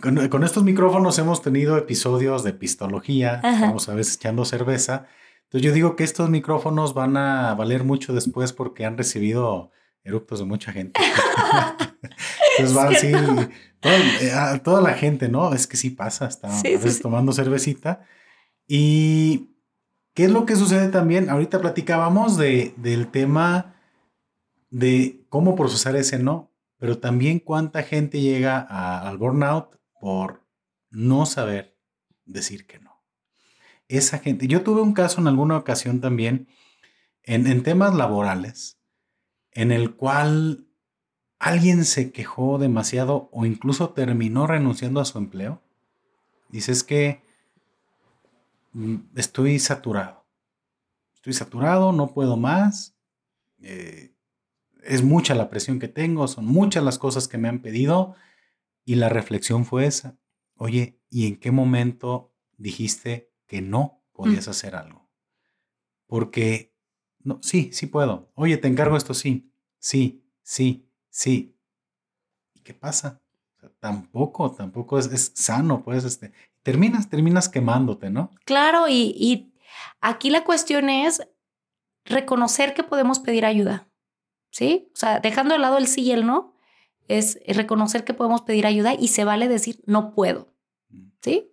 Con, 0.00 0.44
estos 0.44 0.64
micrófonos 0.64 1.18
hemos 1.18 1.42
tenido 1.42 1.76
episodios 1.76 2.44
de 2.44 2.54
pistología, 2.54 3.36
estamos 3.44 3.90
a 3.90 3.94
veces 3.94 4.16
echando 4.16 4.46
cerveza. 4.46 5.06
Entonces 5.52 5.68
yo 5.68 5.74
digo 5.74 5.96
que 5.96 6.04
estos 6.04 6.30
micrófonos 6.30 6.94
van 6.94 7.14
a 7.18 7.54
valer 7.54 7.84
mucho 7.84 8.14
después 8.14 8.54
porque 8.54 8.86
han 8.86 8.96
recibido 8.96 9.70
eructos 10.02 10.38
de 10.38 10.46
mucha 10.46 10.72
gente. 10.72 10.98
Entonces 12.56 12.74
van 12.74 12.94
así, 12.94 13.12
toda, 13.78 14.62
toda, 14.62 14.80
la 14.80 14.94
gente, 14.94 15.28
¿no? 15.28 15.52
Es 15.52 15.66
que 15.66 15.76
sí 15.76 15.90
pasa, 15.90 16.26
está 16.26 16.58
a 16.58 16.62
veces 16.62 17.02
tomando 17.02 17.32
cervecita. 17.32 18.00
Y 18.66 19.50
¿qué 20.14 20.24
es 20.24 20.30
lo 20.30 20.46
que 20.46 20.56
sucede 20.56 20.88
también? 20.88 21.28
Ahorita 21.28 21.60
platicábamos 21.60 22.38
de, 22.38 22.72
del 22.78 23.08
tema 23.08 23.76
de 24.70 25.26
cómo 25.28 25.54
procesar 25.54 25.96
ese 25.96 26.18
no, 26.18 26.50
pero 26.78 26.96
también 26.96 27.40
cuánta 27.40 27.82
gente 27.82 28.22
llega 28.22 28.58
al 28.58 29.18
burnout 29.18 29.76
por 30.00 30.46
no 30.88 31.26
saber 31.26 31.76
decir 32.24 32.66
que 32.66 32.78
no. 32.78 33.01
Esa 33.98 34.20
gente, 34.20 34.48
yo 34.48 34.62
tuve 34.62 34.80
un 34.80 34.94
caso 34.94 35.20
en 35.20 35.28
alguna 35.28 35.54
ocasión 35.54 36.00
también 36.00 36.48
en, 37.24 37.62
temas 37.62 37.94
laborales, 37.94 38.78
en 39.50 39.70
el 39.70 39.96
cual 39.96 40.66
alguien 41.38 41.84
se 41.84 42.10
quejó 42.10 42.56
demasiado 42.56 43.28
o 43.32 43.44
incluso 43.44 43.90
terminó 43.90 44.46
renunciando 44.46 44.98
a 44.98 45.04
su 45.04 45.18
empleo. 45.18 45.60
Dices 46.48 46.84
que 46.84 47.22
mm, 48.72 48.96
estoy 49.14 49.58
saturado. 49.58 50.24
Estoy 51.14 51.34
saturado, 51.34 51.92
no 51.92 52.14
puedo 52.14 52.38
más. 52.38 52.96
Eh, 53.60 54.14
es 54.84 55.02
mucha 55.02 55.34
la 55.34 55.50
presión 55.50 55.78
que 55.78 55.88
tengo, 55.88 56.28
son 56.28 56.46
muchas 56.46 56.82
las 56.82 56.98
cosas 56.98 57.28
que 57.28 57.36
me 57.36 57.50
han 57.50 57.60
pedido. 57.60 58.14
Y 58.86 58.94
la 58.94 59.10
reflexión 59.10 59.66
fue 59.66 59.84
esa. 59.84 60.16
Oye, 60.56 60.98
¿y 61.10 61.26
en 61.26 61.36
qué 61.36 61.50
momento 61.50 62.32
dijiste 62.56 63.31
que 63.52 63.60
no 63.60 64.02
podías 64.12 64.46
mm. 64.46 64.50
hacer 64.50 64.74
algo? 64.76 65.10
Porque, 66.06 66.74
no, 67.22 67.38
sí, 67.42 67.70
sí 67.74 67.86
puedo. 67.86 68.30
Oye, 68.34 68.56
te 68.56 68.66
encargo 68.66 68.96
esto, 68.96 69.12
sí, 69.12 69.52
sí, 69.78 70.24
sí 70.42 70.88
Sí. 71.12 71.54
¿Y 72.54 72.60
qué 72.60 72.74
pasa? 72.74 73.20
tampoco, 73.78 74.50
tampoco 74.50 74.98
es, 74.98 75.32
sano, 75.36 75.84
pues, 75.84 76.04
este, 76.04 76.32
terminas, 76.64 77.08
terminas 77.08 77.48
quemándote, 77.48 78.10
¿no? 78.10 78.30
Claro, 78.44 78.88
y, 78.88 79.14
y 79.16 79.54
aquí 80.00 80.30
la 80.30 80.42
cuestión 80.42 80.90
es 80.90 81.22
reconocer 82.04 82.74
que 82.74 82.82
podemos 82.82 83.20
pedir 83.20 83.44
ayuda, 83.44 83.88
¿sí? 84.50 84.90
O 84.94 84.96
sea, 84.96 85.20
dejando 85.20 85.54
de 85.54 85.60
lado 85.60 85.78
el 85.78 85.86
sí 85.86 86.02
y 86.02 86.10
el 86.10 86.26
no, 86.26 86.56
es 87.06 87.38
reconocer 87.46 88.04
que 88.04 88.14
podemos 88.14 88.42
pedir 88.42 88.66
ayuda 88.66 88.94
y 88.94 89.08
se 89.08 89.24
vale 89.24 89.46
decir 89.46 89.80
no 89.86 90.12
puedo, 90.12 90.52
mm. 90.88 91.10
¿sí? 91.20 91.51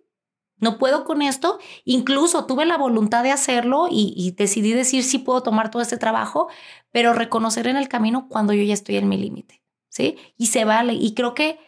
No 0.60 0.78
puedo 0.78 1.04
con 1.04 1.22
esto. 1.22 1.58
Incluso 1.84 2.46
tuve 2.46 2.66
la 2.66 2.78
voluntad 2.78 3.22
de 3.22 3.32
hacerlo 3.32 3.88
y, 3.90 4.14
y, 4.16 4.32
decidí 4.32 4.72
decir 4.72 5.02
sí 5.02 5.18
puedo 5.18 5.42
tomar 5.42 5.70
todo 5.70 5.82
este 5.82 5.96
trabajo, 5.96 6.48
pero 6.92 7.12
reconocer 7.12 7.66
en 7.66 7.76
el 7.76 7.88
camino 7.88 8.28
cuando 8.28 8.52
yo 8.52 8.62
ya 8.62 8.74
estoy 8.74 8.96
en 8.96 9.08
mi 9.08 9.16
límite, 9.16 9.62
¿sí? 9.88 10.16
Y 10.36 10.46
se 10.46 10.64
vale. 10.64 10.92
Y 10.92 11.14
creo 11.14 11.34
que 11.34 11.58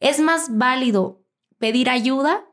es 0.00 0.20
más 0.20 0.56
válido 0.56 1.22
pedir 1.58 1.90
ayuda, 1.90 2.44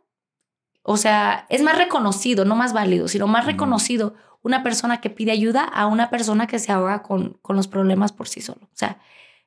o 0.81 0.97
sea, 0.97 1.45
es 1.49 1.61
más 1.61 1.77
reconocido, 1.77 2.45
no 2.45 2.55
más 2.55 2.73
válido, 2.73 3.07
sino 3.07 3.27
más 3.27 3.45
reconocido 3.45 4.15
una 4.41 4.61
persona 4.61 5.01
que 5.01 5.09
pide 5.09 5.31
ayuda 5.31 5.63
a 5.63 5.87
una 5.87 6.09
persona 6.09 6.45
que 6.45 6.59
se 6.59 6.71
ahoga 6.71 7.01
con, 7.01 7.39
con 7.41 7.55
los 7.55 7.67
problemas 7.67 8.11
por 8.11 8.27
sí 8.27 8.41
solo. 8.41 8.61
O 8.65 8.75
sea, 8.75 8.99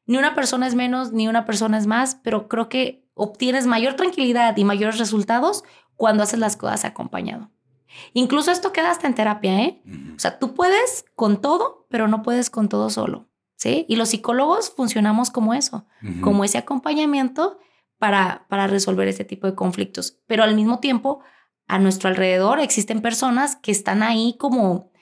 ni 0.07 0.17
una 0.17 0.35
persona 0.35 0.67
es 0.67 0.75
menos, 0.75 1.13
ni 1.13 1.29
una 1.29 1.45
persona 1.45 1.79
es 1.79 1.87
más, 1.87 2.17
pero 2.23 2.49
creo 2.49 2.69
que 2.69 3.07
obtienes 3.15 3.67
mayor 3.67 3.95
tranquilidad 3.95 4.57
y 4.57 4.65
mayores 4.65 4.99
resultados 4.99 5.63
cuando 5.99 6.23
haces 6.23 6.39
las 6.39 6.57
cosas 6.57 6.87
acompañado. 6.87 7.51
Incluso 8.15 8.51
esto 8.51 8.73
queda 8.73 8.91
hasta 8.91 9.07
en 9.09 9.15
terapia, 9.15 9.61
¿eh? 9.61 9.83
O 10.17 10.19
sea, 10.19 10.39
tú 10.39 10.55
puedes 10.55 11.05
con 11.17 11.41
todo, 11.41 11.87
pero 11.91 12.07
no 12.07 12.23
puedes 12.23 12.51
con 12.51 12.69
todo 12.69 12.89
solo, 12.89 13.29
¿sí? 13.57 13.85
Y 13.89 13.97
los 13.97 14.11
psicólogos 14.11 14.71
funcionamos 14.71 15.31
como 15.31 15.55
eso, 15.55 15.87
como 16.23 16.45
ese 16.45 16.57
acompañamiento 16.57 17.59
para, 17.99 18.47
para 18.49 18.69
resolver 18.69 19.09
este 19.09 19.25
tipo 19.25 19.47
de 19.49 19.57
conflictos. 19.57 20.21
Pero 20.27 20.45
al 20.45 20.55
mismo 20.55 20.79
tiempo, 20.79 21.21
a 21.67 21.79
nuestro 21.79 22.09
alrededor 22.09 22.61
existen 22.61 23.03
personas 23.03 23.57
que 23.57 23.73
están 23.73 24.05
ahí 24.05 24.37
como, 24.39 24.93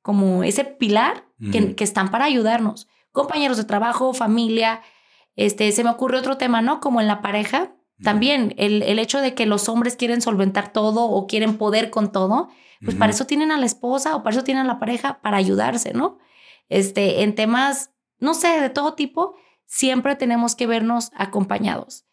como 0.00 0.44
ese 0.44 0.64
pilar 0.64 1.26
que, 1.50 1.74
que, 1.74 1.84
están 1.84 2.12
para 2.12 2.26
ayudarnos. 2.26 2.86
Compañeros 3.10 3.56
de 3.56 3.64
trabajo, 3.64 4.14
familia. 4.14 4.80
Este, 5.34 5.72
se 5.72 5.82
me 5.82 5.90
ocurre 5.90 6.18
otro 6.18 6.36
tema, 6.38 6.62
¿no? 6.62 6.80
Como 6.80 7.00
en 7.00 7.08
la 7.08 7.20
pareja, 7.20 7.75
también 8.02 8.54
el, 8.58 8.82
el, 8.82 8.98
hecho 8.98 9.20
de 9.20 9.34
que 9.34 9.46
los 9.46 9.68
hombres 9.68 9.96
quieren 9.96 10.20
solventar 10.20 10.72
todo 10.72 11.04
o 11.04 11.26
quieren 11.26 11.56
poder 11.56 11.90
con 11.90 12.12
todo, 12.12 12.50
pues 12.84 12.94
para 12.96 13.10
eso 13.10 13.26
tienen 13.26 13.50
a 13.50 13.58
la 13.58 13.66
esposa 13.66 14.16
o 14.16 14.22
para 14.22 14.36
eso 14.36 14.44
tienen 14.44 14.64
a 14.64 14.68
la 14.68 14.78
pareja, 14.78 15.20
para 15.22 15.38
ayudarse, 15.38 15.94
¿no? 15.94 16.18
Este, 16.68 17.22
en 17.22 17.34
temas, 17.34 17.90
no 18.18 18.34
sé, 18.34 18.60
de 18.60 18.70
todo 18.70 18.94
tipo, 18.94 19.36
siempre 19.64 20.14
tenemos 20.14 20.54
que 20.54 20.66
vernos 20.66 21.10
acompañados. 21.14 22.04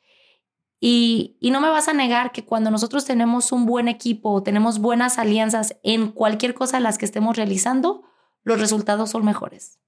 Y, 0.79 1.37
y 1.39 1.51
no 1.51 1.61
me 1.61 1.69
vas 1.69 1.87
a 1.87 1.93
negar 1.93 2.31
que 2.31 2.45
cuando 2.45 2.71
nosotros 2.71 3.05
tenemos 3.05 3.51
un 3.51 3.65
buen 3.65 3.87
equipo 3.87 4.31
o 4.31 4.43
tenemos 4.43 4.79
buenas 4.79 5.17
alianzas 5.17 5.77
en 5.83 6.11
cualquier 6.11 6.53
cosa 6.53 6.79
las 6.79 6.97
que 6.97 7.05
estemos 7.05 7.37
realizando, 7.37 8.03
los 8.43 8.59
resultados 8.59 9.09
son 9.09 9.25
mejores. 9.25 9.79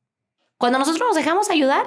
Cuando 0.58 0.80
nosotros 0.80 1.08
nos 1.08 1.16
dejamos 1.16 1.50
ayudar, 1.50 1.86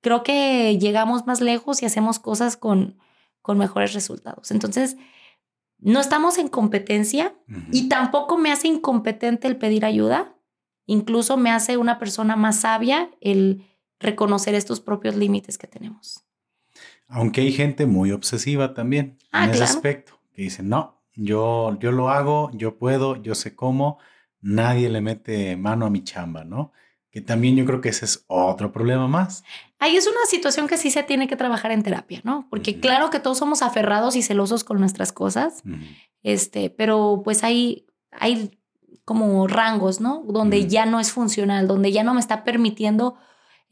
creo 0.00 0.22
que 0.22 0.78
llegamos 0.78 1.26
más 1.26 1.40
lejos 1.40 1.82
y 1.82 1.86
hacemos 1.86 2.18
cosas 2.18 2.56
con, 2.56 2.98
con 3.42 3.58
mejores 3.58 3.92
resultados. 3.92 4.50
Entonces, 4.50 4.96
no 5.78 6.00
estamos 6.00 6.38
en 6.38 6.48
competencia 6.48 7.34
y 7.72 7.88
tampoco 7.88 8.36
me 8.36 8.52
hace 8.52 8.68
incompetente 8.68 9.48
el 9.48 9.56
pedir 9.56 9.84
ayuda. 9.84 10.36
Incluso 10.86 11.36
me 11.36 11.50
hace 11.50 11.76
una 11.76 11.98
persona 11.98 12.36
más 12.36 12.60
sabia 12.60 13.10
el 13.20 13.64
reconocer 13.98 14.54
estos 14.54 14.80
propios 14.80 15.16
límites 15.16 15.56
que 15.56 15.66
tenemos. 15.66 16.24
Aunque 17.08 17.40
hay 17.40 17.52
gente 17.52 17.86
muy 17.86 18.12
obsesiva 18.12 18.74
también 18.74 19.18
ah, 19.32 19.44
en 19.44 19.50
ese 19.50 19.64
aspecto, 19.64 20.20
que 20.34 20.42
dice, 20.42 20.62
no, 20.62 21.02
yo, 21.14 21.78
yo 21.80 21.92
lo 21.92 22.10
hago, 22.10 22.50
yo 22.54 22.78
puedo, 22.78 23.20
yo 23.20 23.34
sé 23.34 23.56
cómo, 23.56 23.98
nadie 24.40 24.88
le 24.90 25.00
mete 25.00 25.56
mano 25.56 25.86
a 25.86 25.90
mi 25.90 26.04
chamba, 26.04 26.44
¿no? 26.44 26.72
Que 27.10 27.20
también 27.20 27.56
yo 27.56 27.64
creo 27.64 27.80
que 27.80 27.88
ese 27.88 28.04
es 28.04 28.24
otro 28.28 28.72
problema 28.72 29.08
más. 29.08 29.42
Ahí 29.78 29.96
es 29.96 30.06
una 30.06 30.24
situación 30.26 30.68
que 30.68 30.76
sí 30.76 30.90
se 30.90 31.02
tiene 31.02 31.26
que 31.26 31.36
trabajar 31.36 31.72
en 31.72 31.82
terapia, 31.82 32.20
¿no? 32.22 32.46
Porque 32.50 32.78
claro 32.78 33.10
que 33.10 33.18
todos 33.18 33.38
somos 33.38 33.62
aferrados 33.62 34.14
y 34.14 34.22
celosos 34.22 34.62
con 34.62 34.78
nuestras 34.78 35.12
cosas, 35.12 35.62
este, 36.22 36.70
pero 36.70 37.22
pues 37.24 37.42
hay, 37.42 37.86
hay 38.12 38.58
como 39.04 39.48
rangos, 39.48 40.00
¿no? 40.00 40.22
Donde 40.28 40.68
ya 40.68 40.86
no 40.86 41.00
es 41.00 41.10
funcional, 41.10 41.66
donde 41.66 41.90
ya 41.90 42.04
no 42.04 42.14
me 42.14 42.20
está 42.20 42.44
permitiendo 42.44 43.16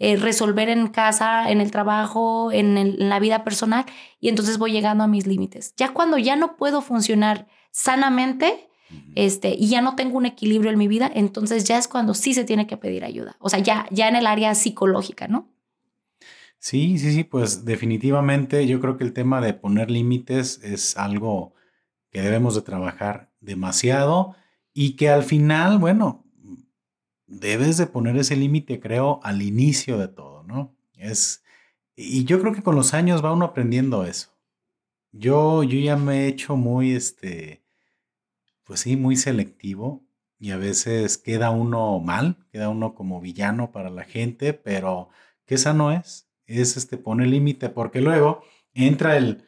eh, 0.01 0.17
resolver 0.17 0.69
en 0.69 0.89
casa, 0.89 1.51
en 1.51 1.61
el 1.61 1.71
trabajo, 1.71 2.51
en, 2.51 2.77
en 2.77 3.09
la 3.09 3.21
vida 3.21 3.45
personal, 3.45 3.85
y 4.19 4.29
entonces 4.29 4.59
voy 4.59 4.73
llegando 4.73 5.05
a 5.05 5.09
mis 5.09 5.27
límites. 5.27 5.75
Ya 5.77 5.93
cuando 5.93 6.19
ya 6.19 6.35
no 6.35 6.57
puedo 6.57 6.81
funcionar 6.83 7.47
sanamente, 7.71 8.68
este, 9.15 9.55
y 9.55 9.69
ya 9.69 9.81
no 9.81 9.97
tengo 9.97 10.17
un 10.17 10.27
equilibrio 10.27 10.71
en 10.71 10.79
mi 10.79 10.89
vida, 10.89 11.11
entonces 11.15 11.65
ya 11.65 11.79
es 11.79 11.89
cuando 11.89 12.15
sí 12.15 12.35
se 12.35 12.45
tiene 12.45 12.67
que 12.67 12.77
pedir 12.77 13.05
ayuda. 13.05 13.37
O 13.41 13.49
sea, 13.49 13.59
ya, 13.59 13.87
ya 13.91 14.09
en 14.09 14.17
el 14.17 14.27
área 14.27 14.55
psicológica, 14.55 15.29
¿no? 15.29 15.49
Sí, 16.59 16.99
sí, 16.99 17.13
sí, 17.13 17.25
pues 17.25 17.65
definitivamente 17.65 18.67
yo 18.67 18.81
creo 18.81 18.97
que 18.97 19.05
el 19.05 19.13
tema 19.13 19.41
de 19.41 19.55
poner 19.55 19.91
límites 19.91 20.61
es 20.65 20.97
algo 20.97 21.55
que 22.11 22.21
debemos 22.21 22.55
de 22.55 22.63
trabajar 22.63 23.31
demasiado 23.41 24.35
y 24.75 24.97
que 24.97 25.09
al 25.09 25.23
final, 25.23 25.79
bueno, 25.79 26.25
debes 27.27 27.77
de 27.77 27.87
poner 27.87 28.17
ese 28.17 28.37
límite, 28.37 28.81
creo, 28.81 29.21
al 29.23 29.43
inicio 29.43 29.99
de 29.99 30.09
todo, 30.09 30.43
¿no? 30.43 30.75
Es, 30.95 31.45
y 31.95 32.25
yo 32.25 32.41
creo 32.41 32.53
que 32.53 32.63
con 32.63 32.75
los 32.75 32.95
años 32.95 33.25
va 33.25 33.33
uno 33.33 33.45
aprendiendo 33.45 34.05
eso. 34.05 34.31
Yo, 35.13 35.63
yo 35.63 35.79
ya 35.79 35.97
me 35.97 36.25
he 36.25 36.29
hecho 36.29 36.57
muy, 36.57 36.93
este, 36.93 37.63
pues 38.69 38.81
sí, 38.81 38.97
muy 38.97 39.17
selectivo 39.17 40.05
y 40.39 40.51
a 40.51 40.59
veces 40.59 41.17
queda 41.17 41.51
uno 41.51 41.99
mal, 42.01 42.37
queda 42.53 42.69
uno 42.69 42.95
como 42.95 43.19
villano 43.19 43.73
para 43.73 43.89
la 43.89 44.05
gente, 44.05 44.53
pero 44.53 45.09
que 45.47 45.55
esa 45.55 45.73
no 45.73 45.91
es, 45.91 46.29
es 46.45 46.77
este 46.77 46.99
pone 46.99 47.27
límite 47.27 47.71
porque 47.71 48.03
luego 48.03 48.43
entra 48.75 49.17
el 49.17 49.43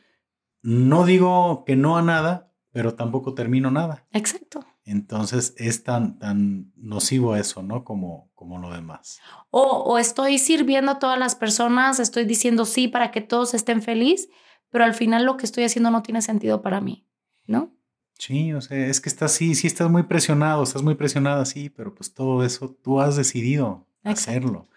no 0.62 1.04
digo 1.04 1.64
que 1.66 1.76
no 1.76 1.98
a 1.98 2.02
nada, 2.02 2.50
pero 2.72 2.94
tampoco 2.94 3.34
termino 3.34 3.70
nada. 3.70 4.06
Exacto. 4.12 4.64
Entonces 4.84 5.54
es 5.58 5.84
tan, 5.84 6.18
tan 6.18 6.72
nocivo 6.76 7.36
eso, 7.36 7.62
¿no? 7.62 7.84
Como, 7.84 8.30
como 8.34 8.58
lo 8.58 8.70
demás. 8.70 9.20
O, 9.50 9.60
o 9.62 9.98
estoy 9.98 10.38
sirviendo 10.38 10.92
a 10.92 10.98
todas 10.98 11.18
las 11.18 11.34
personas, 11.34 12.00
estoy 12.00 12.24
diciendo 12.24 12.64
sí 12.64 12.88
para 12.88 13.10
que 13.10 13.20
todos 13.20 13.52
estén 13.52 13.82
felices, 13.82 14.30
pero 14.70 14.84
al 14.84 14.94
final 14.94 15.24
lo 15.24 15.36
que 15.36 15.44
estoy 15.44 15.64
haciendo 15.64 15.90
no 15.90 16.02
tiene 16.02 16.22
sentido 16.22 16.62
para 16.62 16.80
mí, 16.80 17.06
¿no? 17.46 17.76
Sí, 18.20 18.52
o 18.52 18.60
sea, 18.60 18.86
es 18.86 19.00
que 19.00 19.08
estás 19.08 19.32
sí, 19.32 19.54
sí 19.54 19.66
estás 19.66 19.90
muy 19.90 20.02
presionado, 20.02 20.62
estás 20.62 20.82
muy 20.82 20.94
presionada, 20.94 21.46
sí, 21.46 21.70
pero 21.70 21.94
pues 21.94 22.12
todo 22.12 22.44
eso 22.44 22.68
tú 22.68 23.00
has 23.00 23.16
decidido 23.16 23.86
hacerlo. 24.04 24.68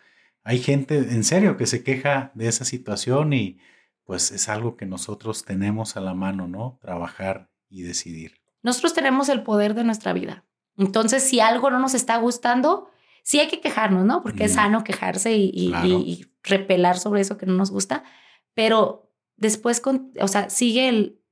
Hay 0.45 0.59
gente 0.59 0.95
en 0.97 1.25
serio 1.25 1.57
que 1.57 1.67
se 1.67 1.83
queja 1.83 2.31
de 2.35 2.47
esa 2.47 2.63
situación 2.63 3.33
y 3.33 3.59
pues 4.05 4.31
es 4.31 4.47
algo 4.47 4.77
que 4.77 4.85
nosotros 4.85 5.43
tenemos 5.43 5.97
a 5.97 6.01
la 6.01 6.13
mano, 6.13 6.47
¿no? 6.47 6.79
Trabajar 6.81 7.49
y 7.69 7.81
decidir. 7.81 8.39
Nosotros 8.61 8.93
tenemos 8.93 9.27
el 9.27 9.43
poder 9.43 9.73
de 9.73 9.83
nuestra 9.83 10.13
vida. 10.13 10.45
Entonces, 10.77 11.21
si 11.21 11.41
algo 11.41 11.69
no 11.69 11.79
nos 11.79 11.95
está 11.95 12.15
gustando, 12.15 12.89
sí 13.23 13.41
hay 13.41 13.49
que 13.49 13.59
quejarnos, 13.59 14.05
¿no? 14.05 14.23
Porque 14.23 14.45
es 14.45 14.53
sano 14.53 14.85
quejarse 14.85 15.35
y, 15.35 15.51
y, 15.83 16.27
repelar 16.43 16.97
sobre 16.97 17.19
eso 17.19 17.37
que 17.37 17.45
no 17.45 17.53
nos 17.53 17.71
gusta, 17.71 18.05
pero 18.53 19.11
después, 19.35 19.81
con, 19.81 20.13
o 20.19 20.27
sea, 20.29 20.49
sigue 20.49 20.87
el 20.87 21.22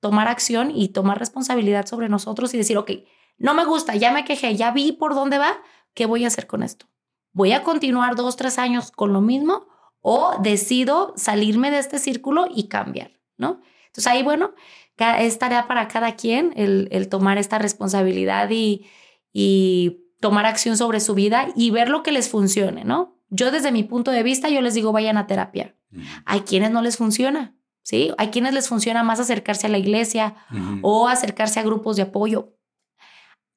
tomar 0.00 0.28
acción 0.28 0.70
y 0.74 0.88
tomar 0.88 1.18
responsabilidad 1.18 1.86
sobre 1.86 2.08
nosotros 2.08 2.54
y 2.54 2.58
decir, 2.58 2.78
ok, 2.78 2.90
no 3.38 3.54
me 3.54 3.64
gusta, 3.64 3.94
ya 3.96 4.12
me 4.12 4.24
quejé, 4.24 4.56
ya 4.56 4.70
vi 4.70 4.92
por 4.92 5.14
dónde 5.14 5.38
va, 5.38 5.58
¿qué 5.94 6.06
voy 6.06 6.24
a 6.24 6.28
hacer 6.28 6.46
con 6.46 6.62
esto? 6.62 6.86
¿Voy 7.32 7.52
a 7.52 7.62
continuar 7.62 8.16
dos, 8.16 8.36
tres 8.36 8.58
años 8.58 8.90
con 8.90 9.12
lo 9.12 9.20
mismo 9.20 9.66
o 10.00 10.32
decido 10.42 11.12
salirme 11.16 11.70
de 11.70 11.78
este 11.78 11.98
círculo 11.98 12.46
y 12.52 12.68
cambiar, 12.68 13.12
¿no? 13.36 13.60
Entonces 13.86 14.06
ahí, 14.06 14.22
bueno, 14.22 14.54
es 14.98 15.38
tarea 15.38 15.68
para 15.68 15.88
cada 15.88 16.16
quien 16.16 16.52
el, 16.56 17.08
tomar 17.08 17.38
esta 17.38 17.58
responsabilidad 17.58 18.50
y, 18.50 18.86
y 19.32 20.04
tomar 20.20 20.46
acción 20.46 20.76
sobre 20.76 21.00
su 21.00 21.14
vida 21.14 21.48
y 21.54 21.70
ver 21.70 21.88
lo 21.88 22.02
que 22.02 22.12
les 22.12 22.28
funcione, 22.28 22.84
¿no? 22.84 23.16
Yo 23.30 23.50
desde 23.50 23.72
mi 23.72 23.84
punto 23.84 24.10
de 24.10 24.22
vista, 24.22 24.48
yo 24.48 24.60
les 24.60 24.74
digo, 24.74 24.92
vayan 24.92 25.16
a 25.16 25.26
terapia. 25.26 25.76
Hay 26.24 26.40
quienes 26.40 26.70
no 26.70 26.82
les 26.82 26.96
funciona, 26.96 27.54
¿sí? 27.88 28.12
Hay 28.18 28.28
quienes 28.28 28.52
les 28.52 28.68
funciona 28.68 29.02
más 29.02 29.18
acercarse 29.18 29.66
a 29.66 29.70
la 29.70 29.78
iglesia 29.78 30.34
o 30.82 31.08
acercarse 31.08 31.58
a 31.58 31.62
grupos 31.62 31.96
de 31.96 32.02
apoyo. 32.02 32.54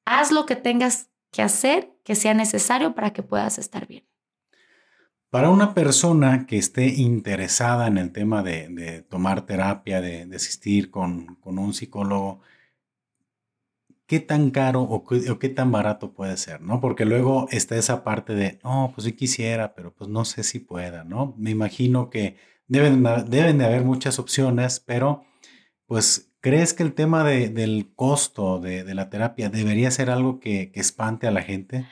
Haz 0.06 0.32
lo 0.32 0.46
que 0.46 0.56
tengas 0.56 1.10
que 1.30 1.42
hacer 1.42 1.92
que 2.02 2.14
sea 2.14 2.32
necesario 2.32 2.94
para 2.94 3.12
que 3.12 3.22
puedas 3.22 3.58
estar 3.58 3.86
bien. 3.86 4.08
Para 5.28 5.50
una 5.50 5.74
persona 5.74 6.46
que 6.46 6.56
esté 6.56 6.86
interesada 6.94 7.86
en 7.86 7.98
el 7.98 8.10
tema 8.10 8.42
de, 8.42 9.04
tomar 9.10 9.44
terapia, 9.44 10.00
de, 10.00 10.22
asistir 10.34 10.90
con, 10.90 11.38
un 11.44 11.74
psicólogo, 11.74 12.40
¿qué 14.06 14.18
tan 14.18 14.50
caro 14.50 14.80
o 14.80 15.04
qué, 15.38 15.48
tan 15.50 15.72
barato 15.72 16.14
puede 16.14 16.38
ser? 16.38 16.62
¿no? 16.62 16.80
Porque 16.80 17.04
luego 17.04 17.48
está 17.50 17.76
esa 17.76 18.02
parte 18.02 18.34
de, 18.34 18.60
no, 18.64 18.92
pues 18.94 19.04
sí 19.04 19.12
quisiera, 19.12 19.74
pero 19.74 19.92
pues 19.92 20.08
no 20.08 20.24
sé 20.24 20.42
si 20.42 20.58
pueda, 20.58 21.04
¿no? 21.04 21.34
Me 21.36 21.50
imagino 21.50 22.08
que 22.08 22.36
deben, 22.66 23.02
deben 23.26 23.58
de 23.58 23.64
haber 23.64 23.84
muchas 23.84 24.18
opciones, 24.18 24.80
pero 24.80 25.24
pues 25.86 26.32
¿crees 26.40 26.74
que 26.74 26.82
el 26.82 26.94
tema 26.94 27.24
del 27.24 27.92
costo 27.94 28.58
de, 28.58 28.84
la 28.94 29.10
terapia 29.10 29.48
debería 29.48 29.90
ser 29.90 30.10
algo 30.10 30.40
que, 30.40 30.70
que 30.72 30.80
espante 30.80 31.26
a 31.26 31.30
la 31.30 31.42
gente? 31.42 31.86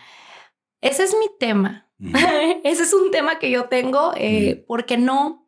Ese 0.81 1.05
es 1.05 1.15
mi 1.15 1.27
tema. 1.39 1.87
Ese 2.65 2.83
es 2.83 2.93
un 2.93 3.11
tema 3.11 3.39
que 3.39 3.51
yo 3.51 3.67
tengo 3.67 4.13
eh, 4.17 4.65
porque 4.67 4.97
no, 4.97 5.47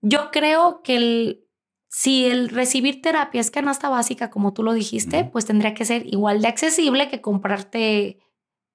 yo 0.00 0.30
creo 0.30 0.82
que 0.82 0.96
el, 0.96 1.46
si 1.88 2.26
el 2.26 2.48
recibir 2.48 3.02
terapia 3.02 3.40
es 3.40 3.50
canasta 3.50 3.88
básica, 3.88 4.30
como 4.30 4.52
tú 4.52 4.62
lo 4.62 4.72
dijiste, 4.72 5.24
pues 5.24 5.44
tendría 5.46 5.74
que 5.74 5.84
ser 5.84 6.06
igual 6.06 6.42
de 6.42 6.48
accesible 6.48 7.08
que 7.08 7.20
comprarte 7.20 8.18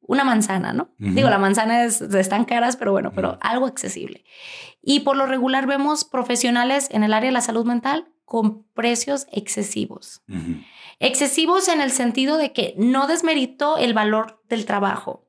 una 0.09 0.23
manzana, 0.23 0.73
¿no? 0.73 0.89
Digo, 0.97 1.29
la 1.29 1.37
manzana 1.37 1.83
es, 1.83 2.01
están 2.01 2.43
caras, 2.43 2.77
pero 2.77 2.91
bueno, 2.91 3.11
pero 3.13 3.37
algo 3.41 3.67
accesible. 3.67 4.25
Y 4.81 5.01
por 5.01 5.15
lo 5.15 5.27
regular 5.27 5.67
vemos 5.67 6.03
profesionales 6.03 6.87
en 6.89 7.03
el 7.03 7.13
área 7.13 7.27
de 7.27 7.33
la 7.33 7.41
salud 7.41 7.63
mental 7.63 8.07
con 8.25 8.63
precios 8.73 9.27
excesivos. 9.31 10.23
Excesivos 10.97 11.67
en 11.67 11.79
el 11.79 11.91
sentido 11.91 12.37
de 12.37 12.53
que 12.53 12.73
no 12.75 13.05
desmerito 13.05 13.77
el 13.77 13.93
valor 13.93 14.41
del 14.49 14.65
trabajo, 14.65 15.27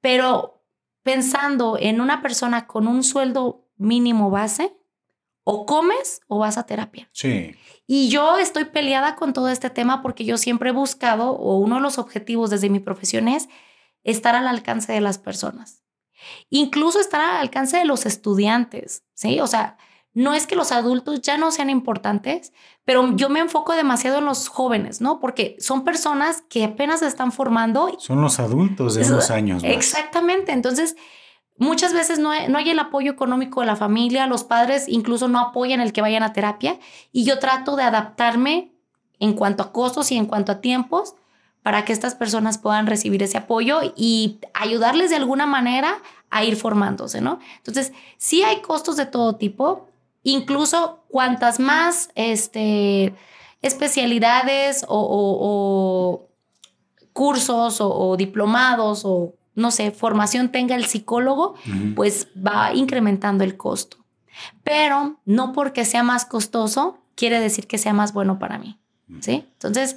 pero 0.00 0.64
pensando 1.04 1.78
en 1.78 2.00
una 2.00 2.20
persona 2.20 2.66
con 2.66 2.88
un 2.88 3.04
sueldo 3.04 3.68
mínimo 3.76 4.28
base, 4.28 4.76
o 5.44 5.66
comes 5.66 6.22
o 6.26 6.38
vas 6.38 6.58
a 6.58 6.66
terapia. 6.66 7.08
Sí. 7.12 7.54
Y 7.86 8.08
yo 8.08 8.38
estoy 8.38 8.64
peleada 8.64 9.14
con 9.14 9.34
todo 9.34 9.50
este 9.50 9.70
tema 9.70 10.02
porque 10.02 10.24
yo 10.24 10.36
siempre 10.36 10.70
he 10.70 10.72
buscado, 10.72 11.30
o 11.30 11.58
uno 11.58 11.76
de 11.76 11.82
los 11.82 11.98
objetivos 11.98 12.50
desde 12.50 12.70
mi 12.70 12.80
profesión 12.80 13.28
es 13.28 13.48
estar 14.04 14.36
al 14.36 14.46
alcance 14.46 14.92
de 14.92 15.00
las 15.00 15.18
personas. 15.18 15.82
Incluso 16.50 17.00
estar 17.00 17.20
al 17.20 17.36
alcance 17.36 17.76
de 17.76 17.84
los 17.84 18.06
estudiantes, 18.06 19.02
¿sí? 19.14 19.40
O 19.40 19.46
sea, 19.46 19.76
no 20.14 20.32
es 20.32 20.46
que 20.46 20.54
los 20.54 20.70
adultos 20.70 21.20
ya 21.22 21.36
no 21.36 21.50
sean 21.50 21.70
importantes, 21.70 22.52
pero 22.84 23.16
yo 23.16 23.28
me 23.28 23.40
enfoco 23.40 23.72
demasiado 23.72 24.18
en 24.18 24.26
los 24.26 24.48
jóvenes, 24.48 25.00
¿no? 25.00 25.18
Porque 25.18 25.56
son 25.58 25.82
personas 25.82 26.44
que 26.48 26.64
apenas 26.64 27.00
se 27.00 27.08
están 27.08 27.32
formando. 27.32 27.90
Son 27.98 28.20
los 28.22 28.38
adultos 28.38 28.94
de 28.94 29.04
unos 29.04 29.30
años. 29.30 29.64
Exactamente. 29.64 30.52
Entonces, 30.52 30.94
muchas 31.58 31.92
veces 31.92 32.20
no 32.20 32.30
hay, 32.30 32.46
no 32.48 32.58
hay 32.58 32.70
el 32.70 32.78
apoyo 32.78 33.10
económico 33.10 33.60
de 33.60 33.66
la 33.66 33.76
familia, 33.76 34.28
los 34.28 34.44
padres 34.44 34.86
incluso 34.88 35.26
no 35.26 35.40
apoyan 35.40 35.80
el 35.80 35.92
que 35.92 36.00
vayan 36.00 36.22
a 36.22 36.32
terapia 36.32 36.78
y 37.10 37.24
yo 37.24 37.40
trato 37.40 37.74
de 37.74 37.82
adaptarme 37.82 38.72
en 39.18 39.34
cuanto 39.34 39.64
a 39.64 39.72
costos 39.72 40.12
y 40.12 40.16
en 40.16 40.26
cuanto 40.26 40.52
a 40.52 40.60
tiempos 40.60 41.14
para 41.64 41.84
que 41.84 41.92
estas 41.92 42.14
personas 42.14 42.58
puedan 42.58 42.86
recibir 42.86 43.24
ese 43.24 43.38
apoyo 43.38 43.80
y 43.96 44.38
ayudarles 44.54 45.10
de 45.10 45.16
alguna 45.16 45.46
manera 45.46 46.00
a 46.30 46.44
ir 46.44 46.54
formándose, 46.54 47.20
¿no? 47.20 47.40
Entonces, 47.56 47.92
sí 48.18 48.44
hay 48.44 48.60
costos 48.60 48.96
de 48.96 49.06
todo 49.06 49.34
tipo, 49.34 49.88
Incluso 50.24 51.04
cuantas 51.08 51.60
más 51.60 52.08
este, 52.14 53.14
especialidades 53.60 54.84
o, 54.88 56.28
cursos 57.12 57.76
o, 57.80 58.16
diplomados 58.16 59.02
o 59.04 59.34
no 59.54 59.70
sé, 59.70 59.92
formación 59.92 60.50
tenga 60.50 60.74
el 60.74 60.86
psicólogo, 60.86 61.54
pues 61.94 62.28
va 62.34 62.74
incrementando 62.74 63.44
el 63.44 63.56
costo. 63.56 63.98
Pero 64.64 65.20
no 65.26 65.52
porque 65.52 65.84
sea 65.84 66.02
más 66.02 66.24
costoso 66.24 66.98
quiere 67.14 67.38
decir 67.38 67.68
que 67.68 67.78
sea 67.78 67.92
más 67.92 68.12
bueno 68.14 68.38
para 68.38 68.58
mí. 68.58 68.80
¿Sí? 69.20 69.46
Entonces, 69.52 69.96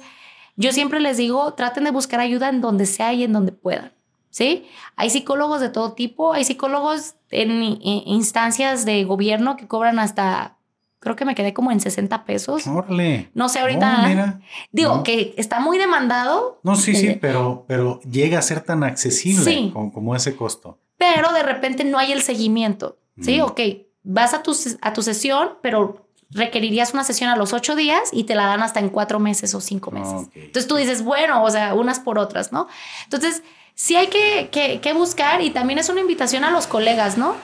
yo 0.58 0.72
siempre 0.72 1.00
les 1.00 1.16
digo, 1.16 1.54
traten 1.54 1.84
de 1.84 1.92
buscar 1.92 2.20
ayuda 2.20 2.48
en 2.48 2.60
donde 2.60 2.84
sea 2.84 3.12
y 3.12 3.22
en 3.22 3.32
donde 3.32 3.52
puedan. 3.52 3.92
¿sí? 4.30 4.66
Hay 4.96 5.10
psicólogos 5.10 5.60
de 5.60 5.68
todo 5.68 5.92
tipo, 5.92 6.32
hay 6.32 6.44
psicólogos 6.44 7.14
en, 7.30 7.78
instancias 7.80 8.84
de 8.84 9.04
gobierno 9.04 9.56
que 9.56 9.68
cobran 9.68 10.00
hasta, 10.00 10.58
creo 10.98 11.16
que 11.16 11.24
me 11.24 11.36
quedé 11.36 11.54
como 11.54 11.70
en 11.70 11.80
60 11.80 12.24
pesos. 12.24 12.66
Órale. 12.66 13.30
No 13.34 13.48
sé, 13.48 13.60
ahorita. 13.60 14.40
digo, 14.72 15.04
que 15.04 15.34
está 15.36 15.60
muy 15.60 15.78
demandado. 15.78 16.60
No, 16.64 16.74
sí, 16.74 16.94
sí, 16.94 17.16
pero, 17.20 17.64
pero 17.68 18.00
llega 18.02 18.40
a 18.40 18.42
ser 18.42 18.60
tan 18.60 18.82
accesible 18.82 19.72
como, 19.72 20.16
ese 20.16 20.34
costo. 20.34 20.78
Pero 20.96 21.32
de 21.32 21.44
repente 21.44 21.84
no 21.84 21.98
hay 21.98 22.10
el 22.10 22.22
seguimiento, 22.22 22.98
¿sí? 23.20 23.40
Ok, 23.40 23.60
vas 24.02 24.34
a 24.34 24.42
tu, 24.42 24.56
a 24.82 24.92
tu 24.92 25.02
sesión, 25.02 25.50
pero 25.62 26.07
requerirías 26.30 26.92
una 26.92 27.04
sesión 27.04 27.30
a 27.30 27.36
los 27.36 27.52
ocho 27.52 27.74
días 27.74 28.10
y 28.12 28.24
te 28.24 28.34
la 28.34 28.46
dan 28.46 28.62
hasta 28.62 28.80
en 28.80 28.90
cuatro 28.90 29.18
meses 29.18 29.54
o 29.54 29.60
cinco 29.60 29.90
meses. 29.90 30.28
Entonces 30.34 30.66
tú 30.66 30.76
dices, 30.76 31.02
bueno, 31.02 31.42
o 31.42 31.50
sea, 31.50 31.74
unas 31.74 32.00
por 32.00 32.18
otras, 32.18 32.52
¿no? 32.52 32.68
Entonces, 33.04 33.42
sí 33.74 33.96
hay 33.96 34.08
que, 34.08 34.92
buscar 34.92 35.40
y 35.40 35.50
también 35.50 35.78
es 35.78 35.88
una 35.88 36.00
invitación 36.00 36.44
a 36.44 36.50
los 36.50 36.66
colegas, 36.66 37.16
¿no? 37.16 37.36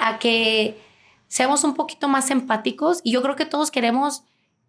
A 0.00 0.18
que 0.18 0.80
seamos 1.26 1.64
un 1.64 1.74
poquito 1.74 2.08
más 2.08 2.30
empáticos 2.30 3.00
y 3.02 3.12
yo 3.12 3.22
creo 3.22 3.36
que 3.36 3.44
todos 3.44 3.70
queremos 3.70 4.24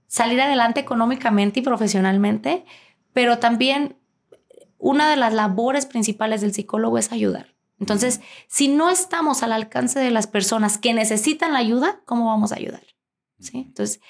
salir 0.08 0.42
adelante 0.42 0.80
económicamente 0.80 1.60
y 1.60 1.64
profesionalmente, 1.64 2.66
pero 3.14 3.38
también 3.38 3.98
una 4.80 5.10
de 5.10 5.16
las 5.16 5.34
labores 5.34 5.86
principales 5.86 6.42
del 6.42 6.54
psicólogo 6.54 6.98
es 6.98 7.12
ayudar. 7.12 7.54
Entonces, 7.80 8.20
si 8.48 8.68
no 8.68 8.90
estamos 8.90 9.44
al 9.44 9.54
alcance 9.54 10.00
de 10.00 10.12
las 10.12 10.28
personas 10.28 10.78
que 10.78 10.94
necesitan 10.94 11.54
la 11.54 11.60
ayuda, 11.60 12.02
¿cómo 12.06 12.26
vamos 12.26 12.52
a 12.52 12.56
ayudar? 12.56 12.82
¿Sí? 13.40 13.66
Entonces, 13.68 14.02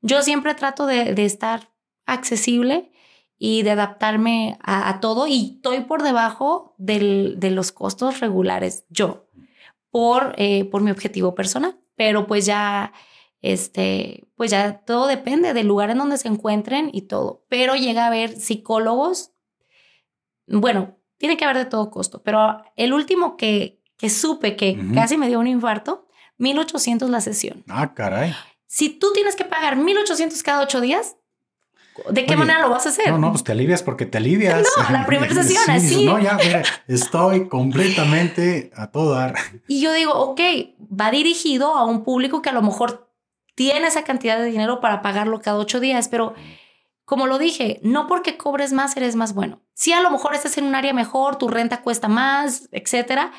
yo 0.00 0.22
siempre 0.22 0.54
trato 0.54 0.86
de, 0.86 1.14
de 1.14 1.24
estar 1.24 1.72
accesible 2.06 2.90
y 3.38 3.62
de 3.62 3.70
adaptarme 3.70 4.58
a, 4.62 4.98
todo 5.00 5.26
y 5.28 5.54
estoy 5.56 5.80
por 5.80 6.02
debajo 6.02 6.74
de 6.78 7.50
los 7.52 7.70
costos 7.70 8.18
regulares 8.18 8.84
yo 8.90 9.28
por, 9.90 10.34
eh, 10.36 10.64
por 10.64 10.82
mi 10.82 10.90
objetivo 10.90 11.34
personal, 11.34 11.78
pero 11.96 12.26
pues 12.26 12.46
ya 12.46 12.92
este, 13.40 14.26
pues 14.36 14.50
ya 14.50 14.80
todo 14.80 15.06
depende 15.06 15.54
del 15.54 15.68
lugar 15.68 15.90
en 15.90 15.98
donde 15.98 16.18
se 16.18 16.28
encuentren 16.28 16.90
y 16.92 17.02
todo. 17.02 17.44
Pero 17.48 17.74
llega 17.76 18.04
a 18.04 18.08
haber 18.08 18.36
psicólogos, 18.36 19.32
bueno, 20.46 20.96
tiene 21.16 21.36
que 21.36 21.44
haber 21.44 21.58
de 21.58 21.64
todo 21.66 21.90
costo, 21.90 22.22
pero 22.22 22.62
el 22.76 22.92
último 22.92 23.36
que, 23.36 23.80
que 23.96 24.10
supe 24.10 24.56
que 24.56 24.78
casi 24.94 25.16
me 25.16 25.28
dio 25.28 25.38
un 25.38 25.46
infarto, 25.46 26.08
1800 26.38 27.10
la 27.10 27.20
sesión. 27.20 27.64
Ah, 27.68 27.94
caray. 27.94 28.34
Si 28.68 28.90
tú 28.90 29.12
tienes 29.14 29.34
que 29.34 29.44
pagar 29.44 29.76
1800 29.76 30.42
cada 30.42 30.62
ocho 30.62 30.80
días, 30.82 31.16
¿de 32.10 32.26
qué 32.26 32.36
manera 32.36 32.60
lo 32.60 32.68
vas 32.68 32.84
a 32.84 32.90
hacer? 32.90 33.10
No, 33.10 33.18
no, 33.18 33.30
pues 33.32 33.42
te 33.42 33.52
alivias 33.52 33.82
porque 33.82 34.04
te 34.04 34.18
alivias. 34.18 34.66
No, 34.76 34.90
la 34.90 35.06
primera 35.06 35.34
sesión, 35.42 35.70
así. 35.70 36.04
No, 36.04 36.18
ya, 36.18 36.34
mira, 36.34 36.62
estoy 36.86 37.48
completamente 37.48 38.70
a 38.76 38.90
todo 38.90 39.14
dar. 39.14 39.34
Y 39.66 39.80
yo 39.80 39.92
digo, 39.92 40.12
ok, 40.12 40.40
va 40.78 41.10
dirigido 41.10 41.74
a 41.74 41.86
un 41.86 42.04
público 42.04 42.42
que 42.42 42.50
a 42.50 42.52
lo 42.52 42.60
mejor 42.60 43.10
tiene 43.54 43.88
esa 43.88 44.04
cantidad 44.04 44.38
de 44.38 44.44
dinero 44.44 44.80
para 44.80 45.00
pagarlo 45.00 45.40
cada 45.40 45.58
ocho 45.58 45.80
días, 45.80 46.08
pero 46.08 46.34
como 47.06 47.26
lo 47.26 47.38
dije, 47.38 47.80
no 47.82 48.06
porque 48.06 48.36
cobres 48.36 48.74
más 48.74 48.94
eres 48.98 49.16
más 49.16 49.32
bueno. 49.32 49.62
Sí, 49.72 49.94
a 49.94 50.02
lo 50.02 50.10
mejor 50.10 50.34
estás 50.34 50.58
en 50.58 50.64
un 50.64 50.74
área 50.74 50.92
mejor, 50.92 51.36
tu 51.36 51.48
renta 51.48 51.80
cuesta 51.80 52.06
más, 52.06 52.68
etcétera, 52.70 53.32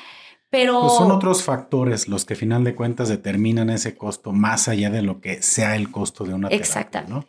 pero... 0.50 0.80
Pues 0.80 0.94
son 0.94 1.12
otros 1.12 1.44
factores 1.44 2.08
los 2.08 2.24
que, 2.24 2.34
final 2.34 2.64
de 2.64 2.74
cuentas, 2.74 3.08
determinan 3.08 3.70
ese 3.70 3.96
costo 3.96 4.32
más 4.32 4.68
allá 4.68 4.90
de 4.90 5.02
lo 5.02 5.20
que 5.20 5.42
sea 5.42 5.76
el 5.76 5.90
costo 5.90 6.24
de 6.24 6.34
una 6.34 6.48
Exacto. 6.48 7.00
¿no? 7.08 7.24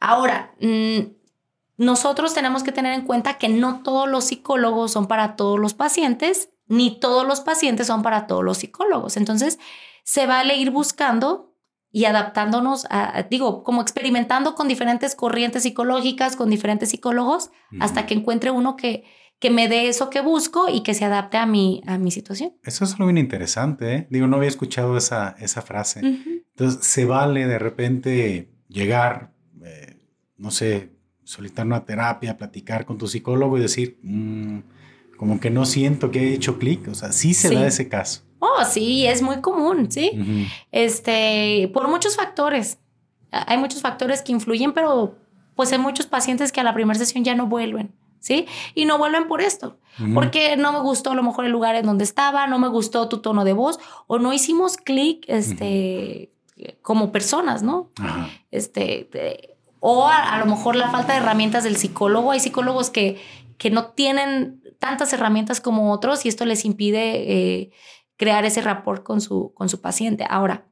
Ahora, 0.00 0.52
mm, 0.60 1.00
nosotros 1.78 2.34
tenemos 2.34 2.62
que 2.62 2.72
tener 2.72 2.92
en 2.92 3.06
cuenta 3.06 3.38
que 3.38 3.48
no 3.48 3.82
todos 3.82 4.08
los 4.08 4.24
psicólogos 4.24 4.92
son 4.92 5.06
para 5.06 5.36
todos 5.36 5.58
los 5.58 5.74
pacientes, 5.74 6.50
ni 6.66 6.98
todos 6.98 7.26
los 7.26 7.40
pacientes 7.40 7.86
son 7.86 8.02
para 8.02 8.26
todos 8.26 8.44
los 8.44 8.58
psicólogos. 8.58 9.16
Entonces, 9.16 9.58
se 10.02 10.26
vale 10.26 10.56
ir 10.56 10.70
buscando 10.70 11.54
y 11.92 12.04
adaptándonos 12.04 12.86
a, 12.90 13.22
digo, 13.30 13.62
como 13.62 13.80
experimentando 13.80 14.54
con 14.54 14.68
diferentes 14.68 15.14
corrientes 15.14 15.62
psicológicas, 15.62 16.36
con 16.36 16.50
diferentes 16.50 16.90
psicólogos, 16.90 17.50
hasta 17.80 18.06
que 18.06 18.14
encuentre 18.14 18.50
uno 18.50 18.76
que, 18.76 19.04
que 19.38 19.50
me 19.50 19.68
dé 19.68 19.88
eso 19.88 20.10
que 20.10 20.20
busco 20.20 20.68
y 20.68 20.82
que 20.82 20.94
se 20.94 21.04
adapte 21.04 21.36
a 21.36 21.46
mi, 21.46 21.82
a 21.86 21.98
mi 21.98 22.10
situación. 22.10 22.54
Eso 22.62 22.84
es 22.84 22.92
algo 22.92 23.06
bien 23.06 23.18
interesante, 23.18 23.94
¿eh? 23.94 24.06
Digo, 24.10 24.26
no 24.26 24.36
había 24.36 24.48
escuchado 24.48 24.96
esa, 24.96 25.36
esa 25.38 25.62
frase. 25.62 26.00
Entonces, 26.00 26.84
se 26.86 27.04
vale 27.04 27.46
de 27.46 27.58
repente 27.58 28.48
llegar, 28.68 29.32
eh, 29.62 29.98
no 30.38 30.50
sé, 30.50 30.90
solicitar 31.24 31.66
una 31.66 31.84
terapia, 31.84 32.38
platicar 32.38 32.86
con 32.86 32.96
tu 32.98 33.08
psicólogo 33.08 33.58
y 33.58 33.60
decir, 33.60 33.98
mm, 34.02 34.60
como 35.18 35.38
que 35.40 35.50
no 35.50 35.66
siento 35.66 36.10
que 36.10 36.28
he 36.28 36.34
hecho 36.34 36.58
clic. 36.58 36.88
O 36.88 36.94
sea, 36.94 37.12
sí 37.12 37.34
se 37.34 37.54
da 37.54 37.66
ese 37.66 37.88
caso. 37.88 38.22
Oh, 38.38 38.64
sí, 38.64 39.06
es 39.06 39.22
muy 39.22 39.40
común, 39.40 39.90
¿sí? 39.90 40.12
Este, 40.72 41.70
por 41.74 41.88
muchos 41.88 42.16
factores. 42.16 42.78
Hay 43.30 43.58
muchos 43.58 43.82
factores 43.82 44.22
que 44.22 44.32
influyen, 44.32 44.72
pero 44.72 45.18
pues 45.54 45.72
hay 45.72 45.78
muchos 45.78 46.06
pacientes 46.06 46.52
que 46.52 46.60
a 46.60 46.64
la 46.64 46.74
primera 46.74 46.98
sesión 46.98 47.24
ya 47.24 47.34
no 47.34 47.46
vuelven, 47.46 47.92
¿sí? 48.26 48.46
Y 48.74 48.86
no 48.86 48.98
vuelven 48.98 49.28
por 49.28 49.40
esto, 49.40 49.78
porque 50.12 50.56
no 50.56 50.72
me 50.72 50.80
gustó 50.80 51.12
a 51.12 51.14
lo 51.14 51.22
mejor 51.22 51.44
el 51.44 51.52
lugar 51.52 51.76
en 51.76 51.86
donde 51.86 52.02
estaba, 52.02 52.48
no 52.48 52.58
me 52.58 52.66
gustó 52.68 53.08
tu 53.08 53.18
tono 53.18 53.44
de 53.44 53.52
voz 53.52 53.78
o 54.08 54.18
no 54.18 54.32
hicimos 54.32 54.76
clic, 54.76 55.24
este, 55.28 56.32
como 56.82 57.12
personas, 57.12 57.62
¿no? 57.62 57.92
Este, 58.50 59.56
o 59.78 60.08
a, 60.08 60.38
lo 60.38 60.46
mejor 60.46 60.74
la 60.74 60.90
falta 60.90 61.12
de 61.12 61.20
herramientas 61.20 61.62
del 61.62 61.76
psicólogo. 61.76 62.32
Hay 62.32 62.40
psicólogos 62.40 62.90
que, 62.90 63.22
que 63.58 63.70
no 63.70 63.86
tienen 63.90 64.60
tantas 64.80 65.12
herramientas 65.12 65.60
como 65.60 65.92
otros 65.92 66.26
y 66.26 66.28
esto 66.28 66.44
les 66.44 66.64
impide 66.64 67.32
eh, 67.32 67.70
crear 68.16 68.44
ese 68.44 68.60
rapport 68.60 69.04
con 69.04 69.20
su, 69.20 69.52
con 69.54 69.68
su 69.68 69.80
paciente. 69.80 70.26
Ahora, 70.28 70.66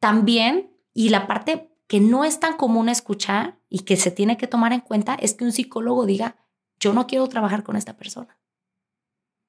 también, 0.00 0.70
y 0.94 1.10
la 1.10 1.26
parte 1.26 1.70
que 1.86 2.00
no 2.00 2.24
es 2.24 2.40
tan 2.40 2.56
común 2.56 2.88
escuchar 2.88 3.58
y 3.68 3.80
que 3.80 3.96
se 3.96 4.10
tiene 4.10 4.38
que 4.38 4.46
tomar 4.46 4.72
en 4.72 4.80
cuenta 4.80 5.14
es 5.14 5.34
que 5.34 5.44
un 5.44 5.52
psicólogo 5.52 6.06
diga, 6.06 6.36
yo 6.82 6.92
no 6.92 7.06
quiero 7.06 7.28
trabajar 7.28 7.62
con 7.62 7.76
esta 7.76 7.96
persona. 7.96 8.38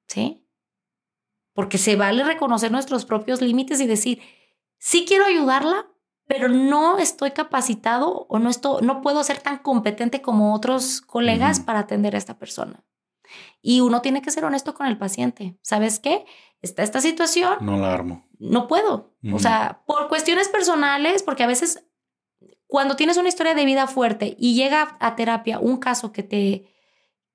¿Sí? 0.06 0.46
Porque 1.52 1.78
se 1.78 1.96
vale 1.96 2.22
reconocer 2.24 2.70
nuestros 2.70 3.04
propios 3.04 3.40
límites 3.40 3.80
y 3.80 3.86
decir, 3.86 4.22
sí 4.78 5.04
quiero 5.06 5.24
ayudarla, 5.24 5.88
pero 6.26 6.48
no 6.48 6.98
estoy 6.98 7.32
capacitado 7.32 8.26
o 8.28 8.38
no, 8.38 8.48
estoy, 8.48 8.84
no 8.86 9.02
puedo 9.02 9.22
ser 9.24 9.40
tan 9.40 9.58
competente 9.58 10.22
como 10.22 10.54
otros 10.54 11.00
colegas 11.00 11.60
para 11.60 11.80
atender 11.80 12.14
a 12.14 12.18
esta 12.18 12.38
persona. 12.38 12.84
Y 13.60 13.80
uno 13.80 14.00
tiene 14.00 14.22
que 14.22 14.30
ser 14.30 14.44
honesto 14.44 14.74
con 14.74 14.86
el 14.86 14.96
paciente. 14.96 15.58
¿Sabes 15.60 15.98
qué? 15.98 16.24
Está 16.62 16.82
esta 16.82 17.00
situación. 17.00 17.56
No 17.60 17.76
la 17.78 17.92
armo. 17.92 18.28
No 18.38 18.68
puedo. 18.68 19.16
O 19.32 19.38
sea, 19.38 19.82
por 19.86 20.08
cuestiones 20.08 20.48
personales, 20.48 21.22
porque 21.22 21.42
a 21.42 21.48
veces 21.48 21.84
cuando 22.66 22.96
tienes 22.96 23.16
una 23.16 23.28
historia 23.28 23.54
de 23.54 23.64
vida 23.64 23.86
fuerte 23.86 24.36
y 24.38 24.54
llega 24.54 24.96
a 25.00 25.16
terapia 25.16 25.58
un 25.58 25.78
caso 25.78 26.12
que 26.12 26.22
te, 26.22 26.73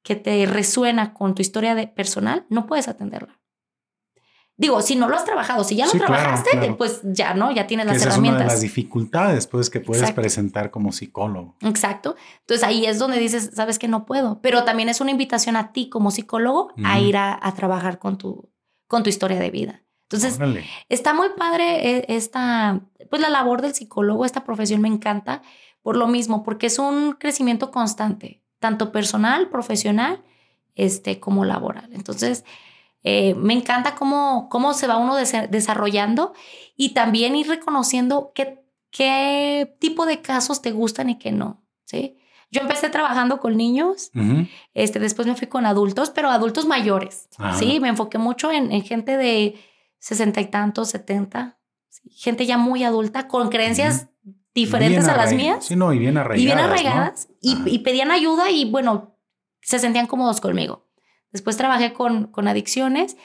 que 0.10 0.16
te 0.16 0.44
resuena 0.48 1.14
con 1.14 1.36
tu 1.36 1.44
historia 1.44 1.76
de 1.76 1.86
personal, 1.86 2.44
no 2.50 2.66
puedes 2.66 2.88
atenderla. 2.88 3.40
Digo, 4.58 4.82
si 4.82 4.96
no 4.96 5.08
lo 5.08 5.16
has 5.16 5.24
trabajado, 5.24 5.64
si 5.64 5.76
ya 5.76 5.86
lo 5.86 5.92
trabajaste, 5.92 6.74
pues 6.80 7.02
ya 7.04 7.36
no, 7.36 7.52
ya 7.52 7.68
tienes 7.68 7.86
las 7.86 8.02
herramientas. 8.02 8.42
Es 8.42 8.46
una 8.46 8.50
de 8.50 8.54
las 8.56 8.62
dificultades 8.62 9.46
pues, 9.46 9.70
que 9.70 9.82
puedes 9.82 10.12
presentar 10.14 10.72
como 10.72 10.92
psicólogo. 10.92 11.56
Exacto. 11.62 12.16
Entonces 12.40 12.68
ahí 12.68 12.88
es 12.88 12.98
donde 12.98 13.20
dices, 13.20 13.52
sabes 13.54 13.78
que 13.78 13.88
no 13.88 14.08
puedo, 14.08 14.42
pero 14.42 14.64
también 14.64 14.90
es 14.90 15.00
una 15.00 15.12
invitación 15.12 15.56
a 15.56 15.74
ti 15.74 15.90
como 15.90 16.10
psicólogo 16.10 16.74
a 16.84 17.00
ir 17.00 17.16
a, 17.16 17.40
trabajar 17.56 18.00
con 18.00 18.18
tu, 18.18 18.50
con 18.88 19.04
tu 19.04 19.12
historia 19.12 19.40
de 19.40 19.52
vida. 19.52 19.84
Entonces, 20.10 20.40
está 20.90 21.14
muy 21.14 21.28
padre 21.38 21.98
eh, 21.98 22.06
esta, 22.08 22.82
pues 23.12 23.22
la 23.22 23.30
labor 23.30 23.62
del 23.62 23.76
psicólogo, 23.76 24.26
esta 24.26 24.44
profesión 24.44 24.82
me 24.82 24.88
encanta 24.88 25.44
por 25.84 25.96
lo 25.96 26.08
mismo, 26.08 26.42
porque 26.42 26.66
es 26.66 26.80
un 26.80 27.14
crecimiento 27.14 27.70
constante, 27.70 28.39
tanto 28.60 28.92
personal, 28.92 29.50
profesional, 29.50 30.24
este, 30.76 31.20
como 31.20 31.46
laboral. 31.46 31.90
Entonces, 31.94 32.46
eh, 33.04 33.34
me 33.36 33.54
encanta 33.54 33.96
cómo, 33.96 34.50
cómo 34.50 34.74
se 34.74 34.88
va 34.88 34.98
uno 34.98 35.16
desarrollando 35.16 36.34
y 36.76 36.94
también 36.94 37.36
ir 37.36 37.48
reconociendo 37.48 38.32
qué, 38.36 38.64
qué 38.92 39.76
tipo 39.80 40.06
de 40.06 40.22
casos 40.22 40.62
te 40.62 40.72
gustan 40.72 41.10
y 41.10 41.18
qué 41.18 41.32
no, 41.32 41.64
¿sí? 41.86 42.18
Yo 42.52 42.62
empecé 42.62 42.90
trabajando 42.90 43.40
con 43.40 43.56
niños, 43.58 44.12
este, 44.74 45.00
después 45.00 45.28
me 45.28 45.36
fui 45.36 45.48
con 45.48 45.68
adultos, 45.68 46.10
pero 46.10 46.30
adultos 46.30 46.66
mayores, 46.66 47.30
¿sí? 47.60 47.80
Me 47.80 47.90
enfoqué 47.90 48.18
mucho 48.18 48.52
en, 48.52 48.82
gente 48.82 49.18
de 49.18 49.56
sesenta 50.00 50.42
y 50.42 50.48
tantos, 50.48 50.90
setenta, 50.90 51.60
gente 52.10 52.48
ya 52.48 52.58
muy 52.58 52.84
adulta, 52.84 53.28
con 53.28 53.50
creencias 53.50 54.08
diferentes 54.60 55.08
a 55.08 55.16
las 55.16 55.34
mías. 55.34 55.66
Sí, 55.66 55.76
no, 55.76 55.94
y 55.94 56.00
bien 56.00 56.18
arraigadas. 56.18 56.42
Y 56.42 56.46
bien 56.46 56.60
arraigadas, 56.60 57.28
y 57.42 57.80
pedían 57.80 58.12
ayuda 58.12 58.52
y 58.52 58.70
bueno, 58.70 59.16
se 59.62 59.80
sentían 59.80 60.08
cómodos 60.08 60.42
conmigo. 60.42 60.88
Después 61.32 61.58
trabajé 61.58 61.94
con, 61.94 62.26
con 62.28 62.48
adicciones 62.48 63.18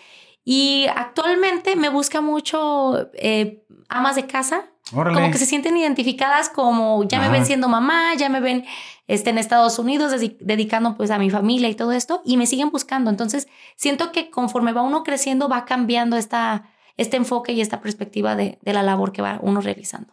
y 0.45 0.87
actualmente 0.95 1.75
me 1.75 1.89
busca 1.89 2.21
mucho 2.21 3.09
eh, 3.15 3.65
amas 3.89 4.17
de 4.17 4.27
casa. 4.27 4.67
Como 4.93 5.31
que 5.31 5.39
se 5.39 5.47
sienten 5.47 5.79
identificadas 5.79 6.51
como 6.51 7.05
ya 7.05 7.19
me 7.19 7.31
ven 7.31 7.47
siendo 7.47 7.69
mamá, 7.69 8.15
ya 8.19 8.29
me 8.29 8.41
ven 8.41 8.67
este, 9.07 9.31
en 9.31 9.39
Estados 9.39 9.79
Unidos 9.79 10.13
dedicando 10.41 10.95
pues 10.99 11.11
a 11.11 11.19
mi 11.19 11.31
familia 11.31 11.71
y 11.71 11.75
todo 11.75 11.93
esto 11.93 12.21
y 12.23 12.37
me 12.37 12.47
siguen 12.47 12.71
buscando. 12.71 13.09
Entonces 13.09 13.49
siento 13.77 14.13
que 14.13 14.29
conforme 14.29 14.75
va 14.75 14.83
uno 14.83 15.03
creciendo 15.03 15.49
va 15.49 15.65
cambiando 15.65 16.19
esta, 16.19 16.69
este 16.99 17.17
enfoque 17.17 17.53
y 17.53 17.63
esta 17.63 17.81
perspectiva 17.81 18.37
de, 18.37 18.59
de 18.61 18.73
la 18.75 18.83
labor 18.83 19.13
que 19.13 19.23
va 19.23 19.39
uno 19.41 19.63
realizando. 19.63 20.13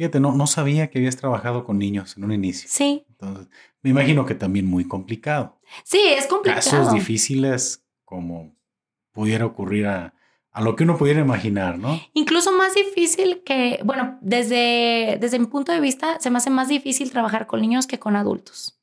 Fíjate, 0.00 0.18
no, 0.18 0.32
no 0.32 0.46
sabía 0.46 0.88
que 0.88 0.96
habías 0.96 1.18
trabajado 1.18 1.62
con 1.62 1.78
niños 1.78 2.16
en 2.16 2.24
un 2.24 2.32
inicio. 2.32 2.70
Sí. 2.72 3.04
Entonces, 3.10 3.48
me 3.82 3.90
imagino 3.90 4.24
que 4.24 4.34
también 4.34 4.64
muy 4.64 4.88
complicado. 4.88 5.60
Sí, 5.84 6.00
es 6.16 6.26
complicado. 6.26 6.62
Casos 6.62 6.94
difíciles 6.94 7.84
como 8.06 8.56
pudiera 9.12 9.44
ocurrir 9.44 9.88
a, 9.88 10.14
a 10.52 10.62
lo 10.62 10.74
que 10.74 10.84
uno 10.84 10.96
pudiera 10.96 11.20
imaginar, 11.20 11.78
¿no? 11.78 12.00
Incluso 12.14 12.50
más 12.50 12.74
difícil 12.74 13.42
que, 13.44 13.80
bueno, 13.84 14.16
desde, 14.22 15.18
desde 15.20 15.38
mi 15.38 15.44
punto 15.44 15.70
de 15.70 15.80
vista, 15.80 16.18
se 16.18 16.30
me 16.30 16.38
hace 16.38 16.48
más 16.48 16.68
difícil 16.68 17.10
trabajar 17.10 17.46
con 17.46 17.60
niños 17.60 17.86
que 17.86 17.98
con 17.98 18.16
adultos. 18.16 18.80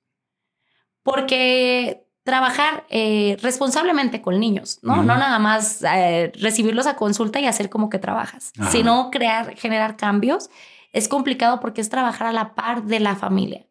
Porque 1.02 2.06
trabajar 2.22 2.85
eh, 2.91 3.38
responsablemente 3.41 4.22
con 4.22 4.39
niños, 4.39 4.77
¿no? 4.84 4.98
No 4.98 5.18
nada 5.18 5.39
más 5.39 5.81
eh, 5.81 6.31
recibirlos 6.39 6.85
a 6.85 6.95
consulta 6.95 7.39
y 7.39 7.48
hacer 7.48 7.72
como 7.72 7.89
que 7.89 7.98
trabajas, 7.98 8.52
sino 8.69 9.10
crear, 9.10 9.56
generar 9.56 9.98
cambios. 9.98 10.52
Es 10.98 11.07
complicado 11.07 11.60
porque 11.60 11.80
es 11.80 11.90
trabajar 11.90 12.26
a 12.26 12.32
la 12.32 12.56
par 12.56 12.84
de 12.86 12.99
la 12.99 13.15
familia. 13.15 13.68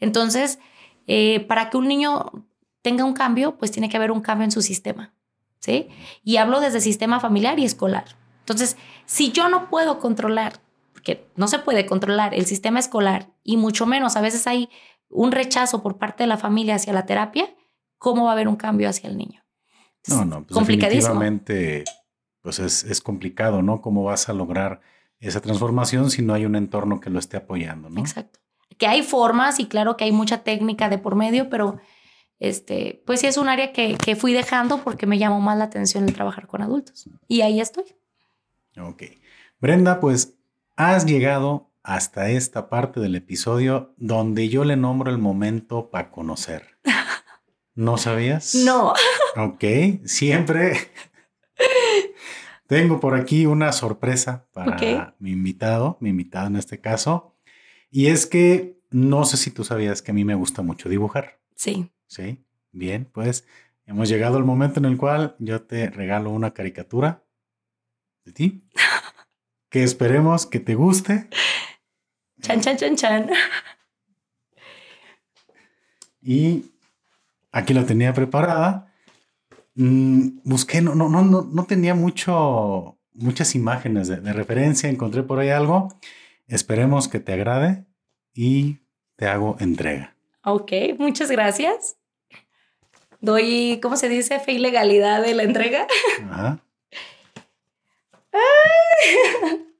Entonces, 0.00 0.58
eh, 1.06 1.40
para 1.40 1.68
que 1.68 1.76
un 1.76 1.86
niño 1.86 2.46
tenga 2.80 3.04
un 3.04 3.12
cambio, 3.12 3.58
pues 3.58 3.70
tiene 3.70 3.90
que 3.90 3.98
haber 3.98 4.10
un 4.10 4.22
cambio 4.22 4.44
en 4.44 4.50
su 4.50 4.62
sistema, 4.62 5.12
¿sí? 5.58 5.88
Y 6.24 6.38
hablo 6.38 6.60
desde 6.60 6.80
sistema 6.80 7.20
familiar 7.20 7.58
y 7.58 7.66
escolar. 7.66 8.16
Entonces, 8.40 8.78
si 9.04 9.32
yo 9.32 9.50
no 9.50 9.68
puedo 9.68 9.98
controlar, 9.98 10.60
porque 10.94 11.28
no 11.36 11.46
se 11.46 11.58
puede 11.58 11.84
controlar 11.84 12.32
el 12.32 12.46
sistema 12.46 12.78
escolar 12.78 13.28
y 13.44 13.58
mucho 13.58 13.84
menos 13.84 14.16
a 14.16 14.22
veces 14.22 14.46
hay 14.46 14.70
un 15.10 15.30
rechazo 15.30 15.82
por 15.82 15.98
parte 15.98 16.22
de 16.22 16.28
la 16.28 16.38
familia 16.38 16.76
hacia 16.76 16.94
la 16.94 17.04
terapia, 17.04 17.54
¿cómo 17.98 18.24
va 18.24 18.30
a 18.30 18.32
haber 18.32 18.48
un 18.48 18.56
cambio 18.56 18.88
hacia 18.88 19.10
el 19.10 19.18
niño? 19.18 19.44
no, 20.08 20.24
no, 20.24 20.42
pues 20.44 20.54
complicadísimo. 20.54 21.20
Definitivamente, 21.20 21.84
pues 22.40 22.58
es, 22.58 22.82
es 22.84 23.02
complicado, 23.02 23.60
¿no? 23.60 23.82
¿Cómo 23.82 24.04
vas 24.04 24.30
a 24.30 24.32
lograr 24.32 24.80
esa 25.22 25.40
transformación 25.40 26.10
si 26.10 26.20
no 26.20 26.34
hay 26.34 26.44
un 26.44 26.56
entorno 26.56 27.00
que 27.00 27.08
lo 27.08 27.18
esté 27.18 27.36
apoyando, 27.36 27.88
¿no? 27.88 28.00
Exacto. 28.00 28.40
Que 28.76 28.86
hay 28.86 29.02
formas 29.02 29.60
y 29.60 29.66
claro 29.66 29.96
que 29.96 30.04
hay 30.04 30.12
mucha 30.12 30.42
técnica 30.42 30.88
de 30.88 30.98
por 30.98 31.14
medio, 31.14 31.48
pero 31.48 31.78
este, 32.40 33.02
pues 33.06 33.20
sí 33.20 33.28
es 33.28 33.36
un 33.36 33.48
área 33.48 33.72
que, 33.72 33.96
que 33.96 34.16
fui 34.16 34.32
dejando 34.32 34.82
porque 34.82 35.06
me 35.06 35.18
llamó 35.18 35.40
más 35.40 35.56
la 35.56 35.64
atención 35.64 36.04
el 36.04 36.14
trabajar 36.14 36.48
con 36.48 36.60
adultos. 36.60 37.08
Y 37.28 37.42
ahí 37.42 37.60
estoy. 37.60 37.84
Ok. 38.76 39.04
Brenda, 39.60 40.00
pues 40.00 40.34
has 40.76 41.06
llegado 41.06 41.70
hasta 41.84 42.30
esta 42.30 42.68
parte 42.68 42.98
del 42.98 43.14
episodio 43.14 43.94
donde 43.96 44.48
yo 44.48 44.64
le 44.64 44.76
nombro 44.76 45.10
el 45.10 45.18
momento 45.18 45.90
para 45.90 46.10
conocer. 46.10 46.78
¿No 47.74 47.96
sabías? 47.96 48.56
No. 48.56 48.92
Ok, 49.36 49.64
siempre 50.04 50.90
tengo 52.72 53.00
por 53.00 53.14
aquí 53.14 53.44
una 53.44 53.70
sorpresa 53.70 54.48
para 54.54 55.14
mi 55.18 55.32
invitado, 55.32 55.98
mi 56.00 56.08
invitado 56.08 56.46
en 56.46 56.56
este 56.56 56.80
caso. 56.80 57.36
Y 57.90 58.06
es 58.06 58.24
que 58.24 58.80
no 58.90 59.26
sé 59.26 59.36
si 59.36 59.50
tú 59.50 59.62
sabías 59.62 60.00
que 60.00 60.10
a 60.10 60.14
mí 60.14 60.24
me 60.24 60.34
gusta 60.34 60.62
mucho 60.62 60.88
dibujar. 60.88 61.38
Sí. 61.54 61.90
Sí, 62.06 62.42
bien, 62.70 63.10
pues 63.12 63.46
hemos 63.84 64.08
llegado 64.08 64.38
al 64.38 64.44
momento 64.44 64.80
en 64.80 64.86
el 64.86 64.96
cual 64.96 65.36
yo 65.38 65.60
te 65.60 65.90
regalo 65.90 66.30
una 66.30 66.54
caricatura 66.54 67.22
de 68.24 68.32
ti. 68.32 68.64
que 69.68 69.82
esperemos 69.82 70.46
que 70.46 70.58
te 70.58 70.74
guste. 70.74 71.28
Chan, 72.40 72.62
chan, 72.62 72.78
chan, 72.78 72.96
chan. 72.96 73.30
Y 76.22 76.72
aquí 77.50 77.74
la 77.74 77.84
tenía 77.84 78.14
preparada. 78.14 78.91
Mm, 79.74 80.40
busqué, 80.44 80.80
no, 80.80 80.94
no, 80.94 81.08
no, 81.08 81.22
no 81.22 81.64
tenía 81.64 81.94
mucho, 81.94 82.98
muchas 83.12 83.54
imágenes 83.54 84.08
de, 84.08 84.16
de, 84.16 84.32
referencia. 84.32 84.90
Encontré 84.90 85.22
por 85.22 85.38
ahí 85.38 85.50
algo. 85.50 85.88
Esperemos 86.46 87.08
que 87.08 87.20
te 87.20 87.32
agrade 87.32 87.86
y 88.34 88.80
te 89.16 89.26
hago 89.26 89.56
entrega. 89.60 90.16
Ok, 90.44 90.72
muchas 90.98 91.30
gracias. 91.30 91.96
Doy, 93.20 93.78
¿cómo 93.80 93.96
se 93.96 94.08
dice? 94.08 94.40
Fe 94.40 94.52
y 94.52 94.58
legalidad 94.58 95.22
de 95.22 95.34
la 95.34 95.44
entrega. 95.44 95.86
Ajá. 96.30 96.64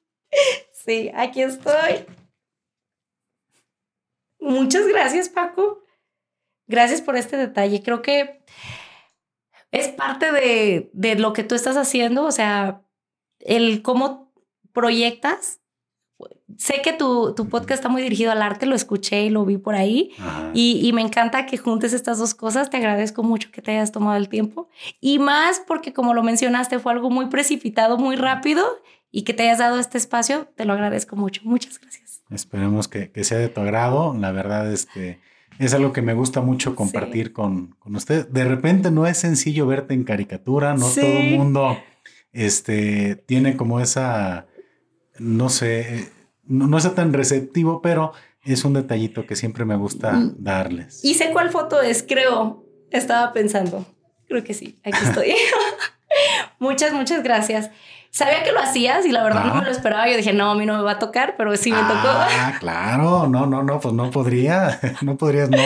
Sí, 0.85 1.13
aquí 1.15 1.43
estoy. 1.43 2.07
Muchas 4.41 4.89
gracias, 4.89 5.29
Paco. 5.29 5.85
Gracias 6.67 7.01
por 7.01 7.17
este 7.17 7.37
detalle. 7.37 7.83
Creo 7.85 8.03
que 8.03 8.43
es 9.73 9.89
parte 9.89 10.31
de, 10.31 10.91
de 10.93 11.17
lo 11.17 11.33
que 11.33 11.43
tú 11.43 11.55
estás 11.55 11.77
haciendo, 11.77 12.25
o 12.25 12.31
sea, 12.31 12.83
el 13.41 13.83
cómo 13.83 14.33
proyectas. 14.73 15.61
Sé 16.59 16.83
que 16.85 16.93
tu, 16.93 17.35
tu, 17.35 17.49
podcast 17.49 17.81
está 17.81 17.89
muy 17.89 18.03
dirigido 18.03 18.31
al 18.31 18.43
arte, 18.43 18.67
lo 18.67 18.75
escuché 18.75 19.23
y 19.25 19.31
lo 19.31 19.47
vi 19.47 19.57
por 19.57 19.75
ahí. 19.75 20.13
Y, 20.53 20.87
y, 20.87 20.93
me 20.93 21.01
encanta 21.01 21.47
que 21.47 21.57
juntes 21.57 21.95
estas 21.95 22.19
dos 22.19 22.35
cosas. 22.35 22.69
Te 22.69 22.77
agradezco 22.77 23.23
mucho 23.23 23.51
que 23.51 23.63
te 23.63 23.73
hayas 23.73 23.91
tomado 23.91 24.19
el 24.19 24.29
tiempo. 24.29 24.69
Y 25.01 25.19
más 25.19 25.63
porque, 25.67 25.95
como 25.95 26.13
lo 26.13 26.23
mencionaste, 26.23 26.79
fue 26.79 26.93
algo 26.93 27.09
muy 27.09 27.27
precipitado, 27.27 27.97
muy 27.97 28.17
rápido 28.17 28.65
y 29.11 29.23
que 29.23 29.33
te 29.33 29.45
hayas 29.45 29.59
dado 29.59 29.79
este 29.79 29.97
espacio, 29.97 30.49
te 30.55 30.67
lo 30.67 30.75
agradezco 30.75 31.17
mucho. 31.17 31.41
Muchas 31.45 31.79
gracias. 31.81 32.23
Esperemos 32.31 32.87
que, 32.87 33.11
que 33.11 33.25
sea 33.25 33.39
de 33.39 33.49
tu 33.49 33.63
agrado. 33.63 34.15
La 34.15 34.31
verdad 34.31 34.71
es 34.71 34.87
que 34.87 35.19
es 35.59 35.75
algo 35.75 35.93
que 35.93 36.03
me 36.03 36.15
gusta 36.15 36.41
mucho 36.41 36.75
compartir 36.75 37.29
sí. 37.29 37.33
con, 37.33 37.77
con 37.79 37.97
usted. 37.97 38.29
De 38.29 38.45
repente 38.45 38.91
no 38.91 39.07
es 39.07 39.19
sencillo 39.19 39.67
verte 39.67 39.95
en 39.95 40.05
caricatura, 40.05 40.75
no 40.75 40.89
sí. 40.89 41.01
todo 41.01 41.11
el 41.11 41.37
mundo 41.37 41.77
este, 42.33 43.17
tiene 43.17 43.57
como 43.57 43.81
esa, 43.81 44.47
no 45.19 45.49
sé, 45.49 46.11
no, 46.45 46.67
no 46.67 46.79
es 46.79 46.95
tan 46.95 47.13
receptivo, 47.13 47.83
pero 47.83 48.13
es 48.45 48.65
un 48.65 48.75
detallito 48.75 49.27
que 49.27 49.37
siempre 49.37 49.65
me 49.65 49.77
gusta 49.77 50.13
mm. 50.13 50.37
darles. 50.39 51.05
Y 51.05 51.15
sé 51.15 51.31
cuál 51.33 51.51
foto 51.51 51.81
es, 51.81 52.03
creo. 52.03 52.65
Estaba 52.91 53.33
pensando. 53.33 53.87
Creo 54.29 54.45
que 54.45 54.55
sí, 54.55 54.79
aquí 54.85 54.99
estoy. 55.03 55.35
muchas, 56.59 56.93
muchas 56.93 57.23
gracias. 57.23 57.71
Sabía 58.13 58.45
que 58.45 58.53
lo 58.53 58.61
hacías 58.61 59.07
y 59.07 59.11
la 59.11 59.25
verdad 59.25 59.43
ah. 59.45 59.49
no 59.49 59.55
me 59.57 59.65
lo 59.65 59.71
esperaba. 59.71 60.07
Yo 60.07 60.19
dije, 60.19 60.35
no, 60.35 60.51
a 60.51 60.55
mí 60.55 60.67
no 60.67 60.77
me 60.77 60.83
va 60.83 60.93
a 60.93 60.99
tocar, 60.99 61.35
pero 61.39 61.57
sí 61.57 61.71
me 61.71 61.79
ah, 61.79 61.89
tocó. 61.89 62.09
Ah, 62.09 62.57
claro. 62.61 63.27
No, 63.27 63.47
no, 63.47 63.63
no, 63.63 63.81
pues 63.81 63.95
no 63.95 64.11
podría. 64.11 64.79
No 65.01 65.17
podrías 65.17 65.49
no, 65.49 65.63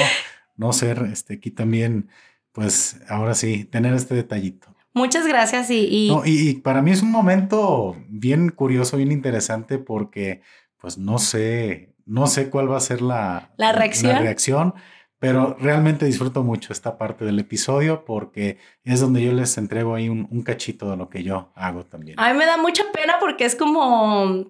no 0.56 0.72
ser 0.72 1.08
este, 1.12 1.34
aquí 1.34 1.50
también, 1.50 2.08
pues 2.52 3.00
ahora 3.08 3.34
sí, 3.34 3.64
tener 3.64 3.92
este 3.94 4.14
detallito. 4.14 4.68
Muchas 4.94 5.26
gracias 5.26 5.70
y... 5.70 5.88
Y... 5.90 6.08
No, 6.08 6.24
y, 6.24 6.48
y 6.48 6.54
para 6.54 6.82
mí 6.82 6.92
es 6.92 7.02
un 7.02 7.10
momento 7.10 7.96
bien 8.08 8.50
curioso, 8.50 8.96
bien 8.96 9.10
interesante 9.10 9.78
porque 9.78 10.40
pues 10.78 10.98
no 10.98 11.18
sé, 11.18 11.94
no 12.06 12.28
sé 12.28 12.48
cuál 12.48 12.70
va 12.70 12.76
a 12.76 12.80
ser 12.80 13.02
la, 13.02 13.50
la 13.56 13.72
reacción. 13.72 14.12
La 14.12 14.20
reacción 14.20 14.74
pero 15.18 15.56
realmente 15.58 16.04
disfruto 16.04 16.42
mucho 16.42 16.72
esta 16.72 16.98
parte 16.98 17.24
del 17.24 17.38
episodio 17.38 18.04
porque 18.04 18.58
es 18.84 19.00
donde 19.00 19.22
yo 19.22 19.32
les 19.32 19.56
entrego 19.56 19.94
ahí 19.94 20.08
un, 20.08 20.28
un, 20.30 20.42
cachito 20.42 20.90
de 20.90 20.96
lo 20.96 21.08
que 21.08 21.22
yo 21.22 21.50
hago 21.54 21.84
también. 21.84 22.20
A 22.20 22.32
mí 22.32 22.38
me 22.38 22.44
da 22.44 22.58
mucha 22.58 22.84
pena 22.92 23.16
porque 23.18 23.46
es 23.46 23.56
como, 23.56 24.44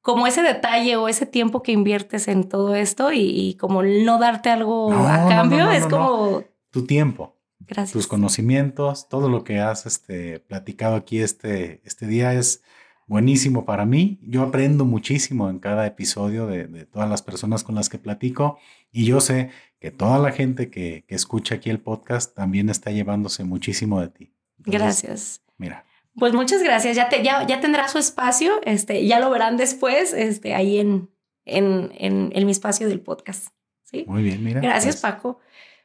como 0.00 0.26
ese 0.26 0.42
detalle 0.42 0.96
o 0.96 1.08
ese 1.08 1.26
tiempo 1.26 1.62
que 1.62 1.72
inviertes 1.72 2.28
en 2.28 2.48
todo 2.48 2.74
esto 2.76 3.12
y, 3.12 3.22
y 3.22 3.54
como 3.56 3.82
no 3.82 4.18
darte 4.18 4.50
algo 4.50 4.92
no, 4.92 5.08
a 5.08 5.28
cambio, 5.28 5.58
no, 5.58 5.64
no, 5.66 5.72
es 5.72 5.86
como... 5.86 6.44
Tu 6.70 6.86
tiempo. 6.86 7.36
Gracias. 7.60 7.92
Tus 7.92 8.06
conocimientos, 8.06 9.08
todo 9.08 9.28
lo 9.28 9.42
que 9.42 9.58
has 9.58 9.86
este, 9.86 10.38
platicado 10.40 10.96
aquí 10.96 11.20
este, 11.20 11.80
este 11.84 12.06
día 12.06 12.34
es 12.34 12.62
buenísimo 13.06 13.64
para 13.64 13.86
mí. 13.86 14.20
Yo 14.22 14.42
aprendo 14.42 14.84
muchísimo 14.84 15.48
en 15.50 15.58
cada 15.58 15.86
episodio 15.86 16.46
de, 16.46 16.66
de, 16.66 16.84
todas 16.86 17.08
las 17.08 17.22
personas 17.22 17.64
con 17.64 17.74
las 17.74 17.88
que 17.88 17.98
platico 17.98 18.58
y 18.92 19.04
yo 19.04 19.20
sé 19.20 19.50
que 19.84 19.90
toda 19.90 20.18
la 20.18 20.32
gente 20.32 20.70
que, 20.70 21.04
que 21.06 21.14
escucha 21.14 21.56
aquí 21.56 21.68
el 21.68 21.78
podcast 21.78 22.34
también 22.34 22.70
está 22.70 22.90
llevándose 22.90 23.44
muchísimo 23.44 24.00
de 24.00 24.08
ti. 24.08 24.32
Entonces, 24.56 24.80
gracias. 24.80 25.42
Mira. 25.58 25.84
Pues 26.16 26.32
muchas 26.32 26.62
gracias. 26.62 26.96
Ya, 26.96 27.10
te, 27.10 27.22
ya, 27.22 27.46
ya 27.46 27.60
tendrá 27.60 27.86
su 27.88 27.98
espacio. 27.98 28.62
Este, 28.64 29.06
ya 29.06 29.20
lo 29.20 29.28
verán 29.28 29.58
después 29.58 30.14
este, 30.14 30.54
ahí 30.54 30.78
en, 30.78 31.10
en, 31.44 31.92
en, 31.98 32.32
en 32.34 32.46
mi 32.46 32.52
espacio 32.52 32.88
del 32.88 33.00
podcast. 33.00 33.48
¿sí? 33.82 34.06
Muy 34.08 34.22
bien, 34.22 34.42
mira. 34.42 34.62
Gracias, 34.62 35.02
pues. 35.02 35.12
Paco. 35.12 35.40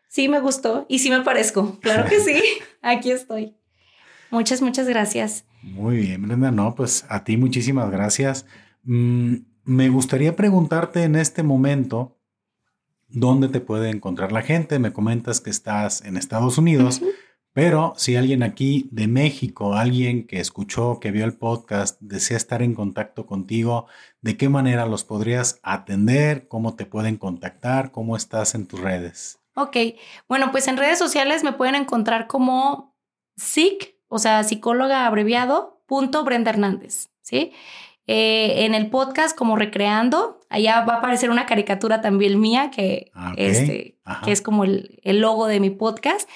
Sí, 0.08 0.30
me 0.30 0.40
gustó 0.40 0.86
y 0.88 1.00
sí 1.00 1.10
me 1.10 1.20
parezco. 1.20 1.78
Claro 1.82 2.08
que 2.08 2.22
sí. 2.22 2.42
Aquí 2.82 3.12
estoy. 3.12 3.58
Muchas, 4.32 4.62
muchas 4.62 4.88
gracias. 4.88 5.44
Muy 5.62 5.98
bien, 5.98 6.22
Brenda. 6.22 6.52
No, 6.52 6.74
pues 6.74 7.06
a 7.10 7.26
ti 7.26 7.36
muchísimas 7.36 7.92
gracias. 7.92 8.46
Mm, 8.84 9.40
me 9.66 9.90
gustaría 9.90 10.38
preguntarte 10.38 11.04
en 11.04 11.18
este 11.18 11.44
momento 11.44 12.16
dónde 13.10 13.50
te 13.50 13.60
puede 13.60 13.90
encontrar 13.90 14.32
la 14.32 14.42
gente. 14.42 14.80
Me 14.80 14.94
comentas 14.94 15.42
que 15.42 15.50
estás 15.50 16.04
en 16.06 16.18
Estados 16.18 16.58
Unidos, 16.58 17.02
uh 17.02 17.06
-huh. 17.06 17.12
pero 17.54 17.94
si 17.98 18.16
alguien 18.16 18.44
aquí 18.44 18.88
de 18.92 19.08
México, 19.08 19.74
alguien 19.74 20.26
que 20.26 20.40
escuchó, 20.40 21.00
que 21.00 21.12
vio 21.12 21.26
el 21.26 21.34
podcast, 21.34 22.00
desea 22.00 22.38
estar 22.38 22.62
en 22.62 22.76
contacto 22.76 23.26
contigo, 23.26 23.88
¿de 24.22 24.38
qué 24.38 24.50
manera 24.50 24.86
los 24.86 25.04
podrías 25.04 25.60
atender? 25.64 26.48
¿Cómo 26.48 26.76
te 26.76 26.86
pueden 26.86 27.18
contactar? 27.18 27.92
¿Cómo 27.92 28.16
estás 28.16 28.56
en 28.56 28.68
tus 28.68 28.80
redes? 28.80 29.40
Ok, 29.56 29.76
bueno, 30.30 30.52
pues 30.52 30.68
en 30.68 30.78
redes 30.78 31.00
sociales 31.00 31.44
me 31.44 31.52
pueden 31.52 31.76
encontrar 31.76 32.28
como 32.28 32.96
SIC, 33.36 33.96
o 34.08 34.18
sea, 34.18 34.44
psicóloga 34.44 35.06
abreviado, 35.06 35.82
punto 35.86 36.24
Brenda 36.24 36.52
Hernández, 36.52 37.10
¿sí? 37.22 37.52
Eh, 38.08 38.66
en 38.66 38.74
el 38.74 38.90
podcast 38.90 39.38
como 39.38 39.56
Recreando, 39.56 40.39
allá 40.50 40.82
va 40.82 40.96
a 40.96 40.98
aparecer 40.98 41.30
una 41.30 41.46
caricatura 41.46 42.02
también 42.02 42.40
mía 42.40 42.72
que, 42.72 43.12
Ah, 43.14 43.32
okay. 43.34 43.46
este, 43.46 44.00
que 44.24 44.32
es 44.32 44.42
como 44.42 44.64
el, 44.64 45.00
el, 45.04 45.20
logo 45.20 45.48
de 45.48 45.60
mi 45.60 45.70
podcast. 45.70 46.28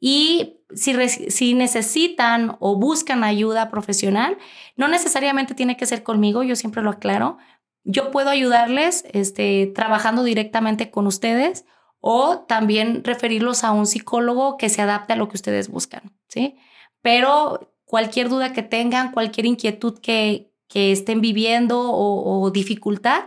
Y 0.00 0.60
si, 0.74 0.94
si 1.08 1.54
necesitan 1.54 2.56
o 2.60 2.76
buscan 2.76 3.24
ayuda 3.24 3.70
profesional, 3.70 4.36
no 4.76 4.88
necesariamente 4.88 5.54
tiene 5.54 5.76
que 5.76 5.86
ser 5.86 6.02
conmigo, 6.02 6.42
yo 6.42 6.56
siempre 6.56 6.82
lo 6.82 6.90
aclaro. 6.90 7.38
Yo 7.84 8.10
puedo 8.10 8.28
ayudarles 8.28 9.04
este, 9.12 9.66
trabajando 9.74 10.22
directamente 10.22 10.90
con 10.90 11.06
ustedes 11.06 11.64
o 12.00 12.40
también 12.40 13.04
referirlos 13.04 13.62
a 13.62 13.72
un 13.72 13.86
psicólogo 13.86 14.56
que 14.56 14.68
se 14.68 14.82
adapte 14.82 15.12
a 15.12 15.16
lo 15.16 15.28
que 15.28 15.36
ustedes 15.36 15.68
buscan, 15.68 16.12
¿sí? 16.28 16.56
Pero 17.02 17.74
cualquier 17.84 18.28
duda 18.28 18.52
que 18.52 18.62
tengan, 18.62 19.12
cualquier 19.12 19.46
inquietud 19.46 19.98
que, 20.00 20.52
que 20.68 20.92
estén 20.92 21.20
viviendo 21.20 21.80
o, 21.80 22.40
o, 22.40 22.50
dificultad, 22.50 23.24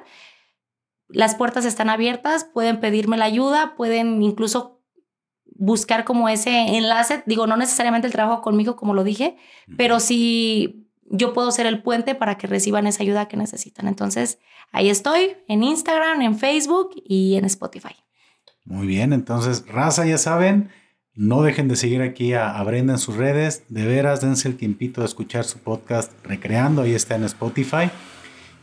las 1.14 1.36
puertas 1.36 1.66
están 1.66 1.90
abiertas, 1.90 2.46
pueden 2.46 2.80
pedirme 2.80 3.18
la 3.18 3.26
ayuda, 3.26 3.76
pueden 3.76 4.22
incluso 4.24 4.82
buscar 5.56 6.04
como 6.04 6.28
ese 6.28 6.78
enlace, 6.78 7.24
digo, 7.26 7.48
no 7.48 7.56
necesariamente 7.56 8.08
el 8.08 8.14
trabajo 8.14 8.42
conmigo, 8.42 8.76
como 8.76 8.94
lo 8.94 9.04
dije, 9.04 9.38
pero 9.78 10.00
sí 10.00 10.88
yo 11.06 11.34
puedo 11.34 11.52
ser 11.52 11.68
el 11.68 11.84
puente 11.84 12.16
para 12.16 12.38
que 12.38 12.48
reciban 12.48 12.88
esa 12.88 13.04
ayuda 13.04 13.28
que 13.28 13.38
necesitan. 13.38 13.88
Entonces, 13.88 14.40
ahí 14.72 14.90
estoy, 14.90 15.38
en 15.48 15.64
Instagram, 15.64 16.22
en 16.22 16.38
Facebook 16.38 16.90
y 17.06 17.36
en 17.36 17.46
Spotify. 17.46 17.96
Muy 18.66 18.88
bien, 18.88 19.14
entonces, 19.14 19.66
raza, 19.68 20.06
ya 20.06 20.18
saben, 20.18 20.70
no 21.14 21.44
dejen 21.44 21.68
de 21.68 21.76
seguir 21.76 22.02
aquí 22.02 22.34
a, 22.34 22.58
a, 22.58 22.64
Brenda 22.64 22.94
en 22.94 23.00
sus 23.00 23.16
redes. 23.16 23.64
De 23.70 23.86
veras, 23.86 24.22
dense 24.22 24.48
el 24.48 24.58
tiempito 24.58 25.02
de 25.02 25.08
escuchar 25.08 25.44
su 25.44 25.60
podcast 25.60 26.12
Recreando. 26.26 26.82
Ahí 26.82 26.96
está 26.96 27.16
en 27.16 27.26
Spotify. 27.26 27.92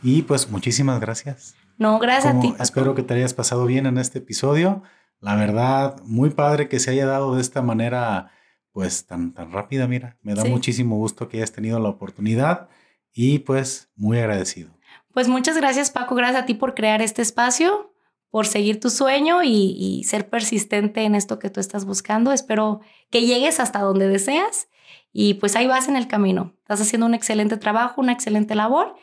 Y 0.03 0.23
pues 0.23 0.49
muchísimas 0.49 0.99
gracias. 0.99 1.55
No, 1.81 1.97
gracias 1.97 2.35
a 2.35 2.39
ti. 2.39 2.53
Espero 2.59 2.93
que 2.93 3.01
te 3.01 3.15
hayas 3.15 3.33
pasado 3.33 3.65
bien 3.65 3.87
en 3.87 3.97
este 3.97 4.19
episodio. 4.19 4.83
La 5.19 5.35
verdad, 5.35 5.99
muy 6.03 6.29
padre 6.29 6.69
que 6.69 6.79
se 6.79 6.91
haya 6.91 7.07
dado 7.07 7.33
de 7.33 7.41
esta 7.41 7.63
manera, 7.63 8.29
pues 8.71 9.07
tan, 9.07 9.33
tan 9.33 9.51
rápida, 9.51 9.87
mira. 9.87 10.15
Me 10.21 10.35
da 10.35 10.45
muchísimo 10.45 10.97
gusto 10.97 11.27
que 11.27 11.37
hayas 11.37 11.53
tenido 11.53 11.79
la 11.79 11.89
oportunidad 11.89 12.69
y 13.11 13.39
pues 13.39 13.89
muy 13.95 14.19
agradecido. 14.19 14.69
Pues 15.11 15.27
muchas 15.27 15.57
gracias 15.57 15.89
Paco, 15.89 16.13
gracias 16.13 16.43
a 16.43 16.45
ti 16.45 16.53
por 16.53 16.75
crear 16.75 17.01
este 17.01 17.23
espacio, 17.23 17.95
por 18.29 18.45
seguir 18.45 18.79
tu 18.79 18.91
sueño 18.91 19.41
y, 19.41 19.75
y 19.75 20.03
ser 20.03 20.29
persistente 20.29 21.01
en 21.01 21.15
esto 21.15 21.39
que 21.39 21.49
tú 21.49 21.59
estás 21.59 21.85
buscando. 21.85 22.31
Espero 22.31 22.81
que 23.09 23.25
llegues 23.25 23.59
hasta 23.59 23.79
donde 23.79 24.07
deseas 24.07 24.67
y 25.11 25.33
pues 25.33 25.55
ahí 25.55 25.65
vas 25.65 25.87
en 25.87 25.95
el 25.95 26.07
camino. 26.07 26.53
Estás 26.59 26.81
haciendo 26.81 27.07
un 27.07 27.15
excelente 27.15 27.57
trabajo, 27.57 28.01
una 28.01 28.13
excelente 28.13 28.53
labor 28.53 28.95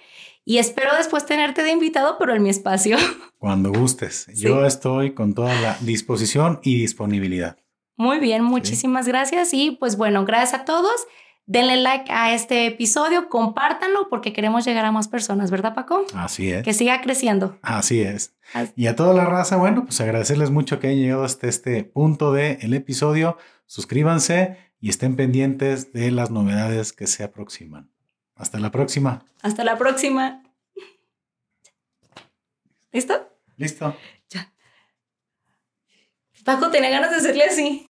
y 0.45 0.59
espero 0.59 0.97
después 0.97 1.27
tenerte 1.27 1.63
de 1.63 1.73
invitado, 1.73 2.17
pero 2.19 2.35
en 2.35 2.43
mi 2.43 2.51
espacio. 2.51 2.97
Cuando 3.39 3.73
gustes. 3.73 4.27
Yo 4.35 4.65
estoy 4.65 5.15
con 5.15 5.35
toda 5.35 5.55
la 5.61 5.77
disposición 5.81 6.61
y 6.63 6.81
disponibilidad. 6.81 7.57
Muy 7.97 8.19
bien, 8.19 8.45
muchísimas 8.45 9.09
gracias. 9.09 9.53
Y 9.53 9.73
pues 9.73 9.97
bueno, 9.97 10.25
gracias 10.25 10.61
a 10.61 10.65
todos. 10.65 11.07
Denle 11.47 11.79
like 11.79 12.13
a 12.13 12.35
este 12.35 12.67
episodio, 12.67 13.31
compártanlo 13.31 14.09
porque 14.11 14.35
queremos 14.35 14.67
llegar 14.67 14.85
a 14.85 14.93
más 14.93 15.09
personas, 15.09 15.51
¿verdad, 15.51 15.75
Paco? 15.75 16.05
Así 16.15 16.51
es. 16.51 16.63
Que 16.63 16.75
siga 16.75 17.01
creciendo. 17.01 17.59
Así 17.63 18.03
es. 18.03 18.35
Y 18.77 18.87
a 18.87 18.95
toda 18.95 19.15
la 19.15 19.25
raza, 19.25 19.57
bueno, 19.57 19.85
pues 19.85 19.99
agradecerles 20.01 20.51
mucho 20.51 20.79
que 20.79 20.89
hayan 20.89 21.01
llegado 21.01 21.25
hasta 21.25 21.49
este 21.49 21.85
punto 21.85 22.33
del 22.33 22.75
episodio. 22.75 23.39
Suscríbanse 23.65 24.59
y 24.79 24.91
estén 24.91 25.17
pendientes 25.17 25.93
de 25.93 26.11
las 26.11 26.31
novedades 26.31 26.93
que 26.93 27.07
se 27.07 27.25
aproximan. 27.25 27.91
Hasta 28.39 28.61
la 28.61 28.71
próxima. 28.71 29.25
Hasta 29.43 29.65
la 29.65 29.77
próxima. 29.77 30.43
¿Listo? 32.93 33.29
Listo. 33.57 33.97
Ya. 34.31 34.53
Paco 36.45 36.71
tenía 36.71 36.91
ganas 36.91 37.11
de 37.11 37.17
hacerle 37.17 37.45
así. 37.45 37.88